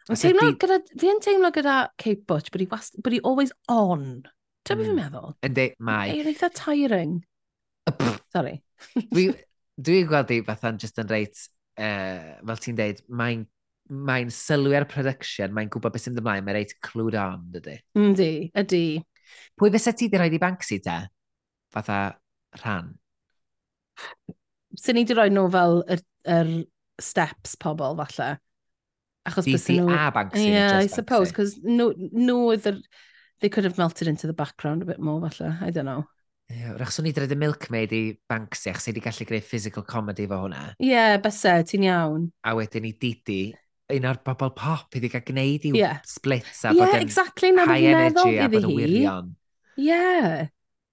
Yn 0.06 0.20
teimlo 0.20 0.46
di... 0.52 0.58
gyda, 0.62 0.78
fi 1.00 1.10
yn 1.10 1.22
teimlo 1.24 1.50
gyda 1.54 1.76
Kate 1.98 2.22
Butch, 2.28 2.52
but 2.54 2.62
he, 2.62 2.68
was, 2.70 2.92
but 3.02 3.12
he 3.12 3.20
always 3.20 3.52
on. 3.68 4.22
Ti'n 4.66 4.78
mm. 4.78 4.84
fi'n 4.84 4.92
hmm. 4.92 5.00
meddwl? 5.00 5.34
Yndi, 5.46 5.66
mai. 5.82 6.12
E'n 6.14 6.30
eitha 6.30 6.50
tiring. 6.54 7.18
Sorry. 8.34 8.60
Dwi'n 9.14 9.34
dwi 9.76 10.00
gweld 10.08 10.32
i 10.34 10.40
fatha'n 10.46 10.78
just 10.82 10.98
yn 11.02 11.10
reit, 11.10 11.42
uh, 11.78 12.38
fel 12.46 12.62
ti'n 12.62 12.78
deud, 12.78 13.02
mae'n 13.10 13.44
mae'n 13.86 14.30
sylwi 14.34 14.74
ar 14.78 14.86
production, 14.90 15.52
mae'n 15.54 15.68
gwybod 15.70 15.94
beth 15.94 16.06
sy'n 16.06 16.16
ymlaen, 16.18 16.44
mae'n 16.46 16.58
reit 16.58 16.74
clwyd 16.82 17.16
on, 17.22 17.44
dydy. 17.54 17.76
Yndi, 17.98 18.30
ydy. 18.58 18.86
Pwy 19.58 19.70
fysa 19.74 19.92
ti 19.94 20.08
di 20.10 20.18
roi 20.18 20.30
i 20.32 20.40
Banksy 20.42 20.80
te? 20.82 20.96
Fatha 21.74 22.00
rhan. 22.62 22.90
Sy'n 24.82 24.98
ni 24.98 25.04
di 25.06 25.16
roi 25.16 25.28
nhw 25.30 25.46
fel 25.54 25.80
yr, 25.94 26.02
yr 26.38 26.52
steps 27.02 27.54
pobl, 27.62 27.94
falle. 28.02 28.32
Achos 29.26 29.48
DC 29.48 29.80
nhw... 29.80 29.90
a 29.92 30.10
Banksy. 30.14 30.46
Yeah, 30.48 30.78
I 30.78 30.86
suppose, 30.86 31.34
because 31.34 31.58
nhw, 31.62 31.92
no, 32.12 32.38
oedd 32.52 32.70
They 33.40 33.48
could 33.48 33.64
have 33.64 33.76
melted 33.76 34.08
into 34.08 34.26
the 34.26 34.32
background 34.32 34.82
a 34.82 34.86
bit 34.86 34.98
more, 34.98 35.20
falle. 35.28 35.56
I 35.60 35.70
don't 35.70 35.84
know. 35.84 36.04
Yeah, 36.48 36.76
rach 36.78 36.92
swn 36.94 37.08
i 37.10 37.12
dred 37.12 37.32
y 37.34 37.36
Milkmaid 37.36 37.92
i 37.92 38.00
Banksy, 38.30 38.70
achos 38.70 38.86
i 38.86 38.92
wedi 38.92 39.02
gallu 39.02 39.26
gwneud 39.26 39.44
physical 39.44 39.84
comedy 39.84 40.28
fo 40.30 40.38
hwnna. 40.44 40.62
Ie, 40.78 40.92
yeah, 40.92 41.16
bysau, 41.20 41.64
ti'n 41.66 41.84
iawn. 41.88 42.28
A 42.46 42.54
wedyn 42.56 42.86
i 42.86 42.92
Didi, 43.02 43.40
un 43.96 44.06
o'r 44.06 44.20
bobl 44.24 44.52
pop 44.56 44.94
i 44.94 45.00
wedi 45.00 45.10
cael 45.10 45.24
gwneud 45.26 45.66
i'w 45.66 45.76
yeah. 45.76 45.98
splits 46.06 46.62
a 46.62 46.70
yeah, 46.70 46.78
bod 46.78 46.94
yn 47.00 47.04
exactly, 47.04 47.50
high 47.58 47.90
energy 47.90 48.38
a 48.38 48.46
bod 48.52 48.68
yn 48.70 48.76
wirion. 48.78 49.34
Ie. 49.74 49.90
Yeah. 49.90 50.46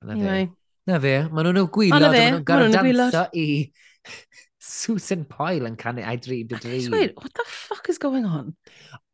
Na 0.10 0.18
fe. 0.18 0.42
Na 0.90 1.00
fe, 1.06 1.16
maen 1.30 1.52
nhw'n 1.52 1.72
gwylod, 1.78 2.10
maen 2.10 2.28
nhw'n 2.34 2.48
gorau 2.50 2.74
danso 2.74 3.28
i 3.38 3.48
Susan 4.64 5.26
Poyle 5.28 5.68
yn 5.68 5.76
canu 5.76 6.06
I 6.08 6.16
Dreamed 6.16 6.54
a 6.56 6.60
Dream. 6.64 6.92
Wait, 6.92 7.18
what 7.18 7.34
the 7.34 7.44
fuck 7.46 7.90
is 7.90 8.00
going 8.00 8.26
on? 8.26 8.56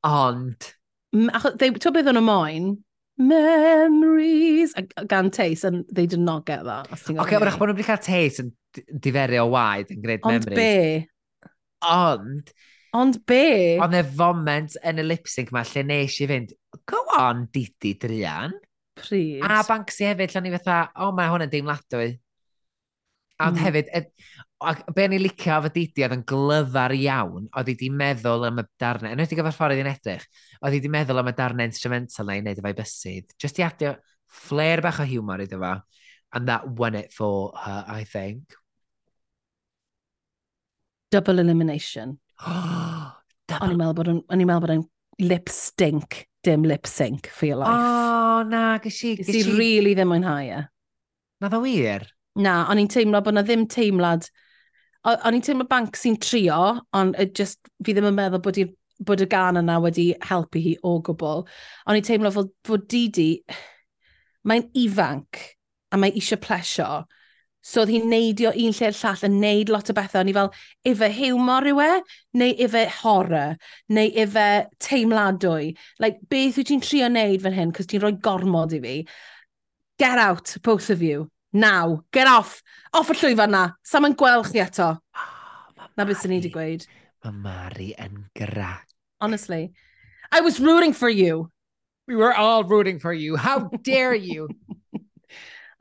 Ond... 0.06 0.74
Ti'n 1.10 1.74
beth 1.74 2.10
o'n 2.12 2.22
y 2.22 2.22
moyn? 2.22 2.68
Memories 3.20 4.76
gan 5.10 5.32
Tace, 5.34 5.66
and 5.66 5.86
they 5.92 6.06
did 6.06 6.22
not 6.22 6.46
get 6.46 6.64
that. 6.64 6.88
Oce, 6.94 7.18
okay, 7.18 7.42
wrach 7.42 7.58
bod 7.58 7.72
nhw'n 7.72 7.80
wedi 7.80 7.88
cael 7.88 8.00
Tace 8.06 8.46
yn 8.46 8.54
diferu 9.02 9.42
o 9.42 9.50
waed 9.56 9.90
yn 9.96 10.06
gwneud 10.06 10.30
memories. 10.30 10.46
Ond 10.46 10.62
be? 10.62 11.50
Ond... 11.90 12.54
Ond 13.00 13.20
be? 13.30 13.44
Ond 13.82 13.98
e 13.98 14.06
foment 14.22 14.78
yn 14.86 15.02
y 15.02 15.10
lip-sync 15.10 15.52
ma 15.54 15.66
lle 15.66 15.84
nes 15.90 16.22
i 16.22 16.30
fynd, 16.30 16.54
go 16.90 17.02
on, 17.18 17.48
Didi 17.54 17.98
Drian. 18.02 18.54
Pryd. 19.02 19.44
A 19.46 19.64
Banksy 19.66 20.08
hefyd, 20.08 20.32
lle 20.36 20.46
ni 20.46 20.54
fatha, 20.60 20.80
o, 20.94 21.10
oh, 21.10 21.14
mae 21.18 21.34
hwn 21.34 21.50
yn 21.50 21.52
deimladwy. 21.58 22.14
Ond 23.40 23.56
mm. 23.56 23.64
hefyd, 23.64 23.90
ac 24.60 24.82
be 24.96 25.06
ni 25.08 25.20
licio 25.22 25.56
efo 25.56 25.72
Didi 25.72 26.04
oedd 26.04 26.16
yn 26.18 26.26
glyfar 26.28 26.94
iawn, 26.98 27.46
oedd 27.56 27.70
hi 27.72 27.76
wedi 27.78 27.90
meddwl 27.96 28.48
am 28.50 28.60
y 28.60 28.66
darnau, 28.82 29.14
yn 29.16 29.22
wedi 29.24 29.38
gyfer 29.40 29.56
ffordd 29.56 29.80
i'n 29.80 29.92
edrych, 29.94 30.26
oedd 30.60 30.76
hi 30.76 30.82
wedi 30.82 30.92
meddwl 30.92 31.22
am 31.22 31.32
y 31.32 31.36
darnau 31.38 31.70
instrumental 31.70 32.28
na 32.28 32.36
i 32.36 32.44
wneud 32.44 32.60
efo'i 32.60 32.76
bysydd. 32.76 33.38
Just 33.40 33.62
i 33.62 33.66
adio 33.68 33.94
flair 34.28 34.84
bach 34.84 35.00
o 35.00 35.08
humor 35.08 35.46
iddo 35.46 35.62
fo, 35.64 35.78
and 36.36 36.52
that 36.52 36.68
won 36.68 37.00
it 37.00 37.16
for 37.16 37.54
her, 37.56 37.86
I 37.88 38.04
think. 38.04 38.58
Double 41.10 41.40
elimination. 41.40 42.20
O'n 43.60 43.72
i'n 43.72 43.80
meddwl 43.80 43.96
bod 43.98 44.12
yn, 44.12 44.22
meddwl 44.44 44.66
bod 44.68 44.76
yn 44.76 44.86
lip 45.24 45.50
stink, 45.52 46.26
dim 46.44 46.68
lip 46.68 46.88
sync 46.88 47.32
for 47.32 47.48
your 47.48 47.64
life. 47.64 47.72
Oh, 47.72 48.44
na, 48.48 48.78
gysi... 48.84 49.16
Gysi 49.24 49.42
rili 49.48 49.58
really 49.58 49.96
ddim 49.98 50.12
mwynhau 50.12 50.52
e. 50.60 50.64
Na 51.40 51.48
ddo 51.48 51.64
wir? 51.64 52.04
Na, 52.40 52.64
o'n 52.72 52.80
i'n 52.80 52.92
teimlo 52.92 53.22
bod 53.24 53.36
na 53.36 53.44
ddim 53.44 53.68
teimlad... 53.72 54.30
O'n 55.10 55.36
i'n 55.36 55.44
teimlo 55.44 55.64
banc 55.68 55.96
sy'n 55.96 56.18
trio, 56.20 56.60
ond 56.96 57.16
just, 57.36 57.62
fi 57.86 57.96
ddim 57.96 58.10
yn 58.10 58.18
meddwl 58.18 58.42
bod, 58.44 58.58
i, 58.60 58.66
bod 59.08 59.24
y 59.24 59.28
gan 59.32 59.60
yna 59.60 59.78
wedi 59.84 60.10
helpu 60.28 60.60
hi 60.64 60.74
o 60.84 60.98
gwbl. 61.08 61.46
O'n 61.88 62.00
i'n 62.00 62.06
teimlo 62.06 62.32
fod, 62.36 62.52
fod 62.68 62.84
Didi, 62.92 63.30
mae'n 64.48 64.68
ifanc 64.78 65.40
a 65.92 66.00
mae 66.00 66.12
eisiau 66.12 66.42
plesio. 66.44 67.06
So 67.64 67.82
oedd 67.84 67.92
hi'n 67.92 68.08
neidio 68.12 68.52
un 68.56 68.76
lle'r 68.76 68.96
llall 68.96 69.26
yn 69.28 69.40
neud 69.42 69.72
lot 69.72 69.92
o 69.92 69.96
bethau. 69.96 70.22
O'n 70.24 70.32
i 70.32 70.36
fel, 70.36 70.52
efe 70.92 71.10
hiwmor 71.16 71.68
yw 71.72 71.82
e, 71.84 71.90
neu 72.40 72.54
efe 72.68 72.86
horror, 73.02 73.58
neu 73.96 74.14
efe 74.24 74.46
teimladwy. 74.84 75.74
Like, 76.00 76.24
beth 76.32 76.60
wyt 76.60 76.72
ti'n 76.72 76.84
trio 76.86 77.12
neud 77.12 77.44
fan 77.44 77.58
hyn, 77.58 77.76
cos 77.76 77.90
ti'n 77.92 78.04
rhoi 78.04 78.16
gormod 78.24 78.78
i 78.78 78.84
fi. 78.86 78.96
Get 80.00 80.24
out, 80.24 80.56
both 80.64 80.90
of 80.90 81.04
you. 81.04 81.28
Now, 81.52 82.02
get 82.12 82.28
off. 82.28 82.62
Off 82.94 83.10
y 83.10 83.16
llwyfan 83.18 83.54
na. 83.54 83.64
Sam 83.84 84.06
yn 84.06 84.16
gweld 84.18 84.50
chi 84.52 84.62
eto. 84.62 84.92
Oh, 85.18 85.88
na 85.98 86.06
beth 86.06 86.22
sy'n 86.22 86.34
ni 86.34 86.40
wedi 86.40 86.52
gweud. 86.54 86.86
Mae 87.26 87.34
Mari 87.46 87.94
yn 88.00 88.26
gra. 88.38 88.80
Honestly. 89.22 89.72
I 90.32 90.42
was 90.42 90.60
rooting 90.60 90.94
for 90.94 91.10
you. 91.10 91.50
We 92.08 92.16
were 92.16 92.34
all 92.34 92.64
rooting 92.64 93.00
for 93.00 93.14
you. 93.14 93.36
How 93.36 93.70
dare 93.84 94.16
you? 94.16 94.50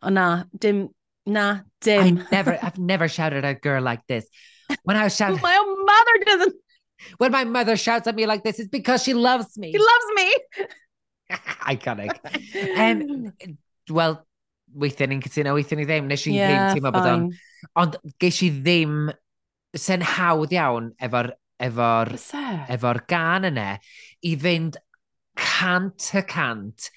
oh, 0.03 0.09
na, 0.09 0.45
dim, 0.57 0.89
na, 1.27 1.61
dim. 1.81 2.19
I 2.19 2.27
never, 2.33 2.59
I've 2.63 2.79
never 2.79 3.09
shouted 3.09 3.45
at 3.45 3.57
a 3.57 3.59
girl 3.59 3.83
like 3.83 4.07
this. 4.07 4.27
When 4.85 4.97
I 4.97 5.05
was 5.05 5.17
shouting... 5.17 5.41
my 5.43 5.57
own 5.57 5.85
mother 5.85 6.25
doesn't. 6.25 6.57
When 7.19 7.31
my 7.31 7.45
mother 7.45 7.77
shouts 7.77 8.09
at 8.09 8.17
me 8.17 8.27
like 8.27 8.43
this, 8.43 8.59
it's 8.59 8.69
because 8.69 9.03
she 9.03 9.15
loves 9.15 9.57
me. 9.57 9.73
She 9.73 9.79
loves 9.79 10.07
me. 10.17 10.67
Iconic. 11.69 12.19
um, 12.77 13.33
well, 13.89 14.27
weithiau 14.75 15.11
ni'n 15.11 15.23
cytuno, 15.25 15.55
weithiau 15.57 15.81
ni 15.81 15.89
ddim. 15.89 16.09
Nes 16.11 16.27
i 16.27 16.37
yeah, 16.37 16.53
ddim 16.53 16.79
teimlo 16.79 16.95
bod 16.95 17.11
o'n... 17.13 17.29
Ond 17.81 17.99
geis 18.21 18.43
i 18.47 18.53
ddim... 18.55 19.09
Se'n 19.79 20.03
hawdd 20.17 20.55
iawn 20.57 20.93
efo'r 21.05 21.35
efo'r 21.59 22.15
efo 22.71 22.93
gan 23.11 23.49
yna 23.51 23.69
i 24.27 24.35
fynd 24.41 24.79
cant 25.39 26.11
y 26.17 26.23
cant 26.29 26.89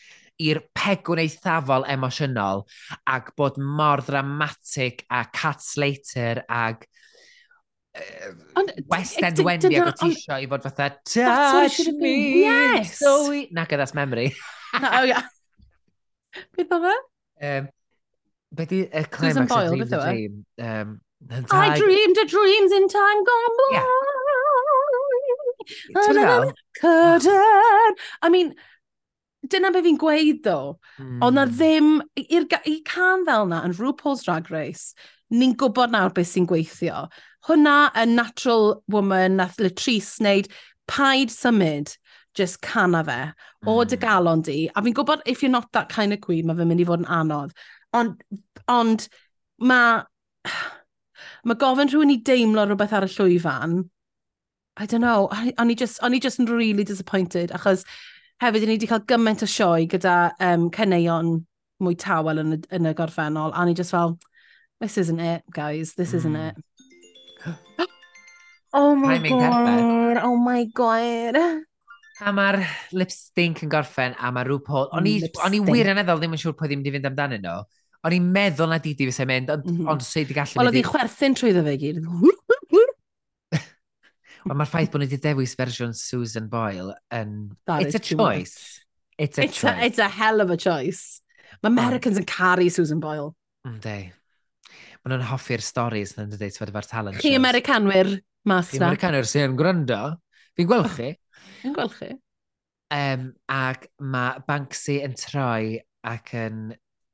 i'r 0.41 0.61
pegwn 0.77 1.21
eithafol 1.21 1.85
emosiynol 1.89 2.63
ac 3.09 3.33
bod 3.37 3.59
mor 3.61 4.01
ddramatig 4.05 5.03
a 5.09 5.23
Cat 5.33 5.61
Slater 5.61 6.43
ag 6.49 6.87
uh, 7.97 8.65
West 8.89 9.21
End 9.21 9.43
Wendy 9.45 9.77
ac 9.77 9.91
o 9.91 9.95
tisio 10.05 10.39
i 10.41 10.49
fod 10.49 10.65
fatha 10.65 10.89
Touch 11.05 11.93
me! 11.97 12.15
Yes! 12.45 12.97
So 12.97 13.29
we... 13.29 13.47
Nac 13.51 13.73
memory. 13.93 14.31
Na, 14.79 15.01
oh, 15.01 15.05
yeah. 15.05 15.25
Beth 16.55 16.77
oedd 16.77 16.89
e? 16.89 16.97
Um, 17.41 17.69
be 18.53 18.65
di 18.65 18.81
y 18.85 19.03
climax 19.03 19.49
Boyle, 19.49 19.75
e? 19.75 19.81
of 19.81 19.89
Dream 19.89 19.89
the 19.89 19.97
Dream? 19.97 20.45
Um, 20.59 21.01
I 21.51 21.77
dreamed 21.77 22.17
a 22.17 22.25
dreams 22.25 22.71
in 22.71 22.87
time 22.87 23.23
gone 23.23 23.57
by. 23.57 23.69
Yeah. 23.73 23.83
Curtain. 26.79 27.95
I 28.21 28.29
mean, 28.29 28.55
dyna 29.47 29.71
be 29.71 29.81
fi'n 29.85 29.97
gweud 30.01 30.41
ddo. 30.45 30.77
Mm. 30.99 31.19
Ond 31.25 31.37
na 31.37 31.45
ddim, 31.45 32.01
i'r 32.17 32.47
can 32.85 33.25
fel 33.25 33.45
na 33.49 33.61
yn 33.67 33.75
RuPaul's 33.77 34.23
Drag 34.25 34.49
Race, 34.53 34.93
ni'n 35.31 35.55
gwybod 35.57 35.93
nawr 35.93 36.13
beth 36.15 36.31
sy'n 36.33 36.49
gweithio. 36.49 37.07
Hwna, 37.47 37.91
y 37.95 38.05
natural 38.09 38.83
woman, 38.87 39.37
nath 39.39 39.57
Latrice 39.61 40.19
wneud, 40.21 40.51
paid 40.87 41.33
symud 41.33 41.95
just 42.35 42.61
cana 42.61 43.03
fe 43.03 43.19
o 43.67 43.83
dy 43.83 43.95
hmm. 43.95 44.03
galon 44.03 44.43
di. 44.45 44.69
A 44.75 44.81
fi'n 44.81 44.95
gwybod 44.95 45.23
if 45.25 45.41
you're 45.41 45.51
not 45.51 45.71
that 45.73 45.89
kind 45.89 46.13
of 46.13 46.21
queen, 46.21 46.47
mae 46.47 46.55
fe'n 46.55 46.69
mynd 46.69 46.83
i 46.83 46.87
fod 46.87 47.03
yn 47.03 47.11
anodd. 47.19 47.55
Ond, 47.93 48.23
ond 48.71 49.07
mae... 49.59 50.03
Mae 51.45 51.57
gofyn 51.57 51.89
rhywun 51.89 52.13
i 52.13 52.19
deimlo 52.21 52.67
rhywbeth 52.67 52.93
ar 52.93 53.05
y 53.07 53.09
llwyfan, 53.09 53.79
I 54.77 54.85
don't 54.85 55.01
know, 55.01 55.27
o'n 55.59 55.71
i 55.73 55.75
just, 55.75 55.99
o'n 56.01 56.19
just 56.21 56.39
yn 56.39 56.45
really 56.45 56.83
disappointed, 56.83 57.51
achos 57.51 57.81
hefyd 58.41 58.63
o'n 58.65 58.71
i 58.71 58.75
wedi 58.75 58.89
cael 58.89 59.01
gymaint 59.09 59.41
o 59.41 59.49
sioe 59.49 59.87
gyda 59.89 60.15
um, 60.39 60.69
cyneuon 60.73 61.33
mwy 61.81 61.97
tawel 61.97 62.43
yn 62.43 62.55
y, 62.55 62.59
yn 62.77 62.89
y 62.89 62.93
gorffennol, 62.97 63.55
a 63.55 63.63
o'n 63.63 63.73
i 63.73 63.75
just 63.77 63.93
fel, 63.93 64.19
this 64.79 64.97
isn't 65.01 65.19
it, 65.19 65.43
guys, 65.51 65.95
this 65.97 66.13
mm. 66.13 66.21
isn't 66.21 66.35
hmm. 66.35 67.49
it. 67.81 67.89
oh 68.73 68.95
my 68.95 69.17
god, 69.17 70.21
oh 70.21 70.37
my 70.37 70.65
god. 70.65 71.41
A 72.21 72.31
mae'r 72.35 72.59
lipstink 72.93 73.63
yn 73.65 73.69
gorffen, 73.71 74.13
a 74.13 74.29
mae 74.33 74.45
RuPaul... 74.45 74.91
O'n 74.93 75.07
i 75.09 75.61
wir 75.65 75.89
yn 75.89 76.01
eddol 76.03 76.19
ddim 76.21 76.35
yn 76.35 76.41
siŵr 76.41 76.53
pwy 76.57 76.69
ddim 76.69 76.83
wedi 76.83 76.93
fynd 76.93 77.07
amdano 77.09 77.39
nhw. 77.41 77.55
O'n 78.05 78.15
i'n 78.17 78.27
meddwl 78.35 78.69
na 78.69 78.77
Didi 78.81 79.07
fysa'n 79.09 79.29
mynd, 79.29 79.49
ond 79.53 79.65
mm 79.65 79.79
-hmm. 79.79 79.89
on 79.89 80.03
sy'n 80.05 80.23
wedi 80.23 80.37
gallu... 80.37 80.59
Wel, 80.59 80.69
oedd 80.69 80.77
i 80.77 80.83
chwerthin 80.85 81.37
trwyddo 81.37 81.63
fe 81.65 81.75
gyd. 81.81 81.97
Ond 84.41 84.57
mae'r 84.57 84.69
ffaith 84.69 84.89
bod 84.93 85.03
ni 85.03 85.07
wedi 85.09 85.21
dewis 85.21 85.53
fersiwn 85.57 85.91
Susan 85.97 86.47
Boyle 86.49 86.95
yn... 87.13 87.33
Um, 87.69 87.81
it's 87.81 87.97
a 87.97 88.01
choice. 88.01 88.81
It's 89.17 89.37
a 89.37 89.45
it's 89.45 89.59
choice. 89.61 89.73
A, 89.73 89.85
it's 89.85 90.01
a 90.01 90.09
hell 90.09 90.41
of 90.41 90.49
a 90.49 90.57
choice. 90.57 91.21
Mae 91.61 91.69
Americans 91.69 92.17
yn 92.17 92.25
caru 92.29 92.65
Susan 92.73 93.01
Boyle. 93.01 93.35
Ynddi. 93.69 93.99
Mae 95.01 95.13
nhw'n 95.13 95.27
hoffi'r 95.29 95.61
storys 95.65 96.15
yn 96.17 96.33
dweud, 96.33 96.53
ti'n 96.57 96.73
fawr 96.73 96.89
talent 96.89 97.21
Chi. 97.21 97.35
Americanwyr, 97.37 98.15
mas. 98.49 98.73
Chi 98.73 98.81
Americanwyr 98.81 99.29
sy'n 99.29 99.57
gwrando. 99.57 100.01
Fi'n 100.57 100.69
gweld 100.69 100.89
oh. 100.89 100.95
chi. 100.97 101.11
Yn 101.67 101.75
gweld 101.77 101.95
chi. 101.97 102.11
Um, 102.91 103.29
ac 103.51 103.87
mae 104.03 104.41
Banksy 104.47 104.99
yn 105.05 105.13
troi 105.15 105.79
ac 106.07 106.33
yn 106.35 106.71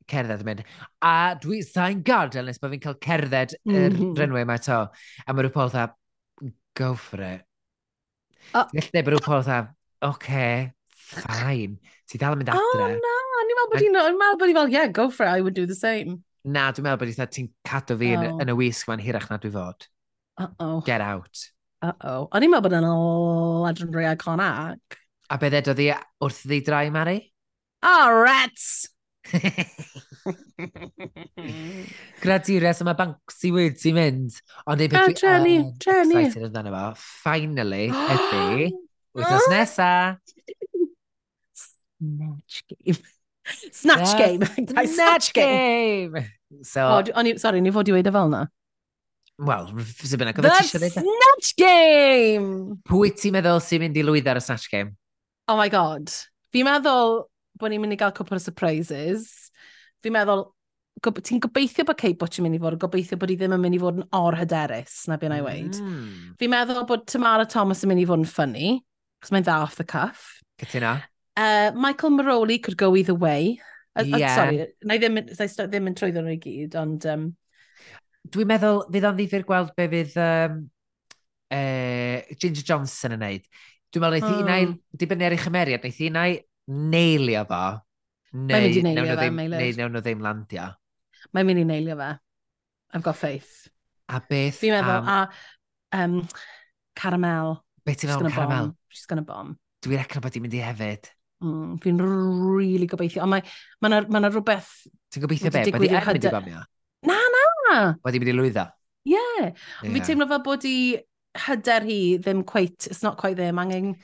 cerdded 0.07 0.41
yn 0.41 0.47
mynd, 0.47 0.63
a 1.03 1.35
dwi 1.41 1.59
sa'n 1.65 2.01
gadael 2.07 2.47
nes 2.47 2.61
bod 2.61 2.71
fi'n 2.73 2.83
cael 2.83 2.97
cerdded 3.03 3.57
yr 3.67 3.91
mm 3.91 3.97
-hmm. 3.97 4.13
renwau 4.17 4.45
yma 4.45 4.57
to. 4.63 4.79
A 5.25 5.35
mae 5.35 5.45
rhywbeth 5.45 5.75
dda, 5.75 5.87
go 6.79 6.93
for 6.95 7.21
it. 7.25 7.43
Oh. 8.53 8.63
Felly 8.71 8.79
Gallu 8.79 8.95
neb 8.95 9.11
rhywbeth 9.11 9.49
dda, 9.49 9.59
oce, 10.07 10.13
okay, 10.13 10.71
fine. 10.87 11.77
Ti 12.07 12.21
dal 12.21 12.37
yn 12.37 12.41
mynd 12.43 12.53
adre. 12.55 12.87
Oh, 12.87 12.95
no, 13.03 13.43
ni'n 13.43 13.59
meddwl 13.59 13.73
bod 13.73 13.83
hi'n 13.83 13.99
meddwl 13.99 14.39
bod 14.39 14.47
hi 14.47 14.57
fel, 14.61 14.73
yeah, 14.77 14.87
go 14.87 15.09
for 15.11 15.27
it, 15.27 15.35
I 15.35 15.43
would 15.43 15.57
do 15.57 15.67
the 15.67 15.77
same. 15.77 16.21
Na, 16.47 16.69
dwi'n 16.71 16.87
meddwl 16.87 17.03
bod 17.03 17.13
hi'n 17.13 17.35
ti'n 17.35 17.51
cadw 17.67 17.99
fi 17.99 18.15
oh. 18.15 18.23
yn, 18.23 18.41
yn 18.45 18.55
y 18.55 18.57
wisg 18.63 18.89
ma'n 18.89 19.03
hirach 19.03 19.29
na 19.29 19.41
dwi 19.43 19.53
fod. 19.53 19.89
Uh-oh. 20.39 20.81
Get 20.87 21.01
out. 21.01 21.49
Uh-oh. 21.85 22.27
O'n 22.33 22.43
i'n 22.45 22.49
meddwl 22.51 22.65
bod 22.65 22.75
yn 22.79 22.87
legendary 23.63 24.07
iconic. 24.09 24.97
A 25.29 25.37
beth 25.37 25.57
edo 25.59 25.73
ddi 25.77 25.91
wrth 26.23 26.43
ddi 26.47 26.61
drai, 26.65 26.87
Mari? 26.93 27.17
Oh, 27.85 28.23
rats! 28.23 28.87
Gradurias 32.23 32.81
yma 32.81 32.95
Banksy 32.97 33.51
wedi 33.53 33.91
mynd. 33.95 34.39
Ond 34.65 34.81
ei 34.81 34.89
beth 34.89 35.13
dwi 35.19 35.57
yn 35.59 36.15
excited 36.23 36.47
amdano 36.47 36.73
fo. 36.73 36.85
Finally, 37.27 37.85
ydy. 37.91 38.71
Wythnos 39.17 39.45
oh! 39.45 39.51
nesa. 39.53 39.91
Snatch 41.99 42.63
game. 42.71 42.97
Snatch 43.71 44.17
game. 44.17 44.43
Snatch 44.95 45.33
game. 45.33 46.15
So, 46.63 47.03
oh, 47.03 47.33
sorry, 47.37 47.61
ni 47.61 47.71
fod 47.75 47.89
i 47.89 47.93
weid 47.95 48.07
y 48.07 48.09
e 48.09 48.15
fel 48.15 48.29
na? 48.33 48.45
Wel, 49.37 49.67
fysa 49.85 50.17
bynnag. 50.17 50.39
The 50.41 50.49
e? 50.49 50.89
Snatch 50.89 51.53
Game! 51.59 52.79
Pwy 52.89 53.11
ti'n 53.13 53.35
meddwl 53.35 53.59
sy'n 53.61 53.83
mynd 53.83 53.97
i 53.99 54.05
lwyddo 54.05 54.33
ar 54.33 54.39
y 54.39 54.41
Snatch 54.41 54.71
Game? 54.71 54.95
Oh 55.47 55.57
my 55.59 55.69
god. 55.69 56.09
Fi'n 56.55 56.65
meddwl 56.65 57.19
bod 57.61 57.73
ni'n 57.73 57.83
mynd 57.83 57.93
i 57.93 57.99
gael 57.99 58.15
cwpl 58.17 58.39
o 58.39 58.41
surprises. 58.41 59.51
Fi'n 60.01 60.15
meddwl, 60.15 60.41
ti'n 61.05 61.43
gobeithio 61.45 61.85
bod 61.85 61.99
Kate 62.01 62.17
Butch 62.17 62.41
yn 62.41 62.47
mynd 62.47 62.57
i 62.57 62.63
fod, 62.65 62.79
gobeithio 62.81 63.21
bod 63.21 63.29
hi 63.29 63.37
ddim 63.37 63.53
yn 63.53 63.61
mynd 63.61 63.77
i 63.77 63.83
fod 63.85 64.01
yn 64.01 64.09
or 64.17 64.39
hyderus, 64.41 65.03
na 65.11 65.21
byn 65.21 65.37
i 65.37 65.41
weid. 65.45 65.77
Mm. 65.85 66.35
Fi'n 66.41 66.55
meddwl 66.57 66.85
bod 66.89 67.05
Tamara 67.05 67.45
Thomas 67.45 67.85
yn 67.85 67.93
mynd 67.93 68.01
i 68.01 68.09
fod 68.09 68.25
yn 68.25 68.29
ffynnu, 68.33 68.75
cos 69.21 69.33
mae'n 69.35 69.45
dda 69.45 69.61
off 69.67 69.77
the 69.77 69.85
cuff. 69.85 70.39
Cytuna. 70.57 70.97
Uh, 71.37 71.69
Michael 71.77 72.17
Maroli 72.17 72.57
could 72.57 72.77
go 72.77 72.95
either 72.97 73.13
way. 73.13 73.59
Uh, 73.93 74.03
Yeah. 74.05 74.31
Uh, 74.31 74.35
sorry, 74.35 74.65
na 74.85 74.97
i 74.97 75.01
ddim, 75.01 75.21
ddim 75.29 75.91
yn 75.91 75.95
trwyddo 75.97 76.25
nhw 76.25 76.39
i 76.39 76.41
gyd, 76.41 76.81
ond... 76.81 77.05
Um, 77.05 77.35
dwi'n 78.33 78.49
meddwl 78.49 78.83
fydd 78.91 79.07
o'n 79.09 79.17
ddifur 79.17 79.45
gweld 79.47 79.73
be 79.77 79.87
fydd 79.91 80.19
um, 80.23 80.59
e, 81.53 81.61
Ginger 82.35 82.65
Johnson 82.67 83.15
yn 83.17 83.23
neud. 83.23 83.49
Dwi'n 83.93 84.03
meddwl 84.03 84.17
neith 84.17 84.29
mm. 84.29 84.43
unau, 84.43 84.77
dibynnu 84.99 85.27
ar 85.27 85.35
ei 85.35 85.41
chymeriad, 85.41 85.83
neith 85.85 85.99
wneud 86.01 86.13
unau 86.13 86.37
neilio 86.67 87.43
fo, 87.47 87.63
neu 88.35 88.63
mynd 88.63 88.79
i 88.79 88.83
neilio 88.83 89.15
fe, 89.15 89.29
Neu 89.31 89.75
newn 89.79 89.93
nhw 89.95 90.03
ddim, 90.03 90.23
landio. 90.23 90.67
Mae'n 91.35 91.47
mynd 91.47 91.63
i 91.63 91.67
neilio 91.67 91.97
fe. 91.99 92.09
I've 92.93 93.03
got 93.05 93.19
faith. 93.19 93.67
A 94.11 94.19
beth 94.23 94.59
Fi'n 94.61 94.75
meddwl, 94.75 95.03
um, 95.03 95.11
a 95.11 96.03
um, 96.03 96.17
caramel. 96.95 97.57
Beth 97.87 98.01
ti'n 98.01 98.11
meddwl 98.11 98.31
caramel? 98.31 98.71
Bomb. 98.71 98.81
She's 98.91 99.07
gonna 99.07 99.23
bomb. 99.27 99.55
Dwi'n 99.83 100.01
recno 100.01 100.23
bod 100.23 100.35
i'n 100.35 100.43
mynd 100.45 100.57
i 100.57 100.63
hefyd. 100.63 101.11
Mm, 101.43 101.75
fi'n 101.83 101.99
really 102.01 102.87
gobeithio. 102.89 103.23
Ond 103.23 103.35
mae 103.35 103.43
ma, 103.45 103.91
ma, 103.91 103.93
na, 103.95 104.19
ma 104.19 104.31
rhywbeth... 104.31 104.73
Ti'n 105.13 105.23
gobeithio 105.23 105.53
be? 105.53 105.63
Bod 105.71 105.87
i'n 105.87 106.01
mynd 106.01 106.27
i 106.27 106.33
bomio? 106.33 106.63
Ah. 107.67 107.93
Wedi 108.05 108.21
bod 108.23 108.31
i 108.31 108.35
lwyddo. 108.35 108.65
Ie. 109.07 109.13
Yeah. 109.15 109.47
yeah. 109.47 109.93
Fi 109.93 110.03
teimlo 110.05 110.27
fel 110.29 110.43
bod 110.45 110.67
i 110.67 110.77
hyder 111.47 111.85
hi 111.87 111.99
ddim 112.21 112.43
quite, 112.47 112.87
it's 112.89 113.03
not 113.03 113.17
quite 113.17 113.37
there, 113.37 113.53
mae 113.55 113.67
angen... 113.67 113.95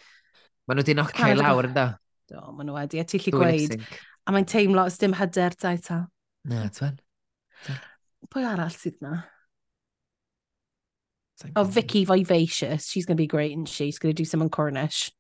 Maen 0.68 0.80
nhw 0.80 0.88
di 0.88 0.96
nocio 0.98 1.30
i 1.32 1.38
lawr 1.38 1.70
ynddo. 1.70 1.88
Do, 2.32 2.44
maen 2.56 2.70
nhw 2.70 2.78
wedi, 2.78 3.02
a 3.02 3.08
ti'n 3.08 3.24
lli 3.24 3.34
gweud. 3.36 3.88
A 4.24 4.36
mae'n 4.36 4.48
teimlo, 4.48 4.86
os 4.88 5.00
dim 5.02 5.16
hyder 5.20 5.56
da 5.60 5.76
ta. 5.84 6.00
Na, 6.48 6.68
twen. 6.76 7.00
Pwy 8.32 8.46
arall 8.48 8.72
sydd 8.76 9.02
na? 9.04 9.24
Oh, 11.58 11.66
Vicky 11.66 12.06
Vivacious. 12.06 12.88
She's 12.88 13.06
going 13.06 13.18
to 13.18 13.22
be 13.22 13.28
great, 13.28 13.52
isn't 13.52 13.68
she? 13.68 13.86
She's 13.86 14.00
going 14.00 14.16
to 14.16 14.22
do 14.22 14.26
some 14.26 14.42
on 14.42 14.50
Cornish. 14.50 15.12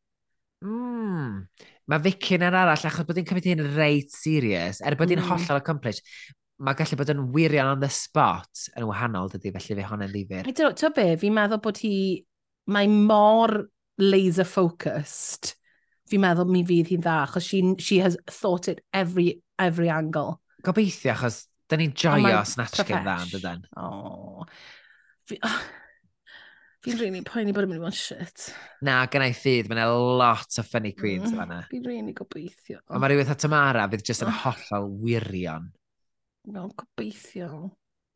Mm. 0.63 1.47
Mae 1.91 1.99
Vicky 1.99 2.37
yn 2.37 2.45
arall, 2.47 2.71
achos 2.71 3.03
bod 3.03 3.17
hi'n 3.19 3.27
cymryd 3.27 3.49
hi'n 3.49 3.63
reit 3.75 4.13
serious, 4.15 4.79
er 4.79 4.95
bod 4.95 5.11
hi'n 5.11 5.19
mm. 5.19 5.27
hollol 5.27 5.59
accomplished, 5.59 6.05
mae 6.61 6.77
gallu 6.77 6.97
bod 6.99 7.11
yn 7.13 7.25
wirion 7.33 7.71
on 7.71 7.81
the 7.81 7.89
spot 7.91 8.67
yn 8.77 8.87
wahanol, 8.89 9.31
dydy, 9.31 9.51
felly 9.55 9.79
fe 9.79 9.87
honna'n 9.89 10.11
ddifur. 10.13 10.47
I 10.47 10.55
don't, 10.55 10.81
know, 10.81 10.93
be, 10.95 11.07
fi'n 11.21 11.35
meddwl 11.35 11.61
bod 11.63 11.81
hi, 11.81 11.95
mae 12.73 12.89
mor 12.91 13.55
laser-focused, 14.01 15.53
fi'n 16.09 16.23
meddwl 16.23 16.51
mi 16.51 16.63
fydd 16.67 16.93
hi'n 16.93 17.03
dda, 17.03 17.17
achos 17.27 17.49
she, 17.49 17.63
she 17.83 17.99
has 18.03 18.17
thought 18.29 18.69
it 18.71 18.83
every, 18.93 19.41
every 19.59 19.89
angle. 19.93 20.39
Gobeithio, 20.63 21.15
achos 21.17 21.45
da 21.69 21.79
ni'n 21.79 21.95
joio 21.97 22.35
oh, 22.37 22.43
Snatch 22.47 22.83
Game 22.85 23.03
dda, 23.05 23.17
dydyn. 23.33 23.65
Oh. 23.81 24.45
Fi, 25.27 25.39
oh. 25.43 25.63
Really 26.83 27.21
poeni 27.23 27.53
bod 27.55 27.63
yn 27.63 27.69
mynd 27.71 27.79
i 27.79 27.85
fod 27.85 27.95
shit. 27.95 28.49
Na, 28.83 28.97
gynnau 29.07 29.31
ffydd, 29.37 29.69
mae'n 29.71 30.17
lot 30.19 30.57
o 30.59 30.65
funny 30.67 30.91
queens 30.97 31.29
mm, 31.29 31.37
yma. 31.39 31.61
Fi'n 31.69 31.85
really 31.87 32.11
gobeithio. 32.17 32.81
Ond 32.91 32.99
mae 32.99 33.13
rhywbeth 33.13 33.31
a 33.31 33.37
Tamara 33.39 33.85
fydd 33.91 34.03
jyst 34.09 34.25
yn 34.25 34.31
oh. 34.33 34.41
hollol 34.41 34.89
wirion. 35.05 35.69
No, 36.51 36.67
gobeithio. 36.75 37.69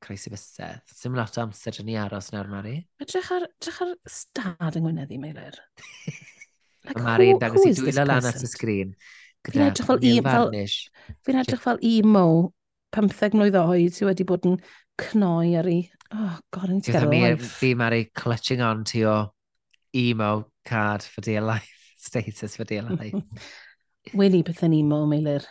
Croes 0.04 0.28
i 0.28 0.32
fysedd. 0.34 0.82
Sym 0.94 1.16
lot 1.18 1.38
o 1.40 1.44
amser 1.46 1.78
dyn 1.78 1.88
ni 1.90 1.96
aros 1.98 2.30
nawr, 2.34 2.50
Mari. 2.52 2.76
Edrych 3.02 3.30
ar, 3.34 3.48
edrych 3.48 3.80
ar 3.86 3.94
stad 4.12 4.76
yng 4.78 4.84
Ngwynedd 4.86 5.14
i, 5.16 5.20
Meilir. 5.22 5.56
like, 6.86 7.04
Mari 7.06 7.32
yn 7.34 7.40
dangos 7.42 7.66
i 7.66 7.74
dwylo 7.78 8.06
lan 8.06 8.28
at 8.30 8.44
y 8.44 8.50
sgrin. 8.52 8.92
Fi'n 9.48 9.66
edrych 9.70 9.88
fel 9.88 10.04
i... 10.04 10.66
Fi'n 11.26 11.40
edrych 11.42 11.64
fel 11.64 11.80
emo, 11.88 12.26
15 12.98 13.40
mlynedd 13.40 13.60
oed, 13.64 13.96
sydd 13.96 14.12
wedi 14.12 14.28
bod 14.28 14.50
yn 14.50 14.60
cnoi 15.02 15.56
ar 15.62 15.72
ei... 15.72 15.86
Oh, 16.12 16.38
god, 16.56 16.72
yn 16.72 16.84
gyda'r 16.84 17.08
life. 17.12 17.48
Fi, 17.58 17.74
Mari, 17.80 18.06
clutching 18.16 18.62
on 18.64 18.84
to 18.92 19.00
your 19.00 19.22
emo 19.96 20.48
card 20.68 21.04
for 21.04 21.24
dear 21.24 21.42
life, 21.42 21.72
status 21.98 22.60
for 22.60 22.68
dear 22.68 22.84
life. 22.84 23.16
Wili, 24.18 24.44
beth 24.44 24.64
yn 24.68 24.76
emo, 24.78 25.06
Meilir. 25.10 25.48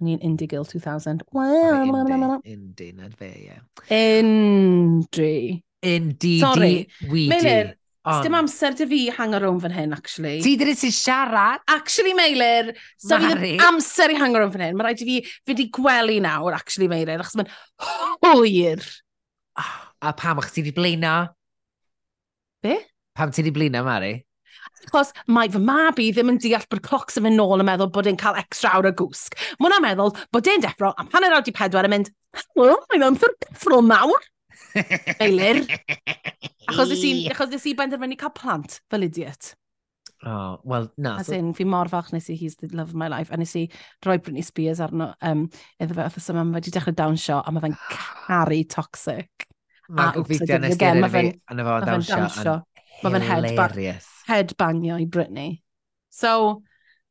O'n 0.00 0.14
i'n 0.14 0.22
Indie 0.24 0.48
Girl 0.48 0.64
2000. 0.64 1.26
Wow. 1.36 2.40
Indie, 2.48 2.94
nad 2.96 3.12
fe, 3.18 3.28
ie. 3.44 3.58
Indie. 3.92 5.60
Indie. 5.84 6.38
Sorry. 6.40 6.88
Meilir, 7.04 7.74
On. 8.08 8.22
Sdim 8.22 8.32
amser 8.32 8.72
dy 8.78 8.86
fi 8.88 8.98
hang 9.12 9.34
ar 9.36 9.44
fan 9.60 9.74
hyn, 9.76 9.90
actually. 9.92 10.38
Ti 10.40 10.54
ddyn 10.56 10.72
sy'n 10.72 10.94
siarad? 10.96 11.60
Actually, 11.68 12.14
Meilir, 12.16 12.70
so 12.96 13.18
fi 13.20 13.34
ddim 13.36 13.60
amser 13.66 14.14
i 14.14 14.16
hang 14.16 14.38
ar 14.38 14.46
fan 14.54 14.64
hyn. 14.64 14.78
Mae 14.78 14.86
rhaid 14.86 15.02
i 15.04 15.08
fi, 15.08 15.16
fi 15.44 15.56
i 15.60 15.66
gwely 15.76 16.16
nawr, 16.24 16.56
actually, 16.56 16.88
Meilir, 16.88 17.20
achos 17.20 17.36
mae'n 17.36 17.52
hwyr. 18.24 18.86
A 19.60 20.14
pam, 20.16 20.40
achos 20.40 20.56
ti 20.56 20.64
wedi 20.64 20.72
blino? 20.72 21.12
Be? 22.64 22.78
Pam 23.20 23.36
ti 23.36 23.44
wedi 23.44 23.52
blino, 23.58 23.84
Mari? 23.84 24.14
Chos 24.88 25.12
mae 25.28 25.50
fy 25.52 25.60
mab 25.60 26.00
i 26.00 26.08
ddim 26.14 26.32
yn 26.32 26.40
deall 26.40 26.64
bod 26.72 26.82
cloc 26.86 27.12
sy'n 27.12 27.26
mynd 27.26 27.38
nôl 27.38 27.60
yn 27.60 27.68
meddwl 27.68 27.92
bod 27.92 28.08
e'n 28.08 28.18
cael 28.20 28.38
extra 28.40 28.72
awr 28.78 28.88
o 28.88 28.94
gwsg. 29.02 29.36
Mae 29.58 29.68
hwnna'n 29.68 29.86
meddwl 29.90 30.16
bod 30.32 30.48
e'n 30.50 30.64
deffro 30.64 30.94
am 30.96 31.10
hanner 31.12 31.36
awr 31.36 31.44
di 31.46 31.54
pedwar 31.56 31.88
yn 31.88 31.94
mynd, 31.96 32.12
Wel, 32.58 32.76
mae'n 32.90 33.06
amser 33.08 33.32
deffro 33.42 33.80
nawr. 33.82 34.26
Eilir. 35.22 35.64
Achos 36.70 36.92
nes 36.92 37.02
i 37.06 37.14
achos 37.32 37.50
ddys 37.50 37.66
i 37.66 37.74
benderfynu 37.78 38.18
cael 38.20 38.34
plant 38.36 38.78
fel 38.92 39.06
idiot. 39.06 39.54
Oh, 40.22 40.60
well, 40.64 40.90
na. 41.00 41.16
As 41.18 41.30
in, 41.32 41.54
fi 41.56 41.64
mor 41.64 41.88
falch 41.88 42.12
nes 42.12 42.28
i 42.28 42.36
He's 42.36 42.56
the 42.60 42.68
Love 42.68 42.92
of 42.92 42.94
My 42.94 43.08
Life, 43.08 43.32
a 43.32 43.38
nes 43.40 43.54
i 43.56 43.64
roi 44.04 44.18
Britney 44.18 44.44
Spears 44.44 44.82
arno 44.84 45.14
um, 45.24 45.46
iddo 45.80 45.96
fe, 45.96 46.04
othos 46.04 46.28
yma, 46.30 46.44
mae 46.44 46.60
wedi 46.60 46.74
dechrau 46.74 46.94
dawnsio, 46.96 47.38
a 47.40 47.54
mae 47.54 47.64
fe'n 47.64 47.78
caru 48.26 48.60
toxic. 48.68 49.46
Mae'n 49.88 50.12
gwybod 50.18 50.44
fideo 50.44 50.60
nes 50.60 50.76
i 50.76 50.90
rhaid 50.92 51.14
fi, 51.16 51.24
a 51.48 51.56
na 51.56 51.66
fo'n 51.66 51.88
dawnsio. 51.88 52.58
Mae 53.02 53.12
fe'n 53.14 53.24
head, 53.24 54.02
head 54.28 54.56
bangio 54.60 54.98
i 55.00 55.06
Brittany. 55.06 55.62
So, 56.10 56.62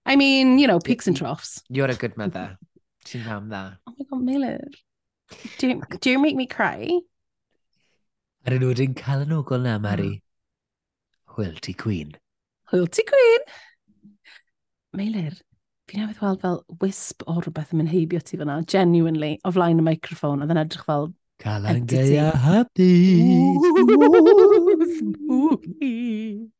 I 0.05 0.15
mean, 0.15 0.59
you 0.59 0.67
know, 0.67 0.79
peaks 0.79 1.07
and 1.07 1.17
troughs. 1.17 1.63
You're 1.69 1.89
a 1.89 1.95
good 1.95 2.17
mother. 2.17 2.57
Ti'n 3.05 3.23
fam 3.25 3.49
dda. 3.49 3.77
Oh 3.87 3.93
my 3.97 4.05
god, 4.09 4.21
Miller. 4.21 4.59
Do 5.57 5.67
you, 5.67 5.81
do 5.99 6.09
you 6.11 6.19
make 6.19 6.35
me 6.35 6.45
cry? 6.45 6.89
Ar 8.45 8.55
enw 8.55 8.69
wedi'n 8.71 8.95
cael 8.97 9.25
yn 9.25 9.35
ogol 9.35 9.65
na, 9.65 9.77
Mari. 9.81 10.11
Hmm. 10.15 11.35
Hwyl 11.35 11.59
ti 11.65 11.73
Queen. 11.73 12.13
Hwyl 12.71 12.87
ti 12.87 13.05
Queen. 13.07 13.47
Meilir, 14.97 15.35
fi 15.89 15.99
newydd 15.99 16.21
weld 16.23 16.41
fel 16.43 16.61
wisp 16.81 17.25
o 17.29 17.37
rhywbeth 17.39 17.73
yn 17.73 17.81
mynd 17.81 17.93
heibio 17.93 18.21
ti 18.25 18.39
fyna, 18.41 18.59
genuinely, 18.69 19.35
o 19.45 19.53
flaen 19.53 19.81
y 19.81 19.85
microffon, 19.85 20.41
oedd 20.45 20.53
yn 20.53 20.61
edrych 20.63 20.85
fel 20.87 21.11
Kalangaya 21.39 22.33
entity. 22.33 22.37
happy. 22.45 23.21
Ooh, 23.21 24.85
spooky. 24.99 26.51